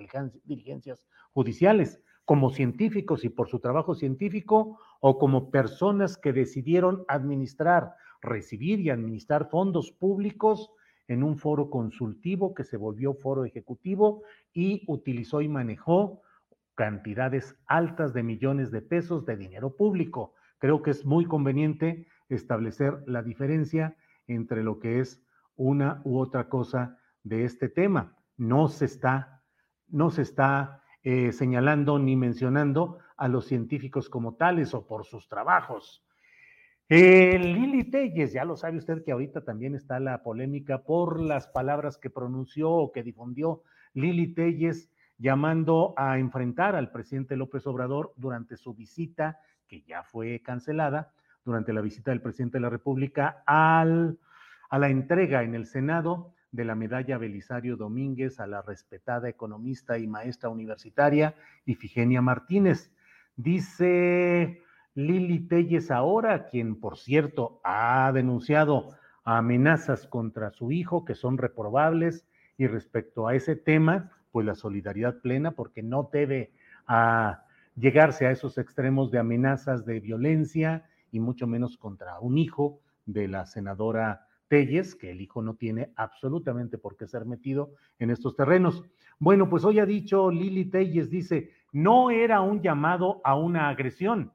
diligencias 0.43 1.03
judiciales, 1.34 1.99
como 2.24 2.51
científicos 2.51 3.26
y 3.26 3.30
por 3.30 3.49
su 3.49 3.59
trabajo 3.59 3.95
científico, 3.95 4.78
o 4.99 5.18
como 5.18 5.49
personas 5.49 6.15
que 6.15 6.32
decidieron 6.32 7.05
administrar, 7.07 7.95
recibir 8.22 8.82
y 8.82 8.91
administrar 8.91 9.49
fondos 9.49 9.91
públicos 9.91 10.70
en 11.08 11.24
un 11.24 11.38
foro 11.38 11.70
consultivo 11.70 12.53
que 12.53 12.64
se 12.64 12.78
volvió 12.78 13.14
foro 13.14 13.45
ejecutivo 13.45 14.24
y 14.53 14.84
utilizó 14.88 15.41
y 15.41 15.47
manejó 15.47 16.22
cantidades 16.76 17.58
altas 17.66 18.14
de 18.14 18.24
millones 18.24 18.72
de 18.72 18.82
pesos 18.82 19.26
de 19.26 19.38
dinero 19.38 19.76
público. 19.76 20.34
Creo 20.60 20.82
que 20.82 20.91
es 20.91 21.05
muy 21.05 21.26
conveniente 21.26 22.08
establecer 22.30 23.03
la 23.08 23.24
diferencia 23.24 23.95
entre 24.28 24.64
lo 24.64 24.80
que 24.80 24.99
es 24.99 25.24
una 25.55 26.01
u 26.03 26.20
otra 26.20 26.49
cosa 26.49 26.99
de 27.24 27.45
este 27.45 27.70
tema. 27.70 28.16
No 28.38 28.68
se 28.68 28.86
está, 28.86 29.41
no 29.88 30.10
se 30.12 30.22
está 30.22 30.84
eh, 31.03 31.32
señalando 31.32 31.99
ni 31.99 32.16
mencionando 32.16 32.99
a 33.18 33.28
los 33.28 33.45
científicos 33.45 34.10
como 34.10 34.36
tales 34.36 34.74
o 34.74 34.86
por 34.86 35.05
sus 35.05 35.28
trabajos. 35.28 36.07
Lili 36.89 37.83
Telles, 37.83 38.31
ya 38.31 38.45
lo 38.45 38.55
sabe 38.55 38.77
usted 38.77 39.03
que 39.03 39.11
ahorita 39.11 39.43
también 39.43 39.75
está 39.75 39.99
la 39.99 40.23
polémica 40.23 40.83
por 40.83 41.19
las 41.19 41.47
palabras 41.47 41.97
que 41.97 42.09
pronunció 42.09 42.71
o 42.71 42.93
que 42.93 43.03
difundió 43.03 43.61
Lili 43.93 44.33
Telles 44.33 44.89
llamando 45.17 45.93
a 45.97 46.17
enfrentar 46.17 46.75
al 46.75 46.91
presidente 46.91 47.35
López 47.35 47.67
Obrador 47.67 48.13
durante 48.15 48.55
su 48.55 48.73
visita, 48.73 49.39
que 49.67 49.81
ya 49.81 50.03
fue 50.03 50.41
cancelada, 50.41 51.11
durante 51.43 51.73
la 51.73 51.81
visita 51.81 52.11
del 52.11 52.21
presidente 52.21 52.57
de 52.57 52.61
la 52.61 52.69
República 52.69 53.43
al, 53.45 54.17
a 54.69 54.79
la 54.79 54.89
entrega 54.89 55.43
en 55.43 55.55
el 55.55 55.65
Senado 55.65 56.33
de 56.51 56.63
la 56.63 56.75
medalla 56.75 57.17
Belisario 57.17 57.75
Domínguez 57.75 58.39
a 58.39 58.47
la 58.47 58.61
respetada 58.61 59.27
economista 59.27 59.97
y 59.97 60.07
maestra 60.07 60.49
universitaria 60.49 61.35
Ifigenia 61.65 62.21
Martínez. 62.21 62.93
Dice 63.35 64.61
Lili 64.98 65.41
Telles 65.41 65.91
ahora, 65.91 66.48
quien 66.48 66.80
por 66.80 66.98
cierto 66.98 67.62
ha 67.64 68.12
denunciado 68.12 68.95
amenazas 69.24 70.08
contra 70.08 70.50
su 70.50 70.72
hijo 70.72 71.06
que 71.06 71.14
son 71.14 71.38
reprobables 71.38 72.26
y 72.58 72.66
respecto 72.66 73.28
a 73.28 73.36
ese 73.36 73.56
tema, 73.56 74.12
pues 74.32 74.48
la 74.48 74.56
solidaridad 74.56 75.22
plena 75.22 75.52
porque 75.52 75.84
no 75.84 76.10
debe 76.12 76.52
a 76.88 77.30
ah, 77.30 77.45
llegarse 77.76 78.26
a 78.26 78.32
esos 78.32 78.58
extremos 78.58 79.12
de 79.12 79.20
amenazas 79.20 79.86
de 79.86 80.00
violencia 80.00 80.89
y 81.12 81.20
mucho 81.20 81.45
menos 81.45 81.78
contra 81.78 82.20
un 82.20 82.39
hijo 82.39 82.80
de 83.06 83.28
la 83.28 83.45
senadora 83.45 84.26
Telles, 84.48 84.95
que 84.95 85.12
el 85.12 85.22
hijo 85.22 85.43
no 85.43 85.54
tiene 85.54 85.91
absolutamente 85.95 86.80
por 86.80 86.98
qué 86.98 87.06
ser 87.06 87.26
metido 87.26 87.70
en 88.00 88.10
estos 88.10 88.36
terrenos. 88.36 88.84
Bueno, 89.20 89.48
pues 89.48 89.64
hoy 89.64 89.78
ha 89.78 89.86
dicho 89.86 90.32
Lili 90.32 90.66
Telles, 90.66 91.12
dice, 91.12 91.52
no 91.72 92.10
era 92.10 92.41
un 92.41 92.64
llamado 92.64 93.22
a 93.24 93.36
una 93.36 93.70
agresión, 93.70 94.32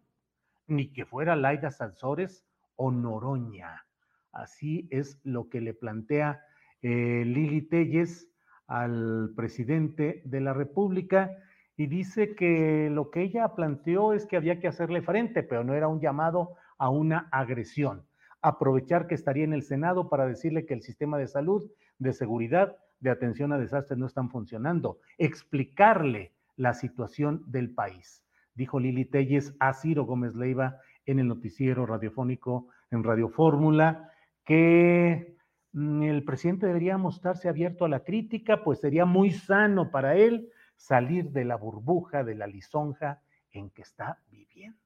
ni 0.66 0.92
que 0.92 1.04
fuera 1.04 1.36
Laida 1.36 1.70
Sansores 1.70 2.44
o 2.76 2.90
Noroña. 2.90 3.86
Así 4.32 4.88
es 4.90 5.20
lo 5.24 5.48
que 5.48 5.60
le 5.60 5.74
plantea 5.74 6.44
eh, 6.80 7.24
Lili 7.26 7.62
Telles 7.62 8.28
al 8.66 9.32
presidente 9.36 10.22
de 10.24 10.40
la 10.40 10.54
República 10.54 11.30
y 11.76 11.86
dice 11.86 12.34
que 12.34 12.88
lo 12.90 13.10
que 13.10 13.22
ella 13.22 13.54
planteó 13.54 14.12
es 14.12 14.26
que 14.26 14.36
había 14.36 14.60
que 14.60 14.68
hacerle 14.68 15.02
frente, 15.02 15.42
pero 15.42 15.64
no 15.64 15.74
era 15.74 15.88
un 15.88 16.00
llamado 16.00 16.54
a 16.78 16.88
una 16.88 17.28
agresión. 17.30 18.06
Aprovechar 18.40 19.06
que 19.06 19.14
estaría 19.14 19.44
en 19.44 19.52
el 19.52 19.62
Senado 19.62 20.08
para 20.08 20.26
decirle 20.26 20.66
que 20.66 20.74
el 20.74 20.82
sistema 20.82 21.18
de 21.18 21.28
salud, 21.28 21.70
de 21.98 22.12
seguridad, 22.12 22.76
de 23.00 23.10
atención 23.10 23.52
a 23.52 23.58
desastres 23.58 23.98
no 23.98 24.06
están 24.06 24.30
funcionando. 24.30 24.98
Explicarle 25.18 26.32
la 26.56 26.74
situación 26.74 27.42
del 27.46 27.74
país 27.74 28.22
dijo 28.54 28.80
Lili 28.80 29.04
Telles 29.04 29.54
a 29.58 29.72
Ciro 29.72 30.04
Gómez 30.04 30.34
Leiva 30.34 30.78
en 31.06 31.18
el 31.18 31.28
noticiero 31.28 31.86
radiofónico 31.86 32.68
en 32.90 33.02
Radio 33.02 33.28
Fórmula, 33.28 34.10
que 34.44 35.36
mm, 35.72 36.02
el 36.02 36.24
presidente 36.24 36.66
debería 36.66 36.98
mostrarse 36.98 37.48
abierto 37.48 37.84
a 37.84 37.88
la 37.88 38.04
crítica, 38.04 38.62
pues 38.62 38.80
sería 38.80 39.04
muy 39.04 39.30
sano 39.30 39.90
para 39.90 40.16
él 40.16 40.50
salir 40.76 41.30
de 41.30 41.44
la 41.44 41.56
burbuja, 41.56 42.24
de 42.24 42.34
la 42.34 42.46
lisonja 42.46 43.20
en 43.50 43.70
que 43.70 43.82
está 43.82 44.18
viviendo. 44.30 44.78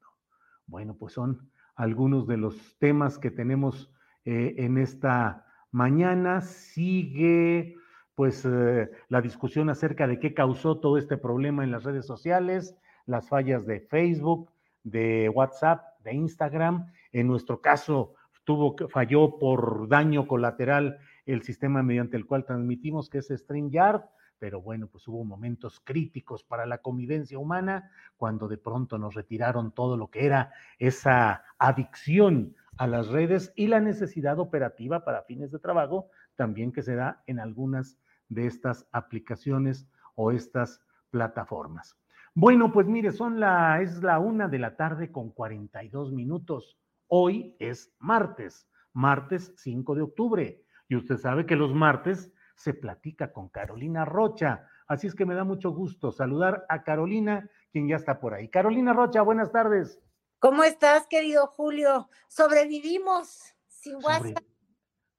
Bueno, 0.67 0.97
pues 0.97 1.15
son 1.15 1.51
algunos 1.75 2.27
de 2.27 2.37
los 2.37 2.77
temas 2.79 3.19
que 3.19 3.31
tenemos 3.31 3.91
eh, 4.25 4.55
en 4.59 4.79
esta 4.79 5.47
mañana. 5.71 6.41
Sigue 6.41 7.77
pues 8.15 8.45
eh, 8.45 8.91
la 9.09 9.21
discusión 9.21 9.69
acerca 9.69 10.07
de 10.07 10.19
qué 10.19 10.35
causó 10.35 10.81
todo 10.81 10.97
este 10.99 11.19
problema 11.19 11.65
en 11.65 11.71
las 11.71 11.85
redes 11.85 12.07
sociales 12.07 12.77
las 13.07 13.29
fallas 13.29 13.67
de 13.67 13.81
Facebook, 13.81 14.51
de 14.85 15.29
WhatsApp, 15.29 15.99
de 16.05 16.15
Instagram. 16.15 16.93
En 17.13 17.27
nuestro 17.27 17.61
caso, 17.61 18.15
tuvo 18.45 18.77
falló 18.89 19.39
por 19.39 19.89
daño 19.89 20.27
colateral 20.27 20.99
el 21.25 21.43
sistema 21.43 21.83
mediante 21.83 22.17
el 22.17 22.27
cual 22.27 22.45
transmitimos, 22.45 23.11
que 23.11 23.19
es 23.19 23.29
StreamYard, 23.29 24.03
pero 24.39 24.61
bueno, 24.61 24.87
pues 24.87 25.09
hubo 25.09 25.25
momentos 25.25 25.81
críticos 25.81 26.45
para 26.45 26.67
la 26.67 26.79
convivencia 26.79 27.39
humana 27.39 27.91
cuando 28.17 28.49
de 28.49 28.59
pronto 28.59 28.99
nos 28.99 29.15
retiraron 29.15 29.73
todo 29.73 29.97
lo 29.97 30.09
que 30.11 30.27
era 30.27 30.53
esa 30.79 31.43
adicción 31.59 32.55
a 32.77 32.87
las 32.87 33.09
redes 33.09 33.53
y 33.57 33.69
la 33.69 33.81
necesidad 33.81 34.39
operativa 34.39 35.05
para 35.05 35.23
fines 35.23 35.51
de 35.51 35.59
trabajo 35.59 36.11
también 36.37 36.71
que 36.71 36.83
se 36.83 36.95
da 36.95 37.23
en 37.27 37.41
algunas 37.41 37.99
de 38.29 38.47
estas 38.47 38.87
aplicaciones 38.93 39.89
o 40.15 40.31
estas 40.31 40.81
plataformas. 41.11 41.97
Bueno, 42.39 42.71
pues 42.71 42.87
mire, 42.87 43.13
son 43.13 43.41
la, 43.41 43.81
es 43.81 44.03
la 44.03 44.19
una 44.19 44.47
de 44.47 44.59
la 44.59 44.77
tarde 44.77 45.11
con 45.11 45.31
42 45.31 46.13
minutos. 46.13 46.79
Hoy 47.07 47.57
es 47.59 47.97
martes, 47.99 48.69
martes 48.93 49.55
5 49.57 49.95
de 49.95 50.03
octubre. 50.03 50.63
Y 50.87 50.97
usted 50.97 51.17
sabe 51.17 51.47
que 51.47 51.57
los 51.57 51.73
martes 51.75 52.31
se 52.55 52.75
platica 52.75 53.33
con 53.33 53.49
Carolina 53.49 54.05
Rocha. 54.05 54.69
Así 54.87 55.07
es 55.07 55.15
que 55.15 55.25
me 55.25 55.35
da 55.35 55.45
mucho 55.45 55.71
gusto 55.71 56.13
saludar 56.13 56.67
a 56.69 56.83
Carolina, 56.83 57.49
quien 57.73 57.89
ya 57.89 57.97
está 57.97 58.21
por 58.21 58.35
ahí. 58.35 58.51
Carolina 58.51 58.93
Rocha, 58.93 59.23
buenas 59.23 59.51
tardes. 59.51 59.99
¿Cómo 60.39 60.63
estás, 60.63 61.07
querido 61.07 61.47
Julio? 61.47 62.11
Sobrevivimos 62.29 63.55
sin 63.67 63.97
WhatsApp. 63.97 64.45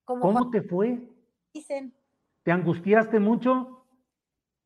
¿Cómo 0.04 0.50
te 0.50 0.62
fue? 0.62 1.02
Dicen. 1.52 1.92
¿Te 2.44 2.52
angustiaste 2.52 3.18
mucho? 3.18 3.84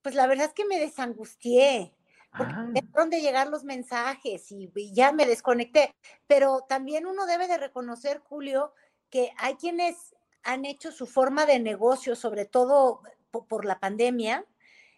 Pues 0.02 0.14
la 0.14 0.26
verdad 0.26 0.48
es 0.48 0.52
que 0.52 0.66
me 0.66 0.78
desangustié 0.78 1.94
porque 2.36 2.54
ah. 2.56 2.66
dejaron 2.72 3.10
de 3.10 3.20
llegar 3.20 3.48
los 3.48 3.64
mensajes 3.64 4.50
y, 4.50 4.70
ya 4.92 5.12
me 5.12 5.26
desconecté. 5.26 5.94
Pero 6.26 6.64
también 6.68 7.06
uno 7.06 7.26
debe 7.26 7.46
de 7.46 7.58
reconocer, 7.58 8.18
Julio, 8.20 8.72
que 9.10 9.32
hay 9.36 9.54
quienes 9.56 10.14
han 10.42 10.64
hecho 10.64 10.92
su 10.92 11.06
forma 11.06 11.46
de 11.46 11.60
negocio, 11.60 12.16
sobre 12.16 12.44
todo 12.44 13.02
por, 13.30 13.64
la 13.64 13.78
pandemia, 13.78 14.44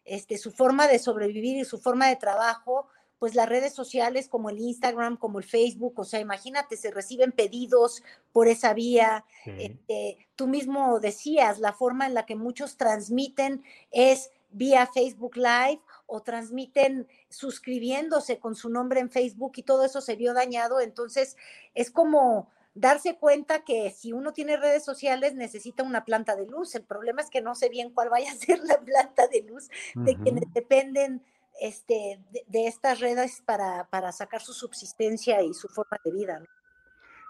este, 0.04 0.38
su 0.38 0.52
forma 0.52 0.86
de 0.88 0.98
sobrevivir 0.98 1.56
y 1.56 1.64
su 1.64 1.78
forma 1.78 2.08
de 2.08 2.16
trabajo, 2.16 2.88
pues 3.18 3.34
las 3.34 3.48
redes 3.48 3.72
sociales 3.72 4.28
como 4.28 4.50
el 4.50 4.58
Instagram, 4.58 5.16
como 5.16 5.38
el 5.38 5.44
Facebook, 5.44 5.98
o 5.98 6.04
sea, 6.04 6.20
imagínate, 6.20 6.76
se 6.76 6.90
reciben 6.90 7.32
pedidos 7.32 8.02
por 8.32 8.48
esa 8.48 8.74
vía. 8.74 9.24
Este, 9.46 10.28
tú 10.36 10.46
mismo 10.46 11.00
decías, 11.00 11.58
la 11.58 11.72
forma 11.72 12.06
en 12.06 12.14
la 12.14 12.26
que 12.26 12.36
muchos 12.36 12.76
transmiten 12.76 13.62
es 13.90 14.30
vía 14.50 14.86
Facebook 14.86 15.36
Live 15.36 15.80
o 16.06 16.22
transmiten 16.22 17.08
suscribiéndose 17.36 18.38
con 18.38 18.54
su 18.54 18.68
nombre 18.68 19.00
en 19.00 19.10
Facebook 19.10 19.52
y 19.56 19.62
todo 19.62 19.84
eso 19.84 20.00
se 20.00 20.16
vio 20.16 20.34
dañado. 20.34 20.80
Entonces, 20.80 21.36
es 21.74 21.90
como 21.90 22.48
darse 22.74 23.16
cuenta 23.16 23.64
que 23.64 23.90
si 23.90 24.12
uno 24.12 24.32
tiene 24.32 24.56
redes 24.56 24.84
sociales 24.84 25.34
necesita 25.34 25.82
una 25.82 26.04
planta 26.04 26.36
de 26.36 26.46
luz. 26.46 26.74
El 26.74 26.82
problema 26.82 27.22
es 27.22 27.30
que 27.30 27.40
no 27.40 27.54
sé 27.54 27.68
bien 27.68 27.90
cuál 27.90 28.10
vaya 28.10 28.30
a 28.30 28.34
ser 28.36 28.60
la 28.64 28.80
planta 28.80 29.26
de 29.28 29.42
luz 29.42 29.68
de 29.94 30.16
quienes 30.16 30.52
dependen 30.52 31.22
este, 31.60 32.20
de, 32.48 32.66
estas 32.66 33.00
redes 33.00 33.42
para, 33.46 33.88
para, 33.90 34.10
sacar 34.10 34.40
su 34.40 34.52
subsistencia 34.52 35.40
y 35.42 35.54
su 35.54 35.68
forma 35.68 35.98
de 36.04 36.10
vida. 36.10 36.42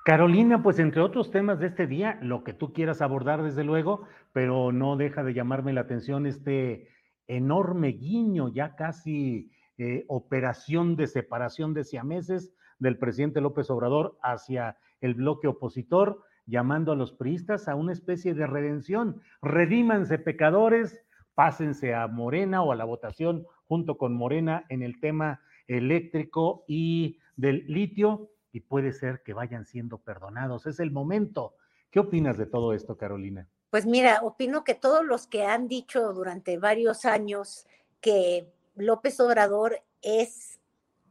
Carolina, 0.05 0.62
pues 0.62 0.78
entre 0.78 1.02
otros 1.02 1.30
temas 1.30 1.61
de 1.61 1.66
este 1.66 1.86
día, 1.86 2.18
lo 2.22 2.42
que 2.42 2.55
tú 2.55 2.72
quieras 2.72 3.02
abordar 3.02 3.42
desde 3.42 3.64
luego, 3.64 4.07
pero 4.32 4.72
no 4.72 4.96
deja 4.96 5.22
de 5.22 5.34
llamarme 5.34 5.72
la 5.72 5.82
atención 5.82 6.26
este 6.26 6.88
enorme 7.26 7.88
guiño, 7.88 8.52
ya 8.52 8.76
casi 8.76 9.50
eh, 9.79 10.05
operación 10.09 10.97
de 10.97 11.07
separación 11.07 11.75
de 11.75 11.85
siameses 11.85 12.53
del 12.79 12.99
presidente 12.99 13.41
López 13.41 13.70
Obrador 13.70 14.18
hacia 14.22 14.79
el 15.01 15.14
bloque 15.14 15.49
opositor, 15.49 16.22
llamando 16.47 16.93
a 16.93 16.97
los 16.97 17.12
priistas 17.12 17.68
a 17.68 17.75
una 17.75 17.93
especie 17.93 18.35
de 18.35 18.47
redención. 18.47 19.20
Redímanse 19.43 20.18
pecadores, 20.18 21.03
pásense 21.35 21.95
a 21.95 22.07
Morena 22.07 22.62
o 22.62 22.72
a 22.72 22.77
la 22.77 22.85
votación 22.85 23.47
junto 23.66 23.99
con 23.99 24.14
Morena 24.14 24.64
en 24.68 24.83
el 24.83 25.01
tema 25.01 25.41
eléctrico 25.66 26.64
y 26.68 27.18
del 27.37 27.64
litio 27.66 28.31
y 28.53 28.61
puede 28.61 28.93
ser 28.93 29.22
que 29.25 29.33
vayan 29.33 29.64
siendo 29.64 29.99
perdonados. 29.99 30.66
Es 30.66 30.79
el 30.79 30.91
momento. 30.91 31.55
¿Qué 31.91 31.99
opinas 31.99 32.39
de 32.39 32.47
todo 32.47 32.72
esto, 32.72 32.97
Carolina? 32.97 33.49
Pues 33.70 33.87
mira, 33.87 34.20
opino 34.22 34.62
que 34.62 34.75
todos 34.75 35.05
los 35.05 35.27
que 35.27 35.45
han 35.45 35.66
dicho 35.66 36.12
durante 36.12 36.59
varios 36.59 37.05
años 37.05 37.66
que 38.01 38.53
López 38.75 39.18
Obrador 39.20 39.83
es 40.03 40.59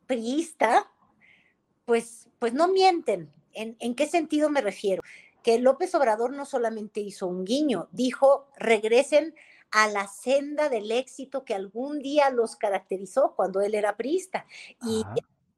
priista, 0.05 0.91
pues, 1.85 2.29
pues 2.39 2.53
no 2.53 2.67
mienten. 2.67 3.31
¿En, 3.53 3.75
¿En 3.79 3.95
qué 3.95 4.07
sentido 4.07 4.49
me 4.49 4.61
refiero? 4.61 5.01
Que 5.43 5.59
López 5.59 5.93
Obrador 5.95 6.33
no 6.33 6.45
solamente 6.45 6.99
hizo 6.99 7.27
un 7.27 7.45
guiño, 7.45 7.89
dijo 7.91 8.47
regresen 8.57 9.35
a 9.71 9.87
la 9.87 10.07
senda 10.07 10.69
del 10.69 10.91
éxito 10.91 11.45
que 11.45 11.55
algún 11.55 11.99
día 11.99 12.29
los 12.29 12.55
caracterizó 12.55 13.33
cuando 13.35 13.59
él 13.61 13.73
era 13.73 13.97
priista. 13.97 14.45
Y 14.83 15.03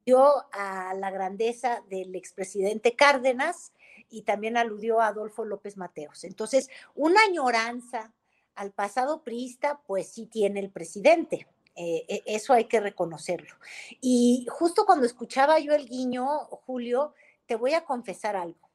dio 0.06 0.46
a 0.52 0.94
la 0.94 1.10
grandeza 1.10 1.82
del 1.90 2.14
expresidente 2.14 2.96
Cárdenas 2.96 3.72
y 4.08 4.22
también 4.22 4.56
aludió 4.56 5.00
a 5.00 5.08
Adolfo 5.08 5.44
López 5.44 5.76
Mateos. 5.76 6.24
Entonces, 6.24 6.70
una 6.94 7.20
añoranza 7.22 8.14
al 8.54 8.72
pasado 8.72 9.22
priista, 9.22 9.80
pues 9.86 10.08
sí 10.08 10.26
tiene 10.26 10.60
el 10.60 10.70
presidente. 10.70 11.46
Eh, 11.76 12.04
e, 12.08 12.22
eso 12.26 12.52
hay 12.52 12.64
que 12.64 12.80
reconocerlo. 12.80 13.54
Y 14.00 14.46
justo 14.50 14.86
cuando 14.86 15.06
escuchaba 15.06 15.58
yo 15.58 15.74
el 15.74 15.88
guiño, 15.88 16.26
Julio, 16.66 17.14
te 17.46 17.54
voy 17.54 17.74
a 17.74 17.84
confesar 17.84 18.34
algo. 18.34 18.70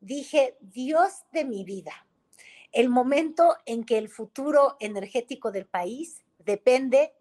Dije, 0.00 0.56
Dios 0.60 1.24
de 1.32 1.44
mi 1.44 1.64
vida, 1.64 2.06
el 2.72 2.88
momento 2.88 3.56
en 3.66 3.84
que 3.84 3.98
el 3.98 4.08
futuro 4.08 4.76
energético 4.80 5.50
del 5.50 5.66
país 5.66 6.22
depende 6.38 7.12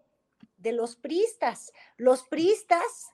de 0.57 0.71
los 0.73 0.95
priistas. 0.95 1.71
Los 1.97 2.23
priistas 2.23 3.11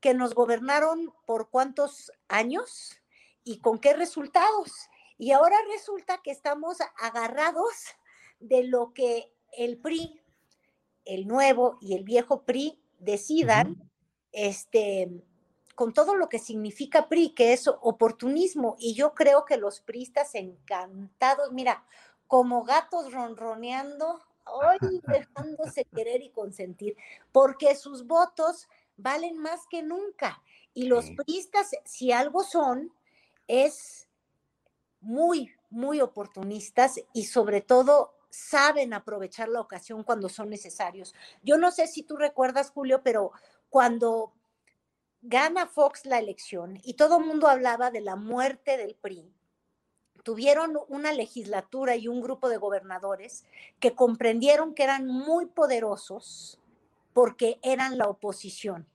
que 0.00 0.14
nos 0.14 0.34
gobernaron 0.34 1.12
por 1.26 1.50
cuántos 1.50 2.12
años 2.28 3.00
y 3.44 3.58
con 3.58 3.78
qué 3.78 3.94
resultados. 3.94 4.72
Y 5.18 5.32
ahora 5.32 5.56
resulta 5.70 6.18
que 6.22 6.30
estamos 6.30 6.78
agarrados 6.98 7.72
de 8.40 8.64
lo 8.64 8.92
que 8.92 9.32
el 9.52 9.78
PRI, 9.78 10.20
el 11.06 11.26
nuevo 11.26 11.78
y 11.80 11.94
el 11.94 12.04
viejo 12.04 12.42
PRI 12.42 12.78
decidan, 12.98 13.90
este, 14.32 15.24
con 15.74 15.92
todo 15.92 16.14
lo 16.14 16.28
que 16.28 16.38
significa 16.38 17.08
PRI, 17.08 17.30
que 17.30 17.52
es 17.52 17.68
oportunismo, 17.68 18.76
y 18.78 18.94
yo 18.94 19.14
creo 19.14 19.44
que 19.44 19.56
los 19.56 19.80
priistas 19.80 20.34
encantados, 20.34 21.52
mira, 21.52 21.84
como 22.26 22.64
gatos 22.64 23.12
ronroneando, 23.12 24.20
hoy 24.44 24.78
dejándose 25.06 25.84
querer 25.84 26.22
y 26.22 26.30
consentir, 26.30 26.96
porque 27.32 27.74
sus 27.76 28.06
votos 28.06 28.68
valen 28.96 29.38
más 29.38 29.66
que 29.70 29.82
nunca. 29.82 30.42
Y 30.74 30.84
los 30.84 31.10
priistas, 31.10 31.70
si 31.84 32.12
algo 32.12 32.42
son, 32.44 32.92
es 33.48 34.08
muy, 35.00 35.50
muy 35.70 36.00
oportunistas 36.00 37.00
y 37.12 37.24
sobre 37.24 37.60
todo 37.60 38.15
saben 38.36 38.92
aprovechar 38.92 39.48
la 39.48 39.60
ocasión 39.60 40.04
cuando 40.04 40.28
son 40.28 40.50
necesarios. 40.50 41.14
Yo 41.42 41.56
no 41.56 41.70
sé 41.70 41.86
si 41.86 42.02
tú 42.02 42.16
recuerdas, 42.16 42.70
Julio, 42.70 43.00
pero 43.02 43.32
cuando 43.70 44.34
gana 45.22 45.66
Fox 45.66 46.04
la 46.04 46.18
elección 46.18 46.78
y 46.84 46.94
todo 46.94 47.18
el 47.18 47.24
mundo 47.24 47.48
hablaba 47.48 47.90
de 47.90 48.02
la 48.02 48.14
muerte 48.14 48.76
del 48.76 48.94
PRI. 48.94 49.32
Tuvieron 50.22 50.78
una 50.88 51.12
legislatura 51.12 51.96
y 51.96 52.08
un 52.08 52.20
grupo 52.20 52.48
de 52.48 52.58
gobernadores 52.58 53.44
que 53.80 53.94
comprendieron 53.94 54.74
que 54.74 54.84
eran 54.84 55.06
muy 55.06 55.46
poderosos 55.46 56.60
porque 57.12 57.58
eran 57.62 57.96
la 57.96 58.08
oposición. 58.08 58.86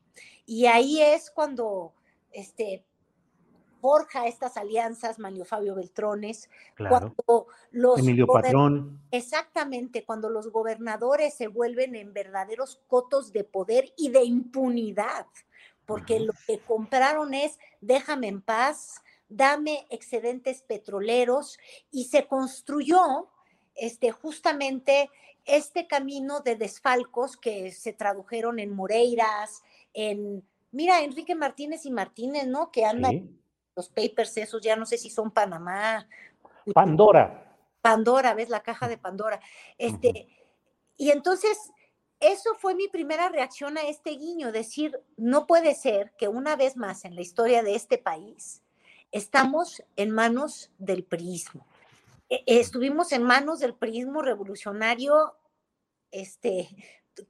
Y 0.45 0.67
ahí 0.67 1.01
es 1.01 1.31
cuando 1.31 1.93
este, 2.31 2.85
forja 3.81 4.27
estas 4.27 4.55
alianzas 4.55 5.19
Manlio 5.19 5.43
Fabio 5.43 5.75
Beltrones, 5.75 6.49
cuando 6.77 7.47
los 7.71 7.99
Emilio 7.99 8.27
Patrón. 8.27 9.01
Exactamente, 9.11 10.05
cuando 10.05 10.29
los 10.29 10.51
gobernadores 10.51 11.33
se 11.33 11.47
vuelven 11.47 11.95
en 11.95 12.13
verdaderos 12.13 12.79
cotos 12.87 13.33
de 13.33 13.43
poder 13.43 13.91
y 13.97 14.09
de 14.09 14.23
impunidad 14.23 15.25
porque 15.85 16.21
lo 16.21 16.31
que 16.47 16.59
compraron 16.59 17.33
es 17.33 17.59
déjame 17.81 18.27
en 18.27 18.41
paz, 18.41 19.01
dame 19.27 19.85
excedentes 19.89 20.61
petroleros 20.61 21.57
y 21.91 22.05
se 22.05 22.27
construyó 22.27 23.27
este, 23.75 24.11
justamente 24.11 25.09
este 25.45 25.87
camino 25.87 26.41
de 26.41 26.55
desfalcos 26.55 27.35
que 27.35 27.71
se 27.71 27.93
tradujeron 27.93 28.59
en 28.59 28.73
Moreiras, 28.73 29.63
en, 29.93 30.43
mira, 30.71 31.01
Enrique 31.01 31.35
Martínez 31.35 31.85
y 31.85 31.91
Martínez, 31.91 32.47
¿no? 32.47 32.71
Que 32.71 32.85
andan 32.85 33.40
los 33.75 33.89
papers 33.89 34.37
esos, 34.37 34.61
ya 34.61 34.75
no 34.75 34.85
sé 34.85 34.97
si 34.97 35.09
son 35.09 35.31
Panamá. 35.31 36.07
Pandora. 36.73 37.57
Pandora, 37.81 38.33
¿ves? 38.33 38.49
La 38.49 38.61
caja 38.61 38.87
de 38.87 38.97
Pandora. 38.97 39.39
Este, 39.77 40.27
Y 40.97 41.11
entonces 41.11 41.71
eso 42.19 42.53
fue 42.59 42.75
mi 42.75 42.87
primera 42.87 43.29
reacción 43.29 43.77
a 43.77 43.81
este 43.81 44.11
guiño, 44.11 44.51
decir, 44.51 44.99
no 45.17 45.47
puede 45.47 45.73
ser 45.73 46.13
que 46.17 46.27
una 46.27 46.55
vez 46.55 46.77
más 46.77 47.03
en 47.03 47.15
la 47.15 47.21
historia 47.21 47.63
de 47.63 47.73
este 47.75 47.97
país 47.97 48.61
estamos 49.11 49.83
en 49.95 50.11
manos 50.11 50.71
del 50.77 51.03
prismo. 51.03 51.65
E, 52.29 52.43
estuvimos 52.45 53.11
en 53.11 53.23
manos 53.23 53.59
del 53.59 53.73
prismo 53.73 54.21
revolucionario 54.21 55.35
este, 56.11 56.69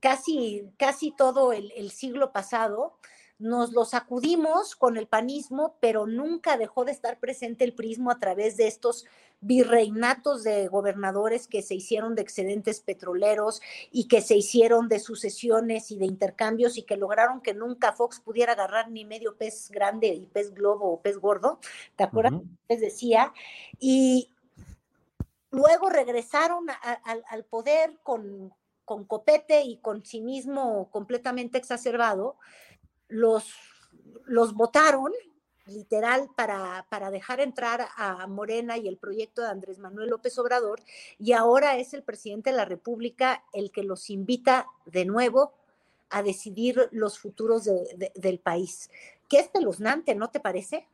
casi, 0.01 0.69
casi 0.77 1.11
todo 1.11 1.53
el, 1.53 1.71
el 1.77 1.91
siglo 1.91 2.33
pasado, 2.33 2.97
nos 3.41 3.73
lo 3.73 3.85
sacudimos 3.85 4.75
con 4.75 4.97
el 4.97 5.07
panismo, 5.07 5.75
pero 5.79 6.05
nunca 6.05 6.57
dejó 6.57 6.85
de 6.85 6.91
estar 6.91 7.19
presente 7.19 7.63
el 7.65 7.73
prismo 7.73 8.11
a 8.11 8.19
través 8.19 8.55
de 8.55 8.67
estos 8.67 9.05
virreinatos 9.41 10.43
de 10.43 10.67
gobernadores 10.67 11.47
que 11.47 11.63
se 11.63 11.73
hicieron 11.73 12.13
de 12.13 12.21
excedentes 12.21 12.79
petroleros 12.81 13.59
y 13.91 14.07
que 14.07 14.21
se 14.21 14.37
hicieron 14.37 14.87
de 14.87 14.99
sucesiones 14.99 15.89
y 15.89 15.97
de 15.97 16.05
intercambios 16.05 16.77
y 16.77 16.83
que 16.83 16.95
lograron 16.95 17.41
que 17.41 17.55
nunca 17.55 17.93
Fox 17.93 18.19
pudiera 18.19 18.53
agarrar 18.53 18.91
ni 18.91 19.03
medio 19.03 19.35
pez 19.35 19.71
grande 19.71 20.09
y 20.09 20.27
pez 20.27 20.53
globo 20.53 20.93
o 20.93 21.01
pez 21.01 21.17
gordo, 21.17 21.59
¿te 21.95 22.03
acuerdas? 22.03 22.39
Les 22.69 22.79
decía, 22.79 23.33
y 23.79 24.29
luego 25.49 25.89
regresaron 25.89 26.67
al 26.69 27.43
poder 27.45 27.97
con, 28.03 28.53
con 28.85 29.05
copete 29.05 29.63
y 29.63 29.77
con 29.77 30.05
cinismo 30.05 30.89
completamente 30.91 31.57
exacerbado 31.57 32.35
los, 33.11 33.53
los 34.25 34.53
votaron 34.53 35.11
literal 35.67 36.29
para, 36.35 36.87
para, 36.89 37.11
dejar 37.11 37.39
entrar 37.39 37.87
a 37.95 38.25
Morena 38.27 38.77
y 38.77 38.87
el 38.87 38.97
proyecto 38.97 39.41
de 39.41 39.49
Andrés 39.49 39.77
Manuel 39.79 40.09
López 40.09 40.37
Obrador, 40.39 40.81
y 41.19 41.33
ahora 41.33 41.77
es 41.77 41.93
el 41.93 42.03
presidente 42.03 42.49
de 42.49 42.57
la 42.57 42.65
República 42.65 43.43
el 43.53 43.71
que 43.71 43.83
los 43.83 44.09
invita 44.09 44.65
de 44.85 45.05
nuevo 45.05 45.53
a 46.09 46.23
decidir 46.23 46.89
los 46.91 47.19
futuros 47.19 47.69
del 48.15 48.39
país. 48.39 48.89
Qué 49.29 49.39
espeluznante, 49.39 50.13
¿no 50.13 50.29
te 50.29 50.41
parece? 50.41 50.87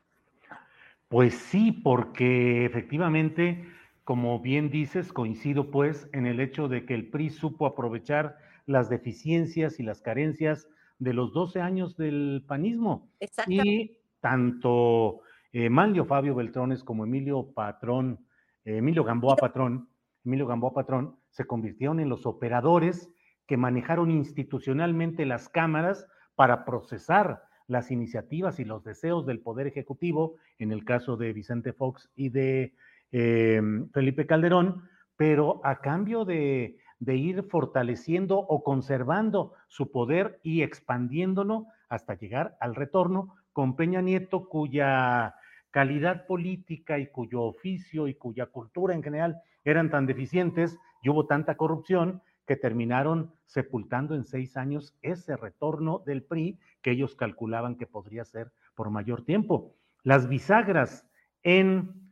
Pues 1.07 1.33
sí, 1.33 1.71
porque 1.71 2.65
efectivamente, 2.65 3.65
como 4.03 4.39
bien 4.39 4.69
dices, 4.69 5.11
coincido 5.11 5.71
pues 5.71 6.07
en 6.13 6.27
el 6.27 6.39
hecho 6.39 6.67
de 6.67 6.85
que 6.85 6.93
el 6.93 7.09
PRI 7.09 7.31
supo 7.31 7.65
aprovechar 7.65 8.37
las 8.67 8.89
deficiencias 8.89 9.79
y 9.79 9.83
las 9.83 10.01
carencias 10.01 10.67
de 10.99 11.13
los 11.13 11.33
12 11.33 11.61
años 11.61 11.97
del 11.97 12.43
panismo. 12.47 13.09
Y 13.47 13.97
tanto 14.19 15.21
eh, 15.51 15.69
Manlio 15.69 16.05
Fabio 16.05 16.35
Beltrones 16.35 16.83
como 16.83 17.05
Emilio 17.05 17.51
Patrón, 17.53 18.25
Emilio 18.65 19.03
Gamboa 19.03 19.35
Patrón, 19.35 19.89
Emilio 20.25 20.47
Gamboa 20.47 20.73
Patrón, 20.73 21.15
se 21.29 21.45
convirtieron 21.45 21.99
en 21.99 22.09
los 22.09 22.25
operadores 22.25 23.09
que 23.45 23.57
manejaron 23.57 24.11
institucionalmente 24.11 25.25
las 25.25 25.47
cámaras 25.49 26.05
para 26.35 26.65
procesar 26.65 27.43
las 27.67 27.91
iniciativas 27.91 28.59
y 28.59 28.65
los 28.65 28.83
deseos 28.83 29.25
del 29.25 29.39
Poder 29.39 29.67
Ejecutivo, 29.67 30.35
en 30.59 30.71
el 30.71 30.85
caso 30.85 31.17
de 31.17 31.33
Vicente 31.33 31.73
Fox 31.73 32.09
y 32.15 32.29
de 32.29 32.73
eh, 33.11 33.61
Felipe 33.93 34.25
Calderón, 34.25 34.83
pero 35.15 35.61
a 35.63 35.79
cambio 35.79 36.25
de, 36.25 36.77
de 36.99 37.15
ir 37.15 37.43
fortaleciendo 37.43 38.39
o 38.39 38.63
conservando 38.63 39.53
su 39.67 39.91
poder 39.91 40.39
y 40.43 40.63
expandiéndolo 40.63 41.67
hasta 41.89 42.15
llegar 42.15 42.57
al 42.59 42.75
retorno 42.75 43.35
con 43.53 43.75
Peña 43.75 44.01
Nieto, 44.01 44.49
cuya 44.49 45.35
calidad 45.71 46.25
política 46.25 46.97
y 46.99 47.07
cuyo 47.07 47.43
oficio 47.43 48.07
y 48.07 48.15
cuya 48.15 48.47
cultura 48.47 48.95
en 48.95 49.03
general 49.03 49.41
eran 49.63 49.89
tan 49.89 50.05
deficientes 50.05 50.77
y 51.01 51.09
hubo 51.09 51.27
tanta 51.27 51.55
corrupción 51.55 52.21
que 52.45 52.55
terminaron 52.55 53.33
sepultando 53.45 54.15
en 54.15 54.23
seis 54.23 54.57
años 54.57 54.95
ese 55.01 55.35
retorno 55.35 55.99
del 56.05 56.23
PRI 56.23 56.57
que 56.81 56.91
ellos 56.91 57.15
calculaban 57.15 57.75
que 57.75 57.85
podría 57.85 58.23
ser 58.23 58.51
por 58.73 58.89
mayor 58.89 59.23
tiempo. 59.23 59.75
Las 60.03 60.29
bisagras 60.29 61.05
en, 61.43 62.09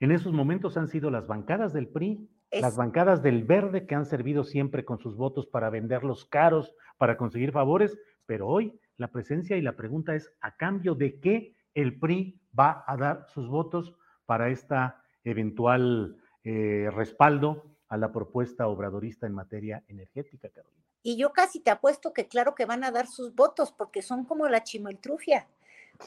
en 0.00 0.10
esos 0.10 0.32
momentos 0.32 0.76
han 0.76 0.88
sido 0.88 1.10
las 1.10 1.26
bancadas 1.26 1.72
del 1.74 1.88
PRI, 1.88 2.28
las 2.52 2.76
bancadas 2.76 3.22
del 3.22 3.44
verde 3.44 3.86
que 3.86 3.94
han 3.94 4.06
servido 4.06 4.44
siempre 4.44 4.84
con 4.84 4.98
sus 4.98 5.16
votos 5.16 5.46
para 5.46 5.70
venderlos 5.70 6.24
caros, 6.24 6.74
para 6.96 7.16
conseguir 7.16 7.52
favores, 7.52 7.98
pero 8.24 8.46
hoy 8.48 8.78
la 8.96 9.08
presencia 9.08 9.56
y 9.56 9.62
la 9.62 9.76
pregunta 9.76 10.14
es 10.14 10.32
a 10.40 10.56
cambio 10.56 10.94
de 10.94 11.20
qué 11.20 11.56
el 11.74 11.98
PRI 11.98 12.40
va 12.58 12.84
a 12.86 12.96
dar 12.96 13.26
sus 13.28 13.48
votos 13.48 13.94
para 14.24 14.48
esta 14.48 15.02
eventual 15.24 16.16
eh, 16.44 16.88
respaldo 16.92 17.76
a 17.88 17.96
la 17.96 18.12
propuesta 18.12 18.66
obradorista 18.68 19.26
en 19.26 19.34
materia 19.34 19.84
energética, 19.88 20.48
Carolina. 20.48 20.84
Y 21.02 21.16
yo 21.16 21.32
casi 21.32 21.60
te 21.60 21.70
apuesto 21.70 22.12
que 22.12 22.26
claro 22.26 22.54
que 22.54 22.64
van 22.64 22.82
a 22.82 22.90
dar 22.90 23.06
sus 23.06 23.34
votos 23.34 23.72
porque 23.72 24.02
son 24.02 24.24
como 24.24 24.48
la 24.48 24.64
chimeltrufia. 24.64 25.46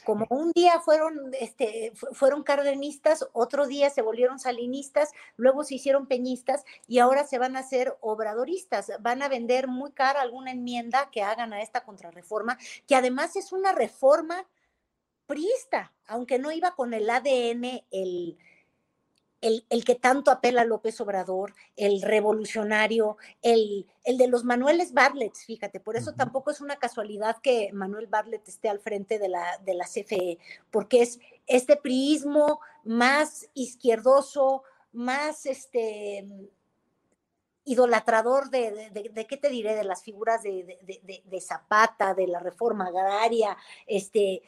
Como 0.05 0.25
un 0.29 0.51
día 0.51 0.79
fueron, 0.79 1.31
este, 1.39 1.91
fueron 2.13 2.43
cardenistas, 2.43 3.27
otro 3.33 3.67
día 3.67 3.89
se 3.89 4.01
volvieron 4.01 4.39
salinistas, 4.39 5.11
luego 5.37 5.63
se 5.63 5.75
hicieron 5.75 6.07
peñistas 6.07 6.65
y 6.87 6.99
ahora 6.99 7.25
se 7.25 7.37
van 7.37 7.55
a 7.55 7.59
hacer 7.59 7.97
obradoristas. 8.01 8.91
Van 9.01 9.21
a 9.21 9.29
vender 9.29 9.67
muy 9.67 9.91
cara 9.91 10.21
alguna 10.21 10.51
enmienda 10.51 11.09
que 11.11 11.23
hagan 11.23 11.53
a 11.53 11.61
esta 11.61 11.83
contrarreforma, 11.83 12.57
que 12.87 12.95
además 12.95 13.35
es 13.35 13.51
una 13.51 13.71
reforma 13.71 14.47
priista, 15.25 15.93
aunque 16.07 16.39
no 16.39 16.51
iba 16.51 16.75
con 16.75 16.93
el 16.93 17.09
ADN, 17.09 17.83
el, 17.91 18.37
el, 19.41 19.85
que 19.85 19.95
tanto 19.95 20.31
apela 20.31 20.61
a 20.61 20.65
López 20.65 20.99
Obrador, 21.01 21.53
el 21.75 22.01
revolucionario, 22.01 23.17
el, 23.41 23.87
el 24.03 24.17
de 24.17 24.27
los 24.27 24.43
Manueles 24.43 24.93
Bartlett, 24.93 25.35
fíjate, 25.35 25.79
por 25.79 25.95
eso 25.95 26.13
tampoco 26.13 26.51
es 26.51 26.61
una 26.61 26.77
casualidad 26.77 27.37
que 27.41 27.71
Manuel 27.73 28.07
Bartlett 28.07 28.47
esté 28.47 28.69
al 28.69 28.79
frente 28.79 29.19
de 29.19 29.29
la, 29.29 29.57
de 29.65 29.73
la 29.73 29.85
CFE, 29.85 30.39
porque 30.71 31.01
es 31.01 31.19
este 31.47 31.77
priismo 31.77 32.59
más 32.83 33.49
izquierdoso, 33.53 34.63
más 34.91 35.45
este 35.45 36.27
idolatrador 37.65 38.49
de, 38.49 38.89
de, 38.91 39.27
¿qué 39.27 39.37
te 39.37 39.49
diré? 39.49 39.75
De 39.75 39.83
las 39.83 40.01
figuras 40.01 40.41
de, 40.41 41.21
de, 41.23 41.41
Zapata, 41.41 42.15
de 42.15 42.25
la 42.27 42.39
reforma 42.39 42.87
agraria, 42.87 43.55
este, 43.85 44.41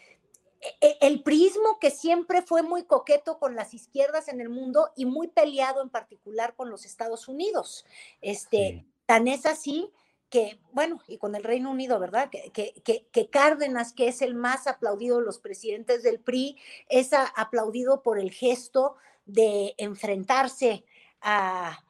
el 0.82 1.24
prismo 1.24 1.80
que 1.80 1.89
siempre 1.89 2.41
fue 2.41 2.62
muy 2.62 2.84
coqueto 2.84 3.39
con 3.39 3.55
las 3.55 3.74
izquierdas 3.74 4.28
en 4.28 4.41
el 4.41 4.49
mundo 4.49 4.91
y 4.95 5.05
muy 5.05 5.28
peleado 5.28 5.82
en 5.82 5.89
particular 5.89 6.55
con 6.55 6.70
los 6.70 6.86
Estados 6.86 7.28
Unidos. 7.28 7.86
Este, 8.22 8.86
Tan 9.05 9.28
es 9.28 9.45
así 9.45 9.91
que, 10.30 10.59
bueno, 10.72 11.01
y 11.07 11.18
con 11.18 11.36
el 11.36 11.43
Reino 11.43 11.70
Unido, 11.72 11.99
¿verdad? 11.99 12.30
Que, 12.30 12.51
que, 12.51 13.05
que, 13.12 13.30
Cárdenas, 13.30 13.91
que 13.91 14.07
es 14.07 14.22
el 14.22 14.34
más 14.34 14.66
aplaudido 14.66 15.20
de 15.20 15.26
los 15.26 15.39
presidentes 15.39 16.03
del 16.03 16.22
PRI, 16.22 16.57
es 16.88 17.12
aplaudido 17.14 18.01
por 18.01 18.18
el 18.18 18.32
gesto 18.32 18.95
de 19.26 19.76
enfrentarse 19.78 20.86
a, 21.20 21.84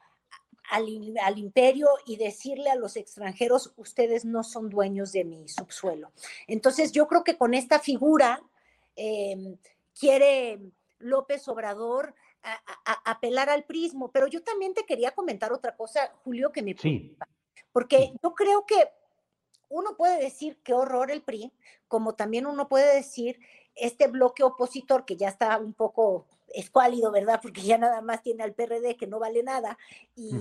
al, 0.70 1.14
al, 1.22 1.38
imperio 1.38 1.88
y 2.04 2.16
decirle 2.16 2.70
a 2.70 2.74
los 2.74 2.96
extranjeros, 2.96 3.72
ustedes 3.76 4.24
no 4.24 4.42
son 4.42 4.68
dueños 4.68 5.12
de 5.12 5.24
mi 5.24 5.48
subsuelo. 5.48 6.10
Entonces, 6.48 6.90
yo 6.90 7.06
creo 7.06 7.22
que 7.22 7.38
con 7.38 7.54
esta 7.54 7.78
figura 7.78 8.42
Em, 8.96 9.56
quiere 9.98 10.60
López 10.98 11.46
Obrador 11.48 12.14
apelar 13.04 13.48
al 13.48 13.64
prismo, 13.64 14.10
pero 14.10 14.26
yo 14.26 14.42
también 14.42 14.74
te 14.74 14.84
quería 14.84 15.12
comentar 15.12 15.52
otra 15.52 15.76
cosa, 15.76 16.12
Julio, 16.24 16.50
que 16.50 16.62
me 16.62 16.74
preocupa, 16.74 17.28
porque 17.72 18.12
yo 18.22 18.34
creo 18.34 18.66
que 18.66 18.88
uno 19.68 19.96
puede 19.96 20.20
decir 20.20 20.58
qué 20.62 20.74
horror 20.74 21.10
el 21.10 21.22
PRI, 21.22 21.52
como 21.88 22.14
también 22.14 22.46
uno 22.46 22.68
puede 22.68 22.94
decir 22.96 23.38
este 23.74 24.08
bloque 24.08 24.42
opositor 24.42 25.04
que 25.04 25.16
ya 25.16 25.28
está 25.28 25.56
un 25.58 25.72
poco 25.72 26.26
escuálido, 26.48 27.10
¿verdad? 27.10 27.40
Porque 27.40 27.62
ya 27.62 27.78
nada 27.78 28.00
más 28.02 28.22
tiene 28.22 28.42
al 28.42 28.54
PRD 28.54 28.96
que 28.96 29.06
no 29.06 29.18
vale 29.18 29.42
nada 29.42 29.78
y, 30.14 30.32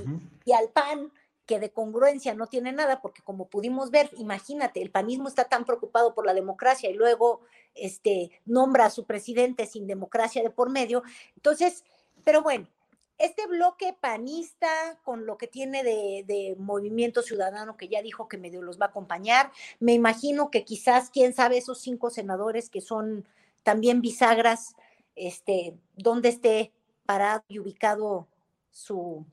y 0.43 0.51
al 0.51 0.69
PAN 0.69 1.11
que 1.51 1.59
de 1.59 1.69
congruencia 1.69 2.33
no 2.33 2.47
tiene 2.47 2.71
nada, 2.71 3.01
porque 3.01 3.21
como 3.21 3.49
pudimos 3.49 3.91
ver, 3.91 4.09
imagínate, 4.15 4.81
el 4.81 4.89
panismo 4.89 5.27
está 5.27 5.49
tan 5.49 5.65
preocupado 5.65 6.15
por 6.15 6.25
la 6.25 6.33
democracia 6.33 6.89
y 6.89 6.93
luego 6.93 7.41
este, 7.75 8.31
nombra 8.45 8.85
a 8.85 8.89
su 8.89 9.05
presidente 9.05 9.65
sin 9.65 9.85
democracia 9.85 10.41
de 10.41 10.49
por 10.49 10.69
medio. 10.69 11.03
Entonces, 11.35 11.83
pero 12.23 12.41
bueno, 12.41 12.69
este 13.17 13.47
bloque 13.47 13.93
panista 13.99 14.97
con 15.03 15.25
lo 15.25 15.37
que 15.37 15.47
tiene 15.47 15.83
de, 15.83 16.55
movimiento 16.57 17.21
ciudadano 17.21 17.75
que 17.75 17.89
ya 17.89 18.01
dijo 18.01 18.29
que 18.29 18.37
medio 18.37 18.61
los 18.61 18.79
va 18.79 18.85
a 18.85 18.89
acompañar, 18.89 19.51
me 19.81 19.91
imagino 19.91 20.51
que 20.51 20.63
quizás, 20.63 21.09
quién 21.09 21.33
sabe, 21.33 21.57
esos 21.57 21.81
cinco 21.81 22.11
senadores 22.11 22.69
que 22.69 22.79
son 22.79 23.27
también 23.63 23.99
bisagras, 23.99 24.77
este, 25.17 25.75
donde 25.97 26.29
esté 26.29 26.71
parado 27.05 27.43
y 27.49 27.59
ubicado 27.59 28.29
su, 28.71 29.25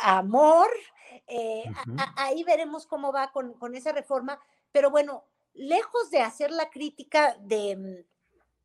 amor. 0.00 0.68
Eh, 1.26 1.64
ahí 2.16 2.42
veremos 2.44 2.86
cómo 2.86 3.12
va 3.12 3.30
con, 3.32 3.74
esa 3.74 3.92
reforma, 3.92 4.40
pero 4.72 4.90
bueno, 4.90 5.24
lejos 5.54 6.10
de 6.10 6.20
hacer 6.20 6.50
la 6.50 6.70
crítica 6.70 7.36
de, 7.40 8.04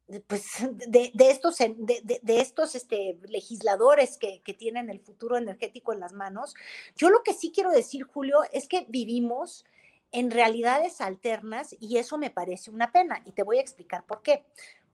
mm, 0.08 0.16
pues, 0.28 0.46
de, 0.88 1.12
estos, 1.18 1.58
de, 1.58 2.22
estos 2.40 2.76
este, 2.76 3.20
legisladores 3.28 4.18
que, 4.18 4.42
que, 4.42 4.54
tienen 4.54 4.90
el 4.90 5.00
futuro 5.00 5.38
energético 5.38 5.94
en 5.94 6.00
las 6.00 6.14
manos, 6.14 6.56
yo 6.96 7.10
lo 7.10 7.24
que 7.24 7.34
sí 7.34 7.52
quiero 7.54 7.72
decir, 7.72 8.04
Julio, 8.04 8.40
es 8.52 8.68
que 8.68 8.86
vivimos 8.90 9.66
en 10.12 10.32
realidades 10.32 11.02
alternas 11.02 11.76
y 11.80 11.98
eso 11.98 12.18
me 12.18 12.30
parece 12.30 12.72
una 12.72 12.92
pena 12.92 13.22
y 13.26 13.34
te 13.34 13.44
voy 13.44 13.58
a 13.58 13.62
explicar 13.62 14.06
por 14.06 14.22
qué. 14.22 14.46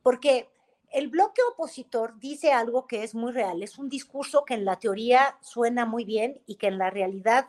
Porque 0.01 0.49
el 0.91 1.07
bloque 1.07 1.41
opositor 1.51 2.19
dice 2.19 2.51
algo 2.51 2.85
que 2.85 3.03
es 3.03 3.15
muy 3.15 3.31
real, 3.31 3.63
es 3.63 3.77
un 3.77 3.89
discurso 3.89 4.43
que 4.45 4.53
en 4.53 4.65
la 4.65 4.77
teoría 4.77 5.37
suena 5.41 5.85
muy 5.85 6.03
bien 6.03 6.41
y 6.45 6.55
que 6.55 6.67
en 6.67 6.77
la 6.77 6.89
realidad 6.89 7.47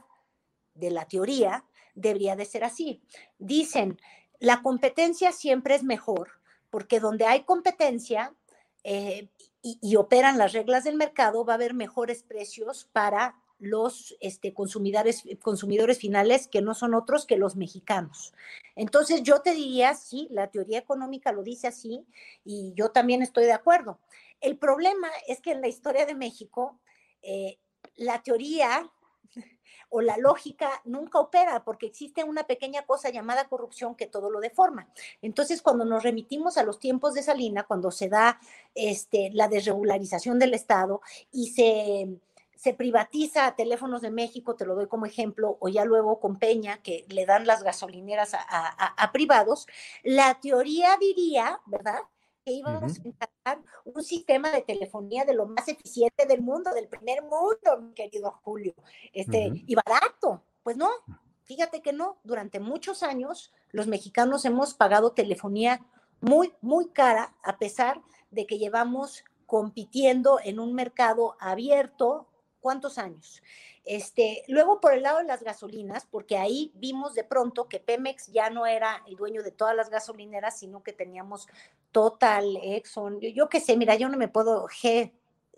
de 0.74 0.90
la 0.90 1.06
teoría 1.06 1.64
debería 1.94 2.36
de 2.36 2.44
ser 2.44 2.64
así. 2.64 3.02
Dicen, 3.38 4.00
la 4.38 4.62
competencia 4.62 5.32
siempre 5.32 5.74
es 5.74 5.82
mejor, 5.82 6.40
porque 6.70 7.00
donde 7.00 7.26
hay 7.26 7.42
competencia 7.44 8.34
eh, 8.84 9.28
y, 9.60 9.78
y, 9.80 9.96
operan 9.96 10.38
las 10.38 10.52
reglas 10.52 10.84
del 10.84 10.96
mercado, 10.96 11.44
va 11.44 11.52
a 11.52 11.56
haber 11.56 11.74
mejores 11.74 12.24
precios 12.24 12.88
para 12.92 13.41
los 13.62 14.16
este, 14.20 14.52
consumidores, 14.52 15.22
consumidores 15.40 15.96
finales 15.96 16.48
que 16.48 16.60
no 16.60 16.74
son 16.74 16.94
otros 16.94 17.26
que 17.26 17.36
los 17.36 17.54
mexicanos. 17.54 18.34
Entonces 18.74 19.22
yo 19.22 19.40
te 19.40 19.54
diría, 19.54 19.94
sí, 19.94 20.26
la 20.32 20.50
teoría 20.50 20.78
económica 20.78 21.30
lo 21.30 21.44
dice 21.44 21.68
así 21.68 22.04
y 22.44 22.72
yo 22.74 22.90
también 22.90 23.22
estoy 23.22 23.44
de 23.44 23.52
acuerdo. 23.52 24.00
El 24.40 24.58
problema 24.58 25.08
es 25.28 25.40
que 25.40 25.52
en 25.52 25.60
la 25.60 25.68
historia 25.68 26.06
de 26.06 26.16
México 26.16 26.80
eh, 27.22 27.58
la 27.94 28.20
teoría 28.20 28.90
o 29.90 30.00
la 30.00 30.16
lógica 30.16 30.82
nunca 30.84 31.20
opera 31.20 31.62
porque 31.62 31.86
existe 31.86 32.24
una 32.24 32.42
pequeña 32.48 32.84
cosa 32.84 33.10
llamada 33.10 33.48
corrupción 33.48 33.94
que 33.94 34.08
todo 34.08 34.28
lo 34.28 34.40
deforma. 34.40 34.88
Entonces, 35.20 35.62
cuando 35.62 35.84
nos 35.84 36.02
remitimos 36.02 36.58
a 36.58 36.64
los 36.64 36.80
tiempos 36.80 37.14
de 37.14 37.22
Salina, 37.22 37.62
cuando 37.62 37.92
se 37.92 38.08
da 38.08 38.40
este, 38.74 39.30
la 39.32 39.46
desregularización 39.46 40.40
del 40.40 40.54
Estado 40.54 41.00
y 41.30 41.50
se 41.50 42.18
se 42.62 42.74
privatiza 42.74 43.48
a 43.48 43.56
Teléfonos 43.56 44.02
de 44.02 44.12
México, 44.12 44.54
te 44.54 44.64
lo 44.64 44.76
doy 44.76 44.86
como 44.86 45.04
ejemplo, 45.04 45.56
o 45.58 45.68
ya 45.68 45.84
luego 45.84 46.20
con 46.20 46.38
Peña, 46.38 46.80
que 46.80 47.04
le 47.08 47.26
dan 47.26 47.44
las 47.44 47.64
gasolineras 47.64 48.34
a, 48.34 49.10
privados, 49.12 49.66
la 50.04 50.38
teoría 50.40 50.96
diría, 50.96 51.60
¿verdad? 51.66 51.98
Que 52.44 52.52
íbamos 52.52 53.00
a 53.00 53.02
instalar 53.04 53.64
un 53.84 54.04
sistema 54.04 54.52
de 54.52 54.62
telefonía 54.62 55.24
de 55.24 55.34
lo 55.34 55.46
más 55.46 55.66
eficiente 55.66 56.24
del 56.24 56.40
mundo, 56.40 56.72
del 56.72 56.86
primer 56.86 57.22
mundo, 57.22 57.80
mi 57.80 57.94
querido 57.94 58.30
Julio, 58.44 58.74
este, 59.12 59.50
y 59.66 59.74
barato. 59.74 60.44
Pues 60.62 60.76
no, 60.76 60.88
fíjate 61.42 61.82
que 61.82 61.92
no, 61.92 62.20
durante 62.22 62.60
muchos 62.60 63.02
años 63.02 63.52
los 63.72 63.88
mexicanos 63.88 64.44
hemos 64.44 64.74
pagado 64.74 65.10
telefonía 65.10 65.84
muy, 66.20 66.54
muy 66.60 66.90
cara, 66.90 67.34
a 67.42 67.58
pesar 67.58 68.00
de 68.30 68.46
que 68.46 68.58
llevamos 68.58 69.24
compitiendo 69.46 70.38
en 70.44 70.60
un 70.60 70.74
mercado 70.74 71.34
abierto, 71.40 72.28
cuántos 72.62 72.96
años. 72.96 73.42
Este, 73.84 74.44
luego 74.46 74.80
por 74.80 74.94
el 74.94 75.02
lado 75.02 75.18
de 75.18 75.24
las 75.24 75.42
gasolinas, 75.42 76.06
porque 76.06 76.38
ahí 76.38 76.70
vimos 76.74 77.14
de 77.14 77.24
pronto 77.24 77.68
que 77.68 77.80
Pemex 77.80 78.28
ya 78.28 78.48
no 78.48 78.64
era 78.64 79.02
el 79.06 79.16
dueño 79.16 79.42
de 79.42 79.50
todas 79.50 79.76
las 79.76 79.90
gasolineras, 79.90 80.58
sino 80.58 80.82
que 80.82 80.92
teníamos 80.92 81.48
Total, 81.90 82.56
Exxon, 82.62 83.20
yo, 83.20 83.50
qué 83.50 83.60
sé, 83.60 83.76
mira, 83.76 83.96
yo 83.96 84.08
no 84.08 84.16
me 84.16 84.28
puedo, 84.28 84.66
G, 84.68 85.12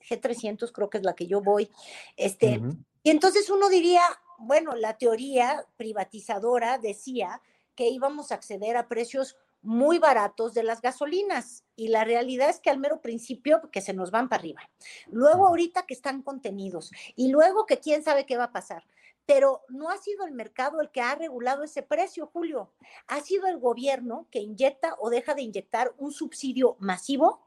G300 0.09 0.73
creo 0.73 0.91
que 0.91 0.99
es 0.99 1.05
la 1.05 1.15
que 1.15 1.29
yo 1.29 1.41
voy. 1.41 1.71
Este, 2.17 2.61
Y 3.05 3.11
entonces 3.11 3.51
uno 3.51 3.69
diría, 3.69 4.03
bueno, 4.39 4.75
la 4.75 4.99
teoría 4.99 5.65
privatizadora 5.77 6.79
decía 6.79 7.41
que 7.77 7.89
íbamos 7.89 8.33
a 8.33 8.37
acceder 8.37 8.77
a 8.77 8.89
precios 8.89 9.37
muy 9.65 9.99
baratos 9.99 10.55
de 10.55 10.63
las 10.63 10.81
gasolinas 10.81 11.65
y 11.75 11.89
la 11.89 12.05
realidad 12.05 12.51
es 12.51 12.61
que 12.61 12.71
al 12.71 12.79
mero 12.79 13.01
principio 13.01 13.71
que 13.73 13.81
se 13.81 13.95
nos 13.95 14.11
van 14.11 14.29
para 14.29 14.41
arriba. 14.41 14.61
Luego 15.11 15.47
ahorita 15.47 15.87
que 15.87 15.95
están 15.95 16.23
contenidos 16.23 16.91
y 17.17 17.29
luego 17.29 17.67
que 17.67 17.81
quién 17.81 18.05
sabe 18.05 18.27
qué 18.27 18.37
va 18.37 18.45
a 18.45 18.53
pasar. 18.53 18.85
Pero 19.27 19.63
no 19.71 19.89
ha 19.89 19.97
sido 19.97 20.27
el 20.27 20.33
mercado 20.33 20.83
el 20.83 20.91
que 20.91 21.01
ha 21.01 21.15
regulado 21.15 21.65
ese 21.65 21.83
precio, 21.83 22.27
Julio. 22.27 22.75
Ha 23.07 23.21
sido 23.21 23.47
el 23.47 23.59
gobierno 23.59 24.29
que 24.31 24.41
inyecta 24.41 24.97
o 25.01 25.09
deja 25.09 25.35
de 25.35 25.43
inyectar 25.43 25.95
un 25.97 26.13
subsidio 26.13 26.77
masivo 26.79 27.44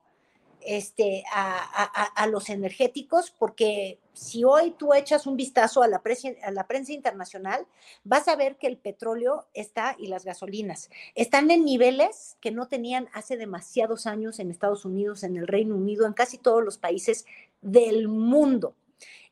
este, 0.61 1.23
a, 1.33 2.27
los 2.27 2.49
energéticos, 2.49 3.31
porque 3.31 3.99
si 4.13 4.43
hoy 4.43 4.71
tú 4.71 4.93
echas 4.93 5.27
un 5.27 5.37
vistazo 5.37 5.81
a 5.81 5.87
la, 5.87 6.01
prensa, 6.01 6.29
a 6.43 6.51
la 6.51 6.67
prensa 6.67 6.91
internacional, 6.91 7.65
vas 8.03 8.27
a 8.27 8.35
ver 8.35 8.57
que 8.57 8.67
el 8.67 8.77
petróleo 8.77 9.47
está 9.53 9.95
y 9.97 10.07
las 10.07 10.25
gasolinas 10.25 10.89
están 11.15 11.51
en 11.51 11.63
niveles 11.63 12.37
que 12.41 12.51
no 12.51 12.67
tenían 12.67 13.07
hace 13.13 13.37
demasiados 13.37 14.07
años 14.07 14.39
en 14.39 14.51
Estados 14.51 14.83
Unidos, 14.83 15.23
en 15.23 15.37
el 15.37 15.47
Reino 15.47 15.75
Unido, 15.75 16.05
en 16.05 16.13
casi 16.13 16.37
todos 16.37 16.63
los 16.63 16.77
países 16.77 17.25
del 17.61 18.07
mundo. 18.07 18.75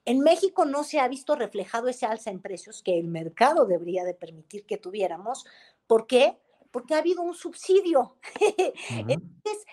En 0.05 0.19
México 0.19 0.65
no 0.65 0.83
se 0.83 0.99
ha 0.99 1.07
visto 1.07 1.35
reflejado 1.35 1.87
ese 1.87 2.05
alza 2.05 2.29
en 2.29 2.39
precios 2.39 2.83
que 2.83 2.97
el 2.97 3.07
mercado 3.07 3.65
debería 3.65 4.03
de 4.03 4.13
permitir 4.13 4.65
que 4.65 4.77
tuviéramos. 4.77 5.45
¿Por 5.87 6.05
qué? 6.05 6.37
Porque 6.69 6.93
ha 6.93 6.99
habido 6.99 7.23
un 7.23 7.33
subsidio. 7.33 8.15
Entonces, 8.89 9.65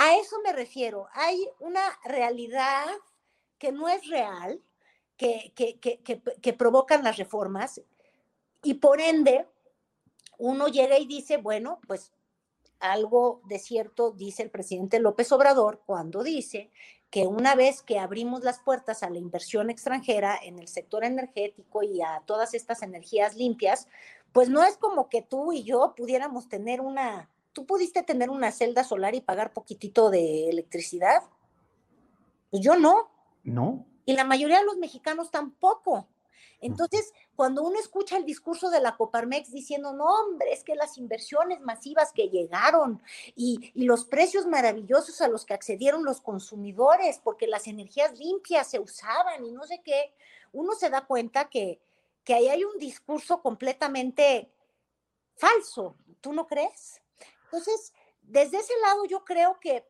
a 0.00 0.16
eso 0.16 0.40
me 0.42 0.54
refiero. 0.54 1.08
Hay 1.12 1.46
una 1.58 1.82
realidad 2.04 2.86
que 3.58 3.70
no 3.70 3.86
es 3.86 4.08
real, 4.08 4.62
que, 5.18 5.52
que, 5.54 6.52
provocan 6.54 7.04
las 7.04 7.18
reformas 7.18 7.82
y 8.62 8.74
por 8.74 9.02
ende 9.02 9.46
uno 10.38 10.68
llega 10.68 10.98
y 10.98 11.04
dice, 11.04 11.36
bueno, 11.36 11.80
pues 11.86 12.12
algo 12.78 13.42
de 13.44 13.58
cierto 13.58 14.12
dice 14.12 14.42
el 14.42 14.50
presidente 14.50 15.00
López 15.00 15.30
Obrador 15.32 15.82
cuando 15.84 16.22
dice 16.22 16.70
que 17.10 17.26
una 17.26 17.54
vez 17.54 17.82
que 17.82 17.98
abrimos 17.98 18.42
las 18.42 18.60
puertas 18.60 19.02
a 19.02 19.10
la 19.10 19.18
inversión 19.18 19.68
extranjera 19.68 20.38
en 20.42 20.58
el 20.58 20.68
sector 20.68 21.04
energético 21.04 21.82
y 21.82 22.00
a 22.00 22.22
todas 22.24 22.54
estas 22.54 22.82
energías 22.82 23.36
limpias, 23.36 23.86
pues 24.32 24.48
no 24.48 24.64
es 24.64 24.78
como 24.78 25.10
que 25.10 25.20
tú 25.20 25.52
y 25.52 25.62
yo 25.62 25.92
pudiéramos 25.94 26.48
tener 26.48 26.80
una 26.80 27.28
¿Tú 27.52 27.66
pudiste 27.66 28.02
tener 28.02 28.30
una 28.30 28.52
celda 28.52 28.84
solar 28.84 29.14
y 29.14 29.20
pagar 29.20 29.52
poquitito 29.52 30.10
de 30.10 30.48
electricidad? 30.48 31.22
Pues 32.50 32.62
yo 32.62 32.76
no. 32.76 33.10
No. 33.42 33.86
Y 34.04 34.14
la 34.14 34.24
mayoría 34.24 34.58
de 34.58 34.64
los 34.64 34.76
mexicanos 34.76 35.30
tampoco. 35.30 36.08
Entonces, 36.60 37.12
cuando 37.34 37.62
uno 37.62 37.78
escucha 37.78 38.18
el 38.18 38.26
discurso 38.26 38.68
de 38.70 38.80
la 38.80 38.96
Coparmex 38.96 39.50
diciendo, 39.50 39.94
no, 39.94 40.04
hombre, 40.04 40.52
es 40.52 40.62
que 40.62 40.74
las 40.74 40.98
inversiones 40.98 41.60
masivas 41.60 42.12
que 42.12 42.28
llegaron 42.28 43.02
y, 43.34 43.72
y, 43.74 43.84
los 43.84 44.04
precios 44.04 44.46
maravillosos 44.46 45.22
a 45.22 45.28
los 45.28 45.46
que 45.46 45.54
accedieron 45.54 46.04
los 46.04 46.20
consumidores, 46.20 47.18
porque 47.24 47.46
las 47.46 47.66
energías 47.66 48.18
limpias 48.18 48.70
se 48.70 48.78
usaban 48.78 49.44
y 49.44 49.52
no 49.52 49.64
sé 49.64 49.80
qué, 49.82 50.12
uno 50.52 50.74
se 50.74 50.90
da 50.90 51.06
cuenta 51.06 51.48
que, 51.48 51.80
que 52.24 52.34
ahí 52.34 52.48
hay 52.48 52.64
un 52.64 52.78
discurso 52.78 53.40
completamente 53.40 54.50
falso. 55.36 55.96
¿Tú 56.20 56.34
no 56.34 56.46
crees? 56.46 57.00
Entonces, 57.50 57.92
desde 58.22 58.58
ese 58.58 58.72
lado 58.82 59.04
yo 59.06 59.24
creo 59.24 59.58
que, 59.60 59.84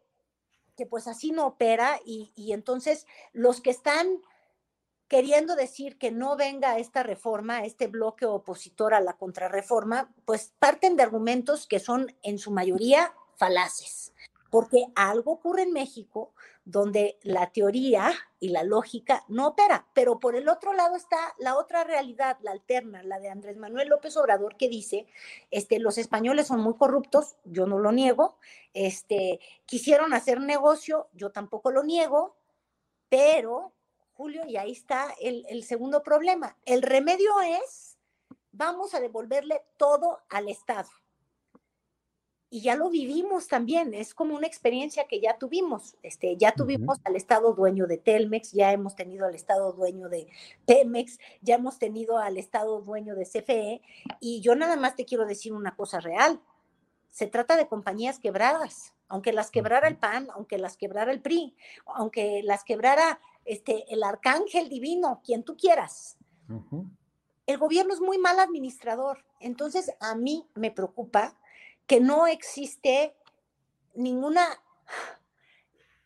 que 0.76 0.86
pues 0.86 1.06
así 1.06 1.30
no 1.30 1.46
opera 1.46 2.00
y, 2.04 2.32
y 2.34 2.52
entonces 2.52 3.06
los 3.32 3.60
que 3.60 3.70
están 3.70 4.08
queriendo 5.08 5.56
decir 5.56 5.98
que 5.98 6.10
no 6.10 6.36
venga 6.36 6.78
esta 6.78 7.02
reforma, 7.02 7.64
este 7.64 7.88
bloque 7.88 8.24
opositor 8.24 8.94
a 8.94 9.00
la 9.00 9.14
contrarreforma, 9.14 10.14
pues 10.24 10.52
parten 10.58 10.96
de 10.96 11.02
argumentos 11.02 11.66
que 11.66 11.80
son 11.80 12.16
en 12.22 12.38
su 12.38 12.50
mayoría 12.50 13.12
falaces 13.36 14.12
porque 14.50 14.86
algo 14.96 15.32
ocurre 15.32 15.62
en 15.62 15.72
México 15.72 16.34
donde 16.70 17.18
la 17.22 17.50
teoría 17.50 18.12
y 18.38 18.50
la 18.50 18.62
lógica 18.62 19.24
no 19.28 19.48
opera, 19.48 19.86
pero 19.92 20.20
por 20.20 20.36
el 20.36 20.48
otro 20.48 20.72
lado 20.72 20.96
está 20.96 21.34
la 21.38 21.56
otra 21.56 21.84
realidad, 21.84 22.38
la 22.42 22.52
alterna, 22.52 23.02
la 23.02 23.18
de 23.18 23.28
Andrés 23.28 23.56
Manuel 23.56 23.88
López 23.88 24.16
Obrador 24.16 24.56
que 24.56 24.68
dice, 24.68 25.06
este 25.50 25.78
los 25.80 25.98
españoles 25.98 26.46
son 26.46 26.60
muy 26.60 26.74
corruptos, 26.74 27.36
yo 27.44 27.66
no 27.66 27.78
lo 27.78 27.92
niego, 27.92 28.38
este 28.72 29.40
quisieron 29.66 30.14
hacer 30.14 30.40
negocio, 30.40 31.08
yo 31.12 31.30
tampoco 31.32 31.70
lo 31.70 31.82
niego, 31.82 32.36
pero 33.08 33.72
Julio, 34.12 34.44
y 34.46 34.56
ahí 34.56 34.72
está 34.72 35.14
el, 35.20 35.44
el 35.48 35.64
segundo 35.64 36.02
problema, 36.02 36.56
el 36.66 36.82
remedio 36.82 37.40
es 37.40 37.98
vamos 38.52 38.94
a 38.94 39.00
devolverle 39.00 39.62
todo 39.76 40.20
al 40.28 40.48
Estado 40.48 40.88
y 42.52 42.62
ya 42.62 42.74
lo 42.74 42.90
vivimos 42.90 43.46
también, 43.46 43.94
es 43.94 44.12
como 44.12 44.34
una 44.34 44.48
experiencia 44.48 45.06
que 45.06 45.20
ya 45.20 45.38
tuvimos, 45.38 45.94
este, 46.02 46.36
ya 46.36 46.52
tuvimos 46.52 46.98
al 47.04 47.14
Estado 47.14 47.54
dueño 47.54 47.86
de 47.86 47.96
Telmex, 47.96 48.50
ya 48.50 48.72
hemos 48.72 48.96
tenido 48.96 49.24
al 49.24 49.36
Estado 49.36 49.72
dueño 49.72 50.08
de 50.08 50.26
Pemex, 50.66 51.20
ya 51.42 51.54
hemos 51.54 51.78
tenido 51.78 52.18
al 52.18 52.38
Estado 52.38 52.80
dueño 52.80 53.14
de 53.14 53.24
CFE, 53.24 53.82
y 54.18 54.40
yo 54.40 54.56
nada 54.56 54.74
más 54.74 54.96
te 54.96 55.04
quiero 55.04 55.26
decir 55.26 55.52
una 55.52 55.76
cosa 55.76 56.00
real, 56.00 56.40
se 57.08 57.28
trata 57.28 57.56
de 57.56 57.68
compañías 57.68 58.18
quebradas, 58.18 58.94
aunque 59.06 59.32
las 59.32 59.52
quebrara 59.52 59.86
el 59.86 59.96
PAN, 59.96 60.28
aunque 60.34 60.58
las 60.58 60.76
quebrara 60.76 61.12
el 61.12 61.20
PRI, 61.20 61.54
aunque 61.86 62.42
las 62.42 62.64
quebrara 62.64 63.20
este, 63.44 63.92
el 63.94 64.02
Arcángel 64.02 64.68
Divino, 64.68 65.20
quien 65.24 65.44
tú 65.44 65.56
quieras. 65.56 66.16
El 67.46 67.58
gobierno 67.58 67.94
es 67.94 68.00
muy 68.00 68.18
mal 68.18 68.40
administrador, 68.40 69.24
entonces 69.38 69.92
a 70.00 70.16
mí 70.16 70.48
me 70.54 70.72
preocupa 70.72 71.36
que 71.90 71.98
no 71.98 72.28
existe 72.28 73.16
ninguna, 73.96 74.46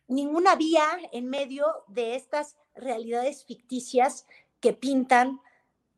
ninguna 0.07 0.55
vía 0.55 0.83
en 1.11 1.29
medio 1.29 1.67
de 1.87 2.15
estas 2.15 2.57
realidades 2.73 3.45
ficticias 3.45 4.25
que 4.59 4.73
pintan 4.73 5.41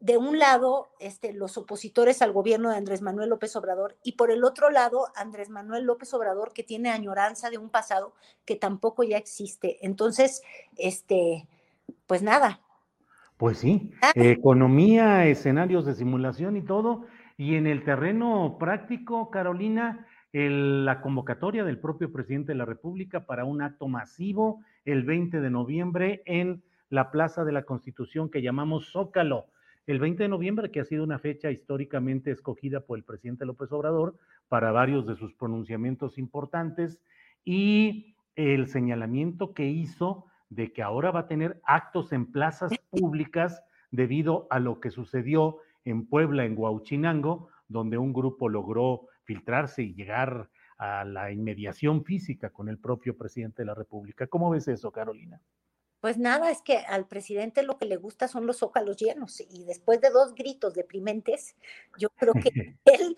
de 0.01 0.17
un 0.17 0.39
lado 0.39 0.89
este, 0.99 1.31
los 1.31 1.57
opositores 1.57 2.21
al 2.21 2.33
gobierno 2.33 2.69
de 2.69 2.75
Andrés 2.75 3.01
Manuel 3.01 3.29
López 3.29 3.55
Obrador 3.55 3.95
y 4.03 4.17
por 4.17 4.29
el 4.29 4.43
otro 4.43 4.71
lado 4.71 5.07
Andrés 5.15 5.49
Manuel 5.49 5.85
López 5.85 6.13
Obrador 6.13 6.51
que 6.51 6.63
tiene 6.63 6.89
añoranza 6.89 7.49
de 7.49 7.57
un 7.57 7.69
pasado 7.69 8.13
que 8.43 8.57
tampoco 8.57 9.03
ya 9.03 9.15
existe. 9.15 9.77
Entonces, 9.85 10.41
este, 10.75 11.47
pues 12.07 12.21
nada. 12.21 12.59
Pues 13.37 13.59
sí, 13.59 13.93
economía, 14.15 15.27
escenarios 15.27 15.85
de 15.85 15.95
simulación 15.95 16.57
y 16.57 16.61
todo, 16.61 17.05
y 17.37 17.55
en 17.55 17.67
el 17.67 17.83
terreno 17.83 18.57
práctico, 18.59 19.29
Carolina, 19.29 20.07
la 20.33 21.01
convocatoria 21.01 21.63
del 21.63 21.79
propio 21.79 22.11
presidente 22.11 22.51
de 22.51 22.57
la 22.57 22.65
República 22.65 23.25
para 23.25 23.45
un 23.45 23.61
acto 23.61 23.87
masivo 23.87 24.63
el 24.85 25.03
20 25.03 25.39
de 25.39 25.49
noviembre 25.49 26.23
en 26.25 26.63
la 26.89 27.11
Plaza 27.11 27.45
de 27.45 27.51
la 27.51 27.63
Constitución 27.63 28.29
que 28.29 28.41
llamamos 28.41 28.91
Zócalo. 28.91 29.45
El 29.85 29.99
20 29.99 30.23
de 30.23 30.29
noviembre, 30.29 30.71
que 30.71 30.81
ha 30.81 30.85
sido 30.85 31.03
una 31.03 31.19
fecha 31.19 31.49
históricamente 31.49 32.31
escogida 32.31 32.81
por 32.81 32.97
el 32.97 33.05
presidente 33.05 33.45
López 33.45 33.71
Obrador 33.71 34.15
para 34.49 34.71
varios 34.71 35.05
de 35.05 35.15
sus 35.15 35.33
pronunciamientos 35.33 36.17
importantes 36.17 37.01
y 37.45 38.15
el 38.35 38.67
señalamiento 38.67 39.53
que 39.53 39.67
hizo 39.67 40.25
de 40.49 40.73
que 40.73 40.81
ahora 40.81 41.11
va 41.11 41.21
a 41.21 41.27
tener 41.27 41.61
actos 41.63 42.11
en 42.11 42.31
plazas 42.31 42.71
públicas 42.89 43.63
debido 43.91 44.47
a 44.49 44.59
lo 44.59 44.79
que 44.79 44.91
sucedió 44.91 45.59
en 45.89 46.07
Puebla, 46.07 46.45
en 46.45 46.57
Huauchinango, 46.57 47.49
donde 47.67 47.97
un 47.97 48.13
grupo 48.13 48.49
logró 48.49 49.07
filtrarse 49.23 49.83
y 49.83 49.93
llegar 49.93 50.49
a 50.77 51.03
la 51.03 51.31
inmediación 51.31 52.03
física 52.03 52.51
con 52.51 52.69
el 52.69 52.77
propio 52.77 53.17
presidente 53.17 53.61
de 53.61 53.67
la 53.67 53.73
República. 53.73 54.27
¿Cómo 54.27 54.49
ves 54.49 54.67
eso, 54.67 54.91
Carolina? 54.91 55.41
Pues 55.99 56.17
nada, 56.17 56.51
es 56.51 56.61
que 56.61 56.77
al 56.77 57.07
presidente 57.07 57.63
lo 57.63 57.77
que 57.77 57.85
le 57.85 57.97
gusta 57.97 58.27
son 58.27 58.45
los 58.45 58.57
zócalos 58.57 58.97
llenos 58.97 59.41
y 59.41 59.65
después 59.65 59.99
de 59.99 60.11
dos 60.11 60.35
gritos 60.35 60.73
deprimentes, 60.73 61.55
yo 61.97 62.09
creo 62.11 62.33
que 62.33 62.49
él, 62.85 63.15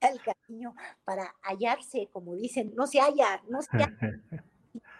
el 0.00 0.20
cariño 0.22 0.74
para 1.04 1.34
hallarse, 1.42 2.08
como 2.12 2.34
dicen, 2.34 2.72
no 2.74 2.86
se 2.86 3.00
halla, 3.00 3.42
no 3.48 3.60
se 3.62 3.76
halla 3.76 3.98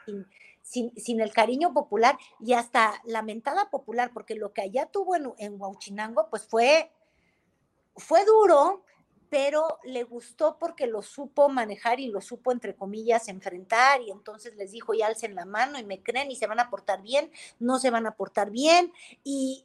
sin, 0.05 0.27
el 0.75 1.33
cariño 1.33 1.73
popular 1.73 2.19
y 2.39 2.53
hasta 2.53 3.01
lamentada 3.05 3.71
popular, 3.71 4.11
porque 4.13 4.35
lo 4.35 4.53
que 4.53 4.63
allá 4.63 4.87
tuvo 4.87 5.17
en, 5.17 5.33
en 5.39 5.61
Huachinango, 5.61 6.29
pues 6.31 6.47
fue, 6.47 6.91
fue 7.97 8.25
duro, 8.25 8.85
pero 9.31 9.79
le 9.85 10.03
gustó 10.03 10.59
porque 10.59 10.89
lo 10.89 11.03
supo 11.03 11.49
manejar 11.49 12.01
y 12.01 12.09
lo 12.09 12.21
supo, 12.21 12.51
entre 12.51 12.75
comillas, 12.75 13.29
enfrentar 13.29 14.03
y 14.03 14.11
entonces 14.11 14.57
les 14.57 14.73
dijo, 14.73 14.93
y 14.93 15.03
alcen 15.03 15.37
la 15.37 15.45
mano 15.45 15.79
y 15.79 15.85
me 15.85 16.03
creen 16.03 16.31
y 16.31 16.37
se 16.37 16.49
van 16.49 16.59
a 16.59 16.69
portar 16.69 17.01
bien, 17.01 17.31
no 17.61 17.79
se 17.79 17.91
van 17.91 18.07
a 18.07 18.17
portar 18.17 18.51
bien 18.51 18.93
y, 19.23 19.65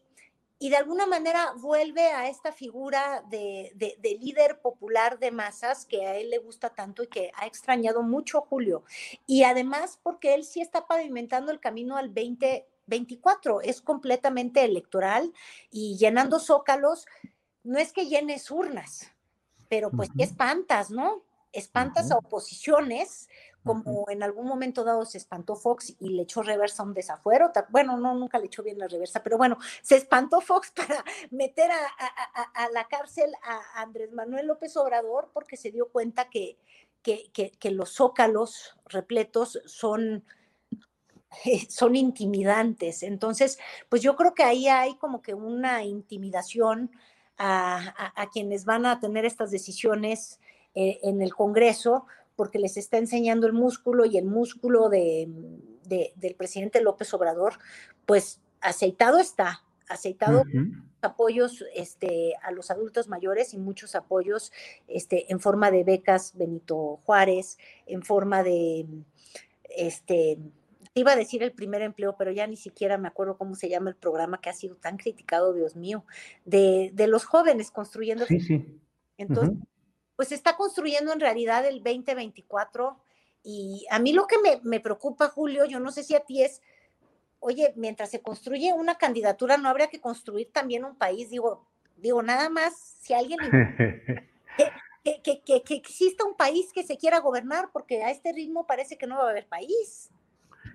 y 0.66 0.70
de 0.72 0.78
alguna 0.78 1.05
manera 1.05 1.53
vuelve 1.59 2.07
a 2.07 2.28
esta 2.28 2.51
figura 2.51 3.24
de, 3.30 3.72
de, 3.76 4.18
líder 4.20 4.61
popular 4.61 5.20
de 5.20 5.30
masas 5.30 5.86
que 5.86 6.07
a 6.07 6.16
él 6.16 6.32
le 6.32 6.39
gusta 6.39 6.72
tanto 6.72 7.03
y 7.03 7.07
que 7.07 7.32
ha 7.36 7.45
extrañado 7.45 8.01
mucho 8.01 8.41
Julio. 8.41 8.84
Y 9.28 9.43
además 9.43 9.99
porque 10.01 10.34
él 10.34 10.43
sí 10.43 10.61
está 10.61 10.88
pavimentando 10.88 11.51
el 11.51 11.59
camino 11.59 11.97
al 11.97 12.07
2024, 12.16 13.61
es 13.61 13.80
completamente 13.80 14.66
electoral 14.66 15.32
y 15.70 15.97
llenando 15.97 16.39
zócalos, 16.39 17.05
no 17.63 17.78
es 17.78 17.93
que 17.93 18.07
llenes 18.07 18.49
urnas, 18.49 19.11
pero 19.70 19.91
pues 19.91 20.09
uh 20.09 20.13
espantas, 20.18 20.89
¿no? 20.89 21.22
Espantas 21.51 22.09
a 22.09 22.18
oposiciones 22.18 23.30
como 23.66 24.05
en 24.09 24.22
algún 24.22 24.45
momento 24.45 24.84
dado 24.84 25.05
se 25.05 25.18
espantó 25.18 25.55
Fox 25.55 25.95
y 25.99 26.09
le 26.09 26.22
echó 26.22 26.43
reversa 26.43 26.84
un 26.84 26.93
desafuero. 26.93 27.51
Bueno, 27.70 27.97
no, 27.97 28.13
nunca 28.13 28.38
le 28.38 28.45
echó 28.45 28.61
bien 28.61 28.78
la 28.78 28.88
reversa, 28.88 29.24
pero 29.24 29.38
bueno, 29.38 29.57
se 29.82 29.95
espantó 29.95 30.39
Fox 30.39 30.72
para 30.76 31.03
meter 31.32 31.72
a, 31.72 32.70
la 32.72 32.88
cárcel 32.88 33.32
a 33.43 33.82
Andrés 33.82 34.11
Manuel 34.11 34.47
López 34.47 34.78
Obrador 34.78 35.32
porque 35.34 35.57
se 35.57 35.72
dio 35.72 35.89
cuenta 35.89 36.30
que, 36.30 36.57
que, 37.01 37.72
los 37.72 37.91
zócalos 37.93 38.78
repletos 38.86 39.59
son, 39.66 40.24
son 41.70 41.95
intimidantes. 41.95 43.01
Entonces, 43.01 43.57
pues 43.89 44.01
yo 44.01 44.16
creo 44.16 44.36
que 44.36 44.43
ahí 44.43 44.68
hay 44.68 44.95
como 44.97 45.22
que 45.22 45.34
una 45.34 45.84
intimidación 45.84 46.91
a, 47.38 48.30
quienes 48.32 48.66
van 48.66 48.86
a 48.86 48.99
tener 48.99 49.26
estas 49.26 49.51
decisiones 49.51 50.39
eh, 50.74 50.99
en 51.03 51.22
el 51.22 51.34
Congreso, 51.34 52.05
porque 52.36 52.59
les 52.59 52.77
está 52.77 52.97
enseñando 52.97 53.47
el 53.47 53.53
músculo 53.53 54.05
y 54.05 54.17
el 54.17 54.25
músculo 54.25 54.89
de, 54.89 55.29
del 55.83 56.36
presidente 56.36 56.81
López 56.81 57.13
Obrador, 57.13 57.59
pues 58.05 58.41
aceitado 58.61 59.19
está, 59.19 59.63
aceitado 59.88 60.43
apoyos 61.01 61.63
este, 61.75 62.33
a 62.41 62.51
los 62.51 62.71
adultos 62.71 63.07
mayores 63.07 63.53
y 63.53 63.57
muchos 63.57 63.95
apoyos 63.95 64.51
este, 64.88 65.31
en 65.31 65.39
forma 65.39 65.69
de 65.71 65.83
becas 65.83 66.33
Benito 66.36 66.99
Juárez, 67.05 67.57
en 67.86 68.01
forma 68.01 68.41
de, 68.41 68.88
este, 69.69 70.39
iba 70.95 71.11
a 71.11 71.15
decir 71.15 71.43
el 71.43 71.51
primer 71.51 71.81
empleo, 71.81 72.15
pero 72.17 72.31
ya 72.31 72.47
ni 72.47 72.57
siquiera 72.57 72.97
me 72.97 73.07
acuerdo 73.07 73.38
cómo 73.38 73.55
se 73.55 73.69
llama 73.69 73.89
el 73.89 73.95
programa 73.95 74.41
que 74.41 74.49
ha 74.49 74.53
sido 74.53 74.75
tan 74.75 74.97
criticado, 74.97 75.53
Dios 75.53 75.75
mío, 75.75 76.05
de, 76.45 76.91
de 76.93 77.07
los 77.07 77.25
jóvenes 77.25 77.69
construyendo. 77.69 78.25
Sí, 78.25 78.39
sí. 78.39 78.79
Entonces, 79.17 79.57
pues 80.16 80.30
se 80.30 80.36
está 80.36 80.55
construyendo 80.55 81.13
en 81.13 81.20
realidad 81.20 81.66
el 81.66 81.84
2024 81.84 82.97
y 83.43 83.86
a 83.91 83.99
mí 83.99 84.11
lo 84.11 84.26
que 84.26 84.38
me, 84.63 84.80
preocupa, 84.80 85.30
Julio, 85.30 85.66
yo 85.66 85.80
no 85.80 85.91
sé 85.91 86.03
si 86.03 86.16
a 86.16 86.22
ti 86.22 86.43
es, 86.43 86.63
oye, 87.39 87.74
mientras 87.76 88.09
se 88.09 88.22
construye 88.22 88.74
una 88.74 88.95
candidatura, 88.95 89.57
¿no 89.57 89.70
habría 89.70 89.88
que 89.88 90.01
construir 90.01 90.51
también 90.51 90.84
un 90.84 90.95
país? 90.95 91.30
Digo, 91.30 91.68
digo, 91.95 92.24
nada 92.24 92.49
más 92.49 92.97
si 93.01 93.13
alguien... 93.13 93.39
que, 95.03 95.22
que, 95.22 95.43
que, 95.45 95.61
que, 95.61 95.76
exista 95.76 96.26
un 96.26 96.36
país 96.36 96.74
que 96.74 96.82
se 96.82 96.97
quiera 96.97 97.20
gobernar, 97.20 97.70
porque 97.72 98.03
a 98.03 98.09
este 98.09 98.34
ritmo 98.34 98.66
parece 98.66 98.97
que 98.97 99.05
no 99.05 99.18
va 99.18 99.28
a 99.28 99.30
haber 99.30 99.47
país. 99.47 100.09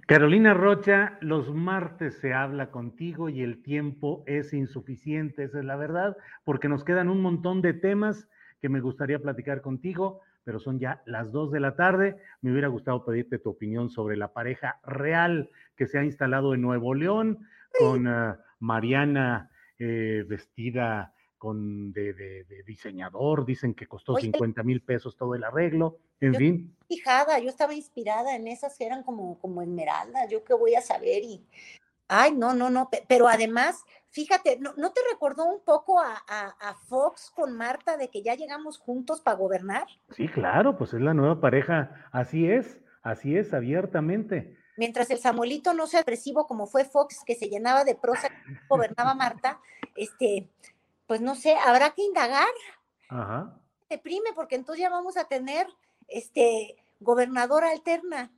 Carolina 0.06 0.54
Rocha, 0.54 1.18
los 1.20 1.52
martes 1.52 2.18
se 2.20 2.32
habla 2.32 2.70
contigo 2.70 3.28
y 3.28 3.42
el 3.42 3.62
tiempo 3.62 4.22
es 4.26 4.52
insuficiente, 4.52 5.42
esa 5.44 5.58
es 5.58 5.64
la 5.64 5.74
verdad, 5.74 6.16
porque 6.44 6.68
nos 6.68 6.84
quedan 6.84 7.08
un 7.08 7.20
montón 7.20 7.62
de 7.62 7.74
temas 7.74 8.28
que 8.60 8.68
me 8.68 8.80
gustaría 8.80 9.18
platicar 9.18 9.60
contigo, 9.62 10.20
pero 10.44 10.58
son 10.58 10.78
ya 10.78 11.02
las 11.06 11.32
dos 11.32 11.50
de 11.50 11.60
la 11.60 11.76
tarde. 11.76 12.16
Me 12.42 12.52
hubiera 12.52 12.68
gustado 12.68 13.04
pedirte 13.04 13.38
tu 13.38 13.50
opinión 13.50 13.90
sobre 13.90 14.16
la 14.16 14.32
pareja 14.32 14.80
real 14.84 15.50
que 15.76 15.86
se 15.86 15.98
ha 15.98 16.04
instalado 16.04 16.54
en 16.54 16.62
Nuevo 16.62 16.94
León 16.94 17.46
con 17.78 18.06
ah, 18.06 18.38
Mariana 18.58 19.50
eh, 19.78 20.24
vestida 20.26 21.14
con 21.40 21.90
de, 21.94 22.44
diseñador, 22.66 23.46
dicen 23.46 23.72
que 23.72 23.86
costó 23.86 24.14
50 24.14 24.62
mil 24.62 24.82
pesos 24.82 25.16
todo 25.16 25.34
el 25.34 25.42
arreglo, 25.42 25.96
en 26.20 26.34
fin. 26.34 26.76
Fijada, 26.86 27.38
yo 27.38 27.48
estaba 27.48 27.72
inspirada 27.72 28.36
en 28.36 28.46
esas 28.46 28.76
que 28.76 28.84
eran 28.84 29.02
como, 29.02 29.38
como 29.38 29.62
esmeraldas, 29.62 30.28
yo 30.28 30.44
qué 30.44 30.52
voy 30.52 30.74
a 30.74 30.82
saber 30.82 31.22
y, 31.24 31.42
ay, 32.08 32.32
no, 32.32 32.52
no, 32.52 32.68
no, 32.68 32.90
pero 33.08 33.26
además 33.26 33.82
Fíjate, 34.12 34.58
¿no, 34.58 34.72
te 34.74 35.00
recordó 35.12 35.44
un 35.44 35.64
poco 35.64 36.00
a, 36.00 36.76
Fox 36.88 37.30
con 37.34 37.56
Marta 37.56 37.96
de 37.96 38.08
que 38.08 38.22
ya 38.22 38.34
llegamos 38.34 38.78
juntos 38.78 39.20
para 39.20 39.36
gobernar? 39.36 39.86
Sí, 40.10 40.26
claro, 40.26 40.76
pues 40.76 40.92
es 40.94 41.00
la 41.00 41.14
nueva 41.14 41.40
pareja, 41.40 42.08
así 42.10 42.50
es, 42.50 42.80
así 43.02 43.36
es, 43.36 43.54
abiertamente. 43.54 44.56
Mientras 44.76 45.10
el 45.10 45.18
Samuelito 45.18 45.74
no 45.74 45.86
sea 45.86 46.00
agresivo 46.00 46.48
como 46.48 46.66
fue 46.66 46.84
Fox, 46.84 47.22
que 47.24 47.36
se 47.36 47.48
llenaba 47.48 47.84
de 47.84 47.94
prosa, 47.94 48.28
gobernaba 48.68 49.14
Marta, 49.14 49.60
este, 49.94 50.50
pues 51.06 51.20
no 51.20 51.36
sé, 51.36 51.54
habrá 51.54 51.90
que 51.90 52.02
indagar. 52.02 52.48
Ajá. 53.08 53.60
Deprime, 53.88 54.30
porque 54.34 54.56
entonces 54.56 54.82
ya 54.82 54.90
vamos 54.90 55.16
a 55.16 55.28
tener 55.28 55.68
este 56.08 56.76
gobernadora 56.98 57.70
alterna. 57.70 58.32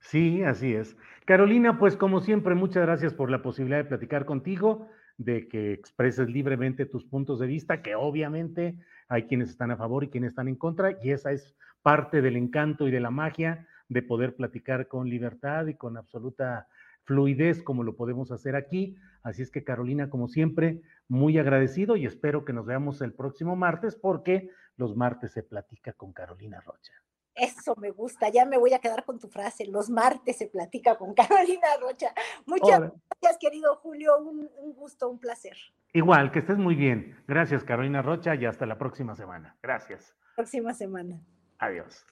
Sí, 0.00 0.42
así 0.42 0.74
es. 0.74 0.96
Carolina, 1.26 1.78
pues 1.78 1.96
como 1.96 2.20
siempre, 2.20 2.54
muchas 2.54 2.84
gracias 2.84 3.12
por 3.12 3.30
la 3.30 3.42
posibilidad 3.42 3.78
de 3.78 3.88
platicar 3.88 4.24
contigo 4.24 4.88
de 5.18 5.48
que 5.48 5.72
expreses 5.72 6.30
libremente 6.30 6.86
tus 6.86 7.04
puntos 7.04 7.40
de 7.40 7.46
vista, 7.46 7.82
que 7.82 7.94
obviamente 7.94 8.78
hay 9.08 9.24
quienes 9.24 9.50
están 9.50 9.70
a 9.70 9.76
favor 9.76 10.04
y 10.04 10.08
quienes 10.08 10.30
están 10.30 10.48
en 10.48 10.56
contra, 10.56 10.96
y 11.02 11.10
esa 11.10 11.32
es 11.32 11.54
parte 11.82 12.22
del 12.22 12.36
encanto 12.36 12.88
y 12.88 12.90
de 12.90 13.00
la 13.00 13.10
magia 13.10 13.66
de 13.88 14.02
poder 14.02 14.36
platicar 14.36 14.88
con 14.88 15.08
libertad 15.08 15.66
y 15.66 15.74
con 15.74 15.96
absoluta 15.96 16.68
fluidez 17.04 17.62
como 17.62 17.82
lo 17.82 17.96
podemos 17.96 18.30
hacer 18.30 18.54
aquí. 18.54 18.96
Así 19.22 19.42
es 19.42 19.50
que 19.50 19.64
Carolina, 19.64 20.10
como 20.10 20.28
siempre, 20.28 20.82
muy 21.08 21.38
agradecido 21.38 21.96
y 21.96 22.06
espero 22.06 22.44
que 22.44 22.52
nos 22.52 22.66
veamos 22.66 23.00
el 23.00 23.14
próximo 23.14 23.56
martes 23.56 23.96
porque 23.96 24.50
los 24.76 24.94
martes 24.94 25.32
se 25.32 25.42
platica 25.42 25.94
con 25.94 26.12
Carolina 26.12 26.60
Rocha. 26.60 26.92
Eso 27.38 27.74
me 27.76 27.90
gusta, 27.90 28.28
ya 28.30 28.44
me 28.44 28.58
voy 28.58 28.72
a 28.72 28.80
quedar 28.80 29.04
con 29.04 29.18
tu 29.18 29.28
frase. 29.28 29.66
Los 29.66 29.88
martes 29.88 30.36
se 30.36 30.48
platica 30.48 30.96
con 30.96 31.14
Carolina 31.14 31.68
Rocha. 31.80 32.12
Muchas 32.46 32.80
gracias, 32.80 33.38
querido 33.40 33.76
Julio. 33.76 34.18
Un, 34.18 34.48
gusto, 34.74 35.08
un 35.08 35.18
placer. 35.18 35.56
Igual, 35.92 36.32
que 36.32 36.40
estés 36.40 36.58
muy 36.58 36.74
bien. 36.74 37.16
Gracias, 37.26 37.64
Carolina 37.64 38.02
Rocha, 38.02 38.34
y 38.34 38.44
hasta 38.44 38.66
la 38.66 38.76
próxima 38.76 39.14
semana. 39.14 39.56
Gracias. 39.62 40.16
Próxima 40.36 40.74
semana. 40.74 41.20
Adiós. 41.58 42.04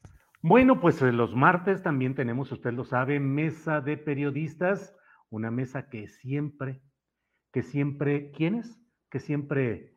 Bueno, 0.43 0.81
pues 0.81 1.03
eh, 1.03 1.13
los 1.13 1.35
martes 1.35 1.83
también 1.83 2.15
tenemos, 2.15 2.53
usted 2.53 2.73
lo 2.73 2.85
sabe, 2.85 3.19
mesa 3.19 3.81
de 3.81 3.97
periodistas, 3.97 4.95
una 5.29 5.51
mesa 5.51 5.89
que 5.89 6.09
siempre, 6.09 6.83
que 7.53 7.63
siempre, 7.63 8.31
¿quiénes? 8.31 8.79
Que 9.11 9.19
siempre 9.19 9.97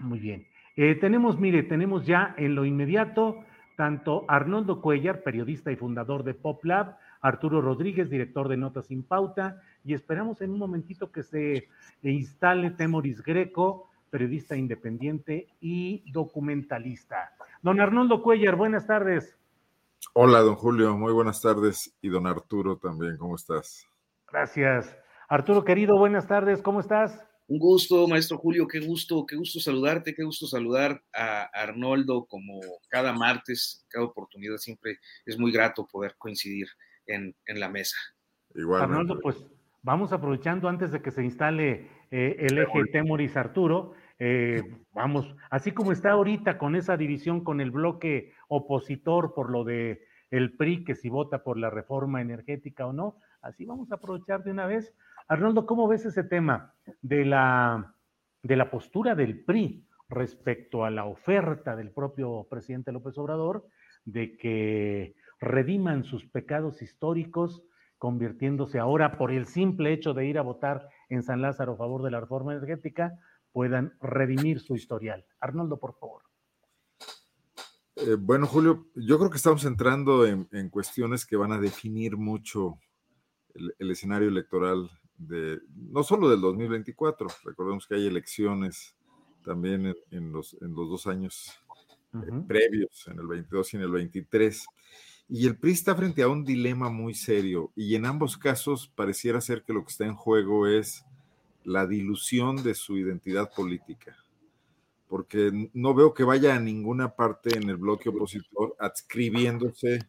Ah, 0.00 0.04
muy 0.04 0.18
bien. 0.18 0.46
Eh, 0.76 0.94
tenemos, 0.94 1.38
mire, 1.38 1.62
tenemos 1.62 2.06
ya 2.06 2.34
en 2.38 2.54
lo 2.54 2.64
inmediato 2.64 3.44
tanto 3.80 4.26
Arnoldo 4.28 4.82
Cuellar, 4.82 5.22
periodista 5.22 5.72
y 5.72 5.76
fundador 5.76 6.22
de 6.22 6.34
PopLab, 6.34 6.98
Arturo 7.22 7.62
Rodríguez, 7.62 8.10
director 8.10 8.46
de 8.46 8.58
Notas 8.58 8.88
sin 8.88 9.02
Pauta, 9.02 9.62
y 9.84 9.94
esperamos 9.94 10.42
en 10.42 10.50
un 10.50 10.58
momentito 10.58 11.10
que 11.10 11.22
se 11.22 11.66
instale 12.02 12.72
Temoris 12.72 13.22
Greco, 13.22 13.88
periodista 14.10 14.54
independiente 14.54 15.48
y 15.62 16.04
documentalista. 16.12 17.32
Don 17.62 17.80
Arnoldo 17.80 18.22
Cuellar, 18.22 18.54
buenas 18.54 18.86
tardes. 18.86 19.38
Hola, 20.12 20.40
don 20.40 20.56
Julio, 20.56 20.94
muy 20.94 21.14
buenas 21.14 21.40
tardes. 21.40 21.96
Y 22.02 22.10
don 22.10 22.26
Arturo 22.26 22.76
también, 22.76 23.16
¿cómo 23.16 23.36
estás? 23.36 23.88
Gracias. 24.30 24.94
Arturo, 25.26 25.64
querido, 25.64 25.96
buenas 25.96 26.26
tardes, 26.26 26.60
¿cómo 26.60 26.80
estás? 26.80 27.29
Un 27.50 27.58
gusto, 27.58 28.06
maestro 28.06 28.38
Julio, 28.38 28.68
qué 28.68 28.78
gusto, 28.78 29.26
qué 29.26 29.34
gusto 29.34 29.58
saludarte, 29.58 30.14
qué 30.14 30.22
gusto 30.22 30.46
saludar 30.46 31.02
a 31.12 31.50
Arnoldo 31.52 32.26
como 32.26 32.60
cada 32.88 33.12
martes, 33.12 33.84
cada 33.88 34.04
oportunidad, 34.04 34.56
siempre 34.58 35.00
es 35.26 35.36
muy 35.36 35.50
grato 35.50 35.84
poder 35.84 36.14
coincidir 36.16 36.68
en, 37.06 37.34
la 37.48 37.68
mesa. 37.68 37.96
Igual. 38.54 38.82
Arnoldo, 38.82 39.18
pues 39.18 39.44
vamos 39.82 40.12
aprovechando 40.12 40.68
antes 40.68 40.92
de 40.92 41.02
que 41.02 41.10
se 41.10 41.24
instale 41.24 41.88
eh, 42.12 42.36
el 42.38 42.56
eje 42.56 42.84
Temoris 42.92 43.36
Arturo, 43.36 43.94
eh, 44.20 44.62
vamos, 44.92 45.34
así 45.50 45.72
como 45.72 45.90
está 45.90 46.12
ahorita 46.12 46.56
con 46.56 46.76
esa 46.76 46.96
división 46.96 47.42
con 47.42 47.60
el 47.60 47.72
bloque 47.72 48.32
opositor 48.46 49.34
por 49.34 49.50
lo 49.50 49.64
de 49.64 50.04
el 50.30 50.56
PRI, 50.56 50.84
que 50.84 50.94
si 50.94 51.08
vota 51.08 51.42
por 51.42 51.58
la 51.58 51.68
reforma 51.68 52.20
energética 52.20 52.86
o 52.86 52.92
no, 52.92 53.16
así 53.42 53.64
vamos 53.64 53.90
a 53.90 53.96
aprovechar 53.96 54.44
de 54.44 54.52
una 54.52 54.66
vez. 54.66 54.94
Arnoldo, 55.30 55.64
¿cómo 55.64 55.86
ves 55.86 56.04
ese 56.06 56.24
tema 56.24 56.74
de 57.02 57.24
la, 57.24 57.94
de 58.42 58.56
la 58.56 58.68
postura 58.68 59.14
del 59.14 59.44
PRI 59.44 59.86
respecto 60.08 60.84
a 60.84 60.90
la 60.90 61.04
oferta 61.04 61.76
del 61.76 61.92
propio 61.92 62.48
presidente 62.50 62.90
López 62.90 63.16
Obrador 63.16 63.64
de 64.04 64.36
que 64.36 65.14
rediman 65.38 66.02
sus 66.02 66.26
pecados 66.26 66.82
históricos, 66.82 67.62
convirtiéndose 67.96 68.80
ahora 68.80 69.16
por 69.18 69.30
el 69.30 69.46
simple 69.46 69.92
hecho 69.92 70.14
de 70.14 70.26
ir 70.26 70.36
a 70.36 70.42
votar 70.42 70.88
en 71.08 71.22
San 71.22 71.40
Lázaro 71.40 71.74
a 71.74 71.76
favor 71.76 72.02
de 72.02 72.10
la 72.10 72.18
reforma 72.18 72.52
energética, 72.52 73.16
puedan 73.52 73.94
redimir 74.00 74.58
su 74.58 74.74
historial. 74.74 75.24
Arnoldo, 75.38 75.78
por 75.78 75.96
favor. 75.96 76.22
Eh, 77.94 78.16
bueno, 78.18 78.48
Julio, 78.48 78.88
yo 78.96 79.16
creo 79.16 79.30
que 79.30 79.36
estamos 79.36 79.64
entrando 79.64 80.26
en, 80.26 80.70
cuestiones 80.70 81.24
que 81.24 81.36
van 81.36 81.52
a 81.52 81.58
definir 81.58 82.16
mucho 82.16 82.80
el, 83.54 83.92
escenario 83.92 84.26
electoral 84.26 84.90
de 85.20 85.60
no 85.74 86.02
solo 86.02 86.28
del 86.28 86.40
2024, 86.40 87.28
recordemos 87.44 87.86
que 87.86 87.94
hay 87.94 88.06
elecciones 88.06 88.96
también 89.44 89.94
en, 90.10 90.32
los, 90.32 90.56
en 90.60 90.74
los, 90.74 90.88
dos 90.88 91.06
años 91.06 91.60
eh, 92.14 92.42
previos, 92.46 93.06
en 93.08 93.18
el 93.18 93.26
22 93.26 93.74
y 93.74 93.76
en 93.76 93.82
el 93.82 93.90
23. 93.90 94.66
Y 95.28 95.46
el 95.46 95.58
PRI 95.58 95.72
está 95.72 95.94
frente 95.94 96.22
a 96.22 96.28
un 96.28 96.44
dilema 96.44 96.90
muy 96.90 97.14
serio 97.14 97.70
y 97.76 97.94
en 97.94 98.06
ambos 98.06 98.36
casos 98.36 98.90
pareciera 98.94 99.40
ser 99.40 99.62
que 99.62 99.72
lo 99.72 99.84
que 99.84 99.90
está 99.90 100.04
en 100.04 100.16
juego 100.16 100.66
es 100.66 101.04
la 101.64 101.86
dilución 101.86 102.62
de 102.62 102.74
su 102.74 102.96
identidad 102.96 103.52
política, 103.54 104.16
porque 105.08 105.70
no 105.74 105.94
veo 105.94 106.14
que 106.14 106.24
vaya 106.24 106.56
a 106.56 106.60
ninguna 106.60 107.14
parte 107.14 107.56
en 107.56 107.68
el 107.68 107.76
bloque 107.76 108.08
opositor 108.08 108.74
adscribiéndose 108.78 110.00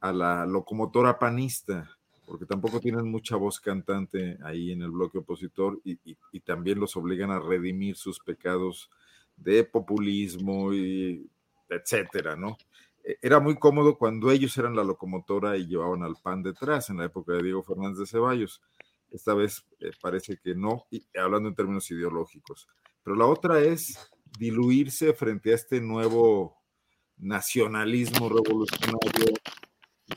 a 0.00 0.12
la 0.12 0.44
locomotora 0.44 1.18
panista, 1.18 1.88
porque 2.30 2.46
tampoco 2.46 2.78
tienen 2.78 3.10
mucha 3.10 3.34
voz 3.34 3.58
cantante 3.58 4.38
ahí 4.44 4.70
en 4.70 4.82
el 4.82 4.92
bloque 4.92 5.18
opositor 5.18 5.80
y, 5.82 6.14
también 6.44 6.78
los 6.78 6.96
obligan 6.96 7.32
a 7.32 7.40
redimir 7.40 7.96
sus 7.96 8.20
pecados 8.20 8.88
de 9.36 9.64
populismo 9.64 10.72
y 10.72 11.28
etcétera, 11.68 12.36
¿no? 12.36 12.56
E, 13.02 13.18
era 13.20 13.40
muy 13.40 13.56
cómodo 13.56 13.98
cuando 13.98 14.30
ellos 14.30 14.56
eran 14.58 14.76
la 14.76 14.84
locomotora 14.84 15.56
y 15.56 15.66
llevaban 15.66 16.04
al 16.04 16.14
pan 16.22 16.44
detrás 16.44 16.88
en 16.88 16.98
la 16.98 17.06
época 17.06 17.32
de 17.32 17.42
Diego 17.42 17.64
Fernández 17.64 17.98
de 17.98 18.06
Ceballos. 18.06 18.62
Esta 19.10 19.34
vez 19.34 19.66
eh, 19.80 19.90
parece 20.00 20.36
que 20.36 20.54
no, 20.54 20.86
y, 20.88 21.04
hablando 21.18 21.48
en 21.48 21.56
términos 21.56 21.90
ideológicos. 21.90 22.68
Pero 23.02 23.16
la 23.16 23.26
otra 23.26 23.58
es 23.58 23.98
diluirse 24.38 25.14
frente 25.14 25.50
a 25.50 25.56
este 25.56 25.80
nuevo 25.80 26.56
nacionalismo 27.16 28.28
revolucionario 28.28 29.34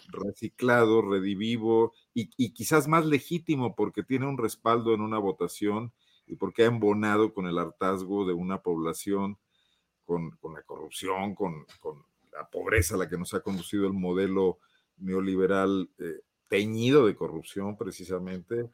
reciclado, 0.10 1.02
redivivo 1.02 1.94
y, 2.14 2.28
quizás 2.54 2.88
más 2.88 3.06
legítimo 3.06 3.76
porque 3.76 4.04
tiene 4.04 4.28
un 4.28 4.38
respaldo 4.38 4.94
en 4.94 5.02
una 5.02 5.18
votación 5.18 5.94
y 6.28 6.36
porque 6.36 6.64
ha 6.64 6.68
embonado 6.68 7.34
con 7.34 7.48
el 7.48 7.58
hartazgo 7.58 8.26
de 8.26 8.34
una 8.34 8.62
población, 8.62 9.38
con, 10.06 10.32
con 10.38 10.54
la 10.54 10.62
corrupción, 10.64 11.36
con, 11.36 11.66
con, 11.80 12.04
la 12.32 12.50
pobreza 12.50 12.96
a 12.96 12.98
la 12.98 13.08
que 13.08 13.18
nos 13.18 13.36
ha 13.36 13.41
conducido 13.41 13.86
el 13.86 13.94
modelo 13.94 14.58
neoliberal 14.98 15.91
eh, 16.00 16.22
teñido 16.50 17.06
de 17.06 17.16
corrupción 17.16 17.78
precisamente, 17.78 18.72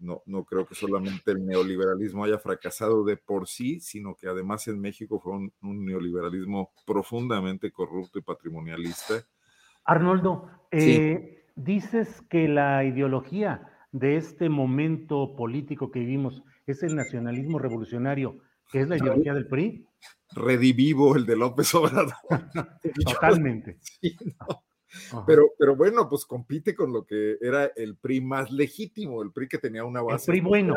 no, 0.00 0.22
no 0.24 0.44
creo 0.44 0.66
que 0.66 0.74
solamente 0.74 1.30
el 1.30 1.46
neoliberalismo 1.46 2.24
haya 2.24 2.38
fracasado 2.38 3.04
de 3.04 3.18
por 3.18 3.46
sí, 3.46 3.80
sino 3.80 4.16
que 4.16 4.28
además 4.28 4.66
en 4.66 4.80
México 4.80 5.20
fue 5.20 5.34
un, 5.34 5.52
neoliberalismo 5.60 6.72
profundamente 6.86 7.70
corrupto 7.70 8.18
y 8.18 8.22
patrimonialista. 8.22 9.26
Arnoldo, 9.84 10.50
eh, 10.70 11.44
dices 11.56 12.22
que 12.28 12.48
la 12.48 12.84
ideología 12.84 13.70
de 13.92 14.16
este 14.16 14.48
momento 14.48 15.34
político 15.36 15.90
que 15.90 16.00
vivimos 16.00 16.42
es 16.66 16.82
el 16.82 16.94
nacionalismo 16.94 17.58
revolucionario, 17.58 18.38
que 18.70 18.80
es 18.80 18.88
la 18.88 18.96
ideología 18.96 19.34
del 19.34 19.48
PRI. 19.48 19.86
Redivivo 20.32 21.16
el 21.16 21.26
de 21.26 21.36
López 21.36 21.74
Obrador. 21.74 22.14
Totalmente. 23.04 23.78
Pero, 25.24 25.52
pero 25.56 25.76
bueno, 25.76 26.08
pues 26.08 26.24
compite 26.24 26.74
con 26.74 26.92
lo 26.92 27.04
que 27.04 27.36
era 27.40 27.66
el 27.76 27.96
PRI 27.96 28.20
más 28.22 28.50
legítimo, 28.50 29.22
el 29.22 29.30
PRI 29.30 29.46
que 29.46 29.58
tenía 29.58 29.84
una 29.84 30.02
base. 30.02 30.32
El 30.32 30.40
PRI 30.40 30.48
bueno. 30.48 30.76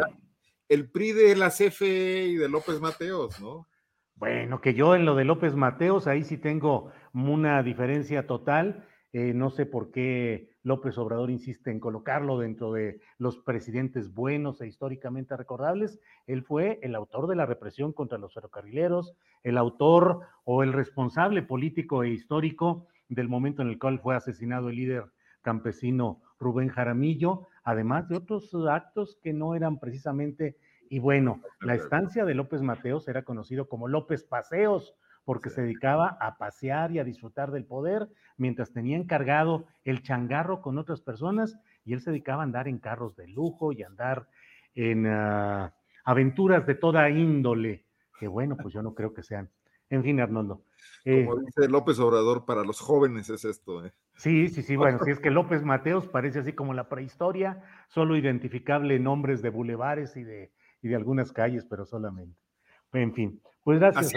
El 0.70 0.91
PRI 0.91 1.14
de 1.14 1.36
la 1.36 1.49
CFE 1.49 2.28
y 2.28 2.36
de 2.36 2.47
López 2.47 2.80
Mateos, 2.80 3.41
¿no? 3.41 3.68
Bueno, 4.16 4.62
que 4.62 4.74
yo 4.74 4.95
en 4.95 5.06
lo 5.06 5.16
de 5.16 5.26
López 5.26 5.56
Mateos, 5.56 6.08
ahí 6.08 6.24
sí 6.24 6.38
tengo 6.38 6.91
una 7.14 7.64
diferencia 7.64 8.28
total. 8.28 8.88
Eh, 9.14 9.32
no 9.36 9.51
sé 9.51 9.68
por 9.68 9.91
qué 9.91 10.49
López 10.64 10.97
Obrador 10.97 11.30
insiste 11.30 11.70
en 11.70 11.80
colocarlo 11.80 12.39
dentro 12.39 12.74
de 12.74 12.99
los 13.20 13.38
presidentes 13.38 14.11
buenos 14.11 14.59
e 14.59 14.68
históricamente 14.68 15.38
recordables. 15.38 15.99
Él 16.26 16.43
fue 16.43 16.80
el 16.82 16.95
autor 16.95 17.28
de 17.28 17.36
la 17.36 17.45
represión 17.45 17.93
contra 17.93 18.18
los 18.18 18.34
ferrocarrileros, 18.34 19.16
el 19.43 19.59
autor 19.59 20.22
o 20.45 20.64
el 20.64 20.74
responsable 20.74 21.43
político 21.43 22.03
e 22.03 22.09
histórico 22.09 22.88
del 23.07 23.30
momento 23.30 23.61
en 23.61 23.70
el 23.70 23.78
cual 23.78 23.99
fue 23.99 24.16
asesinado 24.16 24.70
el 24.70 24.78
líder 24.78 25.05
campesino 25.43 26.22
Rubén 26.39 26.70
Jaramillo, 26.70 27.47
además 27.64 28.09
de 28.09 28.18
otros 28.18 28.51
actos 28.68 29.20
que 29.22 29.32
no 29.32 29.53
eran 29.53 29.80
precisamente, 29.80 30.57
y 30.89 30.97
bueno, 30.97 31.41
la 31.61 31.76
estancia 31.76 32.26
de 32.26 32.34
López 32.34 32.61
Mateos 32.61 33.07
era 33.07 33.24
conocido 33.24 33.68
como 33.68 33.88
López 33.88 34.24
Paseos, 34.24 34.95
porque 35.26 35.49
se 35.49 35.61
dedicaba 35.61 36.17
a 36.19 36.38
pasear 36.38 36.91
y 36.91 36.99
a 36.99 37.03
disfrutar 37.03 37.51
del 37.51 37.65
poder, 37.65 38.09
mientras 38.38 38.74
tenía 38.74 38.97
encargado 38.97 39.65
el 39.84 40.01
changarro 40.01 40.61
con 40.61 40.78
otras 40.78 41.01
personas, 41.01 41.57
y 41.86 41.93
él 41.93 42.01
se 42.01 42.11
dedicaba 42.11 42.43
a 42.43 42.45
andar 42.45 42.67
en 42.67 42.80
carros 42.80 43.15
de 43.15 43.28
lujo 43.28 43.71
y 43.71 43.84
andar 43.84 44.28
en 44.76 45.07
ah, 45.07 45.74
aventuras 46.05 46.65
de 46.65 46.76
toda 46.76 47.09
índole, 47.09 47.86
que 48.19 48.28
bueno, 48.28 48.57
pues 48.57 48.74
yo 48.74 48.82
no 48.82 48.93
creo 48.93 49.13
que 49.13 49.24
sean 49.24 49.49
en 49.93 50.03
fin, 50.03 50.19
Arnoldo. 50.19 50.63
Como 51.03 51.38
eh, 51.38 51.41
dice 51.45 51.69
López 51.69 51.99
Obrador, 51.99 52.45
para 52.45 52.63
los 52.63 52.79
jóvenes 52.79 53.29
es 53.29 53.45
esto. 53.45 53.86
¿eh? 53.86 53.93
Sí, 54.16 54.47
sí, 54.50 54.63
sí. 54.63 54.75
Bueno, 54.75 54.97
si 55.05 55.12
es 55.12 55.20
que 55.20 55.29
López 55.29 55.63
Mateos 55.63 56.08
parece 56.08 56.39
así 56.39 56.54
como 56.54 56.74
la 56.74 56.89
prehistoria, 56.89 57.62
solo 57.89 58.17
identificable 58.17 58.95
en 58.95 59.04
nombres 59.04 59.43
de 59.43 59.50
bulevares 59.50 60.17
y 60.17 60.24
de, 60.24 60.51
y 60.82 60.87
de 60.87 60.95
algunas 60.95 61.32
calles, 61.32 61.66
pero 61.70 61.86
solamente. 61.86 62.39
En 62.91 63.13
fin, 63.13 63.39
pues 63.63 63.79
gracias. 63.79 64.13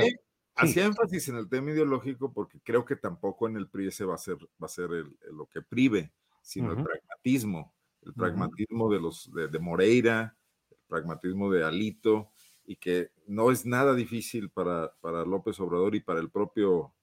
Hacía 0.56 0.86
énfasis 0.86 1.28
en 1.28 1.36
el 1.36 1.48
tema 1.48 1.70
ideológico 1.70 2.32
porque 2.32 2.60
creo 2.62 2.84
que 2.84 2.96
tampoco 2.96 3.46
en 3.46 3.56
el 3.56 3.68
PRI 3.68 3.88
ese 3.88 4.04
va 4.04 4.14
a 4.14 4.18
ser, 4.18 4.36
va 4.62 4.66
a 4.66 4.68
ser 4.68 4.88
lo 5.30 5.46
que 5.46 5.62
prive, 5.62 6.12
sino 6.42 6.72
el 6.72 6.82
pragmatismo. 6.82 7.74
El 8.02 8.14
pragmatismo 8.14 8.90
de 8.90 9.00
los 9.00 9.30
de, 9.32 9.48
de 9.48 9.58
Moreira, 9.58 10.36
el 10.70 10.78
pragmatismo 10.86 11.50
de 11.50 11.64
Alito, 11.64 12.30
y 12.64 12.76
que 12.76 13.10
no 13.26 13.50
es 13.50 13.66
nada 13.66 13.94
difícil 13.94 14.50
para, 14.50 14.94
para 15.00 15.24
López 15.24 15.58
Obrador 15.60 15.94
y 15.94 16.00
para 16.00 16.20
el 16.20 16.30
propio 16.30 16.94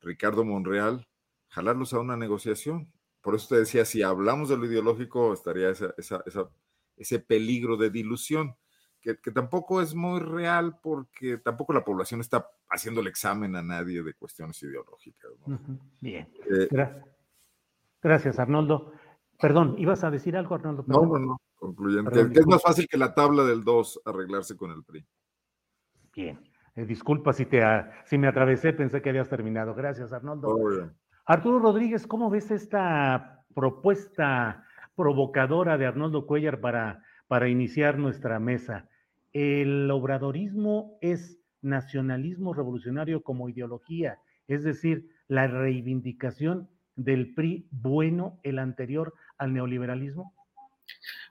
Ricardo 0.00 0.44
Monreal 0.44 1.06
jalarlos 1.48 1.92
a 1.92 2.00
una 2.00 2.16
negociación. 2.16 2.92
Por 3.20 3.34
eso 3.34 3.48
te 3.48 3.56
decía, 3.56 3.84
si 3.84 4.02
hablamos 4.02 4.48
de 4.48 4.56
lo 4.56 4.66
ideológico, 4.66 5.32
estaría 5.32 5.70
esa, 5.70 5.94
esa, 5.98 6.22
ese 6.96 7.18
peligro 7.18 7.76
de 7.76 7.90
dilución, 7.90 8.56
que, 9.00 9.18
que, 9.18 9.30
tampoco 9.30 9.80
es 9.80 9.94
muy 9.94 10.20
real 10.20 10.78
porque 10.82 11.38
tampoco 11.38 11.72
la 11.72 11.84
población 11.84 12.20
está 12.20 12.46
haciendo 12.68 13.00
el 13.00 13.06
examen 13.06 13.56
a 13.56 13.62
nadie 13.62 14.02
de 14.02 14.14
cuestiones 14.14 14.62
ideológicas. 14.62 15.30
Bien. 16.00 16.28
Eh, 16.50 16.68
Gracias, 18.02 18.38
Arnoldo. 18.38 18.92
Perdón, 19.38 19.74
¿ibas 19.78 20.04
a 20.04 20.10
decir 20.10 20.36
algo, 20.36 20.54
Arnoldo? 20.54 20.84
No, 20.86 21.02
no, 21.04 21.18
no. 21.18 21.40
Concluyente. 21.54 22.20
es 22.32 22.46
más 22.46 22.62
fácil 22.62 22.86
que 22.88 22.96
la 22.96 23.14
tabla 23.14 23.44
del 23.44 23.64
2 23.64 24.02
arreglarse 24.06 24.56
con 24.56 24.70
el 24.70 24.82
PRI. 24.82 25.06
Bien. 26.14 26.40
Eh, 26.76 26.86
disculpa 26.86 27.32
si, 27.32 27.46
te, 27.46 27.62
si 28.04 28.16
me 28.16 28.28
atravesé, 28.28 28.72
pensé 28.72 29.02
que 29.02 29.10
habías 29.10 29.28
terminado. 29.28 29.74
Gracias, 29.74 30.12
Arnoldo. 30.12 30.56
Arturo 31.26 31.58
Rodríguez, 31.58 32.06
¿cómo 32.06 32.30
ves 32.30 32.50
esta 32.50 33.44
propuesta 33.54 34.64
provocadora 34.94 35.76
de 35.76 35.86
Arnoldo 35.86 36.26
Cuellar 36.26 36.60
para, 36.60 37.02
para 37.26 37.48
iniciar 37.48 37.98
nuestra 37.98 38.38
mesa? 38.38 38.88
¿El 39.32 39.90
obradorismo 39.90 40.98
es 41.00 41.38
nacionalismo 41.62 42.54
revolucionario 42.54 43.22
como 43.22 43.48
ideología 43.48 44.18
es 44.50 44.64
decir, 44.64 45.08
la 45.28 45.46
reivindicación 45.46 46.68
del 46.96 47.34
PRI 47.34 47.68
bueno, 47.70 48.40
el 48.42 48.58
anterior 48.58 49.14
al 49.38 49.54
neoliberalismo? 49.54 50.34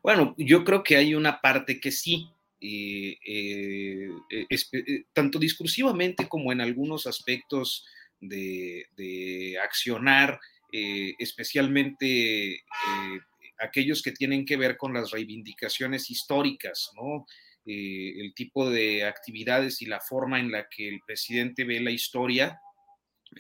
Bueno, 0.02 0.36
yo 0.38 0.64
creo 0.64 0.84
que 0.84 0.96
hay 0.96 1.14
una 1.14 1.42
parte 1.42 1.82
que 1.82 1.92
sí, 1.92 2.30
eh, 2.62 3.18
eh, 3.28 4.10
eh, 4.50 5.04
tanto 5.12 5.38
discursivamente 5.38 6.30
como 6.30 6.54
en 6.54 6.62
algunos 6.62 7.08
aspectos 7.08 7.86
de, 8.22 9.58
accionar, 9.62 10.40
especialmente 10.72 12.64
aquellos 13.58 14.02
que 14.02 14.14
tienen 14.14 14.46
que 14.46 14.56
ver 14.56 14.78
con 14.78 14.94
las 14.94 15.12
reivindicaciones 15.12 16.10
históricas, 16.10 16.92
¿no? 16.96 17.26
El 17.70 18.34
tipo 18.34 18.70
de 18.70 19.06
actividades 19.06 19.82
y 19.82 19.86
la 19.86 20.00
forma 20.00 20.40
en 20.40 20.52
la 20.52 20.68
que 20.70 20.90
el 20.90 21.00
presidente 21.06 21.64
ve 21.64 21.80
la 21.80 21.92
historia, 21.92 22.60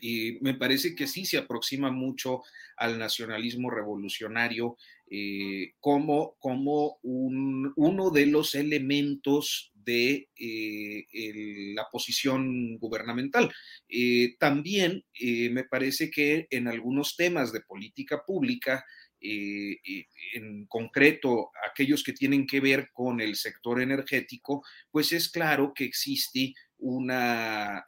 y 0.01 0.37
me 0.41 0.53
parece 0.53 0.95
que 0.95 1.07
sí 1.07 1.25
se 1.25 1.37
aproxima 1.37 1.91
mucho 1.91 2.43
al 2.77 2.97
nacionalismo 2.97 3.69
revolucionario 3.69 4.77
eh, 5.09 5.73
como, 5.79 6.35
como 6.39 6.99
un, 7.01 7.73
uno 7.75 8.11
de 8.11 8.27
los 8.27 8.55
elementos 8.55 9.71
de 9.73 10.29
eh, 10.35 11.73
la 11.73 11.87
posición 11.91 12.77
gubernamental. 12.77 13.51
Eh, 13.87 14.35
también 14.37 15.03
me 15.51 15.63
parece 15.63 16.11
que 16.11 16.47
en 16.51 16.67
algunos 16.67 17.15
temas 17.15 17.51
de 17.51 17.61
política 17.61 18.23
pública, 18.25 18.85
en 19.21 20.65
concreto 20.67 21.51
aquellos 21.69 22.03
que 22.03 22.13
tienen 22.13 22.47
que 22.47 22.59
ver 22.59 22.89
con 22.93 23.19
el 23.21 23.35
sector 23.35 23.81
energético, 23.81 24.63
pues 24.91 25.11
es 25.11 25.29
claro 25.29 25.73
que 25.73 25.85
existe 25.85 26.53
una 26.77 27.85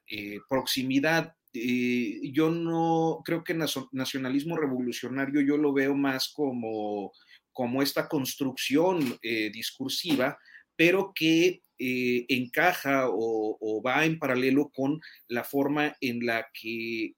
proximidad. 0.49 1.33
Eh, 1.53 2.31
yo 2.31 2.49
no 2.49 3.21
creo 3.25 3.43
que 3.43 3.57
nacionalismo 3.91 4.55
revolucionario 4.55 5.41
yo 5.41 5.57
lo 5.57 5.73
veo 5.73 5.95
más 5.95 6.29
como, 6.29 7.11
como 7.51 7.81
esta 7.81 8.07
construcción 8.07 9.19
eh, 9.21 9.49
discursiva, 9.51 10.37
pero 10.77 11.11
que 11.13 11.61
eh, 11.77 12.25
encaja 12.29 13.07
o, 13.09 13.81
va 13.85 14.05
en 14.05 14.17
paralelo 14.17 14.69
con 14.69 15.01
la 15.27 15.43
forma 15.43 15.95
en 15.99 16.25
la 16.25 16.47
que 16.53 17.13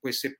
pues 0.00 0.20
se 0.20 0.36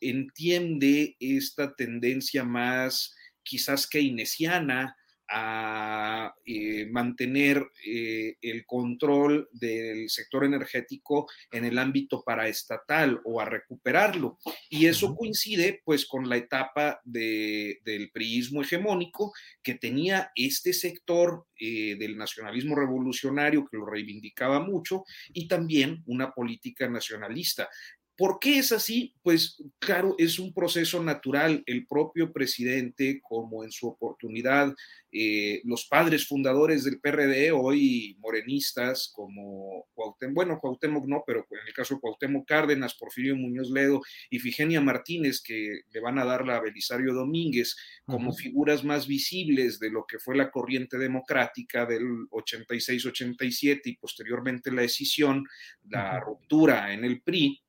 entiende 0.00 1.16
esta 1.20 1.74
tendencia 1.74 2.44
más 2.44 3.14
quizás 3.42 3.86
keynesiana 3.86 4.96
a 5.34 6.34
eh, 6.44 6.86
mantener 6.90 7.66
eh, 7.86 8.36
el 8.42 8.66
control 8.66 9.48
del 9.52 10.10
sector 10.10 10.44
energético 10.44 11.26
en 11.50 11.64
el 11.64 11.78
ámbito 11.78 12.22
paraestatal 12.22 13.18
o 13.24 13.40
a 13.40 13.46
recuperarlo. 13.46 14.38
Y 14.68 14.86
eso 14.86 15.16
coincide 15.16 15.80
pues 15.84 16.04
con 16.04 16.28
la 16.28 16.36
etapa 16.36 17.00
del 17.04 18.10
priismo 18.12 18.60
hegemónico 18.60 19.32
que 19.62 19.74
tenía 19.74 20.30
este 20.34 20.74
sector 20.74 21.46
eh, 21.58 21.96
del 21.98 22.18
nacionalismo 22.18 22.74
revolucionario 22.74 23.66
que 23.70 23.78
lo 23.78 23.86
reivindicaba 23.86 24.60
mucho 24.60 25.04
y 25.32 25.48
también 25.48 26.02
una 26.06 26.32
política 26.32 26.88
nacionalista. 26.88 27.70
¿Por 28.16 28.38
qué 28.38 28.58
es 28.58 28.72
así? 28.72 29.14
Pues 29.22 29.62
claro, 29.78 30.14
es 30.18 30.38
un 30.38 30.52
proceso 30.52 31.02
natural. 31.02 31.62
El 31.66 31.86
propio 31.86 32.32
presidente, 32.32 33.20
como 33.22 33.64
en 33.64 33.72
su 33.72 33.88
oportunidad, 33.88 34.74
eh, 35.10 35.62
los 35.64 35.86
padres 35.86 36.26
fundadores 36.26 36.84
del 36.84 37.00
PRD, 37.00 37.52
hoy 37.52 38.16
morenistas, 38.20 39.10
como 39.14 39.86
Cuauhtémoc, 39.94 40.34
bueno, 40.34 40.58
Cuauhtémoc 40.58 41.06
no, 41.06 41.22
pero 41.26 41.46
en 41.50 41.66
el 41.66 41.72
caso 41.72 41.94
de 41.94 42.00
Cuauhtémoc 42.00 42.46
Cárdenas, 42.46 42.94
Porfirio 42.94 43.36
Muñoz 43.36 43.70
Ledo 43.70 44.02
y 44.30 44.38
Figenia 44.38 44.80
Martínez, 44.80 45.42
que 45.42 45.80
le 45.90 46.00
van 46.00 46.18
a 46.18 46.24
dar 46.24 46.46
la 46.46 46.60
Belisario 46.60 47.14
Domínguez, 47.14 47.76
como 48.04 48.32
figuras 48.32 48.84
más 48.84 49.06
visibles 49.06 49.78
de 49.78 49.90
lo 49.90 50.04
que 50.06 50.18
fue 50.18 50.36
la 50.36 50.50
corriente 50.50 50.98
democrática 50.98 51.86
del 51.86 52.04
86-87 52.30 53.80
y 53.84 53.96
posteriormente 53.96 54.70
la 54.70 54.82
decisión, 54.82 55.44
la 55.88 56.20
ruptura 56.20 56.92
en 56.92 57.04
el 57.04 57.22
PRI 57.22 57.61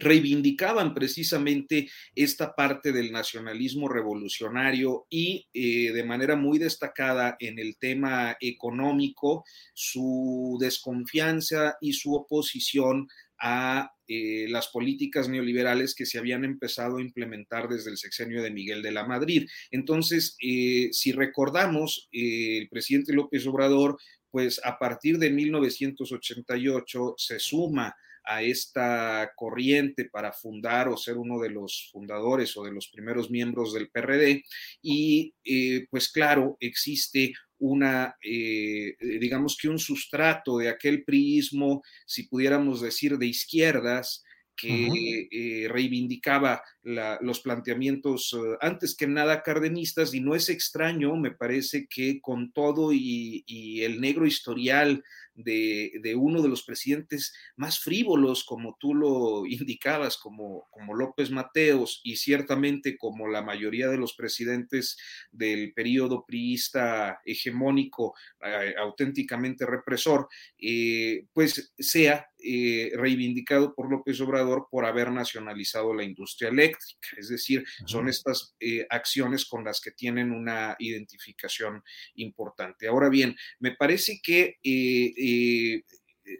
reivindicaban 0.00 0.94
precisamente 0.94 1.88
esta 2.14 2.54
parte 2.54 2.92
del 2.92 3.12
nacionalismo 3.12 3.88
revolucionario 3.88 5.06
y 5.10 5.46
eh, 5.52 5.92
de 5.92 6.04
manera 6.04 6.36
muy 6.36 6.58
destacada 6.58 7.36
en 7.38 7.58
el 7.58 7.76
tema 7.76 8.36
económico 8.40 9.44
su 9.74 10.56
desconfianza 10.60 11.76
y 11.80 11.92
su 11.92 12.14
oposición 12.14 13.08
a 13.42 13.92
eh, 14.06 14.46
las 14.48 14.68
políticas 14.68 15.28
neoliberales 15.28 15.94
que 15.94 16.04
se 16.04 16.18
habían 16.18 16.44
empezado 16.44 16.96
a 16.96 17.02
implementar 17.02 17.68
desde 17.68 17.90
el 17.90 17.96
sexenio 17.96 18.42
de 18.42 18.50
Miguel 18.50 18.82
de 18.82 18.92
la 18.92 19.06
Madrid. 19.06 19.48
Entonces, 19.70 20.36
eh, 20.42 20.88
si 20.92 21.12
recordamos, 21.12 22.08
el 22.12 22.68
presidente 22.68 23.12
López 23.12 23.46
Obrador, 23.46 23.98
pues 24.30 24.60
a 24.64 24.78
partir 24.78 25.18
de 25.18 25.30
1988 25.30 27.14
se 27.16 27.38
suma 27.38 27.94
a 28.24 28.42
esta 28.42 29.32
corriente 29.36 30.04
para 30.04 30.32
fundar 30.32 30.88
o 30.88 30.96
ser 30.96 31.16
uno 31.16 31.40
de 31.40 31.50
los 31.50 31.90
fundadores 31.92 32.56
o 32.56 32.64
de 32.64 32.72
los 32.72 32.88
primeros 32.88 33.30
miembros 33.30 33.72
del 33.72 33.90
PRD. 33.90 34.44
Y 34.82 35.34
eh, 35.44 35.86
pues 35.90 36.10
claro, 36.10 36.56
existe 36.60 37.32
una, 37.58 38.16
eh, 38.22 38.96
digamos 39.20 39.56
que 39.60 39.68
un 39.68 39.78
sustrato 39.78 40.58
de 40.58 40.68
aquel 40.68 41.04
priismo, 41.04 41.82
si 42.06 42.28
pudiéramos 42.28 42.80
decir, 42.80 43.18
de 43.18 43.26
izquierdas, 43.26 44.24
que 44.60 45.28
eh, 45.30 45.68
reivindicaba 45.68 46.62
los 46.82 47.40
planteamientos 47.40 48.36
antes 48.60 48.96
que 48.96 49.06
nada 49.06 49.42
cardenistas 49.42 50.14
y 50.14 50.20
no 50.20 50.34
es 50.34 50.48
extraño, 50.48 51.14
me 51.16 51.30
parece 51.30 51.86
que 51.86 52.20
con 52.20 52.52
todo 52.52 52.92
y, 52.92 53.44
el 53.82 54.00
negro 54.00 54.26
historial 54.26 55.02
de, 55.34 56.14
uno 56.16 56.42
de 56.42 56.48
los 56.48 56.62
presidentes 56.62 57.32
más 57.56 57.78
frívolos, 57.80 58.44
como 58.44 58.76
tú 58.78 58.94
lo 58.94 59.46
indicabas, 59.46 60.16
como, 60.16 60.68
como 60.70 60.94
López 60.94 61.30
Mateos, 61.30 62.00
y 62.04 62.16
ciertamente 62.16 62.96
como 62.96 63.28
la 63.28 63.42
mayoría 63.42 63.88
de 63.88 63.98
los 63.98 64.14
presidentes 64.14 64.96
del 65.30 65.72
periodo 65.72 66.24
priista 66.26 67.20
hegemónico, 67.24 68.14
eh, 68.44 68.74
auténticamente 68.78 69.66
represor, 69.66 70.28
eh, 70.58 71.26
pues 71.32 71.72
sea 71.78 72.26
eh, 72.42 72.92
reivindicado 72.94 73.74
por 73.74 73.90
López 73.90 74.20
Obrador 74.20 74.68
por 74.70 74.84
haber 74.86 75.10
nacionalizado 75.10 75.94
la 75.94 76.04
industria 76.04 76.48
eléctrica. 76.48 76.69
Es 77.16 77.28
decir, 77.28 77.64
son 77.86 78.08
estas 78.08 78.54
acciones 78.88 79.46
con 79.46 79.64
las 79.64 79.80
que 79.80 79.92
tienen 79.92 80.32
una 80.32 80.76
identificación 80.78 81.82
importante. 82.14 82.88
Ahora 82.88 83.08
bien, 83.08 83.36
me 83.58 83.74
parece 83.76 84.20
que 84.22 84.58
eh, 84.62 85.82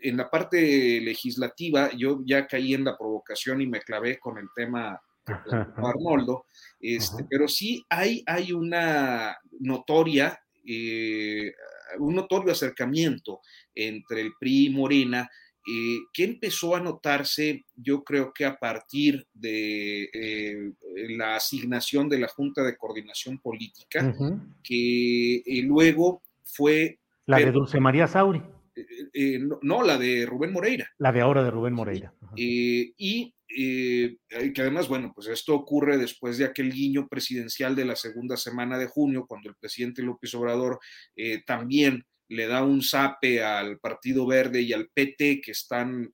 en 0.03 0.17
la 0.17 0.31
parte 0.31 1.01
legislativa 1.01 1.91
yo 1.97 2.21
ya 2.25 2.47
caí 2.47 2.75
en 2.75 2.85
la 2.85 2.97
provocación 2.97 3.61
y 3.61 3.67
me 3.67 3.81
clavé 3.81 4.19
con 4.19 4.39
el 4.39 4.49
tema 4.55 5.01
Arnoldo, 5.77 6.47
este, 6.81 7.25
pero 7.29 7.49
sí 7.49 7.85
hay, 7.89 8.23
hay 8.27 8.53
una 8.53 9.37
notoria, 9.61 10.39
eh, 10.67 11.53
un 11.99 12.15
notorio 12.15 12.53
acercamiento 12.53 13.41
entre 13.75 14.23
el 14.23 14.33
PRI 14.39 14.67
y 14.67 14.71
Morena, 14.71 15.29
eh, 15.67 15.99
que 16.13 16.25
empezó 16.25 16.75
a 16.75 16.81
notarse, 16.81 17.65
yo 17.77 18.03
creo 18.03 18.33
que 18.33 18.45
a 18.45 18.59
partir 18.59 19.27
de 19.33 20.73
la 21.11 21.37
asignación 21.37 22.09
de 22.09 22.19
la 22.19 22.29
Junta 22.29 22.63
de 22.63 22.77
Coordinación 22.77 23.39
Política, 23.39 24.15
que 24.63 25.43
luego 25.65 26.23
fue... 26.45 26.99
La 27.27 27.39
de 27.39 27.53
Dulce 27.53 27.79
María 27.81 28.09
Sauri. 28.09 28.43
Eh, 29.13 29.41
no, 29.63 29.83
la 29.83 29.99
de 29.99 30.27
Rubén 30.27 30.53
Moreira. 30.53 30.91
La 30.99 31.13
de 31.13 31.21
ahora 31.21 31.43
de 31.43 31.51
Rubén 31.51 31.75
Moreira. 31.75 32.13
Eh, 32.37 32.93
y 32.97 33.35
eh, 33.49 34.17
que 34.29 34.61
además, 34.61 34.89
bueno, 34.89 35.13
pues 35.15 35.27
esto 35.29 35.55
ocurre 35.55 35.99
después 35.99 36.39
de 36.39 36.45
aquel 36.45 36.73
guiño 36.73 37.09
presidencial 37.09 37.75
de 37.75 37.85
la 37.85 37.97
segunda 37.97 38.37
semana 38.37 38.79
de 38.79 38.87
junio, 38.87 39.27
cuando 39.27 39.49
el 39.49 39.57
presidente 39.57 40.03
López 40.03 40.35
Obrador 40.35 40.79
también 41.47 42.05
le 42.31 42.47
da 42.47 42.65
un 42.65 42.83
zape 42.83 43.43
al 43.43 43.79
Partido 43.79 44.27
Verde 44.27 44.63
y 44.63 44.73
al 44.73 44.89
PT, 44.89 45.43
que 45.43 45.51
están 45.53 46.13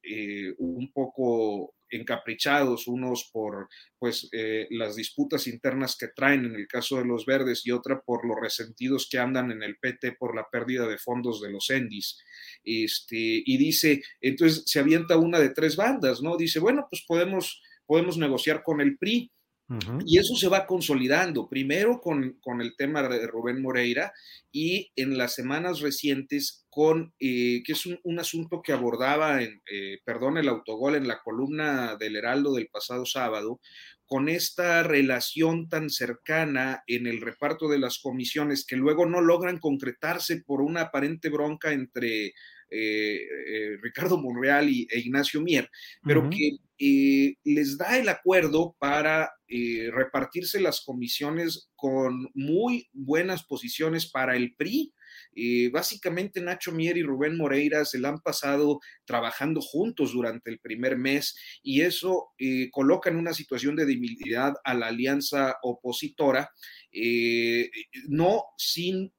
un 0.58 0.92
poco 0.92 1.76
encaprichados, 1.90 2.86
unos 2.88 3.30
por 3.32 3.68
pues 3.98 4.28
eh, 4.32 4.66
las 4.70 4.96
disputas 4.96 5.46
internas 5.46 5.96
que 5.96 6.08
traen 6.08 6.44
en 6.44 6.54
el 6.54 6.66
caso 6.66 6.98
de 6.98 7.04
los 7.04 7.24
verdes 7.26 7.66
y 7.66 7.70
otra 7.70 8.00
por 8.00 8.26
los 8.26 8.36
resentidos 8.40 9.08
que 9.10 9.18
andan 9.18 9.50
en 9.52 9.62
el 9.62 9.78
PT 9.78 10.12
por 10.12 10.34
la 10.34 10.48
pérdida 10.50 10.86
de 10.86 10.98
fondos 10.98 11.40
de 11.40 11.50
los 11.50 11.70
Endis. 11.70 12.18
Este, 12.64 13.42
y 13.44 13.56
dice, 13.56 14.02
entonces 14.20 14.64
se 14.66 14.80
avienta 14.80 15.16
una 15.16 15.38
de 15.38 15.50
tres 15.50 15.76
bandas, 15.76 16.22
¿no? 16.22 16.36
Dice, 16.36 16.58
bueno, 16.58 16.86
pues 16.90 17.04
podemos, 17.06 17.62
podemos 17.86 18.18
negociar 18.18 18.62
con 18.62 18.80
el 18.80 18.98
PRI. 18.98 19.30
Y 20.04 20.18
eso 20.18 20.36
se 20.36 20.48
va 20.48 20.64
consolidando, 20.64 21.48
primero 21.48 22.00
con, 22.00 22.38
con, 22.40 22.60
el 22.60 22.76
tema 22.76 23.02
de 23.08 23.26
Rubén 23.26 23.60
Moreira 23.60 24.12
y 24.52 24.92
en 24.94 25.18
las 25.18 25.34
semanas 25.34 25.80
recientes 25.80 26.64
con, 26.70 27.14
que 27.18 27.64
es 27.66 27.86
un, 27.86 28.18
asunto 28.20 28.62
que 28.62 28.72
abordaba, 28.72 29.42
en, 29.42 29.60
perdón, 30.04 30.38
el 30.38 30.48
autogol 30.48 30.94
en 30.94 31.08
la 31.08 31.20
columna 31.20 31.96
del 31.96 32.14
Heraldo 32.14 32.54
del 32.54 32.68
pasado 32.68 33.06
sábado, 33.06 33.60
con 34.06 34.28
esta 34.28 34.84
relación 34.84 35.68
tan 35.68 35.90
cercana 35.90 36.84
en 36.86 37.08
el 37.08 37.20
reparto 37.20 37.68
de 37.68 37.80
las 37.80 37.98
comisiones 37.98 38.64
que 38.64 38.76
luego 38.76 39.04
no 39.04 39.20
logran 39.20 39.58
concretarse 39.58 40.42
por 40.46 40.62
una 40.62 40.82
aparente 40.82 41.28
bronca 41.28 41.72
entre 41.72 42.34
eh, 42.70 43.20
eh, 43.46 43.76
Ricardo 43.80 44.18
Monreal 44.18 44.68
y, 44.68 44.88
e 44.90 44.98
Ignacio 44.98 45.40
Mier, 45.40 45.70
pero 46.04 46.28
que 46.28 46.58
eh, 46.78 47.36
les 47.44 47.78
da 47.78 47.98
el 47.98 48.08
acuerdo 48.08 48.74
para 48.78 49.32
repartirse 49.92 50.60
las 50.60 50.80
comisiones 50.80 51.70
con 51.76 52.28
muy 52.34 52.88
buenas 52.92 53.44
posiciones 53.44 54.10
para 54.10 54.36
el 54.36 54.54
PRI 54.56 54.92
eh, 55.36 55.68
básicamente 55.70 56.40
Nacho 56.40 56.72
Mier 56.72 56.96
y 56.96 57.02
Rubén 57.02 57.36
Moreira 57.36 57.84
se 57.84 57.98
la 57.98 58.08
han 58.08 58.20
pasado 58.20 58.80
trabajando 59.04 59.60
juntos 59.60 60.14
durante 60.14 60.50
el 60.50 60.58
primer 60.58 60.96
mes 60.96 61.36
y 61.62 61.82
eso 61.82 62.30
eh, 62.38 62.70
coloca 62.70 63.10
en 63.10 63.16
una 63.16 63.34
situación 63.34 63.76
de 63.76 63.84
debilidad 63.84 64.54
a 64.64 64.72
la 64.72 64.86
alianza 64.86 65.56
opositora, 65.62 66.50
eh, 66.90 67.70
no 68.08 68.44
sin 68.56 69.12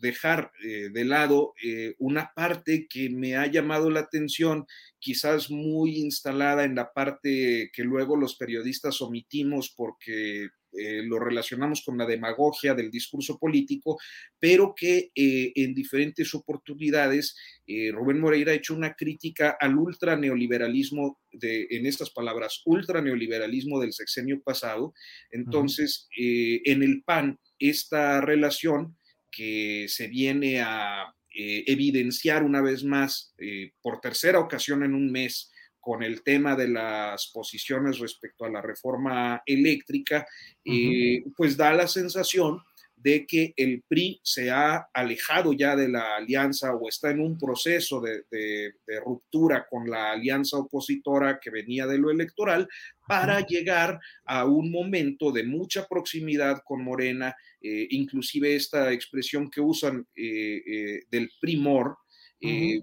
dejar 0.00 0.50
de 0.60 1.04
lado 1.04 1.54
una 1.98 2.32
parte 2.34 2.88
que 2.90 3.08
me 3.08 3.36
ha 3.36 3.46
llamado 3.46 3.88
la 3.88 4.00
atención, 4.00 4.66
quizás 4.98 5.48
muy 5.48 5.96
instalada 5.96 6.64
en 6.64 6.74
la 6.74 6.92
parte 6.92 7.70
que 7.72 7.84
luego 7.84 8.16
los 8.16 8.34
periodistas 8.34 9.00
omitimos 9.00 9.72
porque 9.76 10.48
eh, 10.72 11.02
lo 11.02 11.18
relacionamos 11.18 11.82
con 11.82 11.96
la 11.96 12.04
demagogia 12.04 12.74
del 12.74 12.90
discurso 12.90 13.38
político, 13.38 13.98
pero 14.38 14.74
que 14.76 15.10
eh, 15.14 15.52
en 15.54 15.74
diferentes 15.74 16.34
oportunidades 16.34 17.36
eh, 17.66 17.90
Rubén 17.90 18.20
Moreira 18.20 18.52
ha 18.52 18.56
hecho 18.56 18.74
una 18.74 18.94
crítica 18.94 19.56
al 19.58 19.76
ultraneoliberalismo, 19.76 21.20
de, 21.32 21.66
en 21.70 21.86
estas 21.86 22.10
palabras, 22.10 22.62
ultraneoliberalismo 22.66 23.80
del 23.80 23.92
sexenio 23.92 24.42
pasado. 24.42 24.94
Entonces, 25.30 26.08
en 26.16 26.82
el 26.82 27.02
PAN, 27.02 27.38
esta 27.58 28.20
relación 28.20 28.96
que 29.30 29.86
se 29.88 30.08
viene 30.08 30.60
a 30.60 31.14
evidenciar 31.30 32.42
una 32.42 32.62
vez 32.62 32.84
más 32.84 33.34
por 33.82 34.00
tercera 34.00 34.40
ocasión 34.40 34.82
en 34.82 34.94
un 34.94 35.12
mes, 35.12 35.52
con 35.88 36.02
el 36.02 36.22
tema 36.22 36.54
de 36.54 36.68
las 36.68 37.30
posiciones 37.32 37.98
respecto 37.98 38.44
a 38.44 38.50
la 38.50 38.60
reforma 38.60 39.42
eléctrica, 39.46 40.26
eh, 40.62 41.24
pues 41.34 41.56
da 41.56 41.72
la 41.72 41.88
sensación 41.88 42.60
de 42.94 43.24
que 43.26 43.54
el 43.56 43.82
PRI 43.88 44.20
se 44.22 44.50
ha 44.50 44.90
alejado 44.92 45.54
ya 45.54 45.74
de 45.76 45.88
la 45.88 46.16
alianza 46.16 46.74
o 46.74 46.90
está 46.90 47.10
en 47.10 47.20
un 47.20 47.38
proceso 47.38 48.02
de, 48.02 48.74
ruptura 49.02 49.66
con 49.66 49.88
la 49.88 50.12
alianza 50.12 50.58
opositora 50.58 51.40
que 51.40 51.48
venía 51.48 51.86
de 51.86 51.96
lo 51.96 52.10
electoral 52.10 52.68
para 53.06 53.40
llegar 53.46 53.98
a 54.26 54.44
un 54.44 54.70
momento 54.70 55.32
de 55.32 55.44
mucha 55.44 55.86
proximidad 55.86 56.60
con 56.66 56.84
Morena, 56.84 57.34
eh, 57.62 57.86
inclusive 57.88 58.54
esta 58.54 58.92
expresión 58.92 59.50
que 59.50 59.62
usan 59.62 60.06
eh, 60.14 61.00
del 61.10 61.30
primor, 61.40 61.96
eh, 62.40 62.80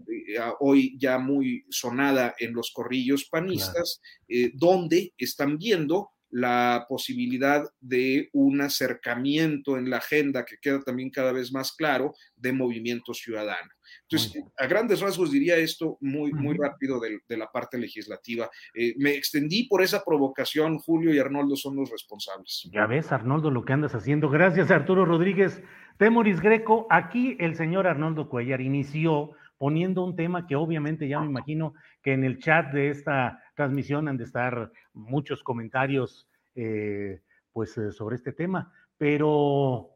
hoy 0.60 0.98
ya 0.98 1.18
muy 1.18 1.66
sonada 1.70 2.36
en 2.40 2.54
los 2.54 2.72
corrillos 2.72 3.26
panistas, 3.26 4.02
eh, 4.28 4.52
donde 4.54 5.14
están 5.18 5.58
viendo 5.58 6.10
la 6.30 6.86
posibilidad 6.90 7.64
de 7.80 8.30
un 8.34 8.60
acercamiento 8.60 9.78
en 9.78 9.90
la 9.90 9.98
agenda 9.98 10.44
que 10.44 10.58
queda 10.62 10.82
también 10.82 11.10
cada 11.10 11.32
vez 11.32 11.54
más 11.54 11.72
claro 11.72 12.14
de 12.36 12.52
movimiento 12.52 13.14
ciudadano. 13.14 13.70
Entonces, 14.02 14.44
a 14.58 14.68
grandes 14.68 15.00
rasgos 15.00 15.32
diría 15.32 15.56
esto 15.56 15.98
muy, 16.02 16.34
muy 16.34 16.58
rápido 16.58 17.00
de, 17.00 17.38
la 17.38 17.50
parte 17.50 17.78
legislativa. 17.78 18.50
Eh, 18.74 18.96
me 18.98 19.16
extendí 19.16 19.64
por 19.68 19.82
esa 19.82 20.04
provocación, 20.04 20.80
Julio 20.80 21.14
y 21.14 21.20
Arnoldo 21.20 21.56
son 21.56 21.78
los 21.78 21.90
responsables. 21.90 22.68
Ya 22.72 22.86
ves, 22.86 23.12
Arnoldo, 23.14 23.50
lo 23.50 23.64
que 23.64 23.72
andas 23.72 23.96
haciendo. 23.96 24.30
Gracias, 24.30 24.72
Arturo 24.72 25.06
Rodríguez. 25.06 25.62
Temoris 25.98 26.42
Greco, 26.42 26.88
aquí 26.90 27.38
el 27.40 27.56
señor 27.56 27.88
Arnoldo 27.88 28.28
Cuellar 28.28 28.60
inició 28.60 29.32
poniendo 29.58 30.04
un 30.04 30.16
tema 30.16 30.48
que 30.48 30.56
obviamente 30.56 31.08
ya 31.08 31.20
me 31.20 31.28
imagino 31.28 31.74
que 32.02 32.14
en 32.14 32.24
el 32.24 32.40
chat 32.40 32.72
de 32.74 32.90
esta 32.90 33.42
transmisión 33.56 34.08
han 34.08 34.18
de 34.18 34.26
estar 34.26 34.72
muchos 34.94 35.44
comentarios 35.44 36.28
eh, 36.56 37.22
pues 37.52 37.78
eh, 37.78 37.92
sobre 37.92 38.18
este 38.18 38.34
tema, 38.34 38.74
pero 38.98 39.92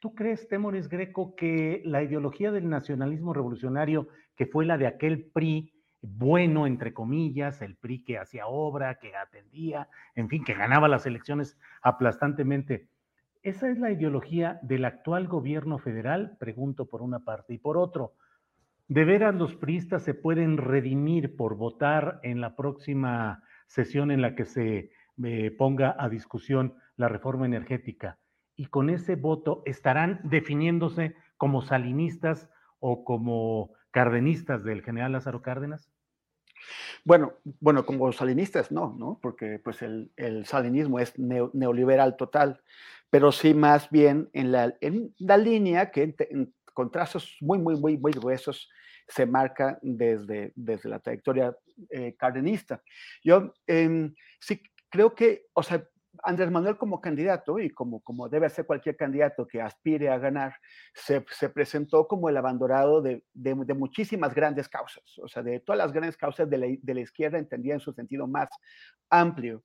¿tú 0.00 0.14
crees, 0.14 0.48
Temoris 0.48 0.88
Greco, 0.88 1.34
que 1.36 1.82
la 1.84 2.02
ideología 2.02 2.50
del 2.50 2.68
nacionalismo 2.68 3.32
revolucionario, 3.32 4.08
que 4.34 4.46
fue 4.46 4.66
la 4.66 4.78
de 4.78 4.86
aquel 4.86 5.30
PRI, 5.32 5.72
bueno, 6.02 6.66
entre 6.66 6.92
comillas, 6.92 7.62
el 7.62 7.76
PRI 7.76 8.04
que 8.04 8.18
hacía 8.18 8.46
obra, 8.46 8.98
que 8.98 9.16
atendía, 9.16 9.88
en 10.14 10.28
fin, 10.28 10.44
que 10.44 10.54
ganaba 10.54 10.88
las 10.88 11.06
elecciones 11.06 11.58
aplastantemente. 11.82 12.88
¿Esa 13.42 13.68
es 13.70 13.78
la 13.78 13.90
ideología 13.90 14.58
del 14.62 14.84
actual 14.84 15.28
gobierno 15.28 15.78
federal? 15.78 16.36
Pregunto 16.38 16.86
por 16.86 17.02
una 17.02 17.20
parte. 17.20 17.54
Y 17.54 17.58
por 17.58 17.76
otro, 17.76 18.14
¿De 18.88 19.04
veras 19.04 19.34
los 19.34 19.56
priistas 19.56 20.02
se 20.04 20.14
pueden 20.14 20.58
redimir 20.58 21.36
por 21.36 21.56
votar 21.56 22.20
en 22.22 22.40
la 22.40 22.54
próxima 22.54 23.42
sesión 23.66 24.12
en 24.12 24.22
la 24.22 24.36
que 24.36 24.44
se 24.44 24.92
eh, 25.24 25.50
ponga 25.50 25.96
a 25.98 26.08
discusión 26.08 26.74
la 26.96 27.08
reforma 27.08 27.46
energética? 27.46 28.18
Y 28.54 28.66
con 28.66 28.88
ese 28.88 29.16
voto 29.16 29.62
estarán 29.66 30.20
definiéndose 30.22 31.16
como 31.36 31.62
salinistas 31.62 32.48
o 32.78 33.04
como 33.04 33.72
cardenistas 33.90 34.62
del 34.62 34.82
general 34.82 35.12
Lázaro 35.12 35.42
Cárdenas? 35.42 35.90
Bueno, 37.04 37.34
bueno, 37.60 37.86
como 37.86 38.12
salinistas 38.12 38.70
no, 38.70 38.94
¿no? 38.98 39.18
Porque 39.20 39.58
pues 39.58 39.82
el, 39.82 40.10
salinismo 40.46 40.98
es 41.00 41.18
neoliberal 41.18 42.16
total, 42.16 42.62
pero 43.10 43.32
sí 43.32 43.54
más 43.54 43.90
bien 43.90 44.28
en 44.32 44.52
la, 44.52 44.74
en 44.80 45.14
la 45.18 45.36
línea 45.36 45.90
que 45.90 46.14
con 46.76 46.90
trazos 46.90 47.38
muy, 47.40 47.58
muy, 47.58 47.74
muy, 47.80 47.96
muy 47.96 48.12
gruesos 48.12 48.68
se 49.08 49.24
marca 49.24 49.78
desde, 49.80 50.52
desde 50.54 50.90
la 50.90 50.98
trayectoria 50.98 51.56
eh, 51.88 52.14
cardenista. 52.18 52.82
Yo 53.24 53.54
em, 53.66 54.14
sí 54.38 54.60
creo 54.90 55.14
que, 55.14 55.46
o 55.54 55.62
sea, 55.62 55.88
Andrés 56.22 56.50
Manuel 56.50 56.76
como 56.76 57.00
candidato 57.00 57.58
y 57.58 57.70
como, 57.70 58.00
como 58.00 58.28
debe 58.28 58.50
ser 58.50 58.66
cualquier 58.66 58.94
candidato 58.94 59.46
que 59.46 59.62
aspire 59.62 60.10
a 60.10 60.18
ganar, 60.18 60.54
se, 60.92 61.24
se 61.30 61.48
presentó 61.48 62.06
como 62.06 62.28
el 62.28 62.36
abandonado 62.36 63.00
de, 63.00 63.24
de, 63.32 63.54
muchísimas 63.74 64.34
grandes 64.34 64.68
causas, 64.68 65.18
o 65.18 65.28
sea, 65.28 65.42
de 65.42 65.60
todas 65.60 65.78
las 65.78 65.92
grandes 65.92 66.18
causas 66.18 66.50
de 66.50 66.58
la, 66.58 66.66
de 66.78 66.94
la 66.94 67.00
izquierda 67.00 67.38
entendía 67.38 67.72
en 67.72 67.80
su 67.80 67.92
sentido 67.94 68.26
más 68.26 68.50
amplio. 69.08 69.62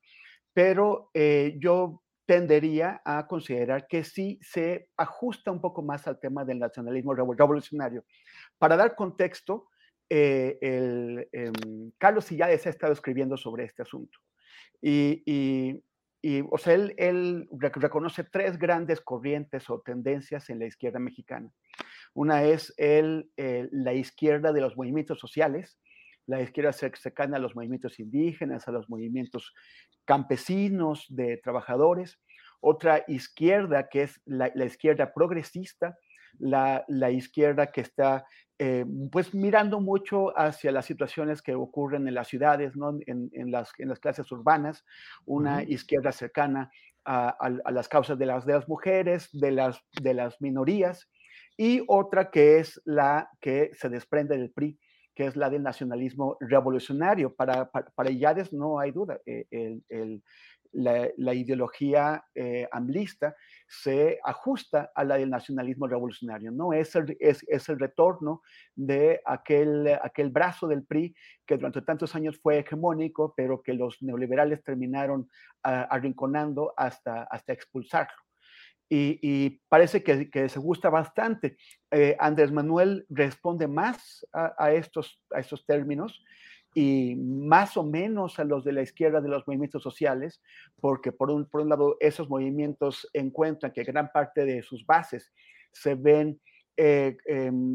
Pero 0.54 1.10
eh, 1.14 1.56
yo 1.60 2.02
tendería 2.26 3.02
a 3.04 3.28
considerar 3.28 3.88
que 3.88 4.04
sí 4.04 4.40
se 4.42 4.90
ajusta 4.98 5.52
un 5.52 5.62
poco 5.62 5.82
más 5.82 6.08
al 6.08 6.20
tema 6.20 6.46
del 6.46 6.60
nacionalismo 6.60 7.14
revolucionario. 7.14 8.06
Para 8.58 8.78
dar 8.78 8.96
contexto, 8.96 9.68
eh, 10.10 10.58
em, 11.32 11.92
Carlos 11.98 12.26
Sillades 12.26 12.66
ha 12.68 12.70
estado 12.70 12.94
escribiendo 12.94 13.38
sobre 13.38 13.66
este 13.66 13.82
asunto. 13.82 14.20
Y, 14.82 15.82
o 16.50 16.58
sea, 16.58 16.74
él, 16.74 17.48
reconoce 17.52 18.24
tres 18.24 18.58
grandes 18.58 19.02
corrientes 19.02 19.70
o 19.70 19.82
tendencias 19.82 20.50
en 20.50 20.60
la 20.60 20.66
izquierda 20.66 21.00
mexicana. 21.00 21.50
Una 22.14 22.44
es 22.44 22.74
el, 22.78 23.32
la 23.72 23.94
izquierda 23.94 24.52
de 24.52 24.62
los 24.62 24.76
movimientos 24.76 25.20
sociales, 25.20 25.80
la 26.28 26.42
izquierda 26.42 26.74
cercana 26.74 27.38
a 27.38 27.40
los 27.40 27.56
movimientos 27.56 28.00
indígenas, 28.00 28.68
a 28.68 28.72
los 28.72 28.90
movimientos 28.90 29.54
campesinos 30.06 31.06
de 31.10 31.38
trabajadores, 31.38 32.20
otra 32.60 33.04
izquierda 33.08 33.90
que 33.90 34.04
es 34.04 34.22
la, 34.26 34.52
izquierda 34.66 35.14
progresista, 35.14 35.98
la, 36.40 36.86
izquierda 37.12 37.72
que 37.72 37.82
está 37.82 38.26
eh, 38.60 38.86
pues 39.12 39.34
mirando 39.34 39.82
mucho 39.82 40.38
hacia 40.38 40.72
las 40.72 40.86
situaciones 40.86 41.42
que 41.42 41.56
ocurren 41.56 42.08
en 42.08 42.14
las 42.14 42.28
ciudades, 42.28 42.76
¿no? 42.76 42.98
en, 43.08 43.52
las, 43.52 43.72
en 43.80 43.90
las 43.90 44.00
clases 44.00 44.32
urbanas, 44.32 44.86
una 45.26 45.64
izquierda 45.64 46.12
cercana 46.12 46.72
a, 47.04 47.72
las 47.72 47.88
causas 47.88 48.18
de 48.18 48.26
las, 48.26 48.46
de 48.46 48.54
las 48.54 48.68
mujeres, 48.68 49.30
de 49.32 49.52
las, 49.52 49.82
de 50.02 50.14
las 50.14 50.40
minorías, 50.42 51.10
y 51.58 51.84
otra 51.88 52.30
que 52.32 52.60
es 52.60 52.82
la 52.86 53.30
que 53.40 53.72
se 53.74 53.90
desprende 53.90 54.38
del 54.38 54.52
PRI, 54.52 54.80
que 55.16 55.26
es 55.26 55.36
la 55.36 55.50
del 55.50 55.64
nacionalismo 55.64 56.38
revolucionario. 56.40 57.34
Para, 57.34 57.70
para, 57.70 57.90
para 57.92 58.10
no 58.52 58.80
hay 58.80 58.92
duda, 58.92 59.20
eh, 59.26 59.46
el, 59.52 60.24
la, 60.74 61.34
ideología 61.34 62.24
eh, 62.34 62.68
amlista 62.72 63.36
se 63.68 64.20
ajusta 64.24 64.92
a 64.96 65.04
la 65.04 65.18
del 65.18 65.30
nacionalismo 65.30 65.88
revolucionario, 65.88 66.52
¿no? 66.52 66.74
Es 66.74 66.96
el, 66.96 67.18
es, 67.20 67.70
el 67.70 67.80
retorno 67.80 68.42
de 68.76 69.22
aquel, 69.26 69.88
aquel 70.02 70.30
brazo 70.30 70.68
del 70.68 70.86
PRI 70.86 71.14
que 71.46 71.58
durante 71.58 71.82
tantos 71.82 72.16
años 72.16 72.40
fue 72.42 72.60
hegemónico, 72.60 73.34
pero 73.36 73.62
que 73.62 73.74
los 73.74 74.02
neoliberales 74.02 74.64
terminaron 74.64 75.30
ah, 75.64 75.88
arrinconando 75.90 76.74
hasta, 76.78 77.24
hasta 77.24 77.54
expulsarlo. 77.54 78.31
Y, 78.94 79.62
parece 79.70 80.04
que, 80.04 80.50
se 80.50 80.60
gusta 80.60 80.90
bastante. 80.90 81.56
Eh, 81.92 82.18
Andrés 82.20 82.52
Manuel 82.52 83.06
responde 83.10 83.68
más 83.68 84.28
a, 84.34 84.74
estos, 84.74 85.24
a 85.32 85.40
estos 85.40 85.66
términos 85.66 86.22
y 86.74 87.16
más 87.16 87.78
o 87.78 87.84
menos 87.84 88.38
a 88.40 88.44
los 88.44 88.66
de 88.66 88.74
la 88.74 88.82
izquierda 88.82 89.22
de 89.22 89.30
los 89.30 89.48
movimientos 89.48 89.82
sociales, 89.82 90.42
porque 90.82 91.14
por 91.14 91.32
un, 91.32 91.46
por 91.46 91.62
un 91.62 91.70
lado 91.70 91.96
esos 92.02 92.30
movimientos 92.30 93.10
encuentran 93.14 93.72
que 93.72 93.86
gran 93.86 94.12
parte 94.12 94.44
de 94.44 94.62
sus 94.62 94.86
bases 94.86 95.32
se 95.72 95.96
ven 95.96 96.42
eh, 96.78 97.18
em, 97.26 97.74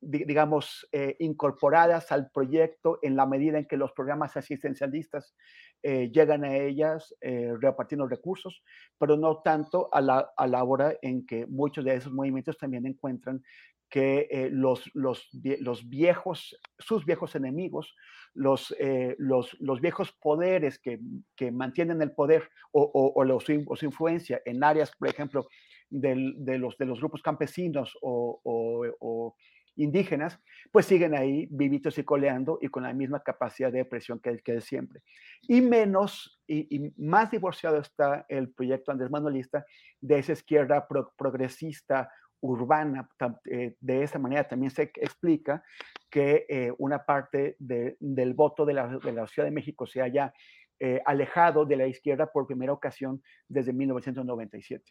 digamos, 0.00 0.88
eh, 0.92 1.16
incorporadas 1.18 2.12
al 2.12 2.30
proyecto 2.30 2.98
en 3.02 3.16
la 3.16 3.26
medida 3.26 3.58
en 3.58 3.66
que 3.66 3.76
los 3.76 3.92
programas 3.92 4.36
asistencialistas 4.36 5.34
eh, 5.82 6.10
llegan 6.12 6.44
a 6.44 6.56
ellas 6.56 7.14
repartiendo 7.60 8.06
recursos, 8.06 8.62
pero 8.98 9.16
no 9.16 9.38
tanto 9.38 9.88
a 9.92 10.00
la, 10.00 10.30
a 10.36 10.46
la 10.46 10.64
hora 10.64 10.94
en 11.02 11.26
que 11.26 11.46
muchos 11.46 11.84
de 11.84 11.94
esos 11.94 12.12
movimientos 12.12 12.58
también 12.58 12.86
encuentran 12.86 13.42
que 13.90 14.48
los, 14.52 14.90
los, 14.94 15.28
los, 15.32 15.88
viejos, 15.88 16.58
sus 16.78 17.06
viejos 17.06 17.34
enemigos, 17.34 17.94
los, 18.34 18.74
los, 19.16 19.56
los 19.60 19.80
viejos 19.80 20.12
poderes 20.12 20.78
que, 20.78 21.00
que, 21.34 21.50
mantienen 21.50 22.02
el 22.02 22.12
poder 22.12 22.50
o, 22.70 22.82
o, 22.82 23.24
o, 23.24 23.76
su 23.76 23.84
influencia 23.86 24.42
en 24.44 24.62
áreas, 24.62 24.92
por 24.98 25.08
ejemplo, 25.08 25.46
de, 25.90 26.58
los, 26.58 26.76
de 26.76 26.86
los 26.86 26.98
grupos 26.98 27.22
campesinos 27.22 27.96
o, 28.02 29.34
indígenas, 29.78 30.38
pues 30.70 30.86
siguen 30.86 31.14
ahí 31.14 31.48
vivitos 31.50 31.96
y 31.98 32.04
coleando 32.04 32.58
y 32.60 32.68
con 32.68 32.82
la 32.82 32.92
misma 32.92 33.20
capacidad 33.20 33.72
de 33.72 33.84
presión 33.84 34.18
que, 34.20 34.38
que 34.38 34.60
siempre. 34.60 35.00
Y 35.42 35.60
menos 35.60 36.40
y, 36.46 36.92
más 36.96 37.30
divorciado 37.30 37.78
está 37.78 38.26
el 38.28 38.50
proyecto 38.50 38.90
Andrés 38.90 39.10
Manuelista 39.10 39.64
de 40.00 40.18
esa 40.18 40.32
izquierda 40.32 40.86
progresista 41.16 42.10
urbana. 42.40 43.08
Eh, 43.44 43.76
de 43.80 44.02
esa 44.02 44.18
manera 44.18 44.44
también 44.44 44.70
se 44.70 44.82
explica 44.82 45.62
que 46.10 46.46
eh, 46.48 46.72
una 46.78 47.04
parte 47.04 47.56
del 47.58 48.34
voto 48.34 48.64
de 48.64 48.74
la, 48.74 48.98
de 48.98 49.12
la, 49.12 49.26
Ciudad 49.26 49.46
de 49.46 49.54
México 49.54 49.86
se 49.86 50.00
haya 50.00 50.32
eh, 50.80 51.02
alejado 51.04 51.64
de 51.64 51.76
la 51.76 51.86
izquierda 51.86 52.30
por 52.30 52.46
primera 52.46 52.72
ocasión 52.72 53.22
desde 53.48 53.72
1997. 53.72 54.84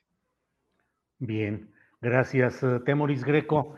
Bien, 1.20 1.74
gracias, 2.00 2.64
Temoris 2.86 3.24
Greco. 3.24 3.76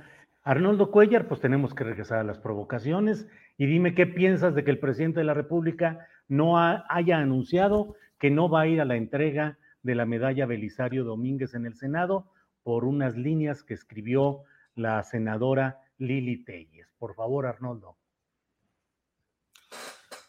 Arnoldo 0.49 0.89
Cuellar, 0.89 1.27
pues 1.27 1.41
tenemos 1.41 1.75
que 1.75 1.83
regresar 1.83 2.17
a 2.17 2.23
las 2.23 2.39
provocaciones 2.39 3.27
y 3.55 3.67
dime 3.67 3.93
qué 3.93 4.07
piensas 4.07 4.55
de 4.55 4.63
que 4.63 4.71
el 4.71 4.79
presidente 4.79 5.19
de 5.19 5.25
la 5.27 5.35
República 5.35 6.07
no 6.27 6.57
haya 6.57 7.19
anunciado 7.19 7.95
que 8.17 8.31
no 8.31 8.49
va 8.49 8.61
a 8.61 8.67
ir 8.67 8.81
a 8.81 8.85
la 8.85 8.95
entrega 8.95 9.59
de 9.83 9.93
la 9.93 10.07
medalla 10.07 10.47
Belisario 10.47 11.03
Domínguez 11.03 11.53
en 11.53 11.67
el 11.67 11.75
Senado 11.75 12.31
por 12.63 12.83
unas 12.85 13.15
líneas 13.15 13.61
que 13.61 13.75
escribió 13.75 14.41
la 14.73 15.03
senadora 15.03 15.81
Lili 15.99 16.43
Telles. 16.43 16.87
Por 16.97 17.13
favor, 17.13 17.45
Arnoldo. 17.45 17.95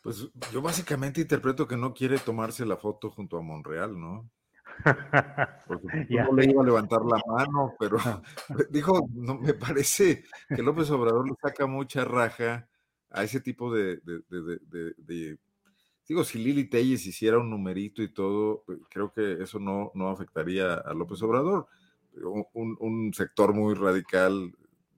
Pues 0.02 0.28
yo 0.52 0.60
básicamente 0.60 1.22
interpreto 1.22 1.66
que 1.66 1.78
no 1.78 1.94
quiere 1.94 2.18
tomarse 2.18 2.66
la 2.66 2.76
foto 2.76 3.08
junto 3.08 3.38
a 3.38 3.40
Monreal, 3.40 3.98
¿no? 3.98 4.28
Porque 5.66 5.86
no 6.10 6.32
le 6.32 6.44
iba 6.50 6.62
a 6.62 6.66
levantar 6.66 7.00
la 7.02 7.20
mano, 7.26 7.74
pero 7.78 7.98
dijo, 8.70 9.08
no, 9.14 9.38
me 9.38 9.54
parece 9.54 10.24
que 10.48 10.62
López 10.62 10.90
Obrador 10.90 11.28
le 11.28 11.34
saca 11.40 11.66
mucha 11.66 12.04
raja 12.04 12.68
a 13.10 13.24
ese 13.24 13.40
tipo 13.40 13.72
de, 13.72 14.00
digo, 16.06 16.24
si 16.24 16.38
Lili 16.38 16.64
Telles 16.64 17.06
hiciera 17.06 17.38
un 17.38 17.50
numerito 17.50 18.02
y 18.02 18.12
todo, 18.12 18.64
creo 18.88 19.12
que 19.12 19.42
eso 19.42 19.58
no, 19.58 19.90
no 19.94 20.10
afectaría 20.10 20.74
a 20.74 20.94
López 20.94 21.22
Obrador. 21.22 21.66
Un, 22.22 22.76
un 22.80 23.14
sector 23.14 23.54
muy 23.54 23.74
radical 23.74 24.52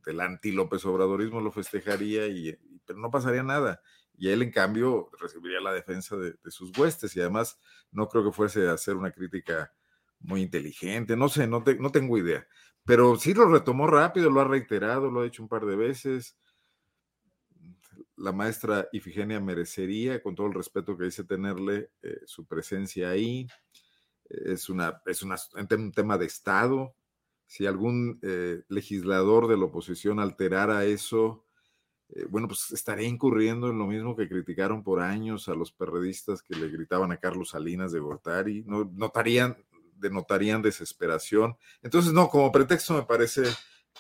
del 0.05 0.21
anti-López 0.21 0.85
Obradorismo 0.87 1.41
lo 1.41 1.53
festejaría, 1.53 2.27
y, 2.27 2.57
pero 2.87 2.99
no 2.99 3.11
pasaría 3.11 3.43
nada 3.43 3.81
y 4.17 4.29
él 4.29 4.43
en 4.43 4.51
cambio 4.51 5.11
recibiría 5.19 5.61
la 5.61 5.73
defensa 5.73 6.17
de, 6.17 6.37
sus 6.47 6.77
huestes 6.77 7.17
y 7.17 7.21
además 7.21 7.59
no 7.91 8.09
creo 8.09 8.25
que 8.25 8.33
fuese 8.33 8.69
a 8.69 8.73
hacer 8.73 8.97
una 8.97 9.11
crítica 9.11 9.73
muy 10.21 10.43
inteligente, 10.43 11.17
no 11.17 11.29
sé, 11.29 11.47
no, 11.47 11.65
no 11.79 11.91
tengo 11.91 12.17
idea, 12.17 12.47
pero 12.85 13.17
sí 13.17 13.35
lo 13.35 13.49
retomó 13.49 13.87
rápido, 13.87 14.31
lo 14.31 14.41
ha 14.41 14.45
reiterado, 14.45 15.11
lo 15.11 15.21
ha 15.21 15.27
hecho 15.27 15.43
un 15.43 15.49
par 15.49 15.65
de 15.67 15.77
veces. 15.77 16.37
La 18.17 18.33
maestra 18.33 18.89
Ifigenia 18.93 19.41
merecería, 19.41 20.23
con 20.23 20.35
todo 20.35 20.49
el 20.49 20.55
respeto 20.55 20.97
que 20.97 21.05
dice 21.05 21.25
tenerle, 21.25 21.91
eh, 22.03 22.21
su 22.27 22.47
presencia 22.47 23.11
ahí. 23.11 23.47
Es, 24.29 24.69
una, 24.69 25.01
es 25.07 25.23
un 25.23 25.93
tema 25.93 26.19
de 26.19 26.27
Estado. 26.27 26.95
Si 27.47 27.67
algún 27.67 28.19
eh, 28.23 28.63
legislador 28.69 29.47
de 29.47 29.57
la 29.57 29.65
oposición 29.65 30.19
alterara 30.19 30.85
eso, 30.85 31.45
eh, 32.15 32.27
bueno, 32.29 32.47
pues 32.47 32.71
estaría 32.73 33.09
incurriendo 33.09 33.71
en 33.71 33.79
lo 33.79 33.87
mismo 33.87 34.15
que 34.15 34.29
criticaron 34.29 34.83
por 34.83 35.01
años 35.01 35.49
a 35.49 35.55
los 35.55 35.73
perredistas 35.73 36.43
que 36.43 36.55
le 36.55 36.69
gritaban 36.69 37.11
a 37.13 37.17
Carlos 37.17 37.51
Salinas 37.51 37.93
de 37.93 38.01
Gortari, 38.01 38.65
no, 38.67 38.91
notarían, 38.95 39.57
denotarían 39.97 40.63
desesperación. 40.63 41.57
Entonces, 41.83 42.13
no, 42.13 42.29
como 42.29 42.53
pretexto 42.53 42.95
me 42.95 43.03
parece 43.03 43.43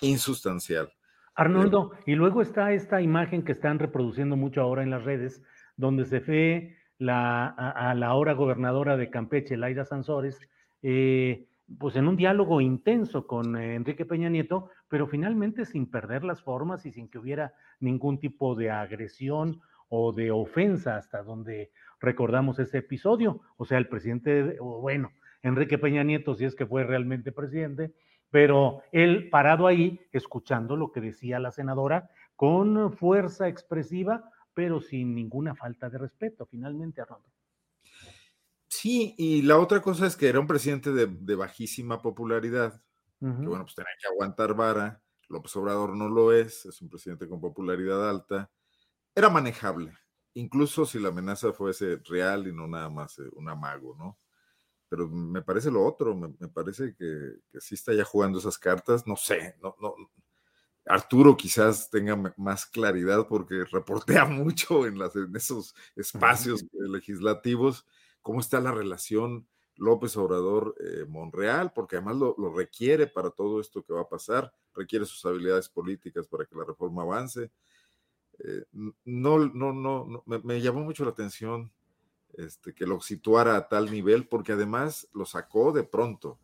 insustancial. 0.00 0.92
Arnoldo, 1.34 1.92
y 2.04 2.14
luego 2.14 2.42
está 2.42 2.72
esta 2.72 3.00
imagen 3.00 3.42
que 3.42 3.52
están 3.52 3.78
reproduciendo 3.78 4.36
mucho 4.36 4.60
ahora 4.60 4.82
en 4.82 4.90
las 4.90 5.04
redes, 5.04 5.42
donde 5.76 6.04
se 6.04 6.20
ve 6.20 6.76
la, 6.98 7.46
a, 7.46 7.94
la 7.94 8.08
ahora 8.08 8.34
gobernadora 8.34 8.98
de 8.98 9.08
Campeche, 9.08 9.56
Laida 9.56 9.86
Sansores, 9.86 10.38
eh, 10.82 11.46
pues 11.78 11.96
en 11.96 12.08
un 12.08 12.16
diálogo 12.16 12.60
intenso 12.60 13.26
con 13.26 13.56
eh, 13.56 13.74
Enrique 13.74 14.04
Peña 14.04 14.28
Nieto, 14.28 14.70
pero 14.88 15.06
finalmente 15.06 15.64
sin 15.64 15.90
perder 15.90 16.24
las 16.24 16.42
formas 16.42 16.86
y 16.86 16.92
sin 16.92 17.08
que 17.08 17.18
hubiera 17.18 17.54
ningún 17.80 18.18
tipo 18.18 18.54
de 18.54 18.70
agresión 18.70 19.60
o 19.88 20.12
de 20.12 20.30
ofensa 20.30 20.96
hasta 20.96 21.22
donde 21.22 21.70
recordamos 22.00 22.58
ese 22.58 22.78
episodio. 22.78 23.40
O 23.56 23.64
sea, 23.64 23.78
el 23.78 23.88
presidente, 23.88 24.56
bueno, 24.60 25.10
Enrique 25.42 25.78
Peña 25.78 26.02
Nieto, 26.02 26.34
si 26.34 26.44
es 26.44 26.54
que 26.54 26.66
fue 26.66 26.84
realmente 26.84 27.32
presidente, 27.32 27.92
pero 28.30 28.82
él 28.92 29.28
parado 29.28 29.66
ahí, 29.66 30.00
escuchando 30.12 30.76
lo 30.76 30.92
que 30.92 31.00
decía 31.00 31.38
la 31.38 31.50
senadora, 31.50 32.10
con 32.36 32.92
fuerza 32.92 33.48
expresiva, 33.48 34.30
pero 34.54 34.80
sin 34.80 35.14
ninguna 35.14 35.54
falta 35.54 35.90
de 35.90 35.98
respeto, 35.98 36.46
finalmente, 36.46 37.00
Arnoldo. 37.00 37.28
Sí, 38.82 39.14
y 39.16 39.42
la 39.42 39.60
otra 39.60 39.80
cosa 39.80 40.08
es 40.08 40.16
que 40.16 40.28
era 40.28 40.40
un 40.40 40.48
presidente 40.48 40.90
de, 40.90 41.34
bajísima 41.36 42.02
popularidad, 42.02 42.82
que 43.20 43.26
bueno, 43.28 43.62
pues 43.62 43.76
tenía 43.76 43.92
que 44.00 44.08
aguantar 44.08 44.54
vara. 44.54 45.00
López 45.28 45.54
Obrador 45.54 45.94
no 45.94 46.08
lo 46.08 46.32
es, 46.32 46.66
es 46.66 46.82
un 46.82 46.88
presidente 46.88 47.28
con 47.28 47.40
popularidad 47.40 48.10
alta. 48.10 48.50
Era 49.14 49.30
manejable, 49.30 49.96
incluso 50.34 50.84
si 50.84 50.98
la 50.98 51.10
amenaza 51.10 51.52
fuese 51.52 51.98
real 52.08 52.48
y 52.48 52.52
no 52.52 52.66
nada 52.66 52.90
más 52.90 53.20
eh, 53.20 53.28
un 53.34 53.48
amago, 53.48 53.94
¿no? 53.96 54.18
Pero 54.88 55.08
me 55.08 55.42
parece 55.42 55.70
lo 55.70 55.86
otro, 55.86 56.16
me, 56.16 56.48
parece 56.48 56.96
que, 56.96 57.36
que, 57.52 57.60
sí 57.60 57.76
está 57.76 57.94
ya 57.94 58.04
jugando 58.04 58.40
esas 58.40 58.58
cartas, 58.58 59.06
no 59.06 59.14
sé, 59.14 59.54
no, 59.62 59.76
no. 59.80 59.94
Arturo 60.86 61.36
quizás 61.36 61.88
tenga 61.88 62.16
más 62.36 62.66
claridad 62.66 63.28
porque 63.28 63.62
reportea 63.62 64.24
mucho 64.24 64.88
en, 64.88 64.98
las, 64.98 65.14
en 65.14 65.36
esos 65.36 65.72
espacios 65.94 66.64
legislativos 66.72 67.86
cómo 68.22 68.40
está 68.40 68.60
la 68.60 68.72
relación 68.72 69.46
López 69.76 70.16
Obrador-Monreal, 70.16 71.66
eh, 71.66 71.70
porque 71.74 71.96
además 71.96 72.16
lo, 72.16 72.54
requiere 72.54 73.06
para 73.06 73.30
todo 73.30 73.60
esto 73.60 73.82
que 73.82 73.92
va 73.92 74.02
a 74.02 74.08
pasar, 74.08 74.52
requiere 74.74 75.04
sus 75.04 75.24
habilidades 75.24 75.68
políticas 75.68 76.26
para 76.26 76.44
que 76.44 76.54
la 76.54 76.64
reforma 76.64 77.02
avance. 77.02 77.50
Eh, 78.38 78.64
no, 79.04 79.38
no, 79.38 79.72
no, 79.72 80.22
me, 80.26 80.60
llamó 80.60 80.80
mucho 80.80 81.04
la 81.04 81.10
atención 81.10 81.70
este, 82.34 82.74
que 82.74 82.86
lo 82.86 83.00
situara 83.00 83.56
a 83.56 83.68
tal 83.68 83.90
nivel, 83.90 84.26
porque 84.26 84.52
además 84.52 85.08
lo 85.12 85.26
sacó 85.26 85.72
de 85.72 85.84
pronto, 85.84 86.38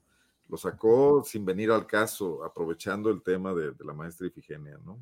lo 0.49 0.57
sacó 0.57 1.23
sin 1.25 1.45
venir 1.45 1.71
al 1.71 1.87
caso, 1.87 2.45
aprovechando 2.45 3.11
el 3.11 3.23
tema 3.23 3.55
de, 3.55 3.73
de 3.73 3.85
la 3.85 3.93
maestra 3.93 4.27
Ifigenia, 4.27 4.79
¿no? 4.85 4.99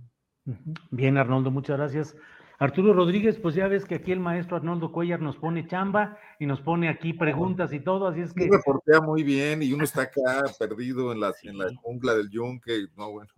Bien, 0.90 1.16
Arnoldo, 1.16 1.50
muchas 1.50 1.76
gracias. 1.76 2.16
Arturo 2.58 2.94
Rodríguez, 2.94 3.38
pues 3.38 3.54
ya 3.54 3.68
ves 3.68 3.84
que 3.84 3.96
aquí 3.96 4.12
el 4.12 4.20
maestro 4.20 4.56
Arnoldo 4.56 4.90
Cuellar 4.90 5.20
nos 5.20 5.36
pone 5.36 5.66
chamba 5.66 6.18
y 6.38 6.46
nos 6.46 6.60
pone 6.60 6.88
aquí 6.88 7.12
preguntas 7.12 7.72
y 7.72 7.80
todo, 7.80 8.08
así 8.08 8.20
es 8.20 8.32
que. 8.32 8.48
reportea 8.50 9.00
muy 9.00 9.22
bien 9.22 9.62
y 9.62 9.72
uno 9.72 9.84
está 9.84 10.02
acá 10.02 10.42
perdido 10.58 11.12
en 11.12 11.20
la, 11.20 11.32
en 11.42 11.58
la 11.58 11.66
jungla 11.82 12.14
del 12.14 12.30
yunque, 12.30 12.86
no, 12.96 13.12
bueno. 13.12 13.30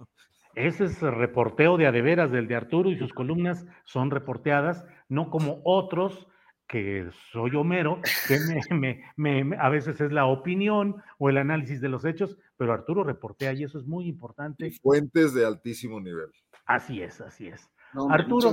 Ese 0.55 0.85
es 0.85 1.01
reporteo 1.01 1.77
de 1.77 1.87
adeveras 1.87 2.33
del 2.33 2.49
de 2.49 2.57
Arturo 2.57 2.91
y 2.91 2.99
sus 2.99 3.13
columnas 3.13 3.67
son 3.85 4.11
reporteadas, 4.11 4.85
no 5.09 5.31
como 5.31 5.61
otros 5.65 6.27
que 6.69 7.09
soy 7.33 7.57
Homero, 7.57 8.01
que 8.27 8.39
me, 9.17 9.57
a 9.59 9.69
veces 9.69 10.01
es 10.01 10.13
la 10.13 10.27
opinión 10.27 11.03
o 11.19 11.31
el 11.31 11.39
análisis 11.39 11.81
de 11.81 11.89
los 11.89 12.05
hechos, 12.05 12.37
pero 12.57 12.73
Arturo 12.73 13.05
reportea 13.05 13.53
y 13.53 13.65
eso 13.65 13.79
es 13.79 13.87
muy 13.87 14.07
importante. 14.07 14.71
fuentes 14.83 15.33
de 15.33 15.47
altísimo 15.47 16.01
nivel. 16.01 16.31
Así 16.67 17.01
es, 17.03 17.21
así 17.21 17.49
es. 17.49 17.71
Arturo, 18.11 18.53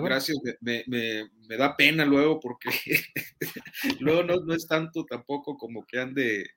Gracias, 0.00 0.38
me, 0.60 1.28
da 1.56 1.76
pena 1.76 2.06
luego 2.06 2.40
porque 2.40 2.70
luego 4.00 4.22
no, 4.22 4.54
es 4.54 4.66
tanto 4.66 5.04
tampoco 5.04 5.58
como 5.58 5.84
que 5.84 6.00
ande 6.00 6.50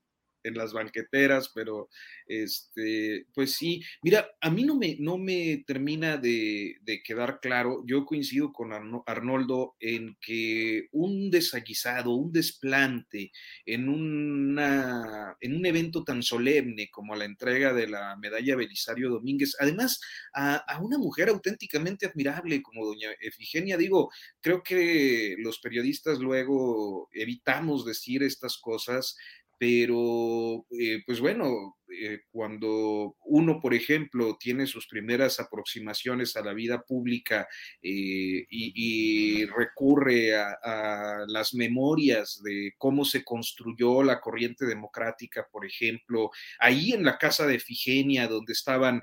en 0.46 0.56
las 0.56 0.74
banqueteras, 0.74 1.50
pero 1.54 1.90
este, 2.28 3.26
pues 3.34 3.54
sí, 3.54 3.84
mira, 4.04 4.30
a 4.40 4.50
mí 4.50 4.64
no 4.64 4.76
me, 4.76 4.96
no 5.00 5.18
me 5.18 5.64
termina 5.66 6.18
de, 6.18 6.78
quedar 7.04 7.40
claro, 7.42 7.84
yo 7.86 8.06
coincido 8.06 8.54
con 8.54 8.72
Arnoldo 9.06 9.76
en 9.80 10.18
que 10.22 10.88
un 10.92 11.30
desaguisado, 11.30 12.12
un 12.12 12.32
desplante 12.32 13.32
en, 13.66 13.90
una, 13.90 15.36
en 15.42 15.56
un 15.56 15.66
evento 15.66 16.04
tan 16.04 16.24
solemne 16.24 16.90
como 16.90 17.16
la 17.16 17.26
entrega 17.26 17.74
de 17.74 17.88
la 17.88 18.16
medalla 18.18 18.56
Belisario 18.56 19.10
Domínguez, 19.10 19.56
además 19.60 20.00
a, 20.34 20.56
a 20.56 20.82
una 20.82 20.98
mujer 20.98 21.30
auténticamente 21.30 22.06
admirable 22.06 22.62
como 22.62 22.86
doña 22.86 23.10
Efigenia, 23.20 23.78
digo, 23.78 24.12
creo 24.42 24.64
que 24.64 25.36
los 25.40 25.60
periodistas 25.60 26.20
luego 26.20 27.10
evitamos 27.12 27.86
decir 27.86 28.24
estas 28.24 28.58
cosas 28.58 29.16
pero 29.58 30.66
eh, 30.72 31.02
pues 31.06 31.20
bueno, 31.22 31.78
eh, 32.02 32.22
cuando 32.32 33.16
uno, 33.26 33.60
por 33.60 33.74
ejemplo, 33.74 34.38
tiene 34.40 34.66
sus 34.68 34.88
primeras 34.88 35.40
aproximaciones 35.40 36.36
a 36.36 36.42
la 36.42 36.54
vida 36.54 36.82
pública 36.82 37.48
eh, 37.82 38.46
y, 38.50 39.46
recurre 39.46 40.36
a, 40.36 41.26
las 41.28 41.54
memorias 41.54 42.42
de 42.44 42.74
cómo 42.78 43.06
se 43.06 43.24
construyó 43.24 44.04
la 44.04 44.20
corriente 44.20 44.66
democrática, 44.66 45.48
por 45.52 45.66
ejemplo, 45.66 46.32
ahí 46.60 46.94
en 46.94 47.04
la 47.04 47.18
casa 47.18 47.46
de 47.48 47.60
Figenia, 47.60 48.28
donde 48.28 48.54
estaban 48.54 49.02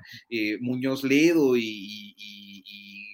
Muñoz 0.59 1.03
Ledo 1.03 1.55
y 1.55 2.63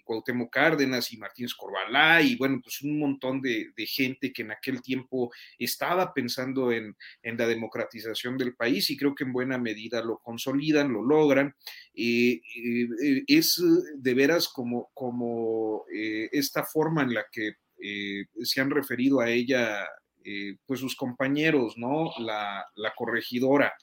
Cuauhtémoc 0.09 0.51
Cárdenas 0.51 1.13
y 1.13 1.17
Martínez 1.17 1.53
Corbalá 1.53 2.23
y 2.23 2.35
bueno, 2.35 2.59
pues 2.63 2.81
un 2.81 2.97
montón 2.97 3.41
de, 3.41 3.71
gente 3.85 4.33
que 4.33 4.41
en 4.41 4.51
aquel 4.51 4.81
tiempo 4.81 5.31
estaba 5.59 6.13
pensando 6.13 6.71
en, 6.71 6.95
la 7.21 7.45
democratización 7.45 8.35
del 8.37 8.55
país 8.55 8.89
y 8.89 8.97
creo 8.97 9.13
que 9.13 9.23
en 9.23 9.31
buena 9.31 9.59
medida 9.59 9.68
lo 10.03 10.19
consolidan, 10.19 10.91
lo 10.91 11.03
logran. 11.03 11.55
Eh, 11.93 12.41
eh, 12.55 13.23
es 13.27 13.61
de 13.95 14.13
veras 14.13 14.47
como, 14.49 14.89
como 14.93 15.85
eh, 15.93 16.29
esta 16.31 16.63
forma 16.63 17.03
en 17.03 17.13
la 17.13 17.25
que 17.31 17.53
se 18.43 18.59
han 18.59 18.69
referido 18.69 19.21
a 19.21 19.29
ella 19.29 19.87
pues 20.65 20.81
sus 20.81 20.97
compañeros, 20.97 21.75
¿no? 21.77 22.11
La, 22.19 22.65
la 22.75 22.93
corregidora. 22.93 23.73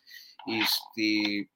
Este, 0.46 1.48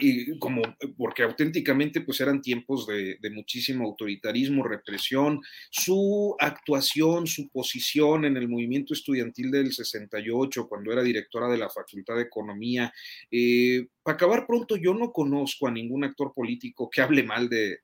y 0.00 0.38
como 0.38 0.62
porque 0.96 1.22
auténticamente 1.22 2.00
pues 2.00 2.20
eran 2.20 2.40
tiempos 2.40 2.86
de, 2.86 3.18
muchísimo 3.30 3.84
autoritarismo, 3.84 4.62
represión, 4.62 5.40
su 5.70 6.36
actuación, 6.38 7.26
su 7.26 7.48
posición 7.48 8.24
en 8.24 8.36
el 8.36 8.48
movimiento 8.48 8.94
estudiantil 8.94 9.50
del 9.50 9.72
68, 9.72 10.68
cuando 10.68 10.92
era 10.92 11.02
directora 11.02 11.48
de 11.48 11.58
la 11.58 11.68
Facultad 11.68 12.16
de 12.16 12.22
Economía. 12.22 12.92
Eh, 13.30 13.86
para 14.04 14.16
acabar 14.16 14.46
pronto, 14.46 14.76
yo 14.76 14.92
no 14.92 15.12
conozco 15.12 15.66
a 15.66 15.70
ningún 15.70 16.04
actor 16.04 16.32
político 16.34 16.90
que 16.90 17.00
hable 17.00 17.22
mal 17.22 17.48
de, 17.48 17.78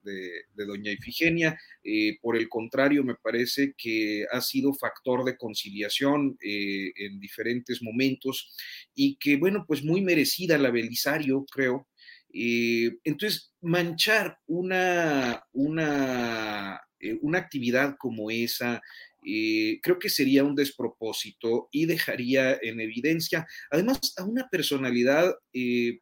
doña 0.55 0.93
Ifigenia, 0.93 1.59
eh, 1.83 2.19
por 2.21 2.37
el 2.37 2.49
contrario, 2.49 3.03
me 3.03 3.15
parece 3.15 3.75
que 3.77 4.27
ha 4.31 4.41
sido 4.43 4.75
factor 4.75 5.25
de 5.25 5.39
conciliación 5.39 6.37
eh, 6.45 6.93
en 6.97 7.19
diferentes 7.19 7.83
momentos 7.83 8.55
y 8.95 9.17
que, 9.17 9.37
bueno, 9.37 9.65
pues 9.67 9.83
muy 9.83 10.03
merecida 10.03 10.59
la 10.59 10.71
Belisario, 10.71 11.47
creo, 11.51 11.89
eh, 12.33 12.99
entonces, 13.05 13.53
manchar 13.61 14.39
una, 14.47 15.45
una, 15.53 16.81
eh, 17.01 17.19
una 17.23 17.39
actividad 17.39 17.97
como 17.99 18.31
esa, 18.31 18.81
eh, 19.23 19.81
creo 19.83 19.99
que 19.99 20.09
sería 20.09 20.45
un 20.45 20.55
despropósito 20.55 21.69
y 21.73 21.85
dejaría 21.85 22.59
en 22.63 22.81
evidencia, 22.81 23.47
además, 23.71 24.15
a 24.17 24.25
una 24.25 24.49
personalidad, 24.49 25.35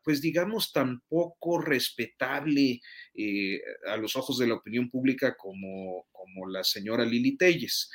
pues 0.04 0.20
digamos, 0.20 0.72
tan 0.72 1.00
poco 1.08 1.60
respetable 1.60 2.80
a 3.88 3.96
los 3.96 4.14
ojos 4.14 4.38
de 4.38 4.46
la 4.46 4.54
opinión 4.54 4.88
pública 4.88 5.34
como, 5.36 6.06
como 6.12 6.48
la 6.48 6.62
señora 6.62 7.04
Lili 7.04 7.36
Telles. 7.36 7.90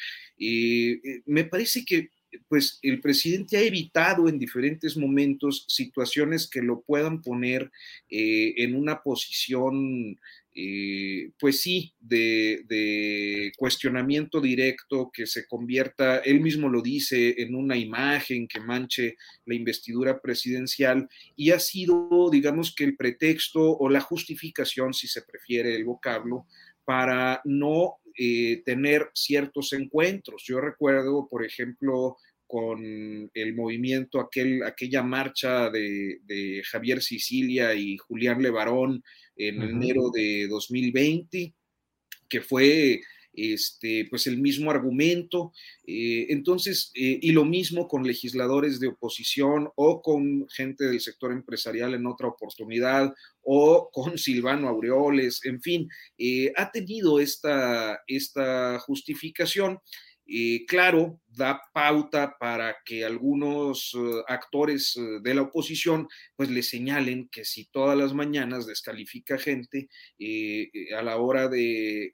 me 1.25 1.45
parece 1.45 1.85
que 1.85 2.09
pues 2.47 2.79
el 2.81 3.01
presidente 3.01 3.57
ha 3.57 3.61
evitado 3.61 4.27
en 4.27 4.39
diferentes 4.39 4.97
momentos 4.97 5.65
situaciones 5.67 6.49
que 6.49 6.61
lo 6.61 6.81
puedan 6.81 7.21
poner 7.21 7.71
eh, 8.09 8.53
en 8.57 8.75
una 8.75 9.01
posición, 9.01 10.19
eh, 10.55 11.31
pues 11.39 11.61
sí, 11.61 11.93
de, 11.99 13.51
cuestionamiento 13.57 14.41
directo, 14.41 15.11
que 15.13 15.25
se 15.25 15.47
convierta, 15.47 16.17
él 16.17 16.41
mismo 16.41 16.69
lo 16.69 16.81
dice, 16.81 17.41
en 17.41 17.55
una 17.55 17.77
imagen 17.77 18.47
que 18.47 18.59
manche 18.59 19.15
la 19.45 19.55
investidura 19.55 20.21
presidencial 20.21 21.09
y 21.35 21.51
ha 21.51 21.59
sido, 21.59 22.29
digamos 22.31 22.73
que 22.75 22.83
el 22.83 22.95
pretexto 22.95 23.77
o 23.77 23.89
la 23.89 24.01
justificación, 24.01 24.93
si 24.93 25.07
se 25.07 25.21
prefiere 25.21 25.75
el 25.75 25.85
vocablo, 25.85 26.45
para 26.85 27.41
no 27.45 27.99
eh, 28.17 28.61
tener 28.65 29.09
ciertos 29.13 29.73
encuentros. 29.73 30.43
Yo 30.45 30.59
recuerdo, 30.61 31.27
por 31.29 31.45
ejemplo, 31.45 32.17
con 32.47 33.31
el 33.33 33.55
movimiento, 33.55 34.19
aquel, 34.19 34.63
aquella 34.63 35.01
marcha 35.01 35.69
de, 35.69 36.61
Javier 36.65 37.01
Sicilia 37.01 37.73
y 37.73 37.97
Julián 37.97 38.41
Levarón 38.41 39.03
en 39.35 39.61
enero 39.61 40.11
de 40.13 40.47
2020, 40.47 41.55
que 42.29 42.41
fue 42.41 43.01
este, 43.33 44.05
pues 44.09 44.27
el 44.27 44.37
mismo 44.37 44.69
argumento. 44.69 45.51
Eh, 45.87 46.27
entonces, 46.29 46.91
eh, 46.93 47.19
y 47.21 47.31
lo 47.31 47.45
mismo 47.45 47.87
con 47.87 48.05
legisladores 48.05 48.79
de 48.79 48.89
oposición 48.89 49.69
o 49.75 50.01
con 50.01 50.47
gente 50.49 50.85
del 50.85 51.01
sector 51.01 51.31
empresarial 51.31 51.95
en 51.95 52.05
otra 52.05 52.27
oportunidad 52.27 53.13
o 53.43 53.89
con 53.91 54.17
Silvano 54.17 54.67
Aureoles, 54.67 55.41
en 55.45 55.61
fin, 55.61 55.89
eh, 56.17 56.51
ha 56.55 56.71
tenido 56.71 57.19
esta, 57.19 57.99
esta 58.07 58.79
justificación. 58.79 59.79
claro, 60.67 61.19
da 61.27 61.59
pauta 61.73 62.37
para 62.39 62.77
que 62.85 63.03
algunos 63.05 63.93
actores 64.27 64.93
de 65.21 65.33
la 65.33 65.41
oposición 65.43 66.07
pues 66.37 66.49
le 66.49 66.63
señalen 66.63 67.27
que 67.29 67.43
si 67.45 67.65
todas 67.65 67.97
las 67.97 68.13
mañanas 68.13 68.65
descalifica 68.65 69.37
gente 69.37 69.89
a 70.97 71.01
la 71.03 71.17
hora 71.17 71.49
de 71.49 72.13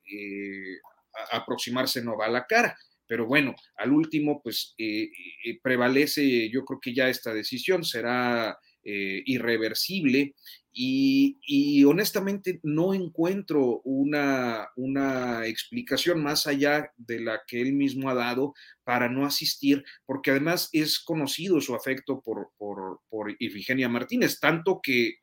aproximarse 1.32 2.02
no 2.02 2.18
va 2.18 2.26
a 2.26 2.32
la 2.32 2.46
cara. 2.46 2.76
Pero 3.10 3.26
bueno, 3.26 3.56
al 3.76 3.92
último, 3.92 4.40
pues 4.44 4.76
eh, 4.78 5.10
eh, 5.44 5.60
prevalece, 5.64 6.48
yo 6.52 6.64
creo 6.64 6.80
que 6.80 6.94
ya 6.94 7.10
esta 7.10 7.34
decisión 7.34 7.84
será 7.84 8.56
eh, 8.84 9.22
irreversible 9.26 10.36
y, 10.72 11.84
honestamente 11.84 12.60
no 12.64 12.94
encuentro 12.94 13.82
una, 13.84 14.68
una, 14.76 15.46
explicación 15.46 16.22
más 16.24 16.48
allá 16.48 16.92
de 16.98 17.20
la 17.20 17.42
que 17.48 17.62
él 17.62 17.74
mismo 17.74 18.10
ha 18.10 18.14
dado 18.14 18.54
para 18.84 19.10
no 19.10 19.26
asistir, 19.26 19.84
porque 20.06 20.32
además 20.32 20.70
es 20.72 21.00
conocido 21.00 21.60
su 21.60 21.76
afecto 21.76 22.22
por, 22.22 22.52
por, 22.58 23.02
por 23.10 23.36
Ifigenia 23.40 23.90
Martínez, 23.90 24.40
tanto 24.40 24.80
que, 24.82 25.18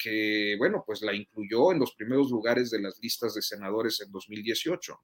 bueno, 0.59 0.83
pues 0.87 1.01
la 1.03 1.15
incluyó 1.15 1.73
en 1.73 1.79
los 1.79 1.95
primeros 1.95 2.31
lugares 2.31 2.71
de 2.71 2.83
las 2.83 2.99
listas 3.01 3.35
de 3.35 3.43
senadores 3.43 4.01
en 4.05 4.11
2018. 4.11 4.99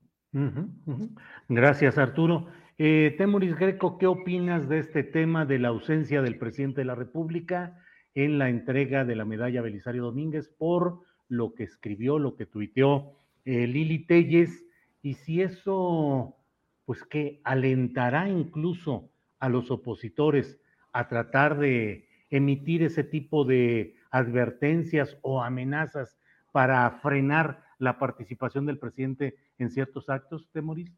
Gracias, 1.48 1.98
Arturo. 1.98 2.48
Eh, 2.78 3.14
Temuris 3.16 3.54
Greco, 3.54 3.98
¿qué 3.98 4.06
opinas 4.06 4.68
de 4.68 4.80
este 4.80 5.04
tema 5.04 5.44
de 5.44 5.58
la 5.58 5.68
ausencia 5.68 6.20
del 6.22 6.38
presidente 6.38 6.80
de 6.80 6.86
la 6.86 6.94
República? 6.94 7.81
En 8.14 8.38
la 8.38 8.48
entrega 8.48 9.04
de 9.04 9.16
la 9.16 9.24
medalla 9.24 9.62
Belisario 9.62 10.04
Domínguez 10.04 10.48
por 10.48 11.00
lo 11.28 11.54
que 11.54 11.64
escribió, 11.64 12.18
lo 12.18 12.36
que 12.36 12.46
tuiteó 12.46 13.12
eh, 13.44 13.66
Lili 13.66 14.06
Telles, 14.06 14.64
y 15.02 15.14
si 15.14 15.42
eso, 15.42 16.36
pues 16.84 17.02
que 17.04 17.40
alentará 17.44 18.28
incluso 18.28 19.10
a 19.40 19.48
los 19.48 19.70
opositores 19.70 20.60
a 20.92 21.08
tratar 21.08 21.58
de 21.58 22.08
emitir 22.30 22.82
ese 22.82 23.02
tipo 23.02 23.44
de 23.44 23.96
advertencias 24.10 25.18
o 25.22 25.42
amenazas 25.42 26.18
para 26.52 26.88
frenar 27.02 27.64
la 27.78 27.98
participación 27.98 28.66
del 28.66 28.78
presidente 28.78 29.36
en 29.58 29.70
ciertos 29.70 30.08
actos, 30.08 30.48
Temoris? 30.52 30.92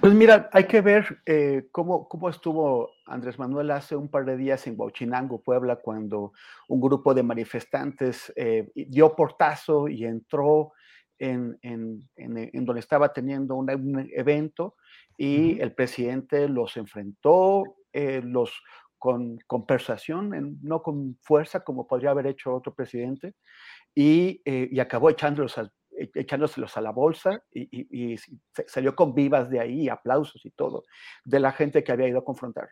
Pues 0.00 0.12
mira, 0.12 0.50
hay 0.52 0.64
que 0.64 0.80
ver 0.80 1.18
eh, 1.24 1.68
cómo, 1.70 2.08
cómo, 2.08 2.28
estuvo 2.28 2.90
Andrés 3.06 3.38
Manuel 3.38 3.70
hace 3.70 3.94
un 3.94 4.08
par 4.08 4.24
de 4.24 4.36
días 4.36 4.66
en 4.66 4.74
Huachinango, 4.76 5.40
Puebla, 5.40 5.76
cuando 5.76 6.32
un 6.68 6.80
grupo 6.80 7.14
de 7.14 7.22
manifestantes 7.22 8.32
eh, 8.34 8.70
dio 8.74 9.14
portazo 9.14 9.88
y 9.88 10.04
entró 10.04 10.72
en, 11.18 11.56
en, 11.62 12.08
en, 12.16 12.64
donde 12.64 12.80
estaba 12.80 13.12
teniendo 13.12 13.54
un, 13.54 13.70
evento 14.12 14.74
y 15.16 15.60
el 15.60 15.72
presidente 15.72 16.48
los 16.48 16.76
enfrentó, 16.76 17.62
eh, 17.92 18.20
los 18.22 18.52
con, 18.98 19.38
con 19.46 19.64
persuasión, 19.64 20.58
no 20.62 20.82
con 20.82 21.16
fuerza 21.22 21.60
como 21.60 21.86
podría 21.86 22.10
haber 22.10 22.26
hecho 22.26 22.54
otro 22.54 22.74
presidente, 22.74 23.34
y, 23.94 24.42
y 24.44 24.80
acabó 24.80 25.08
echándolos 25.08 25.56
al 25.56 25.70
echándoselos 25.96 26.76
a 26.76 26.80
la 26.80 26.90
bolsa 26.90 27.42
y, 27.52 28.16
salió 28.66 28.94
con 28.94 29.14
vivas 29.14 29.50
de 29.50 29.60
ahí, 29.60 29.88
aplausos 29.88 30.44
y 30.44 30.50
todo, 30.50 30.84
de 31.24 31.40
la 31.40 31.52
gente 31.52 31.84
que 31.84 31.92
había 31.92 32.08
ido 32.08 32.18
a 32.18 32.24
confrontar. 32.24 32.68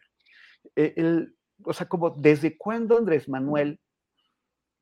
E-, 0.76 1.26
o 1.64 1.72
sea, 1.72 1.88
como 1.88 2.10
desde 2.10 2.56
cuándo 2.56 2.98
Andrés 2.98 3.28
Manuel 3.28 3.80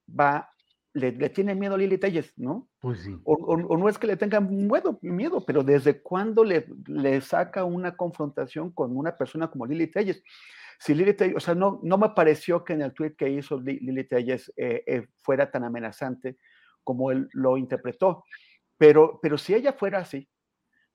va, 0.08 0.50
le, 0.92 1.12
tiene 1.30 1.54
miedo 1.54 1.74
a 1.74 1.78
Lili 1.78 1.98
Telles, 1.98 2.32
¿no? 2.36 2.68
Pues 2.80 3.00
sí. 3.00 3.16
O, 3.24 3.56
no 3.56 3.88
es 3.88 3.98
que 3.98 4.06
le 4.06 4.16
tenga 4.16 4.40
miedo, 4.40 4.98
miedo 5.02 5.44
pero 5.44 5.62
desde 5.62 6.00
cuándo 6.02 6.44
le, 6.44 6.66
le 6.86 7.20
saca 7.20 7.64
una 7.64 7.96
confrontación 7.96 8.70
con 8.72 8.96
una 8.96 9.16
persona 9.16 9.50
como 9.50 9.66
Lili 9.66 9.86
Telles. 9.88 10.22
Si 10.78 10.94
Lili 10.94 11.14
Telles, 11.14 11.36
o 11.36 11.40
sea, 11.40 11.54
no, 11.54 11.80
no 11.82 11.98
me 11.98 12.10
pareció 12.10 12.64
que 12.64 12.72
en 12.72 12.82
el 12.82 12.94
tweet 12.94 13.14
que 13.16 13.28
hizo 13.28 13.60
Lili 13.60 14.04
Telles 14.04 14.52
eh, 14.56 14.82
eh, 14.86 15.06
fuera 15.22 15.50
tan 15.50 15.64
amenazante 15.64 16.38
como 16.85 17.11
él 17.11 17.28
lo 17.32 17.57
interpretó. 17.57 18.24
Pero, 18.77 19.19
pero 19.20 19.36
si 19.39 19.55
ella 19.55 19.73
fuera 19.73 19.98
así, 19.98 20.28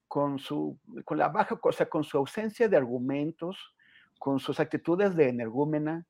con, 0.08 0.40
su, 0.40 0.80
con 1.04 1.18
la 1.18 1.30
baja, 1.30 1.60
o 1.62 1.72
sea, 1.72 1.88
con 1.88 2.04
su 2.04 2.18
ausencia 2.18 2.68
de 2.68 2.78
argumentos, 2.78 3.76
con 4.20 4.40
sus 4.40 4.60
actitudes 4.60 5.16
de 5.16 5.30
energúmena, 5.30 6.06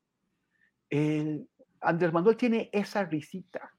Andrés 1.80 2.12
Manuel 2.12 2.36
tiene 2.36 2.70
esa 2.72 3.04
risita. 3.04 3.72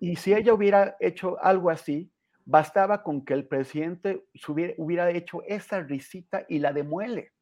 Y 0.00 0.16
si 0.16 0.34
ella 0.34 0.54
hubiera 0.54 0.96
hecho 0.98 1.40
algo 1.42 1.70
así, 1.70 2.10
bastaba 2.44 3.02
con 3.02 3.24
que 3.24 3.34
el 3.34 3.46
presidente 3.46 4.24
hubiera, 4.48 4.74
hubiera 4.76 5.10
hecho 5.10 5.42
esa 5.46 5.80
risita 5.80 6.44
y 6.48 6.58
la 6.58 6.72
demuele. 6.72 7.32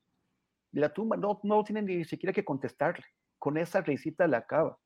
La 0.73 0.93
tumba 0.93 1.17
no, 1.17 1.41
no 1.43 1.65
tiene 1.65 1.83
ni 1.83 2.05
siquiera 2.05 2.33
que 2.33 2.45
contestarle. 2.45 3.05
Con 3.39 3.57
esa 3.57 3.81
risita 3.81 4.27
la 4.27 4.39
acaba. 4.39 4.79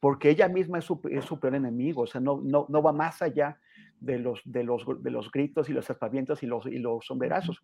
Porque 0.00 0.30
ella 0.30 0.48
misma 0.48 0.78
es 0.78 0.86
su, 0.86 1.00
es 1.10 1.24
su 1.24 1.38
peor 1.38 1.54
enemigo. 1.54 2.02
O 2.02 2.06
sea, 2.06 2.20
no, 2.20 2.40
no, 2.42 2.66
no 2.68 2.82
va 2.82 2.92
más 2.92 3.22
allá 3.22 3.60
de 4.00 4.18
los, 4.18 4.40
de 4.44 4.64
los, 4.64 4.84
de 5.02 5.10
los 5.10 5.30
gritos 5.30 5.68
y 5.68 5.72
los 5.72 5.88
aspavientos 5.90 6.42
y 6.42 6.46
los, 6.46 6.66
y 6.66 6.78
los 6.78 7.04
sombrerazos. 7.04 7.62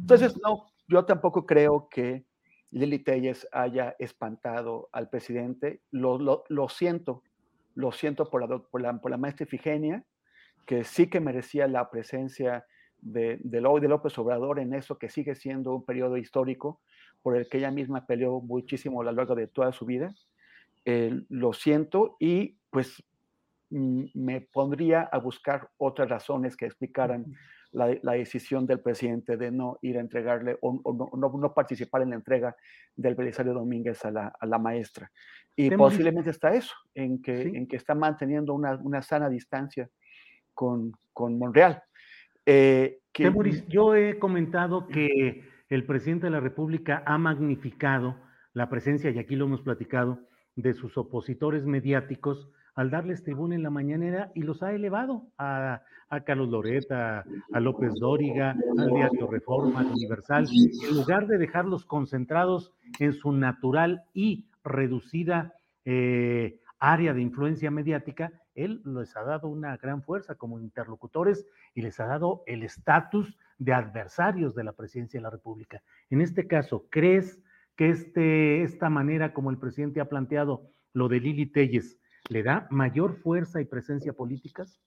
Entonces, 0.00 0.40
no, 0.42 0.66
yo 0.88 1.04
tampoco 1.04 1.44
creo 1.44 1.88
que 1.90 2.24
Lili 2.70 2.98
Telles 2.98 3.46
haya 3.52 3.94
espantado 3.98 4.88
al 4.92 5.08
presidente. 5.08 5.82
Lo, 5.90 6.18
lo, 6.18 6.44
lo 6.48 6.68
siento, 6.68 7.22
lo 7.74 7.92
siento 7.92 8.28
por 8.28 8.48
la, 8.48 8.58
por 8.58 8.80
la, 8.80 9.00
por 9.00 9.10
la, 9.10 9.16
maestra 9.16 9.44
Ifigenia, 9.44 10.04
que 10.66 10.84
sí 10.84 11.08
que 11.08 11.20
merecía 11.20 11.68
la 11.68 11.90
presencia 11.90 12.66
de, 12.98 13.38
de, 13.42 13.60
López 13.60 14.18
Obrador 14.18 14.58
en 14.58 14.74
eso 14.74 14.98
que 14.98 15.08
sigue 15.08 15.34
siendo 15.34 15.74
un 15.74 15.84
periodo 15.84 16.16
histórico 16.16 16.80
por 17.22 17.36
el 17.36 17.48
que 17.48 17.58
ella 17.58 17.70
misma 17.70 18.06
peleó 18.06 18.40
muchísimo 18.40 19.00
a 19.00 19.04
lo 19.04 19.12
largo 19.12 19.34
de 19.34 19.46
toda 19.46 19.72
su 19.72 19.84
vida. 19.84 20.14
Eh, 20.88 21.24
lo 21.30 21.52
siento 21.52 22.16
y 22.20 22.56
pues 22.70 23.02
me 23.70 24.40
pondría 24.40 25.02
a 25.02 25.18
buscar 25.18 25.68
otras 25.78 26.08
razones 26.08 26.56
que 26.56 26.66
explicaran 26.66 27.26
la, 27.72 27.98
la 28.02 28.12
decisión 28.12 28.66
del 28.66 28.78
presidente 28.78 29.36
de 29.36 29.50
no 29.50 29.80
ir 29.82 29.98
a 29.98 30.00
entregarle 30.00 30.56
o, 30.60 30.80
o 30.84 31.16
no, 31.16 31.32
no, 31.36 31.52
participar 31.52 32.02
en 32.02 32.10
la 32.10 32.14
entrega 32.14 32.54
del 32.94 33.16
Belisario 33.16 33.52
Domínguez 33.52 34.04
a 34.04 34.12
la, 34.12 34.32
a 34.38 34.46
la 34.46 34.58
maestra. 34.58 35.10
Y 35.56 35.70
posiblemente 35.70 36.30
está 36.30 36.54
eso, 36.54 36.74
en 36.94 37.20
que, 37.20 37.42
¿Sí? 37.42 37.56
en 37.56 37.66
que 37.66 37.76
está 37.76 37.96
manteniendo 37.96 38.54
una, 38.54 38.76
una 38.76 39.02
sana 39.02 39.28
distancia 39.28 39.90
con, 40.54 40.92
con 41.12 41.36
Monreal. 41.36 41.82
Eh, 42.44 43.00
que, 43.12 43.24
Temuris, 43.24 43.66
yo 43.66 43.96
he 43.96 44.20
comentado 44.20 44.86
que 44.86 45.42
el 45.68 45.84
presidente 45.84 46.26
de 46.26 46.30
la 46.30 46.40
República 46.40 47.02
ha 47.04 47.18
magnificado 47.18 48.20
la 48.52 48.68
presencia, 48.68 49.10
y 49.10 49.18
aquí 49.18 49.34
lo 49.34 49.46
hemos 49.46 49.62
platicado, 49.62 50.20
de 50.56 50.74
sus 50.74 50.98
opositores 50.98 51.64
mediáticos 51.64 52.50
al 52.74 52.90
darles 52.90 53.22
tribuna 53.22 53.54
en 53.54 53.62
la 53.62 53.70
mañanera 53.70 54.30
y 54.34 54.42
los 54.42 54.62
ha 54.62 54.72
elevado 54.72 55.28
a, 55.38 55.82
a 56.10 56.20
Carlos 56.24 56.50
Loreta, 56.50 57.24
a, 57.52 57.60
López 57.60 57.94
Dóriga, 57.94 58.54
al 58.78 58.90
Diario 58.90 59.26
Reforma, 59.28 59.80
al 59.80 59.86
Universal, 59.86 60.46
en 60.50 60.94
lugar 60.94 61.26
de 61.26 61.38
dejarlos 61.38 61.86
concentrados 61.86 62.72
en 62.98 63.14
su 63.14 63.32
natural 63.32 64.04
y 64.12 64.46
reducida 64.62 65.54
eh, 65.84 66.60
área 66.78 67.14
de 67.14 67.22
influencia 67.22 67.70
mediática, 67.70 68.32
él 68.54 68.82
les 68.84 69.16
ha 69.16 69.22
dado 69.22 69.48
una 69.48 69.76
gran 69.76 70.02
fuerza 70.02 70.34
como 70.34 70.60
interlocutores 70.60 71.46
y 71.74 71.82
les 71.82 71.98
ha 72.00 72.06
dado 72.06 72.42
el 72.46 72.62
estatus 72.62 73.38
de 73.58 73.72
adversarios 73.72 74.54
de 74.54 74.64
la 74.64 74.72
presidencia 74.72 75.18
de 75.18 75.22
la 75.22 75.30
República. 75.30 75.82
En 76.10 76.20
este 76.20 76.46
caso, 76.46 76.86
¿crees 76.90 77.40
que 77.76 77.90
este, 77.90 78.62
esta 78.62 78.90
manera 78.90 79.32
como 79.32 79.50
el 79.50 79.58
presidente 79.58 80.00
ha 80.00 80.08
planteado 80.08 80.70
lo 80.92 81.08
de 81.08 81.20
Lili 81.20 81.46
Telles, 81.46 81.98
le 82.28 82.42
da 82.42 82.66
mayor 82.70 83.16
fuerza 83.16 83.60
y 83.60 83.66
presencia 83.66 84.12
políticas? 84.12 84.80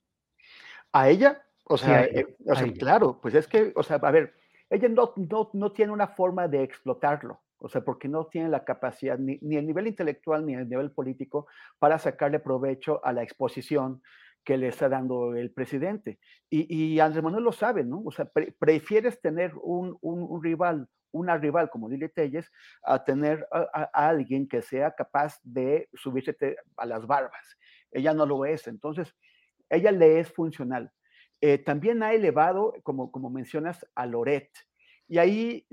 A 0.92 1.08
ella, 1.08 1.42
o 1.64 1.78
sea, 1.78 2.04
sí, 2.04 2.10
ella, 2.10 2.20
eh, 2.20 2.36
o 2.46 2.54
sea 2.54 2.66
ella. 2.66 2.74
claro, 2.78 3.20
pues 3.22 3.34
es 3.34 3.46
que, 3.46 3.72
o 3.76 3.82
sea, 3.82 3.96
a 3.96 4.10
ver, 4.10 4.34
ella 4.68 4.88
no, 4.88 5.12
no, 5.16 5.50
no, 5.52 5.72
tiene 5.72 5.92
una 5.92 6.08
forma 6.08 6.48
de 6.48 6.64
explotarlo, 6.64 7.40
o 7.58 7.68
sea, 7.68 7.84
porque 7.84 8.08
no 8.08 8.26
tiene 8.26 8.48
la 8.48 8.64
capacidad, 8.64 9.18
ni, 9.18 9.38
ni 9.40 9.56
el 9.56 9.66
nivel 9.66 9.86
intelectual 9.86 10.44
ni 10.44 10.54
el 10.54 10.68
nivel 10.68 10.90
político, 10.90 11.46
para 11.78 11.98
sacarle 11.98 12.40
provecho 12.40 13.04
a 13.04 13.12
la 13.12 13.22
exposición 13.22 14.02
que 14.42 14.56
le 14.56 14.68
está 14.68 14.88
dando 14.88 15.34
el 15.34 15.52
presidente. 15.52 16.18
Y, 16.48 16.74
y 16.74 16.98
Andrés 16.98 17.22
Manuel 17.22 17.44
lo 17.44 17.52
sabe, 17.52 17.84
¿no? 17.84 18.02
O 18.04 18.10
sea, 18.10 18.24
pre 18.24 18.52
prefieres 18.58 19.20
tener 19.20 19.52
un, 19.62 19.96
un, 20.00 20.22
un 20.22 20.42
rival 20.42 20.88
una 21.12 21.36
rival 21.36 21.70
como 21.70 21.88
Lili 21.88 22.08
Telles 22.08 22.50
a 22.82 23.04
tener 23.04 23.46
a, 23.52 23.90
alguien 23.92 24.48
que 24.48 24.62
sea 24.62 24.92
capaz 24.92 25.38
de 25.42 25.88
subirse 25.94 26.36
a 26.76 26.86
las 26.86 27.06
barbas. 27.06 27.56
Ella 27.90 28.14
no 28.14 28.26
lo 28.26 28.44
es, 28.44 28.66
entonces 28.66 29.14
ella 29.68 29.92
le 29.92 30.20
es 30.20 30.32
funcional. 30.32 30.92
Eh, 31.40 31.58
también 31.58 32.02
ha 32.02 32.12
elevado, 32.12 32.74
como, 32.82 33.10
como 33.10 33.30
mencionas, 33.30 33.86
a 33.94 34.06
Loret. 34.06 34.50
Y 35.10 35.18
ahí 35.18 35.66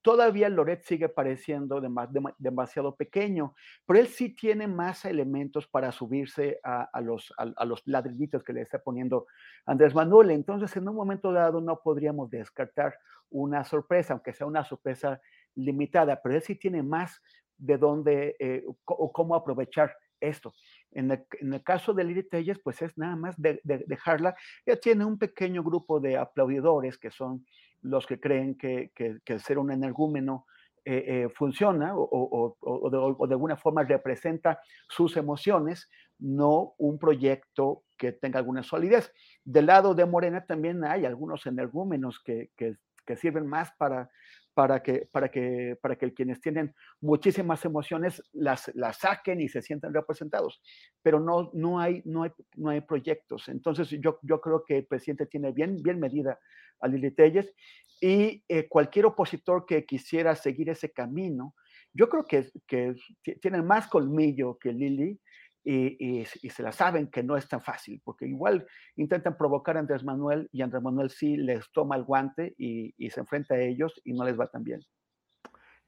todavía 0.00 0.48
Loret 0.48 0.84
sigue 0.84 1.10
pareciendo 1.10 1.82
dem 1.82 1.94
dem 2.10 2.24
demasiado 2.38 2.96
pequeño, 2.96 3.54
pero 3.84 4.00
él 4.00 4.06
sí 4.06 4.34
tiene 4.34 4.66
más 4.66 5.04
elementos 5.04 5.66
para 5.66 5.92
subirse 5.92 6.60
a, 6.64 6.84
a 6.84 7.00
los, 7.02 7.30
a, 7.36 7.42
a, 7.56 7.66
los 7.66 7.82
ladrillitos 7.84 8.42
que 8.42 8.54
le 8.54 8.62
está 8.62 8.78
poniendo 8.78 9.26
Andrés 9.66 9.94
Manuel. 9.94 10.30
Entonces, 10.30 10.74
en 10.78 10.88
un 10.88 10.96
momento 10.96 11.30
dado 11.30 11.60
no 11.60 11.78
podríamos 11.82 12.30
descartar 12.30 12.94
una 13.28 13.64
sorpresa, 13.64 14.14
aunque 14.14 14.32
sea 14.32 14.46
una 14.46 14.64
sorpresa 14.64 15.20
limitada, 15.56 16.22
pero 16.22 16.34
él 16.34 16.40
sí 16.40 16.54
tiene 16.54 16.82
más 16.82 17.20
de 17.58 17.76
dónde 17.76 18.34
eh, 18.38 18.64
o 18.86 19.12
cómo 19.12 19.34
aprovechar 19.34 19.94
esto. 20.20 20.54
En 20.90 21.10
el, 21.10 21.26
en 21.38 21.52
el, 21.52 21.62
caso 21.62 21.92
de 21.92 22.04
Lili 22.04 22.22
Telles, 22.22 22.58
pues 22.60 22.80
es 22.80 22.96
nada 22.96 23.14
más 23.14 23.34
de, 23.36 23.60
de, 23.62 23.84
dejarla. 23.86 24.34
Ya 24.64 24.76
tiene 24.76 25.04
un 25.04 25.18
pequeño 25.18 25.62
grupo 25.62 26.00
de 26.00 26.16
aplaudidores 26.16 26.96
que 26.96 27.10
son 27.10 27.44
los 27.84 28.06
que 28.06 28.18
creen 28.18 28.56
que, 28.56 28.90
que, 28.94 29.38
ser 29.38 29.58
un 29.58 29.70
energúmeno 29.70 30.46
eh, 30.84 31.04
eh, 31.06 31.28
funciona 31.34 31.96
o, 31.96 32.02
o, 32.02 32.56
o, 32.60 32.90
de, 32.90 32.96
o, 32.98 33.26
de, 33.26 33.34
alguna 33.34 33.56
forma 33.56 33.84
representa 33.84 34.58
sus 34.88 35.16
emociones, 35.16 35.88
no 36.18 36.74
un 36.78 36.98
proyecto 36.98 37.84
que 37.96 38.12
tenga 38.12 38.38
alguna 38.38 38.62
solidez. 38.62 39.12
Del 39.44 39.66
lado 39.66 39.94
de 39.94 40.04
Morena 40.04 40.44
también 40.44 40.84
hay 40.84 41.06
algunos 41.06 41.46
energúmenos 41.46 42.20
que, 42.20 42.50
que 42.56 42.76
que 43.04 43.16
sirven 43.16 43.46
más 43.46 43.72
para, 43.76 44.10
para, 44.54 44.82
que, 44.82 45.08
para, 45.10 45.30
que, 45.30 45.76
para 45.82 45.96
que 45.96 46.14
quienes 46.14 46.40
tienen 46.40 46.74
muchísimas 47.00 47.64
emociones 47.64 48.22
las, 48.32 48.70
las 48.74 48.98
saquen 48.98 49.40
y 49.40 49.48
se 49.48 49.60
sientan 49.60 49.92
representados. 49.92 50.62
Pero 51.02 51.20
no, 51.20 51.50
no, 51.52 51.80
hay, 51.80 52.02
no, 52.04 52.22
hay, 52.22 52.30
no 52.56 52.70
hay 52.70 52.80
proyectos. 52.80 53.48
Entonces 53.48 53.90
yo, 53.90 54.18
yo 54.22 54.40
creo 54.40 54.64
que 54.64 54.78
el 54.78 54.86
presidente 54.86 55.26
tiene 55.26 55.52
bien, 55.52 55.76
bien 55.82 55.98
medida 55.98 56.38
a 56.80 56.88
Lili 56.88 57.10
Telles 57.10 57.52
y 58.00 58.44
eh, 58.48 58.68
cualquier 58.68 59.06
opositor 59.06 59.66
que 59.66 59.84
quisiera 59.84 60.34
seguir 60.34 60.70
ese 60.70 60.92
camino, 60.92 61.54
yo 61.92 62.08
creo 62.08 62.24
que, 62.24 62.50
que 62.66 62.94
tienen 63.40 63.66
más 63.66 63.88
colmillo 63.88 64.58
que 64.58 64.72
Lili 64.72 65.18
y, 65.64 66.24
se 66.24 66.62
la 66.62 66.72
saben 66.72 67.08
que 67.08 67.22
no 67.22 67.36
es 67.36 67.48
tan 67.48 67.62
fácil, 67.62 68.00
porque 68.04 68.26
igual 68.26 68.66
intentan 68.96 69.36
provocar 69.36 69.76
a 69.76 69.80
Andrés 69.80 70.04
Manuel 70.04 70.48
y 70.52 70.62
Andrés 70.62 70.82
Manuel 70.82 71.10
sí 71.10 71.36
les 71.36 71.70
toma 71.72 71.96
el 71.96 72.04
guante 72.04 72.54
y, 72.58 72.92
se 73.10 73.20
enfrenta 73.20 73.54
a 73.54 73.60
ellos 73.60 74.00
y 74.04 74.12
no 74.12 74.24
les 74.24 74.38
va 74.38 74.46
tan 74.46 74.64
bien. 74.64 74.80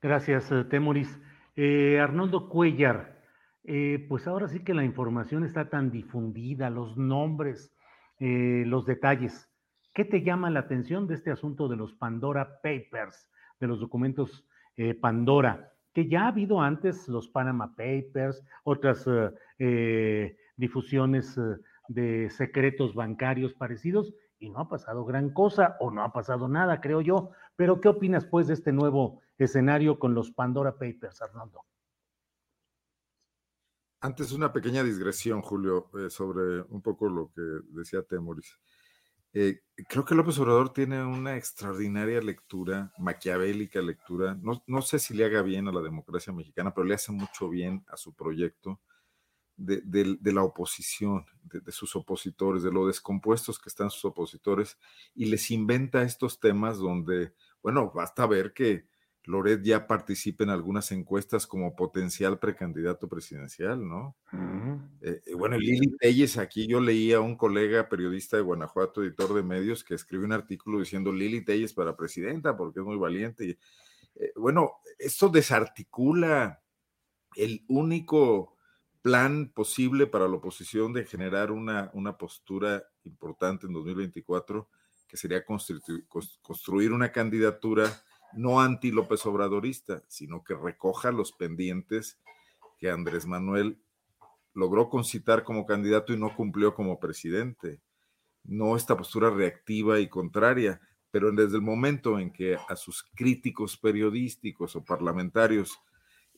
Gracias, 0.01 0.51
eh, 0.53 0.65
Temoris. 0.65 1.19
Eh, 1.59 1.99
Arnoldo 2.01 2.51
Cuellar, 2.51 3.23
eh, 3.65 4.05
pues 4.11 4.27
ahora 4.27 4.47
sí 4.47 4.61
que 4.61 4.75
la 4.75 4.85
información 4.85 5.43
está 5.43 5.71
tan 5.71 5.91
difundida, 5.91 6.69
los 6.69 6.99
nombres, 6.99 7.75
eh, 8.19 8.65
los 8.67 8.85
detalles. 8.85 9.51
¿Qué 9.95 10.05
te 10.05 10.23
llama 10.23 10.51
la 10.51 10.61
atención 10.61 11.07
de 11.07 11.15
este 11.15 11.31
asunto 11.31 11.67
de 11.69 11.77
los 11.77 11.95
Pandora 11.95 12.61
Papers, 12.63 13.31
de 13.59 13.67
los 13.67 13.81
documentos 13.81 14.47
Pandora? 15.01 15.73
Que 15.97 16.07
ya 16.07 16.25
ha 16.25 16.29
habido 16.29 16.61
antes 16.61 17.09
los 17.09 17.27
Panama 17.27 17.75
Papers, 17.75 18.45
otras 18.65 19.07
uh, 19.07 19.33
eh, 19.59 20.37
difusiones 20.55 21.39
uh, 21.39 21.59
de 21.89 22.29
secretos 22.29 22.95
bancarios 22.95 23.55
parecidos, 23.55 24.13
y 24.39 24.51
no 24.51 24.59
ha 24.59 24.69
pasado 24.69 25.07
gran 25.07 25.33
cosa 25.33 25.79
o 25.81 25.91
no 25.91 26.03
ha 26.03 26.13
pasado 26.13 26.49
nada, 26.49 26.83
creo 26.83 27.01
yo. 27.01 27.31
Pero, 27.57 27.81
¿qué 27.81 27.89
opinas, 27.89 28.27
pues, 28.27 28.47
de 28.47 28.53
este 28.53 28.73
nuevo 28.73 29.23
escenario 29.39 29.99
con 29.99 30.13
los 30.13 30.31
Pandora 30.33 30.73
Papers, 30.73 31.23
Arnoldo? 31.23 31.63
Antes, 34.03 34.33
una 34.33 34.53
pequeña 34.53 34.83
digresión, 34.83 35.41
Julio, 35.41 35.89
eh, 35.99 36.11
sobre 36.11 36.61
un 36.61 36.83
poco 36.83 37.09
lo 37.09 37.33
que 37.33 37.41
decía 37.71 38.03
Temoris. 38.03 38.61
Eh, 39.39 39.61
creo 39.87 40.07
que 40.07 40.15
López 40.15 40.39
Obrador 40.39 40.73
tiene 40.73 41.05
una 41.05 41.37
extraordinaria 41.37 42.23
lectura, 42.23 42.91
maquiavélica 42.97 43.83
lectura. 43.83 44.35
No, 44.41 44.81
sé 44.81 44.99
si 44.99 45.13
le 45.13 45.27
haga 45.27 45.43
bien 45.43 45.69
a 45.69 45.73
la 45.73 45.83
democracia 45.83 46.33
mexicana, 46.33 46.73
pero 46.73 46.87
le 46.87 46.95
hace 46.95 47.13
mucho 47.13 47.51
bien 47.51 47.85
a 47.89 47.99
su 47.99 48.15
proyecto 48.15 48.81
de, 49.59 49.83
la 50.23 50.43
oposición, 50.43 51.27
de, 51.43 51.61
de, 51.61 51.71
sus 51.71 51.95
opositores, 51.97 52.63
de 52.63 52.73
lo 52.73 52.87
descompuestos 52.87 53.59
que 53.59 53.69
están 53.69 53.91
sus 53.91 54.07
opositores, 54.07 54.79
y 55.15 55.27
les 55.27 55.51
inventa 55.51 56.03
estos 56.03 56.41
temas 56.41 56.79
donde, 56.79 57.35
bueno, 57.63 57.93
basta 57.95 58.27
ver 58.27 58.55
que 58.55 58.87
Loret 59.27 59.61
ya 59.63 59.89
participa 59.89 60.45
en 60.45 60.51
algunas 60.51 60.93
encuestas 60.93 61.49
como 61.49 61.75
potencial 61.75 62.39
precandidato 62.39 63.09
presidencial, 63.09 63.87
¿no? 63.87 64.17
Eh, 65.03 65.21
eh, 65.27 65.35
bueno, 65.35 65.59
Lili 65.59 65.97
Telles, 65.99 66.39
aquí 66.39 66.69
yo 66.69 66.81
leía 66.81 67.17
a 67.17 67.21
un 67.21 67.37
colega 67.37 67.89
periodista 67.89 68.37
de 68.37 68.45
Guanajuato, 68.45 69.03
editor 69.03 69.35
de 69.35 69.43
medios, 69.43 69.83
que 69.83 69.95
escribió 69.95 70.27
un 70.27 70.33
artículo 70.33 70.79
diciendo 70.79 71.13
Lili 71.13 71.45
Telles 71.45 71.73
para 71.73 71.97
presidenta 71.97 72.57
porque 72.57 72.81
es 72.81 72.87
muy 72.87 72.97
valiente. 72.97 73.59
Eh, 74.15 74.33
bueno, 74.37 74.75
esto 74.97 75.29
desarticula 75.29 76.63
el 77.35 77.65
único 77.67 78.57
plan 79.03 79.53
posible 79.53 80.07
para 80.07 80.29
la 80.29 80.37
oposición 80.37 80.93
de 80.93 81.05
generar 81.05 81.51
una, 81.51 81.91
una 81.95 82.17
postura 82.17 82.85
importante 83.03 83.67
en 83.67 83.73
2024, 83.73 84.69
que 85.09 85.17
sería 85.17 85.45
construir 85.45 86.93
una 86.93 87.11
candidatura 87.11 87.91
no 88.35 88.61
anti 88.61 88.91
López 88.91 89.25
Obradorista, 89.27 90.03
sino 90.09 90.45
que 90.45 90.55
recoja 90.55 91.13
los 91.13 91.33
pendientes 91.33 92.19
que 92.79 92.91
Andrés 92.91 93.27
Manuel 93.27 93.79
logró 94.55 94.89
concitar 94.89 95.45
como 95.45 95.67
candidato 95.67 96.13
y 96.13 96.19
no 96.19 96.35
cumplió 96.35 96.75
como 96.75 96.99
presidente. 96.99 97.81
No 98.45 98.77
esta 98.77 98.97
postura 98.97 99.31
reactiva 99.31 100.01
y 100.01 100.09
contraria, 100.09 100.81
pero 101.11 101.31
desde 101.31 101.57
el 101.57 101.63
momento 101.63 102.19
en 102.19 102.33
que 102.33 102.57
a 102.69 102.77
sus 102.77 103.05
críticos 103.15 103.77
periodísticos 103.77 104.77
o 104.77 104.85
parlamentarios, 104.85 105.79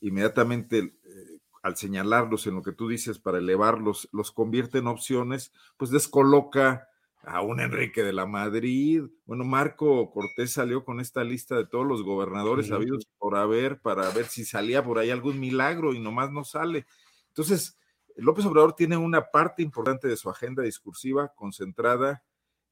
inmediatamente 0.01 0.77
eh, 0.79 1.39
al 1.63 1.77
señalarlos 1.77 2.47
en 2.47 2.55
lo 2.55 2.61
que 2.61 2.71
tú 2.71 2.87
dices 2.87 3.19
para 3.19 3.37
elevarlos, 3.37 4.09
los 4.11 4.31
convierte 4.31 4.79
en 4.79 4.87
opciones, 4.87 5.53
pues 5.77 5.91
descoloca 5.91 6.88
a 7.23 7.41
un 7.41 7.59
Enrique 7.59 8.03
de 8.03 8.13
la 8.13 8.25
Madrid. 8.25 9.03
Bueno, 9.25 9.43
Marco 9.43 10.11
Cortés 10.11 10.53
salió 10.53 10.83
con 10.83 10.99
esta 10.99 11.23
lista 11.23 11.55
de 11.55 11.65
todos 11.65 11.85
los 11.85 12.03
gobernadores 12.03 12.71
habidos 12.71 13.07
por 13.17 13.35
haber 13.35 13.81
para 13.81 14.09
ver 14.11 14.25
si 14.25 14.45
salía 14.45 14.83
por 14.83 14.99
ahí 14.99 15.09
algún 15.09 15.39
milagro 15.39 15.93
y 15.93 15.99
nomás 15.99 16.31
no 16.31 16.43
sale. 16.43 16.85
Entonces, 17.27 17.77
López 18.15 18.45
Obrador 18.45 18.73
tiene 18.73 18.97
una 18.97 19.31
parte 19.31 19.61
importante 19.63 20.07
de 20.07 20.17
su 20.17 20.29
agenda 20.29 20.63
discursiva 20.63 21.33
concentrada 21.35 22.23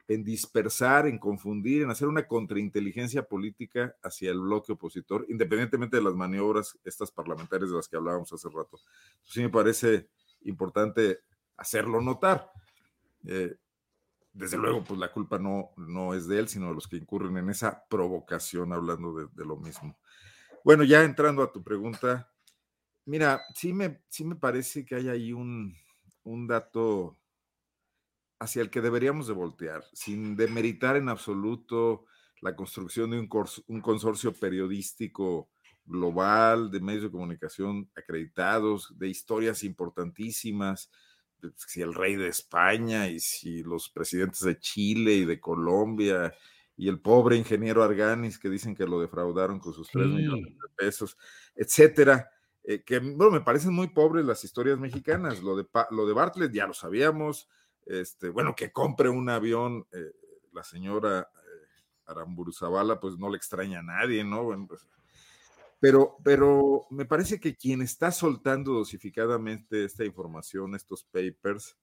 en 0.07 0.24
dispersar, 0.24 1.06
en 1.06 1.19
confundir, 1.19 1.82
en 1.82 1.90
hacer 1.90 2.07
una 2.07 2.28
contrainteligencia 2.28 3.24
política 3.24 3.95
hacia 4.02 4.32
el 4.32 4.40
bloque 4.40 4.72
opositor, 4.72 5.26
independientemente 5.28 5.98
de 5.98 6.03
las 6.03 6.15
maniobras 6.15 6.78
estas 6.86 7.11
parlamentarias 7.11 7.69
de 7.69 7.76
las 7.76 7.90
que 7.90 7.98
hablábamos 7.98 8.32
hace 8.32 8.48
rato. 8.49 8.80
sí 9.24 9.41
me 9.41 9.49
parece 9.49 10.07
importante 10.44 11.19
hacerlo 11.57 12.02
notar. 12.02 12.49
Eh, 13.26 13.57
desde 14.38 14.57
luego, 14.57 14.84
pues 14.84 14.99
la 14.99 15.11
culpa 15.11 15.39
no, 15.39 15.72
no 15.77 16.14
es 16.14 16.27
de 16.27 16.38
él, 16.38 16.47
sino 16.47 16.68
de 16.68 16.76
los 16.76 16.88
que 16.88 16.97
incurren 16.97 17.38
en 17.38 17.49
esa 17.49 17.88
provocación 17.89 18.72
hablando 18.72 19.14
de, 19.14 19.45
lo 19.45 19.57
mismo. 19.57 19.97
Bueno, 20.64 20.84
ya 20.84 21.03
entrando 21.03 21.41
a 21.41 21.51
tu 21.51 21.64
pregunta, 21.64 22.31
mira, 23.05 23.41
sí 23.55 23.73
me, 23.73 24.03
sí 24.09 24.23
me 24.23 24.35
parece 24.35 24.85
que 24.85 24.93
hay 24.93 25.09
ahí 25.09 25.34
un, 25.34 25.76
dato 26.47 27.18
hacia 28.39 28.61
el 28.61 28.69
que 28.69 28.81
deberíamos 28.81 29.26
de 29.26 29.34
voltear, 29.34 29.84
sin 29.93 30.35
demeritar 30.35 30.97
en 30.97 31.09
absoluto 31.09 32.05
la 32.41 32.55
construcción 32.55 33.09
de 33.09 33.19
un, 33.19 33.30
un 33.68 33.81
consorcio 33.81 34.34
periodístico 34.34 35.49
global, 35.84 36.69
de 36.69 36.80
medios 36.80 37.03
de 37.03 37.11
comunicación 37.11 37.89
acreditados, 37.95 38.93
de 38.99 39.07
historias 39.07 39.64
importantísimas, 39.64 40.91
si 41.55 41.81
el 41.81 41.93
rey 41.93 42.15
de 42.15 42.27
España 42.27 43.07
y 43.07 43.19
si 43.19 43.64
los 43.64 43.89
presidentes 43.89 44.41
de 44.41 44.57
Chile 44.59 45.14
y 45.14 45.26
de 45.26 45.39
Colombia 45.39 46.34
y 46.76 46.88
el 46.88 46.99
pobre 46.99 47.35
ingeniero 47.35 47.84
Arganis 47.84 48.38
que 48.38 48.49
dicen 48.49 48.76
que 48.76 48.85
lo 48.85 48.99
defraudaron 48.99 49.59
con 49.59 49.73
sus 49.73 49.89
tres 49.89 50.07
millones 50.07 50.53
de 50.53 50.69
pesos, 50.76 51.18
etcétera. 51.55 52.30
Eh, 52.64 52.84
que 52.84 52.99
bueno, 52.99 53.31
me 53.31 53.41
parecen 53.41 53.73
muy 53.73 53.88
pobres 53.88 54.26
las 54.26 54.43
historias 54.43 54.77
mexicanas. 54.77 55.41
Lo 55.41 55.55
de, 55.55 55.65
lo 55.91 56.05
de 56.05 56.14
Bartlett 56.14 56.51
ya 56.51 56.68
lo 56.68 56.73
sabíamos. 56.73 57.49
Este, 57.85 58.30
bueno, 58.30 58.53
que 58.55 58.72
compre 58.72 59.09
un 59.09 59.30
avión 59.30 59.88
eh, 59.91 60.11
la 60.51 60.64
señora 60.64 61.22
eh, 61.22 61.84
Aramburu 62.05 62.51
Zavala, 62.51 62.99
pues 62.99 63.18
no 63.18 63.30
le 63.30 63.38
extraña 63.38 63.80
a 63.80 63.84
nadie, 63.84 64.23
¿no? 64.23 64.43
Bueno, 64.43 64.65
pues 64.68 64.85
pero, 65.80 66.18
pero 66.24 66.88
me 66.90 67.06
parece 67.06 67.40
que 67.40 67.56
quien 67.56 67.82
está 67.82 68.12
soltando 68.12 68.74
dosificadamente 68.74 69.86
esta 69.86 70.04
información, 70.04 70.76
estos 70.76 71.04
papers, 71.04 71.78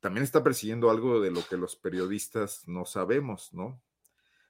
también 0.00 0.24
está 0.24 0.42
persiguiendo 0.42 0.90
algo 0.90 1.20
de 1.20 1.30
lo 1.30 1.40
que 1.46 1.56
los 1.56 1.76
periodistas 1.76 2.66
no 2.66 2.84
sabemos, 2.84 3.52
¿no? 3.52 3.80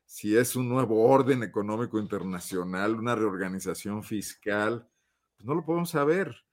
Si 0.07 0.37
es 0.37 0.55
un 0.57 0.69
nuevo 0.69 1.09
orden 1.09 1.43
económico 1.43 1.99
internacional, 1.99 2.97
una 2.97 3.15
reorganización 3.15 4.03
fiscal, 4.03 4.89
pues 5.37 5.47
no 5.47 5.55
lo 5.55 5.65
podemos 5.65 5.91
saber. 5.91 6.45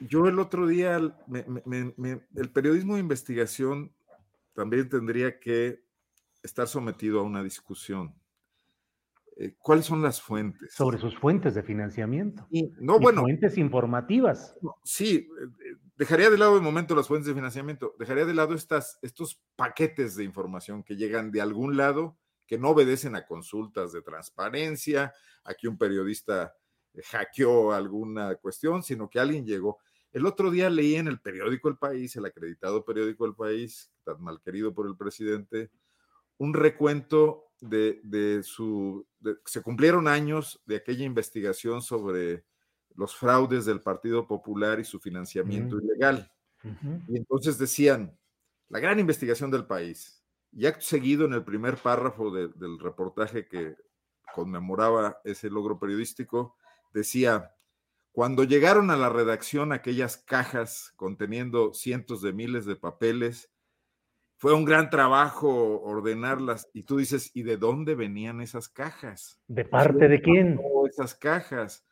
Yo 0.00 0.28
el 0.28 0.38
otro 0.38 0.66
día, 0.66 0.96
el 0.96 2.52
periodismo 2.52 2.94
de 2.94 3.00
investigación 3.00 3.92
también 4.54 4.88
tendría 4.88 5.40
que 5.40 5.82
estar 6.42 6.68
sometido 6.68 7.20
a 7.20 7.24
una 7.24 7.42
discusión 7.42 8.17
eh, 9.40 9.54
¿Cuáles 9.60 9.86
son 9.86 10.02
las 10.02 10.20
fuentes? 10.20 10.74
Sobre 10.74 10.98
sus 10.98 11.16
fuentes 11.16 11.54
de 11.54 11.62
financiamiento. 11.62 12.48
Y, 12.50 12.72
no, 12.80 12.98
bueno. 12.98 13.22
Fuentes 13.22 13.56
informativas. 13.56 14.56
Sí, 14.82 15.28
eh, 15.40 15.76
dejaría 15.96 16.28
de 16.28 16.38
lado 16.38 16.56
de 16.56 16.60
momento 16.60 16.96
las 16.96 17.06
fuentes 17.06 17.28
de 17.28 17.34
financiamiento, 17.34 17.94
dejaría 18.00 18.24
de 18.24 18.34
lado 18.34 18.54
estas, 18.54 18.98
estos 19.00 19.40
paquetes 19.54 20.16
de 20.16 20.24
información 20.24 20.82
que 20.82 20.96
llegan 20.96 21.30
de 21.30 21.40
algún 21.40 21.76
lado, 21.76 22.18
que 22.48 22.58
no 22.58 22.70
obedecen 22.70 23.14
a 23.14 23.26
consultas 23.26 23.92
de 23.92 24.02
transparencia, 24.02 25.12
aquí 25.44 25.68
un 25.68 25.78
periodista 25.78 26.56
eh, 26.94 27.02
hackeó 27.04 27.72
alguna 27.72 28.34
cuestión, 28.36 28.82
sino 28.82 29.08
que 29.08 29.20
alguien 29.20 29.46
llegó. 29.46 29.78
El 30.10 30.26
otro 30.26 30.50
día 30.50 30.68
leí 30.68 30.96
en 30.96 31.06
el 31.06 31.20
periódico 31.20 31.68
El 31.68 31.76
País, 31.76 32.16
el 32.16 32.24
acreditado 32.24 32.84
periódico 32.84 33.24
El 33.24 33.36
País, 33.36 33.92
tan 34.02 34.20
mal 34.20 34.40
querido 34.40 34.74
por 34.74 34.88
el 34.88 34.96
presidente, 34.96 35.70
un 36.38 36.54
recuento 36.54 37.47
de, 37.60 38.42
su, 38.42 39.06
se 39.44 39.62
cumplieron 39.62 40.08
años 40.08 40.62
de 40.66 40.76
aquella 40.76 41.04
investigación 41.04 41.82
sobre 41.82 42.44
los 42.94 43.14
fraudes 43.16 43.64
del 43.64 43.80
Partido 43.80 44.26
Popular 44.26 44.80
y 44.80 44.84
su 44.84 45.00
financiamiento 45.00 45.78
ilegal. 45.80 46.30
Y 47.08 47.16
entonces 47.16 47.58
decían, 47.58 48.18
la 48.68 48.80
gran 48.80 48.98
investigación 48.98 49.50
del 49.50 49.66
país. 49.66 50.24
Y 50.52 50.66
acto 50.66 50.84
seguido, 50.84 51.26
en 51.26 51.34
el 51.34 51.44
primer 51.44 51.76
párrafo 51.76 52.30
del 52.30 52.78
reportaje 52.78 53.46
que 53.46 53.76
conmemoraba 54.34 55.20
ese 55.24 55.50
logro 55.50 55.78
periodístico, 55.78 56.56
decía, 56.92 57.54
cuando 58.12 58.44
llegaron 58.44 58.90
a 58.90 58.96
la 58.96 59.08
redacción 59.08 59.72
aquellas 59.72 60.16
cajas 60.16 60.92
conteniendo 60.96 61.72
cientos 61.74 62.22
de 62.22 62.32
miles 62.32 62.64
de 62.64 62.76
papeles, 62.76 63.50
fue 64.38 64.54
un 64.54 64.64
gran 64.64 64.88
trabajo 64.88 65.80
ordenarlas. 65.82 66.68
Y 66.72 66.84
tú 66.84 66.96
dices, 66.98 67.30
¿y 67.34 67.42
de 67.42 67.56
dónde 67.56 67.96
venían 67.96 68.40
esas 68.40 68.68
cajas? 68.68 69.40
¿De 69.48 69.64
parte 69.64 70.08
de 70.08 70.22
quién? 70.22 70.60
Esas 70.88 71.14
cajas. 71.14 71.84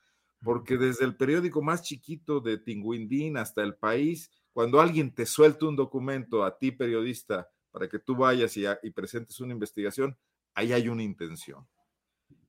Porque 0.42 0.78
desde 0.78 1.04
el 1.04 1.16
periódico 1.16 1.60
más 1.60 1.82
chiquito 1.82 2.40
de 2.40 2.58
Tinguindín 2.58 3.36
hasta 3.36 3.62
el 3.62 3.74
país, 3.74 4.30
cuando 4.52 4.80
alguien 4.80 5.12
te 5.12 5.26
suelta 5.26 5.66
un 5.66 5.74
documento 5.74 6.44
a 6.44 6.56
ti, 6.56 6.70
periodista, 6.70 7.48
para 7.72 7.88
que 7.88 7.98
tú 7.98 8.14
vayas 8.14 8.56
y, 8.56 8.64
y 8.82 8.90
presentes 8.90 9.40
una 9.40 9.52
investigación, 9.52 10.16
ahí 10.54 10.72
hay 10.72 10.88
una 10.88 11.02
intención. 11.02 11.66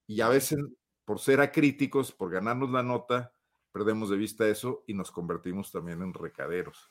Y 0.05 0.21
a 0.21 0.29
veces, 0.29 0.59
por 1.05 1.19
ser 1.19 1.41
acríticos, 1.41 2.11
por 2.11 2.29
ganarnos 2.29 2.69
la 2.69 2.83
nota, 2.83 3.33
perdemos 3.71 4.11
de 4.11 4.17
vista 4.17 4.47
eso 4.47 4.83
y 4.85 4.93
nos 4.93 5.09
convertimos 5.09 5.71
también 5.71 6.03
en 6.03 6.13
recaderos 6.13 6.87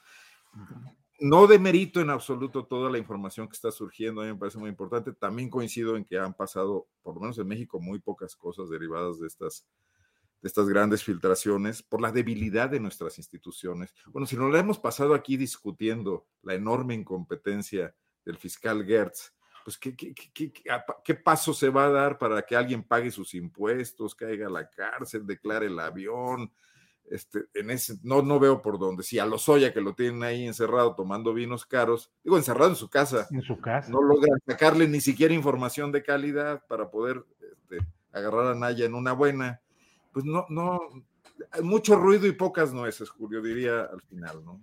no 1.19 1.47
demerito 1.47 2.01
en 2.01 2.11
absoluto 2.11 2.67
toda 2.67 2.91
la 2.91 2.99
información 2.99 3.49
que 3.49 3.55
está 3.55 3.71
surgiendo, 3.71 4.21
a 4.21 4.25
mí 4.25 4.33
me 4.33 4.39
parece 4.39 4.59
muy 4.59 4.69
importante. 4.69 5.13
También 5.13 5.51
coincido 5.51 5.97
en 5.97 6.05
que 6.05 6.19
han 6.19 6.35
pasado, 6.35 6.89
por 7.03 7.15
lo 7.15 7.21
menos 7.21 7.39
en 7.39 7.47
México, 7.47 7.81
muy 7.81 7.99
pocas 7.99 8.37
cosas 8.37 8.69
derivadas 8.69 9.19
de 9.19 9.27
estas, 9.27 9.67
de 10.43 10.49
estas 10.49 10.69
grandes 10.69 11.03
filtraciones 11.03 11.83
por 11.83 12.01
la 12.01 12.13
debilidad 12.13 12.69
de 12.69 12.81
nuestras 12.81 13.19
instituciones. 13.19 13.95
Bueno, 14.09 14.27
si 14.27 14.37
nos 14.37 14.53
la 14.53 14.61
hemos 14.61 14.79
pasado 14.79 15.15
aquí 15.15 15.37
discutiendo 15.37 16.27
la 16.43 16.55
enorme 16.55 16.95
incompetencia 16.95 17.95
del 18.25 18.37
fiscal 18.37 18.85
Gertz, 18.85 19.33
pues 19.65 19.79
¿qué, 19.79 19.97
qué, 19.97 20.15
qué, 20.15 20.53
qué, 21.05 21.15
paso 21.17 21.53
se 21.53 21.71
va 21.71 21.87
a 21.87 21.91
dar 21.91 22.19
para 22.19 22.41
que 22.43 22.55
alguien 22.55 22.85
pague 22.85 23.11
sus 23.11 23.35
impuestos, 23.35 24.15
caiga 24.15 24.47
a 24.47 24.51
la 24.51 24.71
cárcel, 24.71 25.27
declare 25.27 25.67
el 25.67 25.81
avión, 25.81 26.53
este, 27.11 27.45
en 27.55 27.71
ese, 27.71 27.95
no, 28.03 28.23
no 28.23 28.39
veo 28.39 28.63
por 28.63 28.79
dónde. 28.79 29.03
Si 29.03 29.19
a 29.19 29.27
Lozoya, 29.27 29.73
que 29.73 29.81
lo 29.81 29.95
tienen 29.95 30.23
ahí 30.23 30.47
encerrado 30.47 30.95
tomando 30.95 31.33
vinos 31.33 31.65
caros, 31.67 32.11
digo, 32.25 32.37
encerrado 32.37 32.71
en 32.71 32.77
su 32.77 32.89
casa. 32.89 33.27
En 33.31 33.43
su 33.43 33.61
casa. 33.61 33.91
No 33.91 34.03
logran 34.03 34.39
sacarle 34.47 34.89
ni 34.89 35.01
siquiera 35.01 35.35
información 35.35 35.93
de 35.93 36.03
calidad 36.03 36.65
para 36.67 36.91
poder 36.91 37.25
este, 37.41 37.87
agarrar 38.13 38.47
a 38.47 38.55
Naya 38.55 38.87
en 38.87 38.95
una 38.95 39.13
buena. 39.13 39.61
Pues 40.13 40.25
no, 40.25 40.47
no, 40.49 40.81
mucho 41.63 41.97
ruido 41.97 42.27
y 42.27 42.33
pocas 42.33 42.73
nueces, 42.73 43.11
Julio, 43.11 43.43
diría 43.43 43.83
al 43.83 44.01
final, 44.03 44.45
¿no? 44.45 44.61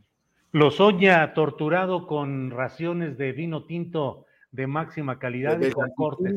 Lozoya 0.52 1.34
torturado 1.34 2.06
con 2.06 2.52
raciones 2.52 3.18
de 3.18 3.32
vino 3.32 3.66
tinto 3.66 4.26
de 4.52 4.68
máxima 4.68 5.18
calidad 5.18 5.60
y 5.60 5.72
con 5.72 5.90
cortes. 5.96 6.34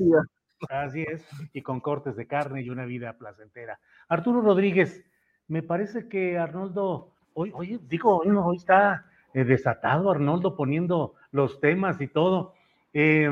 Así 0.71 1.05
es, 1.07 1.23
y 1.53 1.61
con 1.61 1.81
cortes 1.81 2.17
de 2.17 2.27
carne 2.27 2.63
y 2.63 2.71
una 2.71 2.87
vida 2.87 3.19
placentera. 3.19 3.79
Arturo 4.09 4.41
Rodríguez, 4.41 5.05
me 5.49 5.63
parece 5.63 6.09
que 6.09 6.39
Arnoldo, 6.39 7.13
hoy, 7.35 7.53
hoy 7.55 7.81
digo, 7.89 8.19
hoy, 8.19 8.29
hoy 8.29 8.57
está 8.57 9.07
eh, 9.35 9.45
desatado 9.45 10.11
Arnoldo 10.11 10.57
poniendo 10.57 11.15
los 11.31 11.61
temas 11.61 12.01
y 12.01 12.09
todo. 12.09 12.55
Eh, 12.93 13.31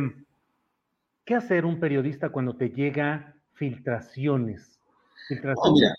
¿Qué 1.25 1.35
hacer 1.35 1.65
un 1.65 1.81
periodista 1.81 2.29
cuando 2.29 2.57
te 2.57 2.71
llega 2.71 3.35
filtraciones? 3.55 4.79
Filtraciones 5.29 5.95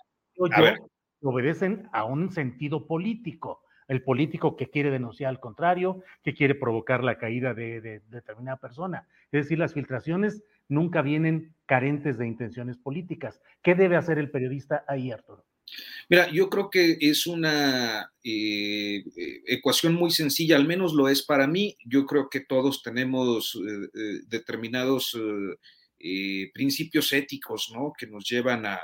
obedecen 1.21 1.89
a 1.91 2.03
un 2.03 2.29
sentido 2.31 2.85
político. 2.85 3.61
El 3.87 4.03
político 4.03 4.55
que 4.55 4.69
quiere 4.69 4.91
denunciar 4.91 5.29
al 5.29 5.39
contrario, 5.39 6.01
que 6.23 6.33
quiere 6.33 6.55
provocar 6.55 7.03
la 7.03 7.17
caída 7.17 7.53
de, 7.53 7.81
de 7.81 8.01
determinada 8.09 8.57
persona. 8.57 9.07
Es 9.31 9.45
decir, 9.45 9.57
las 9.57 9.73
filtraciones 9.73 10.43
nunca 10.69 11.01
vienen 11.01 11.53
carentes 11.65 12.17
de 12.17 12.27
intenciones 12.27 12.77
políticas. 12.77 13.41
¿Qué 13.63 13.73
debe 13.73 13.95
hacer 13.95 14.19
el 14.19 14.29
periodista 14.29 14.83
ahí, 14.87 15.11
Arturo? 15.11 15.43
Mira, 16.09 16.31
yo 16.31 16.49
creo 16.49 16.69
que 16.69 16.97
es 16.99 17.25
una 17.25 18.11
eh, 18.23 19.03
eh, 19.17 19.41
ecuación 19.47 19.95
muy 19.95 20.11
sencilla, 20.11 20.55
al 20.55 20.67
menos 20.67 20.93
lo 20.93 21.09
es 21.09 21.23
para 21.23 21.47
mí. 21.47 21.75
Yo 21.85 22.05
creo 22.05 22.29
que 22.29 22.41
todos 22.41 22.83
tenemos 22.83 23.55
eh, 23.55 24.19
determinados 24.27 25.17
principios 26.53 27.11
éticos, 27.13 27.71
¿no? 27.73 27.91
Que 27.97 28.05
nos 28.05 28.29
llevan 28.29 28.65
a, 28.65 28.79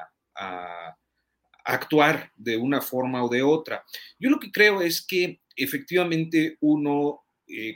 actuar 1.64 2.32
de 2.36 2.58
una 2.58 2.82
forma 2.82 3.24
o 3.24 3.30
de 3.30 3.44
otra. 3.44 3.86
Yo 4.18 4.32
lo 4.32 4.40
que 4.40 4.52
creo 4.52 4.82
es 4.82 5.06
que 5.06 5.42
efectivamente 5.56 6.58
uno 6.62 7.22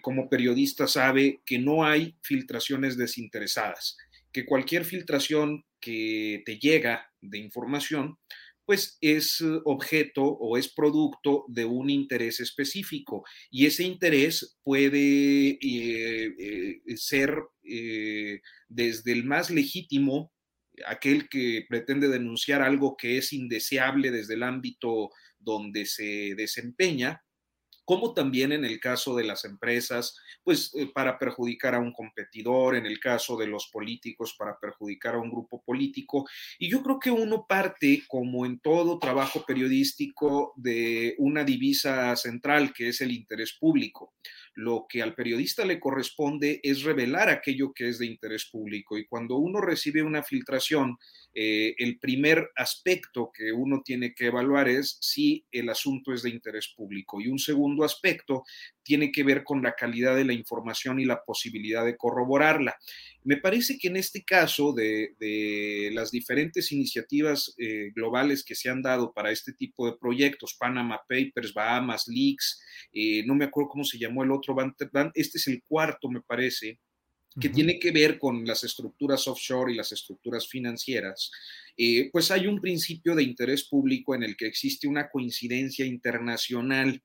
como 0.02 0.27
periodista 0.27 0.88
sabe 0.88 1.41
que 1.45 1.60
no 1.60 1.86
hay 1.86 2.15
filtraciones 2.23 2.98
desinteresadas, 2.98 3.95
que 4.32 4.45
cualquier 4.45 4.86
filtración 4.86 5.64
que 5.80 6.41
te 6.48 6.57
llega 6.57 7.11
de 7.22 7.38
información, 7.38 8.18
pues 8.65 8.97
es 9.01 9.41
eh, 9.41 9.59
objeto 9.65 10.23
o 10.23 10.57
es 10.57 10.73
producto 10.73 11.45
de 11.47 11.65
un 11.65 11.89
interés 11.89 12.39
específico 12.39 13.23
y 13.49 13.65
ese 13.65 13.83
interés 13.83 14.57
puede 14.63 15.57
eh, 15.61 16.35
eh, 16.39 16.97
ser 16.97 17.35
desde 18.69 19.11
el 19.11 19.23
más 19.23 19.49
legítimo, 19.49 20.31
aquel 20.85 21.29
que 21.29 21.65
pretende 21.67 22.07
denunciar 22.07 22.61
algo 22.61 22.95
que 22.95 23.17
es 23.17 23.33
indeseable 23.33 24.11
desde 24.11 24.35
el 24.35 24.43
ámbito 24.43 25.09
donde 25.39 25.85
se 25.85 26.35
desempeña, 26.35 27.23
como 27.85 28.13
también 28.13 28.51
en 28.51 28.65
el 28.65 28.79
caso 28.79 29.15
de 29.15 29.23
las 29.23 29.45
empresas, 29.45 30.17
pues 30.43 30.73
eh, 30.75 30.87
para 30.93 31.17
perjudicar 31.17 31.75
a 31.75 31.79
un 31.79 31.93
competidor, 31.93 32.75
en 32.75 32.85
el 32.85 32.99
caso 32.99 33.37
de 33.37 33.47
los 33.47 33.67
políticos, 33.67 34.35
para 34.37 34.59
perjudicar 34.59 35.15
a 35.15 35.19
un 35.19 35.29
grupo 35.29 35.63
político. 35.63 36.27
Y 36.59 36.69
yo 36.69 36.81
creo 36.81 36.99
que 36.99 37.11
uno 37.11 37.45
parte, 37.47 38.03
como 38.07 38.45
en 38.45 38.59
todo 38.59 38.99
trabajo 38.99 39.45
periodístico, 39.45 40.53
de 40.55 41.15
una 41.19 41.43
divisa 41.43 42.15
central, 42.15 42.73
que 42.73 42.89
es 42.89 43.01
el 43.01 43.11
interés 43.11 43.53
público 43.53 44.13
lo 44.56 44.86
que 44.90 45.02
al 45.02 45.14
periodista 45.14 45.65
le 45.65 45.80
corresponde 45.80 46.60
es 46.64 46.84
revelar 46.84 47.30
aquello 47.30 47.73
que 47.73 47.90
es 47.90 47.99
de 47.99 48.06
interés 48.06 48.45
público. 48.45 48.98
Y 48.98 49.06
cuando 49.06 49.36
uno 49.36 49.61
recibe 49.61 50.02
una 50.02 50.23
filtración, 50.23 50.98
eh, 51.34 51.76
el 51.77 51.99
primer 51.99 52.49
aspecto 52.56 53.32
que 53.34 53.52
uno 53.52 53.82
tiene 53.84 54.14
que 54.14 54.27
evaluar 54.27 54.69
es 54.69 54.98
si 55.02 55.45
el 55.52 55.69
asunto 55.69 56.14
es 56.14 56.23
de 56.23 56.30
interés 56.30 56.73
público. 56.76 57.19
Y 57.19 57.27
un 57.27 57.40
segundo 57.40 57.84
aspecto 57.84 58.44
tiene 58.85 59.11
que 59.11 59.23
ver 59.23 59.43
con 59.43 59.63
la 59.63 59.73
calidad 59.73 60.15
de 60.15 60.23
la 60.23 60.33
información 60.33 60.99
y 60.99 61.05
la 61.05 61.23
posibilidad 61.25 61.83
de 61.83 61.97
corroborarla. 61.97 62.77
Me 63.23 63.37
parece 63.37 63.77
que 63.79 63.87
en 63.87 63.97
este 63.97 64.23
caso 64.23 64.71
de, 64.71 65.89
las 65.91 66.11
diferentes 66.11 66.71
iniciativas 66.71 67.53
eh, 67.57 67.91
globales 67.95 68.45
que 68.45 68.53
se 68.55 68.69
han 68.69 68.83
dado 68.83 69.11
para 69.11 69.31
este 69.31 69.53
tipo 69.53 69.87
de 69.87 69.97
proyectos, 69.97 70.55
Panama 70.57 71.01
Papers, 71.09 71.53
Bahamas 71.53 72.07
Leaks, 72.07 72.61
eh, 72.93 73.23
no 73.25 73.33
me 73.33 73.45
acuerdo 73.45 73.69
cómo 73.69 73.83
se 73.83 73.97
llamó 73.97 74.23
el 74.23 74.31
otro, 74.31 74.55
este 75.15 75.37
es 75.39 75.47
el 75.47 75.63
cuarto, 75.63 76.07
me 76.07 76.21
parece, 76.21 76.79
que 77.39 77.49
tiene 77.49 77.79
que 77.79 77.91
ver 77.91 78.17
con 78.17 78.45
las 78.45 78.63
estructuras 78.63 79.27
offshore 79.27 79.73
y 79.73 79.75
las 79.75 79.91
estructuras 79.91 80.47
financieras, 80.47 81.31
eh, 81.75 82.09
pues 82.11 82.31
hay 82.31 82.47
un 82.47 82.61
principio 82.61 83.15
de 83.15 83.23
interés 83.23 83.67
público 83.67 84.15
en 84.15 84.23
el 84.23 84.37
que 84.37 84.45
existe 84.45 84.87
una 84.87 85.09
coincidencia 85.09 85.85
internacional 85.85 87.03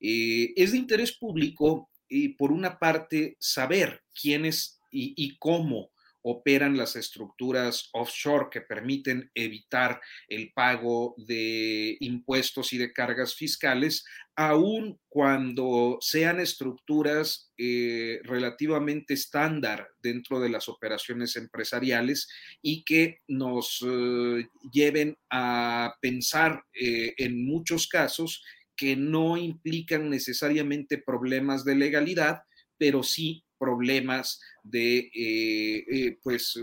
eh, 0.00 0.52
es 0.56 0.72
de 0.72 0.78
interés 0.78 1.16
público, 1.16 1.90
y 2.08 2.30
por 2.30 2.52
una 2.52 2.78
parte, 2.78 3.36
saber 3.38 4.02
quiénes 4.20 4.80
y, 4.90 5.36
cómo 5.38 5.90
operan 6.22 6.76
las 6.76 6.96
estructuras 6.96 7.90
offshore 7.92 8.48
que 8.50 8.60
permiten 8.60 9.30
evitar 9.34 10.00
el 10.28 10.52
pago 10.52 11.14
de 11.16 11.96
impuestos 12.00 12.72
y 12.72 12.78
de 12.78 12.92
cargas 12.92 13.34
fiscales, 13.34 14.04
aun 14.34 14.98
cuando 15.08 15.98
sean 16.00 16.40
estructuras 16.40 17.52
eh, 17.56 18.20
relativamente 18.24 19.14
estándar 19.14 19.88
dentro 20.02 20.40
de 20.40 20.48
las 20.48 20.68
operaciones 20.68 21.36
empresariales 21.36 22.28
y 22.62 22.84
que 22.84 23.20
nos 23.28 23.84
eh, 23.86 24.48
lleven 24.72 25.16
a 25.30 25.94
pensar 26.00 26.64
en 26.72 27.46
muchos 27.46 27.88
casos 27.88 28.42
que 28.78 28.96
no 28.96 29.36
implican 29.36 30.08
necesariamente 30.08 30.96
problemas 30.96 31.64
de 31.64 31.74
legalidad, 31.74 32.42
pero 32.78 33.02
sí 33.02 33.44
problemas 33.58 34.40
de 34.62 35.10
eh, 35.12 35.84
eh, 35.90 36.18
pues, 36.22 36.54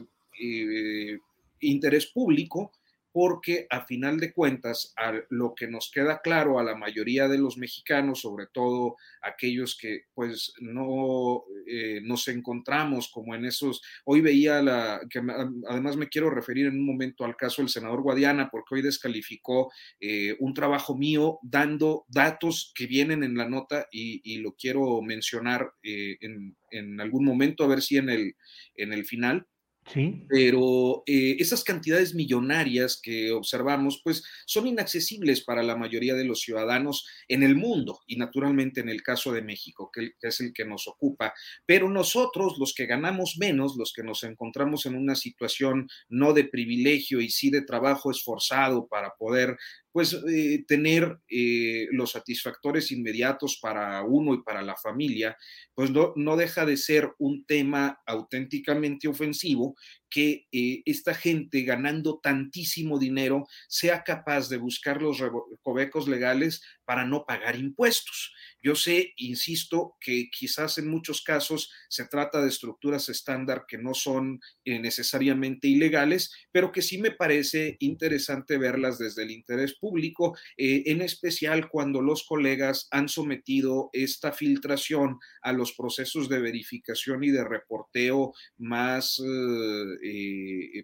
eh, 0.42 1.18
interés 1.60 2.08
público 2.08 2.72
porque 3.16 3.66
a 3.70 3.86
final 3.86 4.20
de 4.20 4.34
cuentas, 4.34 4.94
a 4.98 5.14
lo 5.30 5.56
que 5.56 5.70
nos 5.70 5.90
queda 5.90 6.20
claro 6.22 6.60
a 6.60 6.66
la 6.66 6.76
mayoría 6.76 7.30
de 7.30 7.38
los 7.38 7.58
mexicanos, 7.58 8.20
sobre 8.20 8.48
todo 8.48 8.98
aquellos 9.22 9.78
que 9.78 10.08
pues 10.14 10.52
no 10.60 11.46
eh, 11.66 12.02
nos 12.04 12.28
encontramos 12.28 13.10
como 13.10 13.34
en 13.34 13.46
esos, 13.46 13.82
hoy 14.04 14.20
veía 14.20 14.62
la, 14.62 15.00
que 15.10 15.22
además 15.70 15.96
me 15.96 16.10
quiero 16.10 16.30
referir 16.30 16.66
en 16.66 16.78
un 16.78 16.86
momento 16.86 17.24
al 17.24 17.38
caso 17.38 17.62
del 17.62 17.70
senador 17.70 18.02
Guadiana, 18.02 18.50
porque 18.52 18.76
hoy 18.76 18.82
descalificó 18.82 19.72
eh, 20.02 20.36
un 20.42 20.54
trabajo 20.54 20.98
mío 20.98 21.40
dando 21.42 22.04
datos 22.10 22.74
que 22.76 22.86
vienen 22.86 23.24
en 23.24 23.38
la 23.38 23.48
nota 23.48 23.88
y, 23.94 24.40
lo 24.40 24.58
quiero 24.58 25.02
mencionar 25.02 25.72
eh, 25.84 26.18
en, 26.20 26.58
en, 26.70 27.00
algún 27.00 27.24
momento, 27.24 27.64
a 27.64 27.68
ver 27.68 27.82
si 27.82 27.96
en 27.96 28.10
el, 28.10 28.36
en 28.76 28.92
el 28.92 29.06
final 29.06 29.48
Sí. 29.92 30.24
Pero 30.28 31.04
eh, 31.06 31.36
esas 31.40 31.64
cantidades 31.64 32.16
millonarias 32.16 33.00
que 33.02 33.32
observamos, 33.32 34.02
pues 34.04 34.24
son 34.46 34.66
inaccesibles 34.66 35.42
para 35.42 35.62
la 35.62 35.76
mayoría 35.76 36.16
de 36.16 36.26
los 36.26 36.42
ciudadanos 36.42 37.08
en 37.28 37.44
el 37.44 37.56
mundo 37.56 38.00
y 38.08 38.16
naturalmente 38.16 38.82
en 38.82 38.90
el 38.90 39.04
caso 39.04 39.32
de 39.32 39.44
México, 39.44 39.92
que, 39.94 40.14
es 40.22 40.40
el 40.42 40.54
que 40.54 40.66
nos 40.66 40.88
ocupa. 40.88 41.34
Pero 41.68 41.88
nosotros, 41.90 42.58
los 42.58 42.74
que 42.74 42.88
ganamos 42.88 43.38
menos, 43.38 43.76
los 43.78 43.94
que 43.94 44.04
nos 44.04 44.24
encontramos 44.24 44.86
en 44.88 44.96
una 44.96 45.16
situación 45.16 45.88
no 46.10 46.34
de 46.34 46.46
privilegio 46.46 47.22
y 47.22 47.30
sí 47.30 47.52
de 47.52 47.62
trabajo 47.62 48.10
esforzado 48.10 48.88
para 48.88 49.12
poder 49.20 49.56
pues 49.96 50.14
eh, 50.28 50.66
tener 50.68 51.22
eh, 51.30 51.88
los 51.92 52.12
satisfactores 52.12 52.92
inmediatos 52.92 53.60
para 53.62 54.04
uno 54.04 54.34
y 54.34 54.44
para 54.44 54.62
la 54.62 54.76
familia, 54.76 55.38
pues 55.74 55.90
no, 55.90 56.12
no 56.18 56.36
deja 56.36 56.66
de 56.66 56.76
ser 56.76 57.12
un 57.18 57.46
tema 57.46 58.02
auténticamente 58.06 59.08
ofensivo 59.08 59.78
que 60.10 60.48
eh, 60.52 60.82
esta 60.86 61.14
gente 61.14 61.64
ganando 61.64 62.20
tantísimo 62.22 63.00
dinero 63.00 63.46
sea 63.68 64.04
capaz 64.04 64.50
de 64.50 64.58
buscar 64.58 65.02
los 65.02 65.20
recovecos 65.20 66.08
legales 66.08 66.62
para 66.86 67.06
no 67.06 67.26
pagar 67.26 67.56
impuestos. 67.56 68.34
Yo 68.62 68.76
sé, 68.76 69.14
insisto, 69.18 69.96
que 70.00 70.30
quizás 70.32 70.78
en 70.78 70.88
muchos 70.88 71.22
casos 71.22 71.72
se 71.90 72.06
trata 72.06 72.42
de 72.42 72.50
estructuras 72.50 73.10
estándar 73.10 73.66
que 73.68 73.78
no 73.78 73.94
son 73.94 74.40
eh, 74.64 74.80
necesariamente 74.80 75.68
ilegales, 75.68 76.32
pero 76.52 76.72
que 76.72 76.82
sí 76.82 76.98
me 76.98 77.12
parece 77.12 77.78
interesante 77.80 78.58
verlas 78.58 78.98
desde 78.98 79.24
el 79.24 79.32
interés 79.32 79.76
público, 79.76 80.36
eh, 80.58 80.84
en 80.88 81.02
especial 81.02 81.70
cuando 81.70 82.02
los 82.02 82.26
colegas 82.26 82.88
han 82.92 83.10
sometido 83.10 83.90
esta 83.94 84.32
filtración 84.32 85.20
a 85.42 85.52
los 85.52 85.74
procesos 85.74 86.30
de 86.30 86.40
verificación 86.40 87.24
y 87.24 87.32
de 87.32 87.44
reporteo 87.44 88.34
más 88.58 89.22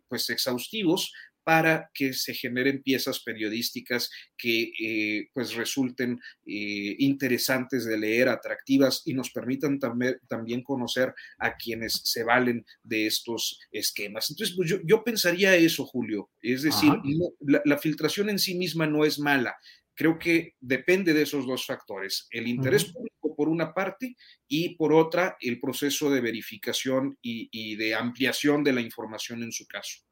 pues 0.07 0.29
exhaustivos 0.29 1.11
para 1.43 1.89
que 1.93 2.13
se 2.13 2.33
generen 2.33 2.83
piezas 2.83 3.19
periodísticas 3.19 4.09
que 4.37 4.71
eh, 4.79 5.29
pues 5.33 5.55
resulten 5.55 6.19
eh, 6.45 6.95
interesantes 6.99 7.85
de 7.85 7.97
leer, 7.97 8.29
atractivas 8.29 9.01
y 9.05 9.13
nos 9.13 9.31
permitan 9.31 9.79
también, 9.79 10.17
también 10.27 10.63
conocer 10.63 11.13
a 11.39 11.55
quienes 11.55 12.01
se 12.03 12.23
valen 12.23 12.65
de 12.83 13.07
estos 13.07 13.59
esquemas. 13.71 14.29
Entonces, 14.29 14.55
pues 14.55 14.73
yo, 14.85 15.03
pensaría 15.03 15.55
eso, 15.55 15.85
Julio. 15.85 16.29
Es 16.41 16.61
decir, 16.63 16.93
la, 17.41 17.77
filtración 17.77 18.29
en 18.29 18.39
sí 18.39 18.55
misma 18.55 18.85
no 18.85 19.03
es 19.03 19.17
mala. 19.17 19.55
Creo 19.95 20.19
que 20.19 20.55
depende 20.59 21.13
de 21.13 21.23
esos 21.23 21.45
dos 21.47 21.65
factores, 21.65 22.27
el 22.31 22.47
interés 22.47 22.85
público 22.85 23.20
por 23.41 23.49
una 23.49 23.73
parte 23.73 24.15
y 24.47 24.75
por 24.75 24.93
otra 24.93 25.35
el 25.41 25.59
proceso 25.59 26.11
de 26.11 26.21
verificación 26.21 27.17
y 27.23 27.75
de 27.75 27.95
ampliación 27.95 28.63
de 28.63 28.71
la 28.71 28.81
información 28.81 29.41
en 29.41 29.51
su 29.51 29.67
caso. 29.67 30.03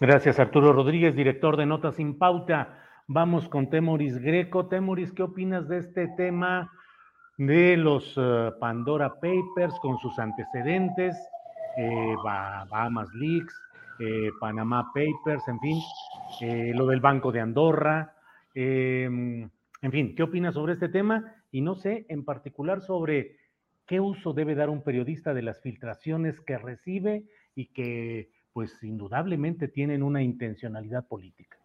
Gracias, 0.00 0.38
Arturo 0.38 0.72
Rodríguez, 0.72 1.14
director 1.14 1.58
de 1.58 1.66
Notas 1.66 1.96
sin 1.96 2.16
Pauta. 2.16 2.82
Vamos 3.08 3.46
con 3.50 3.68
Temoris 3.68 4.16
Greco. 4.16 4.68
Temoris, 4.68 5.12
¿qué 5.12 5.22
opinas 5.22 5.68
de 5.68 5.80
este 5.80 6.08
tema 6.16 6.72
de 7.36 7.76
los 7.76 8.14
eh, 8.16 8.52
Pandora 8.58 9.12
Papers 9.14 9.78
con 9.82 9.98
sus 9.98 10.18
antecedentes, 10.18 11.14
eh, 11.76 12.14
Bahamas 12.24 13.12
Leaks, 13.12 13.54
eh, 13.98 14.30
Panamá 14.40 14.90
Papers, 14.94 15.46
en 15.46 15.60
fin, 15.60 15.78
lo 16.74 16.86
del 16.86 17.00
Banco 17.00 17.30
de 17.32 17.40
Andorra? 17.40 18.14
En 18.54 19.50
fin, 19.92 20.14
¿qué 20.16 20.22
opinas 20.22 20.54
sobre 20.54 20.72
este 20.72 20.88
tema? 20.88 21.37
Y 21.50 21.60
no 21.60 21.74
sé, 21.74 22.06
en 22.08 22.24
particular 22.24 22.80
sobre 22.82 23.36
qué 23.86 24.00
uso 24.00 24.32
debe 24.32 24.54
dar 24.54 24.70
un 24.70 24.82
periodista 24.82 25.32
de 25.34 25.42
las 25.42 25.60
filtraciones 25.60 26.40
que 26.40 26.58
recibe 26.58 27.24
y 27.54 27.66
que 27.66 28.30
pues 28.52 28.82
indudablemente 28.82 29.68
tienen 29.68 30.02
una 30.02 30.22
intencionalidad 30.22 31.06
política. 31.06 31.56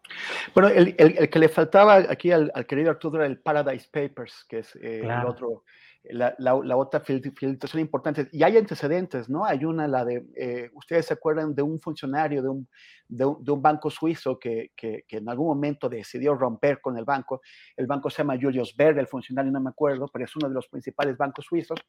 Bueno, 0.53 0.69
el, 0.69 0.95
que 0.95 1.39
le 1.39 1.49
faltaba 1.49 1.95
aquí 1.95 2.31
al, 2.31 2.51
querido 2.67 2.91
Arturo 2.91 3.17
era 3.17 3.25
el 3.25 3.39
Paradise 3.39 3.87
Papers, 3.91 4.45
que 4.47 4.59
es 4.59 4.75
eh, 4.75 5.01
el 5.03 5.25
otro, 5.25 5.63
la, 6.03 6.55
otra 6.75 6.99
filtración 6.99 7.79
importante. 7.79 8.27
Y 8.31 8.43
hay 8.43 8.57
antecedentes, 8.57 9.29
¿no? 9.29 9.45
Hay 9.45 9.63
una, 9.63 9.87
la 9.87 10.03
de, 10.03 10.25
eh, 10.35 10.69
ustedes 10.73 11.05
se 11.05 11.13
acuerdan 11.13 11.55
de 11.55 11.61
un 11.61 11.79
funcionario 11.79 12.41
de 12.41 12.49
un, 12.49 12.67
de 13.07 13.25
un, 13.25 13.61
banco 13.61 13.89
suizo 13.89 14.37
que, 14.37 14.71
que, 14.75 15.05
en 15.09 15.29
algún 15.29 15.47
momento 15.47 15.87
decidió 15.87 16.35
romper 16.35 16.81
con 16.81 16.97
el 16.97 17.05
banco. 17.05 17.41
El 17.77 17.87
banco 17.87 18.09
se 18.09 18.17
llama 18.17 18.37
Julius 18.39 18.75
Baer, 18.75 18.97
el 18.99 19.07
funcionario 19.07 19.51
no 19.51 19.61
me 19.61 19.69
acuerdo, 19.69 20.07
pero 20.11 20.25
es 20.25 20.35
uno 20.35 20.49
de 20.49 20.55
los 20.55 20.67
principales 20.67 21.17
bancos 21.17 21.45
suizos. 21.45 21.79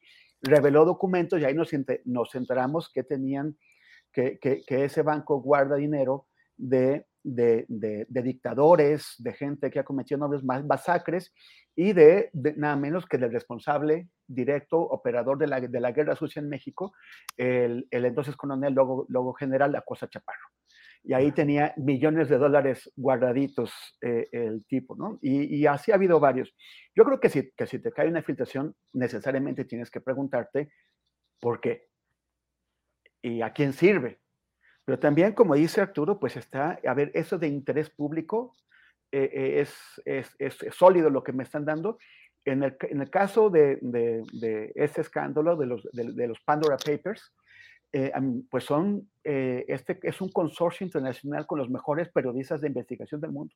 Reveló 0.41 0.85
documentos 0.85 1.39
y 1.41 1.45
ahí 1.45 1.53
nos, 1.53 1.71
nos 2.05 2.35
enteramos 2.35 2.89
que 2.91 3.03
tenían 3.03 3.57
que, 4.13 4.63
ese 4.67 5.01
banco 5.01 5.41
guarda 5.41 5.75
dinero 5.75 6.27
de, 6.55 7.05
dictadores, 8.07 9.15
de 9.17 9.33
gente 9.33 9.69
que 9.69 9.79
ha 9.79 9.83
cometido 9.83 10.19
nobles 10.19 10.43
masacres 10.43 11.33
y 11.75 11.93
de, 11.93 12.29
nada 12.55 12.75
menos 12.75 13.05
que 13.05 13.17
del 13.17 13.33
responsable 13.33 14.07
directo, 14.27 14.79
operador 14.79 15.37
de 15.37 15.47
la, 15.47 15.59
de 15.59 15.79
la 15.79 15.91
guerra 15.91 16.15
sucia 16.15 16.39
en 16.39 16.49
México, 16.49 16.93
el, 17.37 17.87
entonces 17.91 18.35
coronel, 18.35 18.73
luego, 18.73 19.33
general 19.33 19.71
la 19.71 19.81
Cosa 19.81 20.07
Chaparro. 20.07 20.47
Y 21.03 21.13
ahí 21.13 21.31
tenía 21.31 21.73
millones 21.77 22.29
de 22.29 22.37
dólares 22.37 22.91
guardaditos 22.95 23.71
eh, 24.01 24.27
el 24.31 24.65
tipo, 24.65 24.95
¿no? 24.95 25.19
Y, 25.21 25.65
así 25.67 25.91
ha 25.91 25.95
habido 25.95 26.19
varios. 26.19 26.55
Yo 26.95 27.03
creo 27.03 27.19
que 27.19 27.29
si, 27.29 27.51
que 27.51 27.67
si 27.67 27.77
te 27.77 27.91
cae 27.91 28.07
una 28.07 28.23
filtración, 28.23 28.75
necesariamente 28.93 29.65
tienes 29.65 29.91
que 29.91 30.01
preguntarte 30.01 30.71
por 31.39 31.59
qué 31.61 31.87
y 33.21 33.41
a 33.41 33.51
quién 33.51 33.73
sirve. 33.73 34.19
Pero 34.85 34.97
también, 34.97 35.33
como 35.33 35.55
dice 35.55 35.81
Arturo, 35.81 36.19
pues 36.19 36.37
está, 36.37 36.79
a 36.87 36.93
ver, 36.93 37.11
eso 37.13 37.37
de 37.37 37.47
interés 37.47 37.89
público 37.89 38.53
eh, 39.17 39.29
eh, 39.31 39.61
es, 39.61 40.01
es, 40.03 40.35
es, 40.39 40.75
sólido 40.75 41.09
lo 41.09 41.23
que 41.23 41.31
me 41.31 41.43
están 41.43 41.63
dando. 41.63 41.97
En 42.43 42.63
el, 42.63 42.75
en 42.81 42.99
el 42.99 43.09
caso 43.09 43.49
de, 43.49 43.77
de, 43.81 44.23
de, 44.33 44.73
este 44.75 44.99
escándalo 44.99 45.55
de 45.55 45.65
los, 45.65 45.87
de, 45.93 46.27
los 46.27 46.41
Pandora 46.41 46.75
Papers, 46.75 47.33
eh, 47.93 48.11
pues 48.51 48.65
son, 48.65 49.09
este 49.23 49.99
es 50.03 50.19
un 50.19 50.33
consorcio 50.33 50.85
internacional 50.85 51.47
con 51.47 51.59
los 51.59 51.69
mejores 51.69 52.09
periodistas 52.09 52.59
de 52.59 52.67
investigación 52.67 53.21
del 53.21 53.31
mundo. 53.31 53.55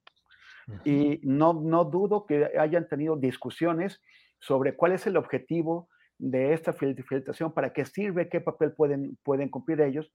Y 0.86 1.20
no, 1.24 1.52
no 1.54 1.84
dudo 1.84 2.26
que 2.26 2.52
hayan 2.58 2.88
tenido 2.88 3.18
discusiones 3.18 4.02
sobre 4.40 4.78
cuál 4.78 4.94
es 4.94 5.06
el 5.08 5.18
objetivo 5.18 5.90
de 6.18 6.54
esta 6.54 6.72
filtración, 6.72 7.54
para 7.54 7.74
qué 7.74 7.84
sirve, 7.84 8.30
qué 8.30 8.40
papel 8.40 8.72
pueden, 8.72 9.18
pueden 9.24 9.50
cumplir 9.50 9.82
ellos. 9.82 10.10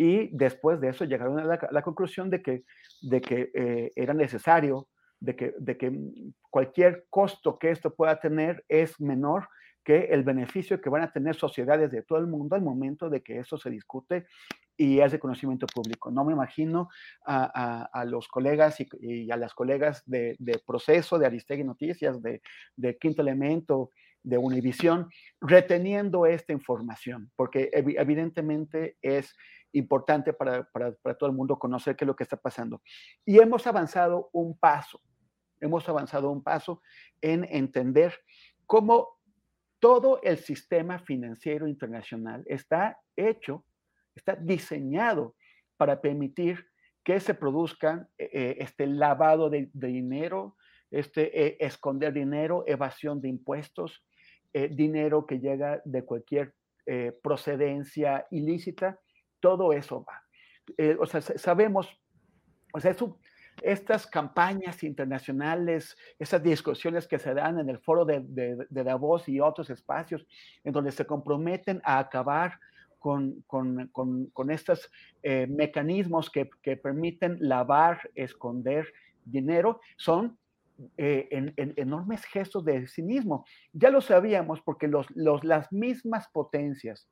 Y 0.00 0.30
después 0.32 0.80
de 0.80 0.88
eso 0.88 1.04
llegaron 1.04 1.38
a 1.38 1.44
la, 1.44 1.82
conclusión 1.82 2.30
de 2.30 2.40
que, 2.40 2.64
de 3.02 3.20
que 3.20 3.50
eh, 3.52 3.92
era 3.94 4.14
necesario, 4.14 4.88
de 5.20 5.36
que, 5.36 5.54
de 5.58 5.76
que 5.76 5.92
cualquier 6.48 7.04
costo 7.10 7.58
que 7.58 7.70
esto 7.70 7.94
pueda 7.94 8.18
tener 8.18 8.64
es 8.66 8.98
menor 8.98 9.50
que 9.84 10.04
el 10.04 10.22
beneficio 10.22 10.80
que 10.80 10.88
van 10.88 11.02
a 11.02 11.12
tener 11.12 11.36
sociedades 11.36 11.90
de 11.90 12.00
todo 12.00 12.18
el 12.18 12.28
mundo 12.28 12.56
al 12.56 12.62
momento 12.62 13.10
de 13.10 13.22
que 13.22 13.40
eso 13.40 13.58
se 13.58 13.68
discute 13.68 14.24
y 14.74 15.00
es 15.00 15.12
de 15.12 15.18
conocimiento 15.18 15.66
público. 15.66 16.10
No 16.10 16.24
me 16.24 16.32
imagino 16.32 16.88
a, 17.26 17.82
a, 17.92 18.04
los 18.06 18.26
colegas 18.26 18.78
y, 18.80 19.30
a 19.30 19.36
las 19.36 19.52
colegas 19.52 20.02
de, 20.06 20.34
de, 20.38 20.62
Proceso, 20.66 21.18
de 21.18 21.26
Aristegui 21.26 21.62
Noticias, 21.62 22.22
de, 22.22 22.40
de 22.74 22.96
Quinto 22.96 23.20
Elemento, 23.20 23.90
de 24.22 24.38
Univisión, 24.38 25.10
reteniendo 25.40 26.26
esta 26.26 26.52
información, 26.52 27.30
porque 27.36 27.70
evidentemente 27.72 28.96
es 29.02 29.34
importante 29.72 30.32
para, 30.32 30.68
todo 31.18 31.28
el 31.28 31.36
mundo 31.36 31.58
conocer 31.58 31.96
qué 31.96 32.04
es 32.04 32.06
lo 32.06 32.16
que 32.16 32.24
está 32.24 32.36
pasando. 32.36 32.82
Y 33.24 33.38
hemos 33.38 33.66
avanzado 33.66 34.30
un 34.32 34.58
paso, 34.58 35.00
hemos 35.60 35.88
avanzado 35.88 36.30
un 36.30 36.42
paso 36.42 36.82
en 37.20 37.44
entender 37.50 38.14
cómo 38.66 39.20
todo 39.78 40.20
el 40.22 40.38
sistema 40.38 40.98
financiero 40.98 41.66
internacional 41.66 42.44
está 42.46 42.98
hecho, 43.16 43.64
está 44.14 44.36
diseñado 44.36 45.36
para 45.76 46.00
permitir 46.00 46.66
que 47.02 47.18
se 47.20 47.34
produzcan 47.34 48.08
eh, 48.18 48.56
este 48.58 48.86
lavado 48.86 49.48
de, 49.48 49.70
dinero, 49.72 50.56
este, 50.90 51.46
eh, 51.46 51.56
esconder 51.60 52.12
dinero, 52.12 52.64
evasión 52.66 53.20
de 53.22 53.28
impuestos, 53.28 54.04
eh, 54.52 54.68
dinero 54.68 55.26
que 55.26 55.38
llega 55.38 55.80
de 55.84 56.04
cualquier 56.04 56.54
eh, 56.86 57.12
procedencia 57.22 58.26
ilícita, 58.32 58.98
todo 59.40 59.72
eso 59.72 60.04
va. 60.04 60.22
Eh, 60.76 60.96
o 60.98 61.06
sea, 61.06 61.20
sabemos, 61.20 61.88
o 62.72 62.80
sea, 62.80 62.94
estas 63.62 64.06
campañas 64.06 64.82
internacionales, 64.82 65.96
esas 66.18 66.42
discusiones 66.42 67.06
que 67.06 67.18
se 67.18 67.34
dan 67.34 67.58
en 67.58 67.68
el 67.68 67.78
foro 67.78 68.04
de, 68.04 68.20
de, 68.24 68.84
Davos 68.84 69.28
y 69.28 69.40
otros 69.40 69.68
espacios, 69.70 70.26
en 70.64 70.72
donde 70.72 70.92
se 70.92 71.04
comprometen 71.04 71.80
a 71.84 71.98
acabar 71.98 72.58
con, 72.98 73.42
con, 73.46 73.88
con, 73.88 74.26
con 74.26 74.50
estos 74.50 74.90
mecanismos 75.22 76.30
que, 76.30 76.48
que, 76.62 76.76
permiten 76.76 77.36
lavar, 77.40 78.10
esconder 78.14 78.86
dinero, 79.24 79.80
son 79.96 80.38
eh, 80.96 81.28
en, 81.30 81.74
enormes 81.76 82.24
gestos 82.24 82.64
de 82.64 82.86
cinismo. 82.86 83.44
Ya 83.72 83.90
lo 83.90 84.00
sabíamos 84.00 84.62
porque 84.62 84.88
los, 84.88 85.06
los, 85.10 85.44
las 85.44 85.70
mismas 85.72 86.28
potencias 86.28 87.06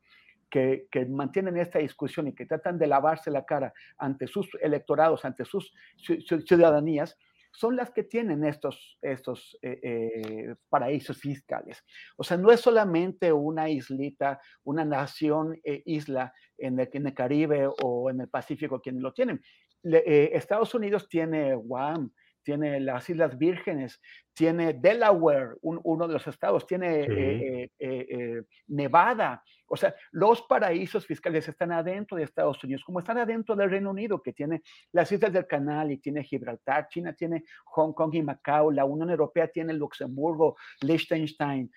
que, 0.49 0.89
mantienen 1.09 1.57
esta 1.57 1.79
discusión 1.79 2.29
y 2.29 2.35
que 2.35 2.47
tratan 2.47 2.79
de 2.79 2.87
lavarse 2.87 3.31
la 3.31 3.45
cara 3.45 3.73
ante 3.97 4.27
sus 4.27 4.49
electorados, 4.61 5.25
ante 5.25 5.45
sus 5.45 5.73
ciudadanías, 5.97 7.17
son 7.51 7.77
las 7.77 7.91
que 7.91 8.05
tienen 8.05 8.45
estos, 8.45 8.99
estos 9.03 9.59
eh, 9.63 9.81
eh, 9.83 10.55
paraísos 10.69 11.19
fiscales. 11.19 11.83
O 12.17 12.23
sea, 12.23 12.37
no 12.37 12.51
es 12.53 12.61
solamente 12.61 13.33
una 13.33 13.69
islita, 13.69 14.41
una 14.65 14.85
nación 14.85 15.59
isla 15.65 16.33
en 16.57 16.79
el, 16.79 16.89
en 16.93 17.07
el, 17.07 17.15
Caribe 17.15 17.69
o 17.83 18.11
en 18.11 18.21
el 18.21 18.29
Pacífico 18.29 18.81
quienes 18.81 19.03
lo 19.03 19.13
tienen. 19.13 19.41
Estados 19.83 20.75
Unidos 20.75 21.09
tiene 21.09 21.55
Guam, 21.55 22.13
tiene 22.49 22.81
las 22.81 23.11
Islas 23.11 23.37
Vírgenes, 23.37 24.01
tiene 24.33 24.73
Delaware, 24.73 25.57
uno 25.61 26.09
de 26.09 26.15
los 26.15 26.27
estados, 26.27 26.67
tiene 26.67 27.01
eh, 27.01 27.71
eh, 27.79 28.07
eh, 28.09 28.43
Nevada. 28.69 29.45
O 29.67 29.77
sea, 29.77 29.95
los 30.13 30.41
paraísos 30.41 31.05
fiscales 31.05 31.47
están 31.47 31.73
adentro 31.73 32.17
de 32.17 32.23
Estados 32.23 32.65
Unidos, 32.65 32.85
como 32.87 33.01
están 33.01 33.19
adentro 33.19 33.55
del 33.55 33.69
Reino 33.69 33.91
Unido, 33.91 34.23
que 34.23 34.33
tiene 34.33 34.63
las 34.93 35.13
Islas 35.13 35.31
del 35.35 35.47
Canal 35.47 35.93
y 35.93 35.99
tiene 35.99 36.25
Gibraltar, 36.25 36.89
China 36.89 37.13
tiene 37.13 37.45
Hong 37.67 37.93
Kong 37.93 38.15
y 38.15 38.23
Macao, 38.23 38.71
la 38.71 38.87
Unión 38.87 39.11
Europea 39.11 39.49
tiene 39.49 39.75
Luxemburgo, 39.75 40.57
Liechtenstein, 40.81 41.71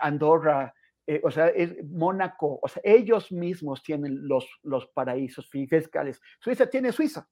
Andorra, 0.00 0.72
o 1.24 1.30
sea, 1.32 1.48
es 1.48 1.74
Mónaco, 1.90 2.60
o 2.62 2.68
sea, 2.68 2.80
ellos 2.84 3.32
mismos 3.32 3.82
tienen 3.82 4.28
los, 4.28 4.48
los 4.62 4.86
paraísos 4.86 5.50
fiscales. 5.50 6.20
Suiza 6.38 6.70
tiene 6.70 6.92
Suiza, 6.92 7.28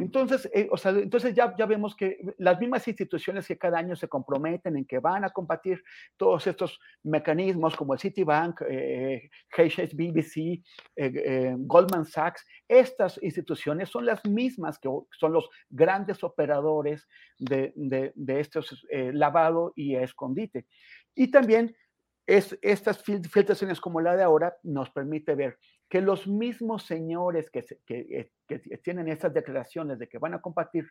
Entonces, 0.00 0.48
eh, 0.54 0.68
o 0.70 0.76
sea, 0.76 0.92
entonces 0.92 1.34
ya, 1.34 1.54
ya 1.56 1.66
vemos 1.66 1.96
que 1.96 2.18
las 2.38 2.58
mismas 2.60 2.86
instituciones 2.86 3.46
que 3.46 3.58
cada 3.58 3.78
año 3.78 3.96
se 3.96 4.08
comprometen 4.08 4.76
en 4.76 4.84
que 4.84 5.00
van 5.00 5.24
a 5.24 5.30
combatir 5.30 5.82
todos 6.16 6.46
estos 6.46 6.78
mecanismos 7.02 7.76
como 7.76 7.94
el 7.94 8.00
Citibank, 8.00 8.62
eh, 8.68 9.28
HSBC, 9.50 10.36
eh, 10.36 10.62
eh, 10.96 11.54
Goldman 11.58 12.04
Sachs, 12.04 12.46
estas 12.68 13.18
instituciones 13.22 13.88
son 13.88 14.06
las 14.06 14.24
mismas 14.24 14.78
que 14.78 14.88
son 15.10 15.32
los 15.32 15.48
grandes 15.68 16.22
operadores 16.22 17.08
de, 17.38 17.72
de, 17.74 18.12
de 18.14 18.40
estos 18.40 18.86
lavado 18.90 19.72
y 19.74 19.96
escondite. 19.96 20.66
Y 21.14 21.30
también 21.30 21.74
es, 22.26 22.58
estas 22.62 23.02
filtraciones 23.02 23.80
como 23.80 24.00
la 24.00 24.16
de 24.16 24.22
ahora 24.22 24.56
nos 24.62 24.90
permite 24.90 25.34
ver 25.34 25.58
que 25.88 26.00
los 26.00 26.26
mismos 26.26 26.84
señores 26.84 27.50
que, 27.50 27.64
que, 27.86 28.30
que 28.48 28.58
tienen 28.78 29.08
estas 29.08 29.32
declaraciones 29.32 29.98
de 29.98 30.08
que 30.08 30.18
van 30.18 30.34
a 30.34 30.40
combatir 30.40 30.88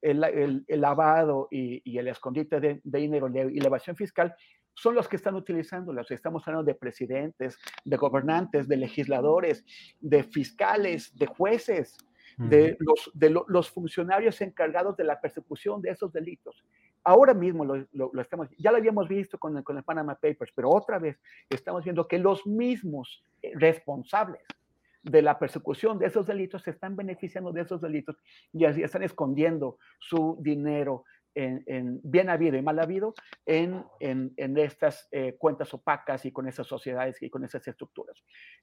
el, 0.00 0.24
el, 0.24 0.64
el 0.66 0.80
lavado 0.80 1.48
y, 1.50 1.82
y, 1.84 1.98
el 1.98 2.08
escondite 2.08 2.60
de, 2.60 2.80
de 2.82 2.98
dinero 2.98 3.28
y 3.28 3.60
la 3.60 3.66
evasión 3.66 3.96
fiscal 3.96 4.34
son 4.74 4.94
los 4.94 5.08
que 5.08 5.16
están 5.16 5.34
utilizándolas. 5.34 6.10
Estamos 6.10 6.46
hablando 6.46 6.64
de 6.64 6.74
presidentes, 6.74 7.58
de 7.84 7.96
gobernantes, 7.96 8.68
de 8.68 8.76
legisladores, 8.76 9.64
de 9.98 10.22
fiscales, 10.22 11.16
de 11.16 11.26
jueces, 11.26 11.98
de, 12.36 12.76
los, 12.78 13.10
de 13.14 13.30
lo, 13.30 13.44
los 13.48 13.68
funcionarios 13.68 14.40
encargados 14.40 14.96
de 14.96 15.02
la 15.02 15.20
persecución 15.20 15.82
de 15.82 15.90
esos 15.90 16.12
delitos. 16.12 16.64
Ahora 17.04 17.34
mismo 17.34 17.64
lo, 17.64 17.76
lo, 17.92 18.10
lo, 18.12 18.22
estamos, 18.22 18.48
ya 18.58 18.70
lo 18.70 18.78
habíamos 18.78 19.08
visto 19.08 19.38
con 19.38 19.56
el, 19.56 19.64
con 19.64 19.76
el 19.76 19.84
Panama 19.84 20.14
Papers, 20.14 20.52
pero 20.54 20.70
otra 20.70 20.98
vez 20.98 21.18
estamos 21.48 21.84
viendo 21.84 22.06
que 22.06 22.18
los 22.18 22.46
mismos 22.46 23.24
eh, 23.42 23.52
responsables 23.54 24.42
de 25.02 25.22
la 25.22 25.38
persecución 25.38 25.98
de 25.98 26.06
esos 26.06 26.26
delitos 26.26 26.62
se 26.62 26.70
están 26.70 26.96
beneficiando 26.96 27.52
de 27.52 27.62
esos 27.62 27.80
delitos 27.80 28.16
y 28.52 28.64
así 28.64 28.82
están 28.82 29.02
escondiendo 29.02 29.78
su 29.98 30.36
dinero 30.40 31.04
en, 31.34 31.62
en 31.66 32.00
bien 32.02 32.30
habido 32.30 32.56
y 32.56 32.62
mal 32.62 32.78
habido 32.80 33.14
en, 33.46 33.84
en, 34.00 34.32
en 34.36 34.58
estas 34.58 35.08
eh, 35.12 35.36
cuentas 35.38 35.72
opacas 35.72 36.24
y 36.24 36.32
con 36.32 36.48
esas 36.48 36.66
sociedades 36.66 37.22
y 37.22 37.30
con 37.30 37.44
esas 37.44 37.66
estructuras. 37.68 38.16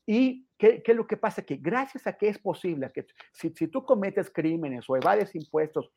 ¿Y 0.05 0.47
qué, 0.57 0.83
qué, 0.83 0.91
es 0.91 0.97
lo 0.97 1.07
que 1.07 1.15
pasa? 1.15 1.41
Que 1.41 1.55
gracias 1.55 2.05
a 2.05 2.17
que 2.17 2.27
es 2.27 2.37
posible 2.37 2.91
que 2.93 3.05
si, 3.31 3.49
si 3.51 3.67
tú 3.67 3.85
cometes 3.85 4.29
crímenes 4.29 4.89
o 4.89 4.97
evades 4.97 5.33
impuestos 5.35 5.89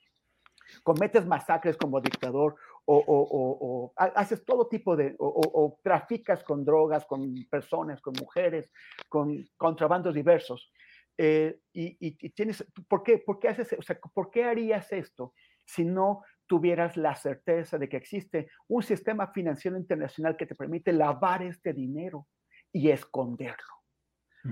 cometes 0.83 1.27
masacres 1.27 1.77
como 1.77 2.01
dictador 2.01 2.57
o, 2.91 3.05
o, 3.07 3.93
haces 3.97 4.45
todo 4.45 4.67
tipo 4.67 4.97
de, 4.97 5.15
o, 5.19 5.79
traficas 5.83 6.43
con 6.43 6.65
drogas, 6.65 7.05
con 7.05 7.35
personas, 7.51 8.01
con 8.01 8.15
mujeres, 8.19 8.71
con 9.09 9.45
contrabandos 9.57 10.15
diversos. 10.15 10.73
Eh, 11.19 11.61
y, 11.73 11.97
y, 12.01 12.31
tienes, 12.31 12.65
¿por 12.89 13.03
qué, 13.03 13.19
¿por 13.19 13.39
qué 13.39 13.49
haces, 13.49 13.75
o 13.79 13.83
sea, 13.83 13.99
por 14.15 14.31
qué 14.31 14.45
harías 14.45 14.91
esto 14.93 15.35
si 15.67 15.85
no 15.85 16.23
tuvieras 16.47 16.97
la 16.97 17.15
certeza 17.15 17.77
de 17.77 17.89
que 17.89 17.99
existe 17.99 18.49
un 18.69 18.83
sistema 18.83 19.33
financiero 19.33 19.77
internacional 19.77 20.37
que 20.37 20.47
te 20.47 20.55
permite 20.55 20.93
lavar 20.93 21.43
este 21.43 21.73
dinero 21.73 22.27
y 22.73 22.91
esconderlo? 22.91 23.78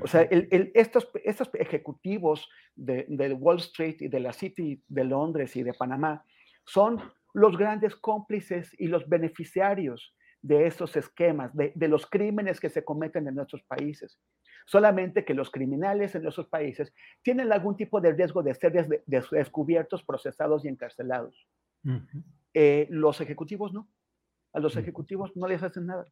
O 0.00 0.06
sea, 0.06 0.22
el, 0.22 0.48
el, 0.50 0.72
estos, 0.74 1.08
estos, 1.24 1.50
ejecutivos 1.54 2.48
de, 2.74 3.06
de, 3.08 3.32
Wall 3.32 3.58
Street 3.58 3.96
y 4.00 4.08
de 4.08 4.20
la 4.20 4.32
City 4.32 4.82
de 4.88 5.04
Londres 5.04 5.56
y 5.56 5.62
de 5.62 5.72
Panamá 5.72 6.24
son 6.64 7.00
los 7.32 7.56
grandes 7.56 7.94
cómplices 7.94 8.74
y 8.78 8.88
los 8.88 9.08
beneficiarios 9.08 10.14
de 10.42 10.66
estos 10.66 10.96
esquemas, 10.96 11.54
de, 11.54 11.72
de, 11.74 11.88
los 11.88 12.06
crímenes 12.06 12.60
que 12.60 12.68
se 12.68 12.84
cometen 12.84 13.26
en 13.28 13.34
nuestros 13.34 13.62
países. 13.62 14.18
Solamente 14.66 15.24
que 15.24 15.34
los 15.34 15.50
criminales 15.50 16.14
en 16.14 16.22
nuestros 16.22 16.48
países 16.48 16.92
tienen 17.22 17.52
algún 17.52 17.76
tipo 17.76 18.00
de 18.00 18.12
riesgo 18.12 18.42
de 18.42 18.54
ser 18.54 18.72
des, 18.72 18.88
de, 18.88 19.02
descubiertos, 19.30 20.04
procesados 20.04 20.64
y 20.64 20.68
encarcelados. 20.68 21.46
Uh 21.84 21.90
-huh. 21.90 22.24
eh, 22.54 22.86
los 22.90 23.20
ejecutivos 23.20 23.72
no. 23.72 23.88
A 24.52 24.58
los 24.58 24.76
ejecutivos 24.76 25.36
no 25.36 25.46
les 25.46 25.62
hacen 25.62 25.86
nada. 25.86 26.06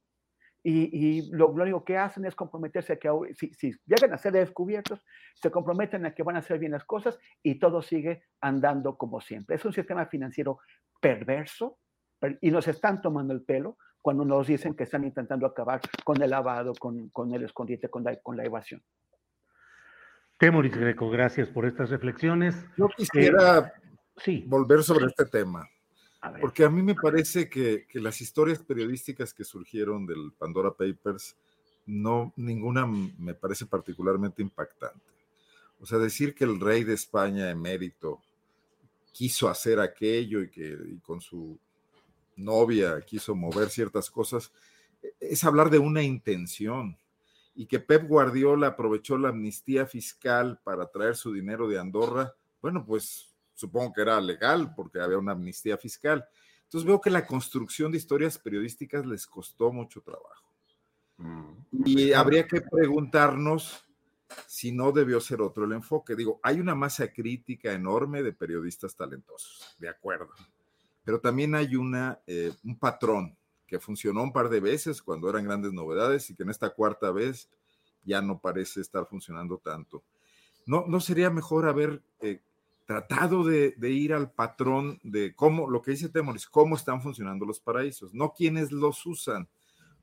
Y, 0.67 0.89
y 0.91 1.31
lo, 1.31 1.55
lo, 1.55 1.63
único 1.63 1.85
que 1.85 1.99
hacen 1.99 2.25
es 2.25 2.35
comprometerse 2.35 2.95
a 2.95 2.97
que 2.97 3.11
si, 3.35 3.53
si, 3.53 3.75
llegan 3.85 4.15
a 4.15 4.19
ser 4.19 4.33
descubiertos, 4.33 5.05
se 5.35 5.51
comprometen 5.51 6.07
a 6.07 6.15
que 6.15 6.23
van 6.23 6.37
a 6.37 6.39
hacer 6.39 6.59
bien 6.59 6.73
las 6.73 6.85
cosas 6.85 7.19
y 7.43 7.59
todo 7.59 7.83
sigue 7.83 8.25
andando 8.41 8.97
como 8.97 9.21
siempre. 9.21 9.57
Es 9.57 9.65
un 9.67 9.75
sistema 9.75 10.07
financiero 10.07 10.61
perverso 11.01 11.79
y 12.41 12.51
nos 12.51 12.67
están 12.67 13.03
tomando 13.03 13.35
el 13.35 13.43
pelo 13.43 13.77
cuando 14.01 14.25
nos 14.25 14.47
dicen 14.47 14.75
que 14.75 14.85
están 14.85 15.05
intentando 15.05 15.47
acabar 15.47 15.81
con 16.03 16.23
el 16.23 16.31
lavado, 16.31 16.73
con, 16.75 17.11
con 17.11 17.35
el 17.35 17.45
escondite, 17.45 17.89
con 17.89 18.03
la, 18.03 18.17
con 18.17 18.37
la 18.37 18.45
evasión. 18.45 18.83
Temoris 20.39 20.77
Greco, 20.77 21.09
gracias 21.11 21.49
por 21.49 21.67
estas 21.67 21.91
reflexiones. 21.91 22.67
Yo 22.77 22.89
quisiera 22.89 23.59
eh, 23.59 23.73
sí. 24.17 24.45
volver 24.47 24.83
sobre 24.83 25.07
este 25.07 25.27
tema. 25.27 25.69
Porque 26.41 26.65
a 26.65 26.71
mí 26.71 26.83
me 26.83 26.95
parece 26.95 27.49
que, 27.49 27.87
que, 27.87 28.01
las 28.01 28.21
historias 28.21 28.59
periodísticas 28.59 29.35
que 29.35 29.45
surgieron 29.45 30.07
del 30.07 30.33
Pandora 30.33 30.71
Papers, 30.71 31.37
no, 31.87 32.33
ninguna 32.37 32.87
me 32.87 33.35
parece 33.35 33.67
particularmente 33.67 34.43
impactante. 34.43 35.05
O 35.81 35.87
sea, 35.87 35.99
decir 35.99 36.35
que 36.35 36.45
el 36.45 36.61
rey 36.61 36.85
de 36.85 36.95
España 36.95 37.51
emérito 37.51 38.23
quiso 39.13 39.49
hacer 39.49 39.81
aquello 39.81 40.41
y 40.41 40.51
que 40.51 40.77
con 41.03 41.21
su 41.21 41.59
novia 42.37 43.01
quiso 43.03 43.35
mover 43.35 43.71
ciertas 43.71 44.11
cosas, 44.11 44.53
es 45.21 45.45
hablar 45.45 45.71
de 45.71 45.79
una 45.79 46.03
intención. 46.03 46.97
Y 47.55 47.67
que 47.67 47.79
Pep 47.79 48.09
Guardiola 48.09 48.69
aprovechó 48.69 49.17
la 49.17 49.29
amnistía 49.29 49.87
fiscal 49.87 50.59
para 50.65 50.91
traer 50.91 51.15
su 51.15 51.33
dinero 51.33 51.69
de 51.69 51.79
Andorra, 51.79 52.35
bueno, 52.61 52.85
pues 52.85 53.34
supongo 53.55 53.93
que 53.93 54.03
era 54.03 54.21
legal 54.21 54.75
porque 54.75 55.01
había 55.01 55.19
una 55.19 55.33
amnistía 55.33 55.77
fiscal. 55.79 56.27
Entonces 56.65 56.87
veo 56.87 57.01
que 57.01 57.11
la 57.11 57.27
construcción 57.27 57.93
de 57.93 57.99
historias 57.99 58.39
periodísticas 58.39 59.07
les 59.07 59.27
costó 59.27 59.73
mucho 59.73 60.01
trabajo. 60.03 60.51
Mm. 61.19 61.53
Y 61.85 62.13
habría 62.13 62.47
que 62.47 62.61
preguntarnos 62.61 63.85
si 64.47 64.73
no 64.73 64.93
debió 64.93 65.21
ser 65.21 65.41
otro 65.41 65.65
el 65.65 65.73
enfoque. 65.73 66.17
Digo, 66.17 66.41
hay 66.43 66.61
una 66.61 66.75
masa 66.75 67.13
crítica 67.13 67.73
enorme 67.73 68.23
de 68.23 68.33
periodistas 68.33 68.97
talentosos, 68.97 69.77
de 69.79 69.89
acuerdo. 69.89 70.31
Pero 71.05 71.21
también 71.21 71.55
hay 71.55 71.77
una, 71.77 72.21
eh, 72.27 72.53
un 72.65 72.79
patrón 72.79 73.37
que 73.67 73.79
funcionó 73.79 74.23
un 74.23 74.33
par 74.33 74.49
de 74.49 74.61
veces 74.61 75.03
cuando 75.03 75.29
eran 75.29 75.45
grandes 75.45 75.73
novedades 75.73 76.29
y 76.31 76.35
que 76.35 76.43
en 76.43 76.51
esta 76.51 76.71
cuarta 76.71 77.11
vez 77.11 77.49
ya 78.03 78.21
no 78.21 78.39
parece 78.39 78.81
estar 78.81 79.07
funcionando 79.07 79.59
tanto. 79.59 80.03
¿No, 80.67 80.85
no 80.87 81.01
sería 81.01 81.31
mejor 81.31 81.69
haber 81.69 82.03
eh, 82.21 82.41
tratado 82.85 83.45
de, 83.45 83.75
ir 83.81 84.13
al 84.13 84.31
patrón 84.31 85.01
de 85.03 85.35
cómo, 85.35 85.69
lo 85.69 85.81
que 85.83 85.93
dice 85.93 86.09
Temoris, 86.09 86.47
cómo 86.47 86.77
están 86.77 87.01
funcionando 87.01 87.47
los 87.47 87.61
paraísos, 87.61 88.13
no 88.13 88.33
quienes 88.33 88.73
los 88.73 89.05
usan, 89.07 89.49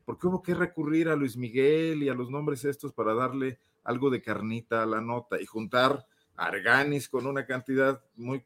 porque 0.04 0.28
hubo 0.28 0.42
que 0.42 0.56
recurrir 0.56 1.10
a 1.10 1.16
Luis 1.16 1.38
Miguel 1.38 2.02
y 2.02 2.10
a 2.10 2.16
los 2.16 2.30
nombres 2.30 2.66
estos 2.66 2.92
para 2.94 3.14
darle 3.14 3.60
algo 3.84 4.10
de 4.10 4.22
carnita 4.22 4.84
a 4.84 4.88
la 4.88 5.02
nota 5.02 5.40
y 5.40 5.46
juntar 5.46 6.06
Arganis 6.36 7.08
con 7.08 7.28
una 7.28 7.46
cantidad 7.46 8.04
muy 8.16 8.38
eh, 8.38 8.46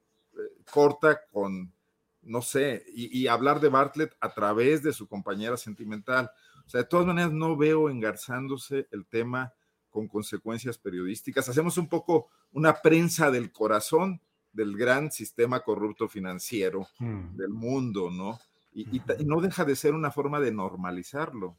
corta 0.69 1.21
con, 1.31 1.73
no 2.21 2.41
sé, 2.41 2.83
y, 2.93 3.17
y, 3.17 3.27
hablar 3.27 3.61
de 3.61 3.69
Bartlett 3.69 4.15
a 4.19 4.33
través 4.33 4.83
de 4.83 4.91
su 4.91 5.07
compañera 5.07 5.55
sentimental. 5.55 6.29
O 6.65 6.69
sea, 6.69 6.81
de 6.81 6.87
todas 6.87 7.05
maneras 7.05 7.31
no 7.31 7.55
veo 7.55 7.89
engarzándose 7.89 8.87
el 8.91 9.05
tema 9.05 9.53
con 9.89 10.09
consecuencias 10.09 10.77
periodísticas. 10.77 11.47
Hacemos 11.47 11.77
un 11.77 11.87
poco 11.87 12.27
una 12.51 12.81
prensa 12.81 13.31
del 13.31 13.53
corazón 13.53 14.21
del 14.55 14.77
gran 14.77 15.11
sistema 15.11 15.59
corrupto 15.59 16.07
financiero 16.07 16.87
mm. 16.99 17.35
del 17.35 17.49
mundo, 17.49 18.09
¿no? 18.09 18.39
Y, 18.73 18.97
y, 18.97 19.01
y, 19.19 19.25
no 19.25 19.41
deja 19.41 19.65
de 19.65 19.75
ser 19.75 19.93
una 19.93 20.11
forma 20.11 20.39
de 20.39 20.51
normalizarlo. 20.51 21.55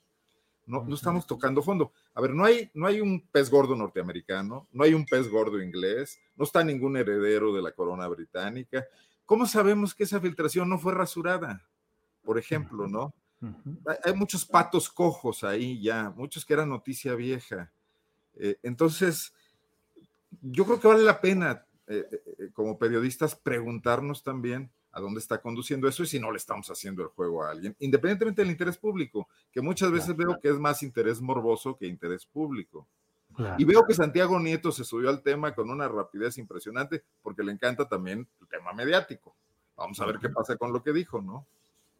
No, 0.67 0.83
no, 0.85 0.97
estamos 0.97 1.27
tocando 1.27 1.63
fondo. 1.63 1.93
A 2.15 2.21
ver, 2.21 2.35
no 2.35 2.45
hay, 2.45 2.71
no 2.75 2.87
hay 2.87 3.01
un 3.01 3.21
pez 3.21 3.51
gordo 3.51 3.77
norteamericano, 3.77 4.67
no 4.73 4.83
hay 4.83 4.95
un 4.95 5.07
pez 5.07 5.29
gordo 5.29 5.63
inglés, 5.63 6.19
no 6.35 6.45
está 6.45 6.65
ningún 6.65 6.97
heredero 6.97 7.55
de 7.55 7.63
la 7.63 7.71
corona 7.71 8.09
británica. 8.09 8.85
¿Cómo 9.25 9.47
sabemos 9.47 9.95
que 9.95 10.05
esa 10.05 10.21
filtración 10.21 10.69
no 10.69 10.79
fue 10.79 10.93
rasurada? 10.93 11.65
Por 12.25 12.39
ejemplo, 12.39 12.89
¿no? 12.89 13.15
Hay, 14.03 14.15
muchos 14.15 14.45
patos 14.45 14.89
cojos 14.89 15.45
ahí 15.45 15.81
ya, 15.81 16.11
muchos 16.17 16.45
que 16.45 16.55
eran 16.55 16.71
noticia 16.71 17.15
vieja. 17.15 17.71
Eh, 18.35 18.59
entonces, 18.63 19.33
yo 20.43 20.65
creo 20.65 20.81
que 20.81 20.89
vale 20.89 21.03
la 21.03 21.21
pena 21.21 21.66
eh, 21.89 22.05
eh, 22.11 22.51
como 22.53 22.79
periodistas 22.79 23.37
preguntarnos 23.37 24.23
también 24.23 24.71
a 24.93 25.01
dónde 25.01 25.21
está 25.21 25.41
conduciendo 25.41 25.87
eso 25.89 26.03
y 26.03 26.07
si 26.07 26.19
no 26.19 26.31
le 26.31 26.39
estamos 26.39 26.69
haciendo 26.71 27.03
el 27.03 27.09
juego 27.09 27.45
a 27.45 27.51
alguien, 27.51 27.77
independientemente 27.79 28.43
del 28.43 28.51
interés 28.51 28.79
público, 28.79 29.29
que 29.53 29.61
muchas 29.61 29.91
veces 29.91 30.15
claro, 30.15 30.19
veo 30.19 30.27
claro. 30.29 30.41
que 30.41 30.49
es 30.49 30.59
más 30.59 30.83
interés 30.83 31.21
morboso 31.21 31.77
que 31.77 31.87
interés 31.87 32.25
público. 32.27 32.87
Claro. 33.35 33.57
Y 33.59 33.65
veo 33.65 33.85
que 33.87 33.93
Santiago 33.93 34.41
Nieto 34.41 34.73
se 34.73 34.85
subió 34.85 35.11
al 35.11 35.23
tema 35.23 35.55
con 35.55 35.69
una 35.69 35.87
rapidez 35.87 36.39
impresionante 36.39 37.05
porque 37.23 37.43
le 37.43 37.53
encanta 37.53 37.87
también 37.87 38.27
el 38.41 38.49
tema 38.49 38.73
mediático. 38.73 39.35
Vamos 39.77 40.01
a 40.01 40.07
ver 40.07 40.19
qué 40.19 40.31
pasa 40.31 40.57
con 40.57 40.73
lo 40.73 40.83
que 40.83 40.93
dijo, 40.93 41.21
¿no? 41.21 41.47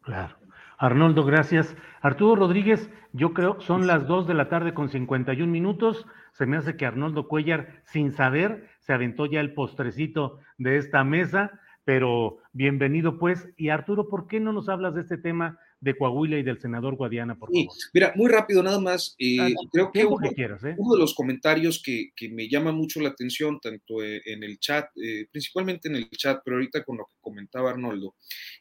Claro. 0.01 0.35
Arnoldo, 0.77 1.25
gracias. 1.25 1.75
Arturo 2.01 2.35
Rodríguez, 2.35 2.91
yo 3.11 3.33
creo 3.33 3.59
son 3.61 3.87
las 3.87 4.05
2 4.05 4.27
de 4.27 4.35
la 4.35 4.47
tarde 4.47 4.75
con 4.75 4.89
51 4.89 5.51
minutos. 5.51 6.05
Se 6.33 6.45
me 6.45 6.57
hace 6.57 6.77
que 6.77 6.85
Arnoldo 6.85 7.27
Cuellar, 7.27 7.81
sin 7.83 8.11
saber, 8.11 8.69
se 8.79 8.93
aventó 8.93 9.25
ya 9.25 9.39
el 9.39 9.55
postrecito 9.55 10.39
de 10.59 10.77
esta 10.77 11.03
mesa, 11.03 11.59
pero 11.83 12.37
bienvenido 12.53 13.17
pues. 13.17 13.49
Y 13.57 13.69
Arturo, 13.69 14.07
¿por 14.07 14.27
qué 14.27 14.39
no 14.39 14.53
nos 14.53 14.69
hablas 14.69 14.93
de 14.93 15.01
este 15.01 15.17
tema 15.17 15.57
de 15.79 15.95
Coahuila 15.95 16.37
y 16.37 16.43
del 16.43 16.59
senador 16.59 16.95
Guadiana, 16.95 17.35
por 17.35 17.49
favor. 17.49 17.67
mira, 17.93 18.13
muy 18.15 18.29
rápido 18.29 18.63
nada 18.63 18.79
más. 18.79 19.15
Eh, 19.19 19.37
ah, 19.39 19.49
creo 19.71 19.91
que, 19.91 20.05
uno, 20.05 20.17
¿eh? 20.25 20.75
uno, 20.77 20.95
de 20.95 20.99
los 20.99 21.13
comentarios 21.13 21.81
que, 21.83 22.11
que, 22.15 22.29
me 22.29 22.49
llama 22.49 22.71
mucho 22.71 22.99
la 22.99 23.09
atención, 23.09 23.59
tanto 23.59 24.03
eh, 24.03 24.21
en 24.25 24.43
el 24.43 24.59
chat, 24.59 24.89
principalmente 25.31 25.87
en 25.87 25.95
el 25.95 26.09
chat, 26.09 26.41
pero 26.43 26.57
ahorita 26.57 26.83
con 26.83 26.97
lo 26.97 27.05
que 27.05 27.19
comentaba 27.21 27.71
Arnoldo, 27.71 28.15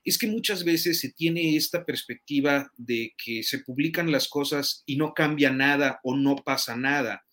es 0.04 0.18
que 0.18 0.26
muchas 0.26 0.64
veces 0.64 1.00
se 1.00 1.12
tiene 1.12 1.56
esta 1.56 1.84
perspectiva 1.84 2.70
de 2.76 3.14
que 3.22 3.42
se 3.42 3.60
publican 3.60 4.12
las 4.12 4.28
cosas 4.28 4.82
y 4.86 4.96
no 4.96 5.14
cambia 5.14 5.50
nada 5.50 6.00
o 6.02 6.16
no 6.16 6.36
pasa 6.36 6.76
nada. 6.76 7.24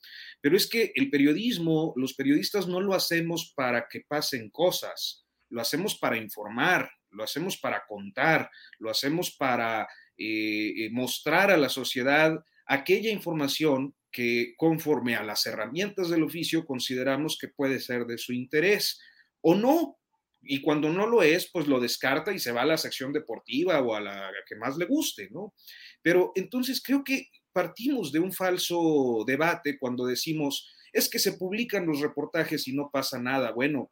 Pero 0.41 0.57
es 0.57 0.67
que 0.67 0.91
el 0.95 1.09
periodismo, 1.09 1.93
los 1.95 2.13
periodistas 2.13 2.67
no 2.67 2.81
lo 2.81 2.93
hacemos 2.93 3.53
para 3.55 3.87
que 3.89 4.01
pasen 4.01 4.49
cosas, 4.49 5.25
lo 5.49 5.61
hacemos 5.61 5.95
para 5.95 6.17
informar, 6.17 6.89
lo 7.13 7.23
hacemos 7.23 7.57
para 7.57 7.83
contar, 7.87 8.49
lo 8.79 8.89
hacemos 8.89 9.35
para 9.35 9.87
eh, 10.17 10.85
eh, 10.85 10.89
mostrar 10.91 11.51
a 11.51 11.57
la 11.57 11.69
sociedad 11.69 12.43
aquella 12.65 13.11
información 13.11 13.95
que 14.11 14.53
conforme 14.57 15.15
a 15.15 15.23
las 15.23 15.45
herramientas 15.47 16.09
del 16.09 16.23
oficio 16.23 16.65
consideramos 16.65 17.37
que 17.39 17.47
puede 17.47 17.79
ser 17.79 18.05
de 18.05 18.17
su 18.17 18.31
interés 18.31 19.01
o 19.41 19.55
no. 19.55 19.97
Y 20.45 20.61
cuando 20.61 20.89
no 20.89 21.07
lo 21.07 21.23
es, 21.23 21.49
pues 21.51 21.67
lo 21.67 21.79
descarta 21.79 22.33
y 22.33 22.39
se 22.39 22.51
va 22.51 22.61
a 22.61 22.65
la 22.65 22.77
sección 22.77 23.13
deportiva 23.13 23.81
o 23.81 23.95
a 23.95 24.01
la 24.01 24.31
que 24.47 24.57
más 24.57 24.77
le 24.77 24.85
guste, 24.85 25.29
¿no? 25.31 25.53
Pero 26.01 26.33
entonces 26.35 26.81
creo 26.83 27.03
que 27.03 27.29
partimos 27.53 28.11
de 28.11 28.19
un 28.19 28.33
falso 28.33 29.23
debate 29.25 29.77
cuando 29.79 30.05
decimos, 30.05 30.69
es 30.91 31.09
que 31.09 31.19
se 31.19 31.33
publican 31.33 31.87
los 31.87 32.01
reportajes 32.01 32.67
y 32.67 32.73
no 32.75 32.89
pasa 32.91 33.19
nada. 33.19 33.51
Bueno, 33.51 33.91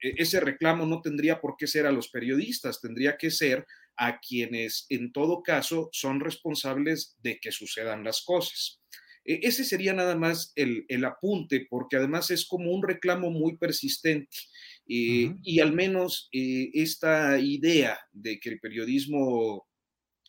ese 0.00 0.40
reclamo 0.40 0.86
no 0.86 1.00
tendría 1.00 1.40
por 1.40 1.56
qué 1.56 1.66
ser 1.66 1.86
a 1.86 1.92
los 1.92 2.08
periodistas, 2.08 2.80
tendría 2.80 3.16
que 3.16 3.30
ser 3.30 3.66
a 3.96 4.20
quienes 4.20 4.86
en 4.90 5.12
todo 5.12 5.42
caso 5.42 5.88
son 5.92 6.20
responsables 6.20 7.16
de 7.22 7.38
que 7.40 7.52
sucedan 7.52 8.04
las 8.04 8.22
cosas. 8.22 8.80
E, 9.24 9.40
ese 9.42 9.64
sería 9.64 9.92
nada 9.92 10.16
más 10.16 10.52
el, 10.54 10.86
apunte, 11.04 11.66
porque 11.68 11.96
además 11.96 12.30
es 12.30 12.46
como 12.46 12.70
un 12.70 12.82
reclamo 12.82 13.30
muy 13.30 13.56
persistente. 13.56 14.36
Y 14.86 15.60
al 15.60 15.72
menos 15.72 16.28
eh, 16.32 16.70
esta 16.74 17.38
idea 17.40 17.98
de 18.12 18.38
que 18.38 18.50
el 18.50 18.60
periodismo 18.60 19.66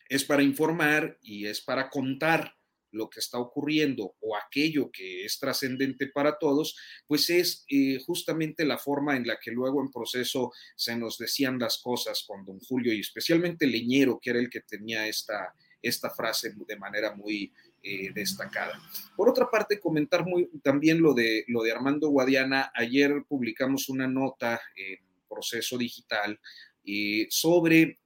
es 0.10 0.24
para 0.24 0.42
informar 0.42 1.18
y 1.22 1.46
es 1.46 1.62
para 1.62 1.90
contar 1.90 2.57
lo 2.92 3.10
que 3.10 3.20
está 3.20 3.38
ocurriendo 3.38 4.16
o 4.20 4.36
aquello 4.36 4.90
que 4.92 5.26
es 5.26 5.40
trascendente 5.40 6.08
para 6.08 6.38
todos, 6.38 6.76
pues 7.08 7.30
es 7.30 7.66
eh, 7.70 8.00
justamente 8.06 8.66
la 8.66 8.78
forma 8.78 9.16
en 9.16 9.28
la 9.28 9.38
que 9.40 9.52
luego 9.52 9.82
en 9.82 9.92
proceso 9.92 10.52
se 10.76 10.96
nos 10.96 11.18
decían 11.18 11.60
las 11.60 11.80
cosas 11.80 12.24
con 12.28 12.46
don 12.46 12.60
Julio 12.60 12.94
y 12.94 13.00
especialmente 13.00 13.68
Leñero, 13.68 14.20
que 14.22 14.32
era 14.32 14.40
el 14.40 14.50
que 14.50 14.62
tenía 14.62 15.08
esta, 15.08 15.54
esta 15.82 16.10
frase 16.10 16.54
de 16.56 16.76
manera 16.78 17.16
muy 17.16 17.52
eh, 17.84 18.12
destacada. 18.14 18.82
Por 19.16 19.30
otra 19.30 19.50
parte, 19.50 19.80
comentar 19.80 20.26
muy, 20.26 20.50
también 20.64 21.02
lo 21.02 21.14
de, 21.14 21.46
lo 21.48 21.64
de 21.64 21.72
Armando 21.72 22.10
Guadiana. 22.10 22.72
Ayer 22.74 23.24
publicamos 23.28 23.90
una 23.90 24.08
nota 24.08 24.60
en 24.76 25.00
proceso 25.28 25.78
digital 25.78 26.40
eh, 26.86 27.28
sobre 27.30 28.00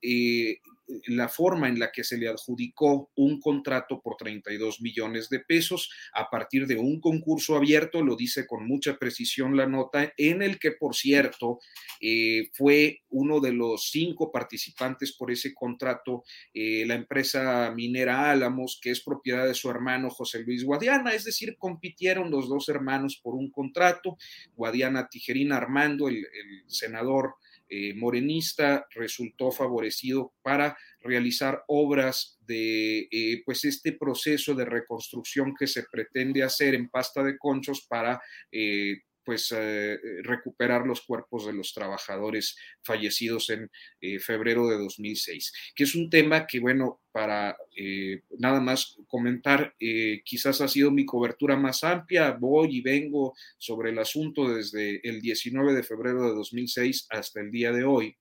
la 1.08 1.30
forma 1.30 1.68
en 1.68 1.80
la 1.80 1.92
que 1.92 2.04
se 2.04 2.18
le 2.18 2.28
adjudicó 2.28 3.12
un 3.16 3.40
contrato 3.40 4.02
por 4.02 4.16
32 4.18 4.82
millones 4.82 5.30
de 5.30 5.40
pesos 5.40 5.90
a 6.14 6.30
partir 6.30 6.68
de 6.68 6.78
un 6.78 7.00
concurso 7.00 7.56
abierto, 7.56 8.04
lo 8.04 8.16
dice 8.16 8.48
con 8.48 8.68
mucha 8.68 8.98
precisión 8.98 9.56
la 9.56 9.68
nota, 9.68 10.14
en 10.18 10.42
el 10.42 10.60
que, 10.60 10.72
por 10.72 10.96
cierto, 10.96 11.60
eh, 12.00 12.50
fue 12.54 13.02
uno 13.10 13.40
de 13.40 13.54
los 13.54 13.90
cinco 13.90 14.32
participantes 14.32 15.14
por 15.14 15.32
ese 15.32 15.54
contrato, 15.54 16.24
eh, 16.54 16.86
la 16.86 16.96
empresa 16.96 17.72
minera 17.76 18.32
Álamos, 18.32 18.80
que 18.82 18.92
es 18.92 19.02
propiedad 19.02 19.46
de 19.46 19.54
su 19.54 19.70
hermano 19.70 20.10
José 20.10 20.40
Luis 20.40 20.64
Guadiana, 20.64 21.14
es 21.14 21.24
decir, 21.24 21.56
compitieron 21.58 22.32
los 22.32 22.48
dos 22.48 22.70
hermanos 22.70 23.20
por 23.22 23.36
un 23.36 23.50
contrato, 23.52 24.18
Guadiana 24.56 25.08
Tijerina 25.10 25.58
Armando, 25.58 26.08
el 26.08 26.26
senador 26.68 27.36
eh, 27.74 27.94
morenista 27.94 28.86
resultó 28.94 29.50
favorecido 29.50 30.34
para 30.42 30.78
realizar 31.00 31.64
obras 31.68 32.38
de 32.42 33.08
eh, 33.10 33.42
pues 33.46 33.64
este 33.64 33.94
proceso 33.94 34.54
de 34.54 34.66
reconstrucción 34.66 35.56
que 35.58 35.68
se 35.68 35.84
pretende 35.90 36.44
hacer 36.44 36.76
en 36.76 36.90
pasta 36.90 37.24
de 37.24 37.38
conchos 37.38 37.88
para 37.88 38.22
eh, 38.52 38.98
pues 39.24 39.54
eh, 39.56 39.98
recuperar 40.24 40.86
los 40.86 41.02
cuerpos 41.02 41.46
de 41.46 41.54
los 41.54 41.74
trabajadores 41.74 42.58
fallecidos 42.82 43.50
en 43.50 43.70
eh, 44.02 44.20
febrero 44.20 44.68
de 44.68 44.78
2006, 44.78 45.54
que 45.76 45.84
es 45.84 45.96
un 45.96 46.10
tema 46.10 46.48
que, 46.48 46.60
bueno, 46.60 47.02
para 47.12 47.58
eh, 47.76 48.22
nada 48.40 48.60
más 48.60 48.98
comentar, 49.08 49.76
quizás 50.24 50.62
ha 50.62 50.68
sido 50.68 50.92
mi 50.92 51.06
cobertura 51.06 51.58
más 51.58 51.84
amplia, 51.84 52.32
voy 52.32 52.78
y 52.78 52.82
vengo 52.82 53.34
sobre 53.58 53.92
el 53.92 54.00
asunto 54.00 54.54
desde 54.54 55.08
el 55.08 55.22
19 55.22 55.74
de 55.74 55.84
febrero 55.84 56.24
de 56.24 56.36
2006 56.36 57.08
hasta 57.10 57.42
el 57.42 57.52
día 57.52 57.72
de 57.72 57.84
hoy. 57.84 58.16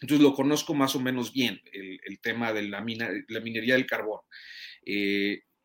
Entonces 0.00 0.22
lo 0.22 0.34
conozco 0.34 0.74
más 0.74 0.94
o 0.94 1.00
menos 1.00 1.32
bien, 1.32 1.60
el, 1.72 2.20
tema 2.20 2.52
de 2.52 2.62
la, 2.62 2.84
la 3.28 3.40
minería 3.40 3.74
del 3.74 3.86
carbón. 3.86 4.20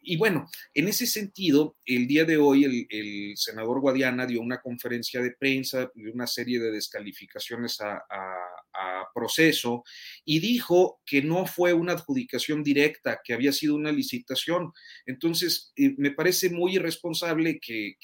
Y 0.06 0.18
bueno, 0.18 0.50
en 0.74 0.88
ese 0.90 1.08
sentido, 1.08 1.78
el 1.86 2.08
día 2.08 2.26
de 2.26 2.38
hoy 2.38 2.88
el, 2.90 3.34
senador 3.36 3.80
Guadiana 3.80 4.26
dio 4.26 4.42
una 4.42 4.62
conferencia 4.62 5.22
de 5.22 5.32
prensa, 5.32 5.90
de 5.96 6.12
una 6.12 6.28
serie 6.28 6.60
de 6.60 6.72
descalificaciones 6.72 7.80
a, 7.82 8.02
proceso 9.14 9.84
y 10.26 10.40
dijo 10.40 11.00
que 11.06 11.22
no 11.22 11.46
fue 11.46 11.74
una 11.74 11.94
adjudicación 11.94 12.64
directa, 12.64 13.22
que 13.24 13.34
había 13.34 13.52
sido 13.52 13.76
una 13.76 13.92
licitación. 13.92 14.74
Entonces, 15.06 15.72
eh, 15.76 15.94
me 15.98 16.12
parece 16.12 16.50
muy 16.50 16.76
irresponsable 16.76 17.60
que, 17.60 17.96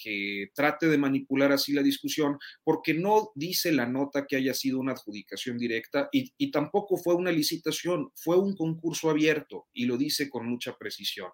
trate 0.54 0.88
de 0.88 0.98
manipular 0.98 1.52
así 1.52 1.74
la 1.74 1.82
discusión, 1.82 2.38
porque 2.64 2.94
no 2.94 3.32
dice 3.34 3.72
la 3.72 3.88
nota 3.88 4.28
que 4.28 4.36
haya 4.36 4.54
sido 4.54 4.80
una 4.80 4.92
adjudicación 4.92 5.58
directa 5.58 6.10
y, 6.12 6.52
tampoco 6.52 6.98
fue 6.98 7.16
una 7.16 7.32
licitación, 7.32 8.12
fue 8.16 8.38
un 8.38 8.56
concurso 8.56 9.10
abierto 9.10 9.68
y 9.74 9.86
lo 9.86 9.98
dice 9.98 10.30
con 10.30 10.48
mucha 10.48 10.76
precisión. 10.78 11.30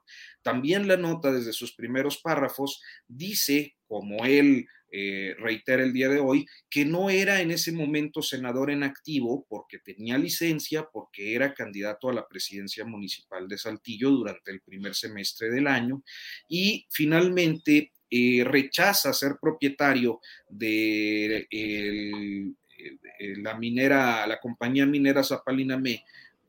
La 0.63 0.97
nota 0.97 1.31
desde 1.31 1.53
sus 1.53 1.73
primeros 1.73 2.17
párrafos 2.17 2.81
dice, 3.07 3.75
como 3.87 4.25
él 4.25 4.67
eh, 4.91 5.35
reitera 5.39 5.83
el 5.83 5.91
día 5.91 6.07
de 6.07 6.19
hoy, 6.19 6.45
que 6.69 6.85
no 6.85 7.09
era 7.09 7.41
en 7.41 7.51
ese 7.51 7.71
momento 7.71 8.21
senador 8.21 8.71
en 8.71 8.83
activo 8.83 9.45
porque 9.49 9.79
tenía 9.79 10.17
licencia, 10.17 10.87
porque 10.91 11.35
era 11.35 11.53
candidato 11.53 12.09
a 12.09 12.13
la 12.13 12.27
presidencia 12.27 12.85
municipal 12.85 13.47
de 13.47 13.57
Saltillo 13.57 14.09
durante 14.11 14.51
el 14.51 14.61
primer 14.61 14.95
semestre 14.95 15.49
del 15.49 15.67
año 15.67 16.03
y 16.47 16.85
finalmente 16.89 17.91
eh, 18.09 18.43
rechaza 18.45 19.11
ser 19.11 19.33
propietario 19.41 20.21
de 20.47 21.47
la 23.37 23.57
minera, 23.57 24.25
la 24.27 24.39
compañía 24.39 24.85
minera 24.85 25.23
Zapalina 25.23 25.77
Me 25.77 26.03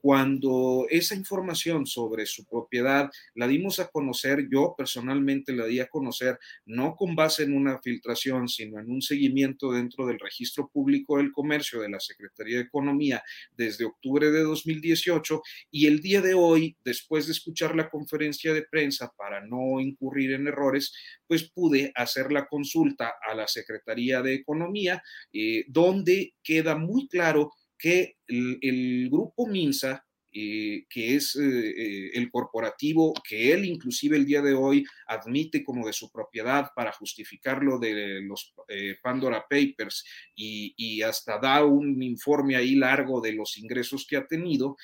cuando 0.07 0.87
esa 0.89 1.17
información 1.17 1.85
sobre 1.85 2.27
su 2.27 2.45
propiedad 2.47 3.11
la 3.35 3.49
dimos 3.49 3.81
a 3.81 3.89
conocer, 3.89 4.47
yo 4.49 4.73
personalmente 4.79 5.53
la 5.53 5.67
di 5.67 5.81
a 5.81 5.89
conocer 5.89 6.39
no 6.65 6.95
con 6.95 7.17
base 7.17 7.43
en 7.43 7.57
una 7.57 7.81
filtración, 7.83 8.47
sino 8.47 8.79
en 8.79 8.89
un 8.89 9.03
seguimiento 9.03 9.73
dentro 9.73 10.07
del 10.07 10.21
registro 10.21 10.71
público 10.73 11.17
del 11.17 11.33
comercio 11.33 11.81
de 11.81 11.89
la 11.89 11.99
Secretaría 11.99 12.59
de 12.59 12.63
Economía 12.63 13.21
desde 13.51 13.85
octubre 13.85 14.31
de 14.31 14.45
2018 14.45 15.43
y 15.73 15.89
el 15.89 15.99
día 15.99 16.21
de 16.21 16.35
hoy, 16.35 16.77
después 16.85 17.27
de 17.27 17.33
escuchar 17.33 17.75
la 17.75 17.91
conferencia 17.91 18.55
de 18.55 18.63
prensa 18.63 19.13
para 19.19 19.45
no 19.45 19.81
incurrir 19.81 20.35
en 20.35 20.47
errores, 20.47 20.93
pues 21.27 21.51
pude 21.51 21.91
hacer 21.97 22.31
la 22.31 22.47
consulta 22.47 23.15
a 23.29 23.35
la 23.35 23.49
Secretaría 23.49 24.23
de 24.23 24.35
Economía, 24.35 25.03
eh, 25.33 25.65
donde 25.67 26.35
queda 26.45 26.77
muy 26.77 27.09
claro 27.09 27.51
que 27.79 28.17
el, 28.27 29.09
grupo 29.11 29.47
Minsa, 29.47 30.05
eh, 30.33 30.85
que 30.91 31.15
es 31.15 31.35
eh, 31.37 31.41
eh, 31.43 32.11
el 32.13 32.31
corporativo 32.31 33.15
que 33.27 33.55
él 33.55 33.65
inclusive 33.65 34.19
el 34.19 34.27
día 34.27 34.43
de 34.43 34.53
hoy 34.53 34.85
admite 35.07 35.65
como 35.65 35.87
de 35.87 35.95
su 35.95 36.13
propiedad 36.13 36.73
para 36.77 36.93
justificarlo 36.93 37.79
de 37.79 38.21
los 38.21 38.53
Pandora 39.03 39.47
Papers 39.49 40.05
y, 40.35 40.75
y, 40.77 41.01
hasta 41.01 41.39
da 41.39 41.65
un 41.65 42.03
informe 42.03 42.57
ahí 42.57 42.75
largo 42.75 43.23
de 43.23 43.33
los 43.33 43.57
ingresos 43.57 44.07
que 44.07 44.17
ha 44.19 44.27
tenido, 44.27 44.77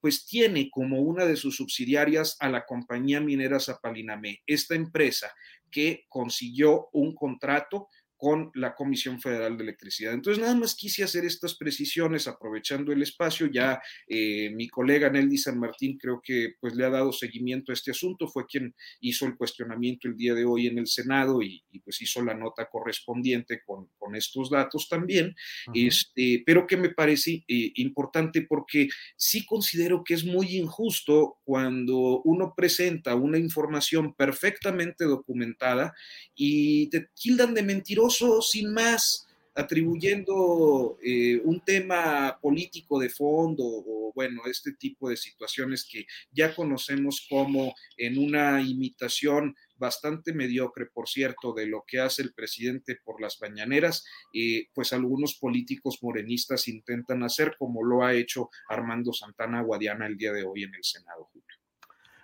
pues 0.00 0.26
tiene 0.26 0.68
como 0.68 1.00
una 1.00 1.24
de 1.24 1.36
sus 1.36 1.56
subsidiarias 1.56 2.36
a 2.40 2.50
la 2.50 2.66
compañía 2.66 3.20
minera 3.20 3.60
Zapaliname, 3.60 4.42
esta 4.46 4.74
empresa 4.74 5.32
que 5.70 6.04
consiguió 6.08 6.88
un 6.92 7.14
contrato 7.14 7.88
con 8.18 8.50
la 8.54 8.74
Comisión 8.74 9.20
Federal 9.20 9.56
de 9.56 9.62
Electricidad. 9.62 10.12
Entonces, 10.12 10.42
nada 10.42 10.56
más 10.56 10.74
quise 10.74 11.04
hacer 11.04 11.24
estas 11.24 11.54
precisiones 11.54 12.26
aprovechando 12.26 12.92
el 12.92 13.00
espacio. 13.00 13.46
Ya 13.46 13.80
eh, 14.08 14.50
mi 14.50 14.68
colega 14.68 15.08
Nelly 15.08 15.38
San 15.38 15.56
Martín 15.56 15.96
creo 15.96 16.20
que 16.20 16.54
pues 16.60 16.74
le 16.74 16.84
ha 16.84 16.90
dado 16.90 17.12
seguimiento 17.12 17.70
a 17.70 17.74
este 17.74 17.92
asunto, 17.92 18.26
fue 18.26 18.44
quien 18.46 18.74
hizo 19.00 19.24
el 19.24 19.36
cuestionamiento 19.36 20.08
el 20.08 20.16
día 20.16 20.34
de 20.34 20.44
hoy 20.44 20.66
en 20.66 20.78
el 20.78 20.88
Senado 20.88 21.40
y, 21.42 21.62
pues 21.84 22.02
hizo 22.02 22.22
la 22.24 22.34
nota 22.34 22.68
correspondiente 22.68 23.62
con, 23.64 23.88
con 23.96 24.16
estos 24.16 24.50
datos 24.50 24.88
también, 24.88 25.36
este, 25.72 26.42
pero 26.44 26.66
que 26.66 26.76
me 26.76 26.90
parece 26.90 27.44
eh, 27.46 27.72
importante 27.76 28.42
porque 28.42 28.88
sí 29.16 29.46
considero 29.46 30.02
que 30.04 30.14
es 30.14 30.24
muy 30.24 30.56
injusto 30.56 31.38
cuando 31.44 32.20
uno 32.24 32.52
presenta 32.56 33.14
una 33.14 33.38
información 33.38 34.12
perfectamente 34.14 35.04
documentada 35.04 35.94
y 36.34 36.90
te 36.90 37.06
tildan 37.14 37.54
de 37.54 37.62
mentiroso 37.62 38.07
sin 38.08 38.72
más, 38.72 39.28
atribuyendo 39.58 40.98
eh, 41.02 41.40
un 41.42 41.60
tema 41.60 42.38
político 42.40 42.98
de 43.00 43.08
fondo 43.08 43.64
o 43.64 44.12
bueno, 44.14 44.42
este 44.46 44.72
tipo 44.72 45.10
de 45.10 45.16
situaciones 45.16 45.88
que 45.90 46.06
ya 46.30 46.54
conocemos 46.54 47.26
como 47.28 47.74
en 47.96 48.18
una 48.18 48.60
imitación 48.60 49.56
bastante 49.76 50.32
mediocre, 50.32 50.86
por 50.86 51.08
cierto, 51.08 51.52
de 51.52 51.66
lo 51.66 51.84
que 51.86 52.00
hace 52.00 52.22
el 52.22 52.34
presidente 52.34 52.98
por 53.04 53.20
las 53.20 53.40
mañaneras, 53.40 54.04
eh, 54.32 54.68
pues 54.74 54.92
algunos 54.92 55.34
políticos 55.34 55.98
morenistas 56.02 56.68
intentan 56.68 57.22
hacer 57.22 57.56
como 57.58 57.84
lo 57.84 58.04
ha 58.04 58.14
hecho 58.14 58.50
Armando 58.68 59.12
Santana 59.12 59.62
Guadiana 59.62 60.06
el 60.06 60.16
día 60.16 60.32
de 60.32 60.44
hoy 60.44 60.64
en 60.64 60.74
el 60.74 60.84
Senado. 60.84 61.30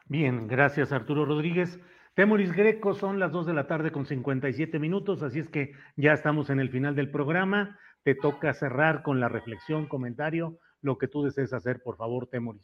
Bien, 0.07 0.47
gracias 0.47 0.93
Arturo 0.93 1.25
Rodríguez. 1.25 1.79
Temoris 2.15 2.53
Greco, 2.53 2.95
son 2.95 3.19
las 3.19 3.33
2 3.33 3.47
de 3.47 3.55
la 3.55 3.67
tarde 3.67 3.91
con 3.91 4.07
57 4.07 4.79
minutos, 4.79 5.23
así 5.23 5.41
es 5.41 5.49
que 5.49 5.73
ya 5.97 6.13
estamos 6.13 6.49
en 6.49 6.61
el 6.61 6.71
final 6.71 6.95
del 6.95 7.11
programa. 7.11 7.77
Te 8.05 8.15
toca 8.15 8.55
cerrar 8.55 9.03
con 9.03 9.19
la 9.19 9.29
reflexión, 9.29 9.87
comentario, 9.87 10.59
lo 10.81 10.97
que 10.97 11.09
tú 11.09 11.25
desees 11.25 11.53
hacer, 11.53 11.83
por 11.83 11.97
favor, 11.97 12.29
Temoris. 12.29 12.63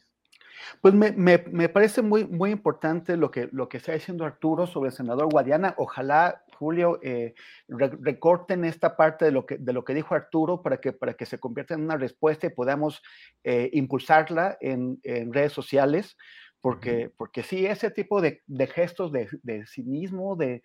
Pues 0.80 0.94
me, 0.94 1.10
me, 1.12 1.68
parece 1.68 2.02
muy, 2.02 2.26
muy 2.26 2.50
importante 2.50 3.16
lo 3.16 3.30
que, 3.30 3.48
lo 3.50 3.68
que 3.68 3.78
está 3.78 3.92
diciendo 3.92 4.24
Arturo 4.24 4.66
sobre 4.66 4.90
el 4.90 4.94
senador 4.94 5.28
Guadiana. 5.30 5.74
Ojalá, 5.78 6.44
Julio, 6.56 7.00
eh, 7.02 7.34
recorten 7.66 8.64
esta 8.64 8.96
parte 8.96 9.24
de 9.24 9.32
lo, 9.32 9.46
que, 9.46 9.56
de 9.56 9.72
lo 9.72 9.84
que 9.84 9.94
dijo 9.94 10.14
Arturo 10.14 10.62
para 10.62 10.76
que, 10.76 10.92
para 10.92 11.14
que 11.14 11.26
se 11.26 11.40
convierta 11.40 11.74
en 11.74 11.82
una 11.82 11.96
respuesta 11.96 12.46
y 12.46 12.50
podamos 12.50 13.02
eh, 13.42 13.70
impulsarla 13.72 14.58
en, 14.60 15.00
en 15.02 15.32
redes 15.32 15.52
sociales 15.52 16.16
porque, 16.60 17.10
porque 17.16 17.42
sí, 17.42 17.64
ese 17.64 17.90
tipo 17.90 18.20
de, 18.20 18.42
gestos 18.74 19.12
de, 19.12 19.66
cinismo, 19.66 20.36
de, 20.36 20.62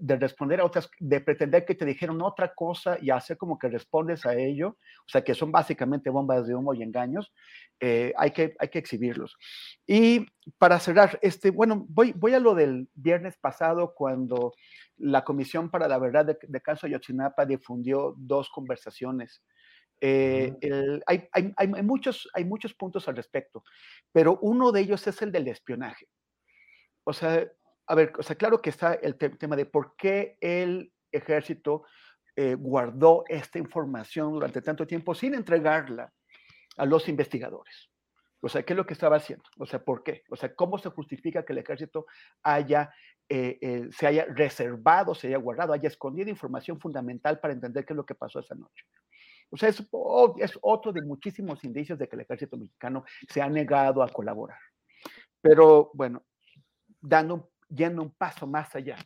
responder 0.00 0.60
a 0.60 0.64
otras, 0.64 0.90
de 0.98 1.20
pretender 1.20 1.66
que 1.66 1.74
te 1.74 1.84
dijeron 1.84 2.22
otra 2.22 2.54
cosa 2.54 2.96
y 3.00 3.10
hacer 3.10 3.36
como 3.36 3.58
que 3.58 3.68
respondes 3.68 4.24
a 4.24 4.34
ello, 4.34 4.78
o 5.00 5.08
sea, 5.08 5.22
que 5.22 5.34
son 5.34 5.52
básicamente 5.52 6.08
bombas 6.08 6.46
de 6.46 6.54
humo 6.54 6.72
y 6.72 6.82
engaños, 6.82 7.32
eh, 7.80 8.14
hay, 8.16 8.30
que, 8.30 8.54
hay 8.58 8.68
que 8.68 8.78
exhibirlos. 8.78 9.36
Y 9.86 10.26
para 10.58 10.78
cerrar, 10.80 11.18
este, 11.20 11.50
bueno, 11.50 11.84
voy, 11.88 12.12
voy 12.12 12.32
a 12.32 12.40
lo 12.40 12.54
del 12.54 12.88
viernes 12.94 13.36
pasado 13.36 13.92
cuando 13.94 14.54
la 14.96 15.22
Comisión 15.24 15.70
para 15.70 15.86
la 15.86 15.98
Verdad 15.98 16.24
de, 16.24 16.38
de 16.40 16.60
Caso 16.62 16.86
Ayotzinapa 16.86 17.44
difundió 17.44 18.14
dos 18.16 18.48
conversaciones 18.48 19.42
eh, 20.00 21.00
hay, 21.06 21.28
hay, 21.32 21.82
muchos, 21.82 22.28
hay 22.32 22.44
muchos 22.44 22.74
puntos 22.74 23.06
al 23.08 23.16
respecto, 23.16 23.64
pero 24.12 24.38
uno 24.40 24.72
de 24.72 24.80
ellos 24.80 25.06
es 25.06 25.20
el 25.22 25.30
del 25.30 25.48
espionaje. 25.48 26.06
O 27.04 27.12
sea, 27.12 27.46
a 27.86 27.94
ver, 27.94 28.12
o 28.18 28.22
sea, 28.22 28.36
claro 28.36 28.62
que 28.62 28.70
está 28.70 28.94
el 28.94 29.16
tema 29.16 29.56
de 29.56 29.66
por 29.66 29.96
qué 29.96 30.36
el 30.40 30.92
ejército 31.12 31.84
eh, 32.36 32.54
guardó 32.54 33.24
esta 33.28 33.58
información 33.58 34.32
durante 34.32 34.62
tanto 34.62 34.86
tiempo 34.86 35.14
sin 35.14 35.34
entregarla 35.34 36.12
a 36.76 36.86
los 36.86 37.08
investigadores. 37.08 37.90
O 38.40 38.48
sea, 38.48 38.62
¿qué 38.62 38.72
es 38.72 38.76
lo 38.76 38.86
que 38.86 38.94
estaba 38.94 39.16
haciendo? 39.16 39.44
O 39.58 39.66
sea, 39.66 39.84
¿por 39.84 40.02
qué? 40.02 40.22
O 40.30 40.36
sea, 40.36 40.54
¿cómo 40.54 40.78
se 40.78 40.88
justifica 40.88 41.44
que 41.44 41.52
el 41.52 41.58
ejército 41.58 42.06
haya, 42.42 42.90
eh, 43.28 43.88
se 43.92 44.06
haya 44.06 44.24
reservado, 44.24 45.14
se 45.14 45.26
haya 45.26 45.36
guardado, 45.36 45.74
haya 45.74 45.88
escondido 45.88 46.30
información 46.30 46.80
fundamental 46.80 47.38
para 47.38 47.52
entender 47.52 47.84
qué 47.84 47.92
es 47.92 47.96
lo 47.98 48.06
que 48.06 48.14
pasó 48.14 48.40
esa 48.40 48.54
noche? 48.54 48.86
O 49.50 49.56
sea, 49.56 49.68
es, 49.68 49.82
otro 50.62 50.92
de 50.92 51.02
muchísimos 51.02 51.64
indicios 51.64 51.98
de 51.98 52.08
que 52.08 52.16
el 52.16 52.22
ejército 52.22 52.56
mexicano 52.56 53.04
se 53.28 53.42
ha 53.42 53.48
negado 53.48 54.02
a 54.02 54.08
colaborar. 54.08 54.58
Pero 55.40 55.90
bueno, 55.94 56.22
dando, 57.00 57.50
yendo 57.68 58.02
un 58.02 58.10
paso 58.10 58.46
más 58.46 58.74
allá, 58.76 58.96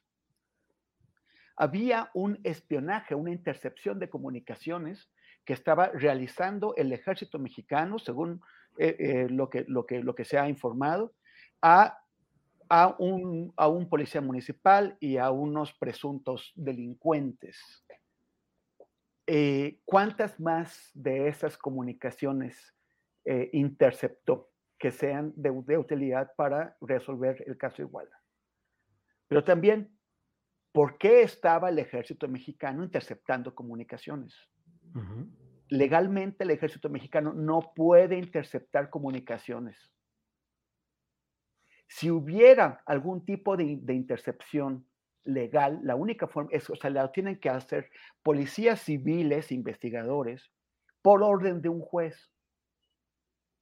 había 1.56 2.10
un 2.14 2.38
espionaje, 2.42 3.14
una 3.14 3.30
intercepción 3.30 3.98
de 3.98 4.10
comunicaciones 4.10 5.10
que 5.44 5.52
estaba 5.52 5.88
realizando 5.88 6.74
el 6.76 6.92
ejército 6.92 7.38
mexicano, 7.38 7.98
según 7.98 8.40
eh, 8.78 8.96
eh, 8.98 9.26
lo, 9.30 9.48
que, 9.48 9.64
lo, 9.68 9.86
que, 9.86 10.02
lo 10.02 10.14
que 10.14 10.24
se 10.24 10.38
ha 10.38 10.48
informado, 10.48 11.14
a, 11.62 11.98
a, 12.68 12.96
un, 12.98 13.52
a 13.56 13.68
un 13.68 13.88
policía 13.88 14.20
municipal 14.20 14.96
y 15.00 15.16
a 15.16 15.30
unos 15.30 15.72
presuntos 15.74 16.52
delincuentes. 16.56 17.84
Eh, 19.26 19.80
¿cuántas 19.84 20.38
más 20.38 20.90
de 20.92 21.28
esas 21.28 21.56
comunicaciones 21.56 22.74
eh, 23.24 23.48
interceptó 23.54 24.50
que 24.78 24.90
sean 24.90 25.32
de, 25.34 25.50
utilidad 25.50 26.32
para 26.36 26.76
resolver 26.80 27.42
el 27.46 27.56
caso 27.56 27.80
Iguala? 27.80 28.20
Pero 29.26 29.42
también, 29.42 29.98
¿por 30.72 30.98
qué 30.98 31.22
estaba 31.22 31.70
el 31.70 31.78
ejército 31.78 32.28
mexicano 32.28 32.84
interceptando 32.84 33.54
comunicaciones? 33.54 34.34
Legalmente 35.68 36.44
el 36.44 36.50
ejército 36.50 36.90
mexicano 36.90 37.32
no 37.32 37.72
puede 37.74 38.18
interceptar 38.18 38.90
comunicaciones. 38.90 39.90
Si 41.88 42.10
hubiera 42.10 42.82
algún 42.84 43.24
tipo 43.24 43.56
de 43.56 43.94
intercepción 43.94 44.86
legal, 45.24 45.80
la 45.82 45.96
única 45.96 46.26
forma 46.26 46.50
es, 46.52 46.68
o 46.70 46.76
sea, 46.76 46.90
la 46.90 47.10
tienen 47.12 47.38
que 47.38 47.48
hacer 47.48 47.90
policías 48.22 48.80
civiles, 48.80 49.50
investigadores, 49.52 50.50
por 51.02 51.22
orden 51.22 51.60
de 51.60 51.68
un 51.68 51.80
juez. 51.80 52.30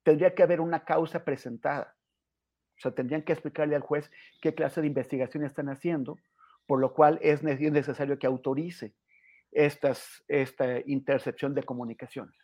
Tendría 0.02 0.34
que 0.34 0.42
haber 0.42 0.60
una 0.60 0.84
causa 0.84 1.24
presentada. 1.24 1.96
O 2.76 2.80
sea, 2.80 2.92
tendrían 2.92 3.22
que 3.22 3.32
explicarle 3.32 3.76
al 3.76 3.82
juez 3.82 4.10
qué 4.40 4.54
clase 4.54 4.80
de 4.80 4.88
investigación 4.88 5.44
están 5.44 5.68
haciendo, 5.68 6.18
por 6.66 6.80
lo 6.80 6.92
cual 6.94 7.18
es 7.22 7.42
necesario 7.42 8.18
que 8.18 8.26
autorice 8.26 8.94
estas, 9.52 10.24
esta 10.26 10.80
intercepción 10.86 11.54
de 11.54 11.62
comunicaciones. 11.62 12.34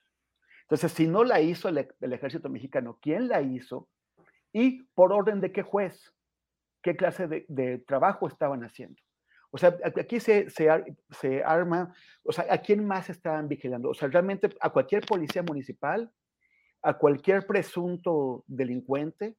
Entonces, 0.62 0.92
si 0.92 1.08
no 1.08 1.24
la 1.24 1.40
hizo 1.40 1.68
el, 1.68 1.78
ejército 2.12 2.48
mexicano, 2.48 2.98
¿quién 3.00 3.28
la 3.28 3.40
hizo? 3.40 3.88
¿Y 4.52 4.82
por 4.94 5.12
orden 5.12 5.40
de 5.40 5.50
qué 5.50 5.62
juez? 5.62 6.12
¿Qué 6.82 6.94
clase 6.94 7.46
de 7.48 7.78
trabajo 7.78 8.28
estaban 8.28 8.62
haciendo? 8.62 9.00
O 9.50 9.56
sea, 9.58 9.76
aquí 9.82 10.20
se, 10.20 10.50
se, 10.50 11.42
arma, 11.42 11.94
o 12.22 12.32
sea, 12.32 12.46
¿a 12.50 12.58
quién 12.58 12.84
más 12.84 13.08
están 13.08 13.48
vigilando? 13.48 13.90
O 13.90 13.94
sea, 13.94 14.08
realmente 14.08 14.50
a 14.60 14.70
cualquier 14.70 15.06
policía 15.06 15.42
municipal, 15.42 16.10
a 16.82 16.98
cualquier 16.98 17.46
presunto 17.46 18.44
delincuente, 18.46 19.36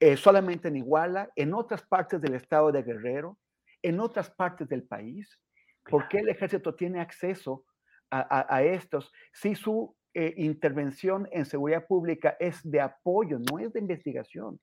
eh, 0.00 0.16
solamente 0.16 0.68
en 0.68 0.76
Iguala, 0.76 1.30
en 1.36 1.54
otras 1.54 1.82
partes 1.82 2.20
del 2.20 2.34
estado 2.34 2.72
de 2.72 2.82
Guerrero, 2.82 3.38
en 3.82 4.00
otras 4.00 4.30
partes 4.30 4.68
del 4.68 4.82
país. 4.82 5.38
¿Por 5.84 6.08
qué 6.08 6.18
el 6.18 6.28
ejército 6.28 6.74
tiene 6.74 7.00
acceso 7.00 7.64
a, 8.10 8.62
estos 8.62 9.12
si 9.32 9.54
su 9.54 9.94
eh, 10.14 10.34
intervención 10.38 11.28
en 11.30 11.44
seguridad 11.44 11.86
pública 11.86 12.36
es 12.40 12.58
de 12.68 12.80
apoyo, 12.80 13.38
no 13.38 13.58
es 13.58 13.72
de 13.72 13.80
investigación? 13.80 14.58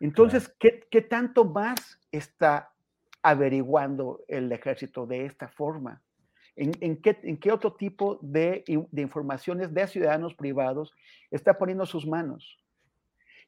Entonces, 0.00 0.54
¿qué, 0.58 1.02
tanto 1.02 1.44
más 1.44 2.00
está 2.10 2.72
averiguando 3.22 4.24
el 4.28 4.50
ejército 4.52 5.06
de 5.06 5.26
esta 5.26 5.48
forma? 5.48 6.02
¿En, 6.54 6.96
qué, 7.02 7.52
otro 7.52 7.74
tipo 7.74 8.18
de, 8.22 8.64
informaciones 8.66 9.72
de 9.74 9.86
ciudadanos 9.86 10.34
privados 10.34 10.92
está 11.30 11.58
poniendo 11.58 11.84
sus 11.86 12.06
manos? 12.06 12.58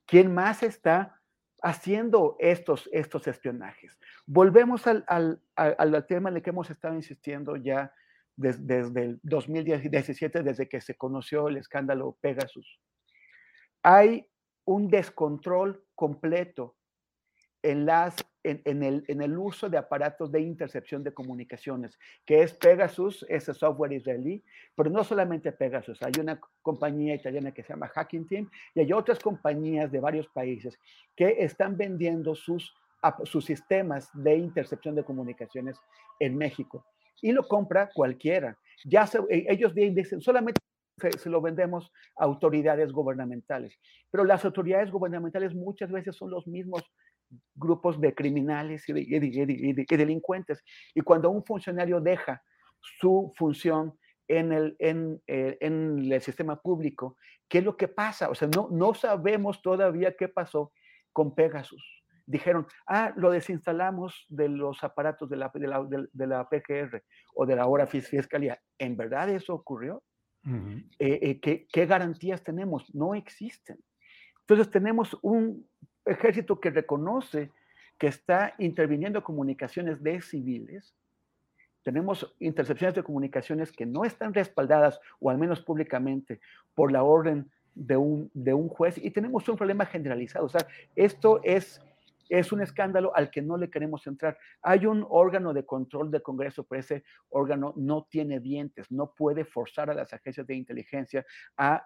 ¿Quién 0.07 0.33
más 0.33 0.62
está 0.62 1.20
haciendo 1.62 2.37
estos, 2.39 2.89
espionajes? 2.93 3.99
Volvemos 4.27 4.87
al, 4.87 5.41
tema 6.07 6.29
en 6.31 6.37
el 6.37 6.43
que 6.43 6.51
hemos 6.51 6.70
estado 6.70 6.95
insistiendo 6.95 7.57
ya 7.57 7.93
desde 8.37 8.79
el 9.05 9.20
2017, 9.23 10.43
desde 10.43 10.69
que 10.69 10.81
se 10.81 10.95
conoció 10.95 11.49
el 11.49 11.57
escándalo 11.57 12.16
Pegasus. 12.20 12.81
Hay 13.83 14.29
un 14.69 14.89
descontrol 14.89 15.82
completo 15.95 16.77
en, 17.62 17.86
las, 17.86 18.15
en, 18.45 18.82
el, 18.82 19.03
en, 19.09 19.23
el, 19.23 19.39
uso 19.39 19.70
de 19.70 19.78
aparatos 19.78 20.31
de 20.31 20.43
intercepción 20.43 21.03
de 21.03 21.15
comunicaciones, 21.15 21.99
que 22.27 22.43
es 22.43 22.53
Pegasus, 22.53 23.24
ese 23.31 23.55
software 23.55 23.95
israelí, 23.95 24.45
pero 24.77 24.90
no 24.90 25.05
solamente 25.05 25.53
Pegasus, 25.53 26.03
hay 26.03 26.12
una 26.20 26.39
compañía 26.61 27.15
italiana 27.15 27.51
que 27.53 27.62
se 27.62 27.73
llama 27.73 27.89
Hacking 27.89 28.28
Team 28.28 28.51
y 28.74 28.81
hay 28.81 28.93
otras 28.93 29.19
compañías 29.19 29.90
de 29.90 30.01
varios 30.01 30.28
países 30.28 30.78
que 31.16 31.36
están 31.39 31.77
vendiendo 31.77 32.35
sus 32.35 32.74
sus 33.24 33.45
sistemas 33.45 34.11
de 34.12 34.36
intercepción 34.36 34.97
de 34.97 35.05
comunicaciones 35.05 35.77
en 36.19 36.36
México. 36.36 36.85
Y 37.23 37.31
lo 37.31 37.47
compra 37.47 37.89
cualquiera. 37.95 38.59
Ya 38.85 39.09
e, 39.31 39.47
ellos 39.49 39.73
dicen, 39.73 40.20
solamente 40.20 40.61
se, 40.99 41.31
lo 41.31 41.41
vendemos 41.41 41.93
a 42.16 42.25
autoridades 42.25 42.93
gubernamentales. 42.93 43.79
Pero 44.11 44.25
las 44.25 44.45
autoridades 44.45 44.91
gubernamentales 44.91 45.55
muchas 45.55 45.91
veces 45.91 46.16
son 46.16 46.31
los 46.31 46.47
mismos 46.47 46.83
grupos 47.55 48.01
de 48.01 48.15
criminales 48.15 48.89
y, 48.89 48.93
de, 48.93 49.87
delincuentes. 49.89 50.62
Y 50.95 51.01
cuando 51.01 51.31
un 51.31 51.45
funcionario 51.45 52.01
deja 52.01 52.43
su 52.81 53.33
función 53.37 53.99
en 54.29 54.53
el, 54.53 54.77
en, 54.79 55.20
eh, 55.27 55.57
en 55.61 56.12
el 56.12 56.20
sistema 56.20 56.61
público, 56.61 57.16
¿qué 57.49 57.59
es 57.59 57.65
lo 57.65 57.77
que 57.77 57.89
pasa? 57.89 58.31
O 58.31 58.35
sea, 58.35 58.49
no, 58.55 58.69
no 58.70 58.95
sabemos 58.95 59.62
todavía 59.62 60.16
qué 60.16 60.29
pasó 60.29 60.73
con 61.12 61.35
Pegasus 61.35 61.99
dijeron, 62.29 62.66
ah, 62.87 63.12
lo 63.16 63.31
desinstalamos 63.31 64.27
de 64.29 64.49
los 64.49 64.85
aparatos 64.85 65.31
de 65.31 65.37
la, 65.37 65.51
de 65.55 65.66
la, 65.66 66.09
de, 66.12 66.27
la 66.27 66.49
PGR 66.49 67.03
o 67.35 67.47
de 67.47 67.57
la 67.57 67.66
hora 67.66 67.87
fiscalía. 67.87 68.61
¿En 68.79 68.97
verdad 68.97 69.31
eso 69.31 69.55
ocurrió? 69.55 70.03
Eh, 70.44 70.86
eh, 70.98 71.40
¿qué, 71.40 71.66
¿Qué 71.70 71.86
garantías 71.86 72.43
tenemos? 72.43 72.94
No 72.94 73.15
existen. 73.15 73.78
Entonces 74.40 74.70
tenemos 74.70 75.19
un 75.23 75.69
ejército 76.05 76.59
que 76.59 76.70
reconoce 76.70 77.51
que 77.98 78.06
está 78.06 78.55
interviniendo 78.59 79.23
comunicaciones 79.23 80.02
de 80.02 80.20
civiles. 80.23 80.94
Tenemos 81.82 82.35
intercepciones 82.39 82.94
de 82.94 83.02
comunicaciones 83.02 83.73
que 83.73 83.86
no 83.86 84.05
están 84.05 84.32
respaldadas, 84.32 85.01
o 85.20 85.31
al 85.31 85.39
menos 85.39 85.62
públicamente, 85.62 86.40
por 86.74 86.93
la 86.93 87.02
orden 87.02 87.51
de 87.74 87.97
un, 87.97 88.31
de 88.35 88.55
un 88.55 88.69
juez. 88.69 88.98
Y 88.98 89.10
tenemos 89.10 89.48
un 89.48 89.56
problema 89.56 89.86
generalizado. 89.86 90.47
O 90.47 90.48
sea, 90.48 90.66
esto 90.94 91.40
es 91.43 91.81
es 92.29 92.53
un 92.53 92.63
escándalo 92.63 93.15
al 93.15 93.31
que 93.31 93.43
no 93.43 93.57
le 93.57 93.71
queremos 93.71 94.07
entrar. 94.07 94.39
Hay 94.63 94.87
un 94.87 95.07
órgano 95.09 95.53
de 95.53 95.65
control 95.65 96.11
del 96.11 96.23
Congreso, 96.23 96.65
pero 96.65 96.81
ese 96.81 97.05
órgano 97.31 97.73
no 97.77 98.07
tiene 98.11 98.41
dientes, 98.41 98.91
no 98.91 99.15
puede 99.15 99.45
forzar 99.45 99.91
a 99.91 99.95
las 99.95 100.13
agencias 100.13 100.47
de 100.47 100.55
inteligencia 100.55 101.25
a, 101.57 101.85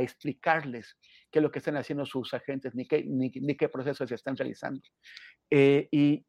explicarles 0.00 0.98
qué 1.30 1.38
es 1.38 1.42
lo 1.42 1.50
que 1.50 1.58
están 1.58 1.76
haciendo 1.76 2.04
sus 2.04 2.34
agentes, 2.34 2.74
ni 2.74 2.86
qué, 2.86 3.68
procesos 3.68 4.08
se 4.08 4.14
están 4.14 4.36
realizando. 4.36 4.80
Eh, 5.50 5.88
y, 5.90 6.24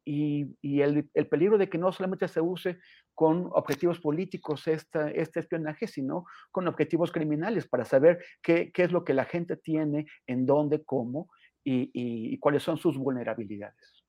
el, 0.82 1.08
peligro 1.28 1.58
de 1.58 1.68
que 1.68 1.78
no 1.78 1.90
solamente 1.92 2.28
se 2.28 2.40
use 2.40 2.78
con 3.14 3.48
objetivos 3.52 4.00
políticos 4.00 4.66
este 4.66 5.40
espionaje, 5.40 5.86
sino 5.86 6.26
con 6.50 6.68
objetivos 6.68 7.10
criminales 7.10 7.66
para 7.66 7.84
saber 7.84 8.22
qué 8.42 8.70
es 8.74 8.92
lo 8.92 9.04
que 9.04 9.14
la 9.14 9.24
gente 9.24 9.56
tiene, 9.56 10.06
en 10.26 10.46
dónde, 10.46 10.84
cómo, 10.84 11.30
y, 11.64 12.38
cuáles 12.38 12.62
son 12.62 12.76
sus 12.76 12.96
vulnerabilidades. 12.96 14.04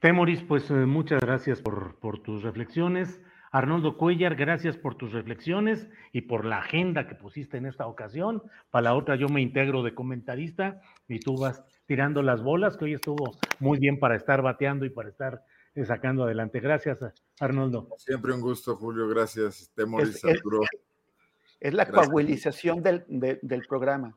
Temoris, 0.00 0.42
pues 0.42 0.68
eh, 0.70 0.74
muchas 0.74 1.20
gracias 1.20 1.60
por, 1.60 1.96
tus 2.22 2.42
reflexiones. 2.42 3.20
Arnoldo 3.52 3.98
Cuellar, 3.98 4.34
gracias 4.34 4.78
por 4.78 4.94
tus 4.94 5.12
reflexiones 5.12 5.88
y 6.10 6.22
por 6.22 6.46
la 6.46 6.58
agenda 6.58 7.06
que 7.06 7.14
pusiste 7.14 7.58
en 7.58 7.66
esta 7.66 7.86
ocasión. 7.86 8.42
Para 8.70 8.84
la 8.84 8.94
otra 8.94 9.14
yo 9.14 9.28
me 9.28 9.42
integro 9.42 9.82
de 9.82 9.94
comentarista 9.94 10.80
y 11.06 11.20
tú 11.20 11.36
vas 11.36 11.62
tirando 11.86 12.22
las 12.22 12.42
bolas, 12.42 12.76
que 12.76 12.86
hoy 12.86 12.94
estuvo 12.94 13.36
muy 13.60 13.78
bien 13.78 13.98
para 13.98 14.16
estar 14.16 14.40
bateando 14.40 14.86
y 14.86 14.90
para 14.90 15.10
estar 15.10 15.44
eh, 15.74 15.84
sacando 15.84 16.24
adelante. 16.24 16.60
Gracias, 16.60 16.98
Arnoldo. 17.38 17.88
Siempre 17.98 18.32
un 18.32 18.40
gusto, 18.40 18.74
Julio. 18.76 19.06
Gracias, 19.06 19.70
Temoris, 19.76 20.24
es, 20.24 20.42
es, 21.60 21.74
la 21.74 21.86
coagulización 21.88 22.82
del, 22.82 23.04
del 23.08 23.62
programa. 23.68 24.16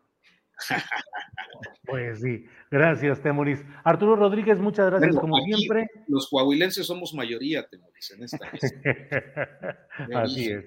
Pues 1.85 2.21
sí, 2.21 2.45
gracias, 2.71 3.21
Temoris. 3.21 3.63
Arturo 3.83 4.15
Rodríguez, 4.15 4.57
muchas 4.59 4.89
gracias 4.89 5.15
como 5.15 5.37
siempre. 5.37 5.87
Los 6.07 6.27
coahuilenses 6.29 6.85
somos 6.85 7.13
mayoría, 7.13 7.67
Temoris, 7.67 8.11
en 8.11 8.23
esta 8.23 8.51
Así 10.21 10.51
es. 10.51 10.65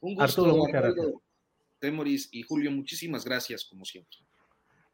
Un 0.00 0.16
gusto, 0.16 0.44
Arturo, 0.44 1.22
Temoris 1.78 2.28
y 2.32 2.42
Julio, 2.42 2.70
muchísimas 2.72 3.24
gracias 3.24 3.64
como 3.64 3.84
siempre. 3.84 4.18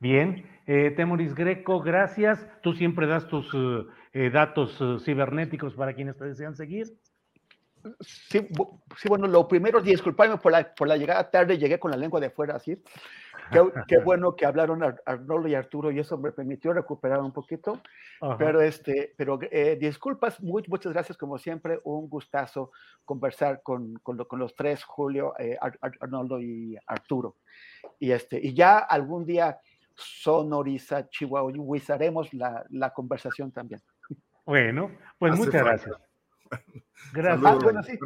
Bien, 0.00 0.46
eh, 0.66 0.92
Temoris 0.96 1.34
Greco, 1.34 1.80
gracias. 1.80 2.46
Tú 2.62 2.72
siempre 2.74 3.06
das 3.06 3.26
tus 3.28 3.46
eh, 3.52 3.84
eh, 4.12 4.30
datos 4.30 4.78
cibernéticos 5.05 5.74
para 5.74 5.94
quienes 5.94 6.16
te 6.16 6.24
desean 6.24 6.55
seguir. 6.55 6.86
Sí, 8.00 8.48
bueno, 9.09 9.26
lo 9.26 9.46
primero, 9.48 9.80
disculparme 9.80 10.38
por 10.38 10.52
la, 10.52 10.74
por 10.74 10.88
la 10.88 10.96
llegada 10.96 11.30
tarde, 11.30 11.59
llegué 11.59 11.78
con 11.78 11.90
la 11.90 11.96
lengua 11.96 12.20
de 12.20 12.30
fuera 12.30 12.56
así. 12.56 12.82
Qué, 13.86 13.98
bueno 14.05 14.36
que 14.36 14.46
hablaron 14.46 14.82
Arnoldo 15.06 15.48
y 15.48 15.55
Arturo 15.55 15.90
y 15.90 15.98
eso 15.98 16.18
me 16.18 16.32
permitió 16.32 16.72
recuperar 16.72 17.20
un 17.20 17.32
poquito. 17.32 17.80
Pero, 18.38 18.60
este, 18.60 19.14
pero 19.16 19.38
eh, 19.50 19.76
disculpas, 19.80 20.40
muchas 20.42 20.92
gracias 20.92 21.16
como 21.16 21.38
siempre. 21.38 21.80
Un 21.84 22.09
gustazo 22.09 22.72
conversar 23.05 23.62
con, 23.62 23.94
con, 24.02 24.18
los 24.32 24.55
tres, 24.55 24.84
Julio, 24.84 25.34
eh, 25.38 25.56
Arnoldo 26.00 26.40
y 26.40 26.76
Arturo. 26.86 27.36
Y, 27.98 28.10
este, 28.10 28.38
y 28.44 28.55
ya 28.55 28.78
algún 28.78 29.24
día 29.24 29.59
sonoriza, 29.94 31.09
chihuahuizaremos 31.09 32.32
la, 32.34 32.64
la 32.70 32.92
conversación 32.92 33.52
también. 33.52 33.80
Bueno, 34.44 34.90
pues 35.18 35.36
muchas 35.36 35.62
gracias. 35.62 36.07
Gracias. 37.12 37.52
Ah, 37.52 37.58
bueno, 37.62 37.82
sí. 37.82 37.98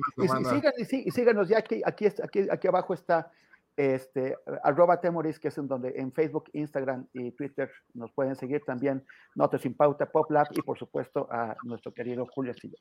Y, 1.06 1.10
síganos, 1.10 1.48
ya 1.48 1.58
aquí, 1.58 1.82
aquí, 1.84 2.06
aquí, 2.06 2.48
aquí 2.50 2.68
abajo 2.68 2.94
está 2.94 3.30
este, 3.76 4.36
arroba 4.62 5.00
Temoris, 5.00 5.38
que 5.38 5.48
es 5.48 5.58
en 5.58 5.66
donde 5.66 5.94
en 5.96 6.12
Facebook, 6.12 6.50
Instagram 6.52 7.06
y 7.12 7.32
Twitter 7.32 7.70
nos 7.94 8.12
pueden 8.12 8.36
seguir 8.36 8.62
también 8.64 9.04
Notas 9.34 9.62
sin 9.62 9.74
Pauta, 9.74 10.06
PopLab 10.06 10.48
y 10.50 10.62
por 10.62 10.78
supuesto 10.78 11.28
a 11.30 11.56
nuestro 11.64 11.92
querido 11.92 12.26
Julio 12.26 12.54
Silla. 12.54 12.78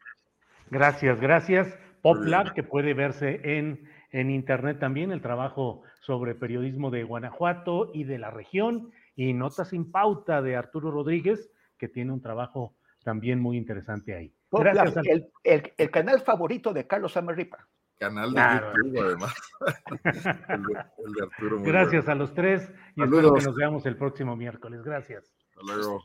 Gracias, 0.70 1.20
gracias. 1.20 1.78
PopLab, 2.02 2.54
que 2.54 2.64
puede 2.64 2.94
verse 2.94 3.42
en, 3.58 3.88
en 4.12 4.30
internet 4.30 4.80
también, 4.80 5.12
el 5.12 5.22
trabajo 5.22 5.84
sobre 6.02 6.36
periodismo 6.36 6.92
de 6.92 7.04
Guanajuato 7.04 7.92
y 7.94 8.04
de 8.04 8.18
la 8.18 8.32
región, 8.32 8.92
y 9.16 9.34
Notas 9.34 9.70
sin 9.70 9.92
Pauta 9.92 10.42
de 10.42 10.56
Arturo 10.56 10.92
Rodríguez, 10.92 11.52
que 11.78 11.88
tiene 11.88 12.12
un 12.12 12.22
trabajo 12.22 12.76
también 13.04 13.40
muy 13.40 13.58
interesante 13.58 14.16
ahí. 14.16 14.34
Gracias. 14.52 15.06
El, 15.44 15.74
el, 15.78 15.92
canal 15.92 16.22
favorito 16.22 16.74
de 16.74 16.86
Carlos 16.86 17.16
Amarripa 17.18 17.68
canal 18.02 18.34
de 18.34 18.42
YouTube, 18.42 19.00
además. 19.00 19.36
el, 20.50 20.64
de, 20.64 21.24
Arturo. 21.24 21.62
Gracias 21.62 22.10
a 22.10 22.16
los 22.16 22.34
tres 22.34 22.72
y 22.96 23.04
espero 23.04 23.34
que 23.36 23.44
nos 23.44 23.56
veamos 23.56 23.86
el 23.86 23.96
próximo 23.96 24.36
miércoles. 24.36 24.82
Gracias. 24.82 25.32
Hasta 25.56 25.76
luego. 25.76 26.04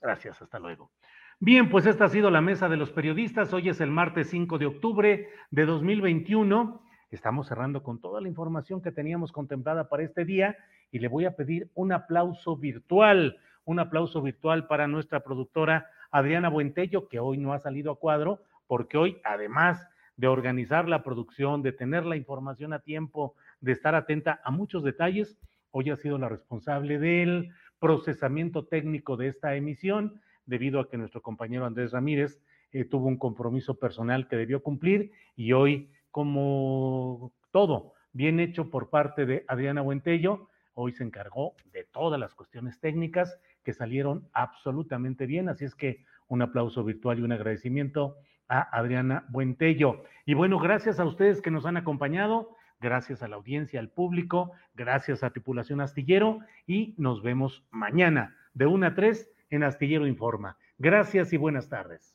Gracias, 0.00 0.40
hasta 0.40 0.58
luego. 0.60 0.92
Bien, 1.40 1.68
pues 1.68 1.86
esta 1.86 2.04
ha 2.04 2.08
sido 2.08 2.30
la 2.30 2.40
mesa 2.40 2.68
de 2.68 2.76
los 2.76 2.92
periodistas. 2.92 3.52
Hoy 3.52 3.68
es 3.68 3.80
el 3.80 3.90
martes 3.90 4.30
5 4.30 4.58
de 4.58 4.66
octubre 4.66 5.28
de 5.50 5.66
2021. 5.66 6.80
Estamos 7.10 7.48
cerrando 7.48 7.82
con 7.82 8.00
toda 8.00 8.20
la 8.20 8.28
información 8.28 8.80
que 8.80 8.92
teníamos 8.92 9.32
contemplada 9.32 9.88
para 9.88 10.04
este 10.04 10.24
día 10.24 10.56
y 10.92 11.00
le 11.00 11.08
voy 11.08 11.24
a 11.24 11.34
pedir 11.34 11.68
un 11.74 11.90
aplauso 11.92 12.56
virtual, 12.56 13.38
un 13.64 13.80
aplauso 13.80 14.22
virtual 14.22 14.68
para 14.68 14.86
nuestra 14.86 15.24
productora 15.24 15.90
Adriana 16.14 16.48
Buentello, 16.48 17.08
que 17.08 17.18
hoy 17.18 17.38
no 17.38 17.52
ha 17.52 17.58
salido 17.58 17.90
a 17.90 17.98
cuadro, 17.98 18.44
porque 18.68 18.96
hoy, 18.96 19.20
además 19.24 19.88
de 20.16 20.28
organizar 20.28 20.88
la 20.88 21.02
producción, 21.02 21.60
de 21.60 21.72
tener 21.72 22.06
la 22.06 22.14
información 22.14 22.72
a 22.72 22.78
tiempo, 22.78 23.34
de 23.60 23.72
estar 23.72 23.96
atenta 23.96 24.40
a 24.44 24.52
muchos 24.52 24.84
detalles. 24.84 25.36
Hoy 25.72 25.90
ha 25.90 25.96
sido 25.96 26.16
la 26.16 26.28
responsable 26.28 27.00
del 27.00 27.50
procesamiento 27.80 28.64
técnico 28.64 29.16
de 29.16 29.26
esta 29.26 29.56
emisión, 29.56 30.20
debido 30.46 30.78
a 30.78 30.88
que 30.88 30.98
nuestro 30.98 31.20
compañero 31.20 31.66
Andrés 31.66 31.90
Ramírez 31.90 32.40
eh, 32.70 32.84
tuvo 32.84 33.08
un 33.08 33.18
compromiso 33.18 33.80
personal 33.80 34.28
que 34.28 34.36
debió 34.36 34.62
cumplir 34.62 35.10
y 35.34 35.52
hoy, 35.52 35.90
como 36.12 37.32
todo 37.50 37.94
bien 38.12 38.38
hecho 38.38 38.70
por 38.70 38.88
parte 38.88 39.26
de 39.26 39.44
Adriana 39.48 39.80
Buentello, 39.80 40.48
hoy 40.74 40.92
se 40.92 41.02
encargó 41.02 41.56
de 41.72 41.82
todas 41.82 42.20
las 42.20 42.34
cuestiones 42.34 42.78
técnicas 42.78 43.36
que 43.64 43.72
salieron 43.72 44.28
absolutamente 44.32 45.26
bien. 45.26 45.48
Así 45.48 45.64
es 45.64 45.74
que 45.74 46.04
un 46.28 46.42
aplauso 46.42 46.84
virtual 46.84 47.18
y 47.18 47.22
un 47.22 47.32
agradecimiento 47.32 48.16
a 48.48 48.60
Adriana 48.76 49.24
Buentello. 49.28 50.04
Y 50.26 50.34
bueno, 50.34 50.58
gracias 50.58 51.00
a 51.00 51.04
ustedes 51.04 51.40
que 51.40 51.50
nos 51.50 51.66
han 51.66 51.76
acompañado, 51.76 52.56
gracias 52.80 53.22
a 53.22 53.28
la 53.28 53.36
audiencia, 53.36 53.80
al 53.80 53.88
público, 53.88 54.52
gracias 54.74 55.24
a 55.24 55.30
Tripulación 55.30 55.80
Astillero 55.80 56.40
y 56.66 56.94
nos 56.98 57.22
vemos 57.22 57.64
mañana 57.70 58.36
de 58.52 58.66
1 58.66 58.86
a 58.86 58.94
3 58.94 59.30
en 59.50 59.64
Astillero 59.64 60.06
Informa. 60.06 60.56
Gracias 60.78 61.32
y 61.32 61.36
buenas 61.36 61.68
tardes. 61.68 62.13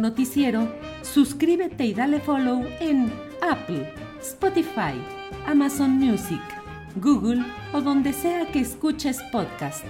Noticiero, 0.00 0.68
suscríbete 1.02 1.84
y 1.84 1.94
dale 1.94 2.20
follow 2.20 2.64
en 2.80 3.12
Apple, 3.40 3.92
Spotify, 4.20 4.94
Amazon 5.46 5.92
Music, 5.98 6.40
Google 6.96 7.44
o 7.72 7.80
donde 7.80 8.12
sea 8.12 8.46
que 8.46 8.60
escuches 8.60 9.20
podcast. 9.32 9.84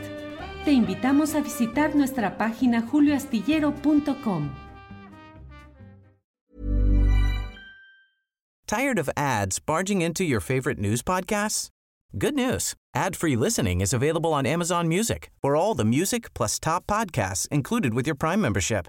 Te 0.64 0.72
invitamos 0.72 1.34
a 1.34 1.40
visitar 1.40 1.94
nuestra 1.94 2.38
página 2.38 2.82
julioastillero.com. 2.82 4.50
Tired 8.66 8.98
of 8.98 9.10
ads 9.16 9.58
barging 9.58 10.00
into 10.00 10.24
your 10.24 10.40
favorite 10.40 10.78
news 10.78 11.02
podcasts? 11.02 11.68
Good 12.16 12.34
news. 12.34 12.74
Ad-free 12.94 13.36
listening 13.36 13.80
is 13.80 13.92
available 13.92 14.32
on 14.32 14.46
Amazon 14.46 14.86
Music. 14.88 15.30
For 15.42 15.56
all 15.56 15.74
the 15.74 15.84
music 15.84 16.32
plus 16.34 16.58
top 16.58 16.86
podcasts 16.86 17.48
included 17.48 17.94
with 17.94 18.06
your 18.06 18.14
Prime 18.14 18.40
membership. 18.40 18.88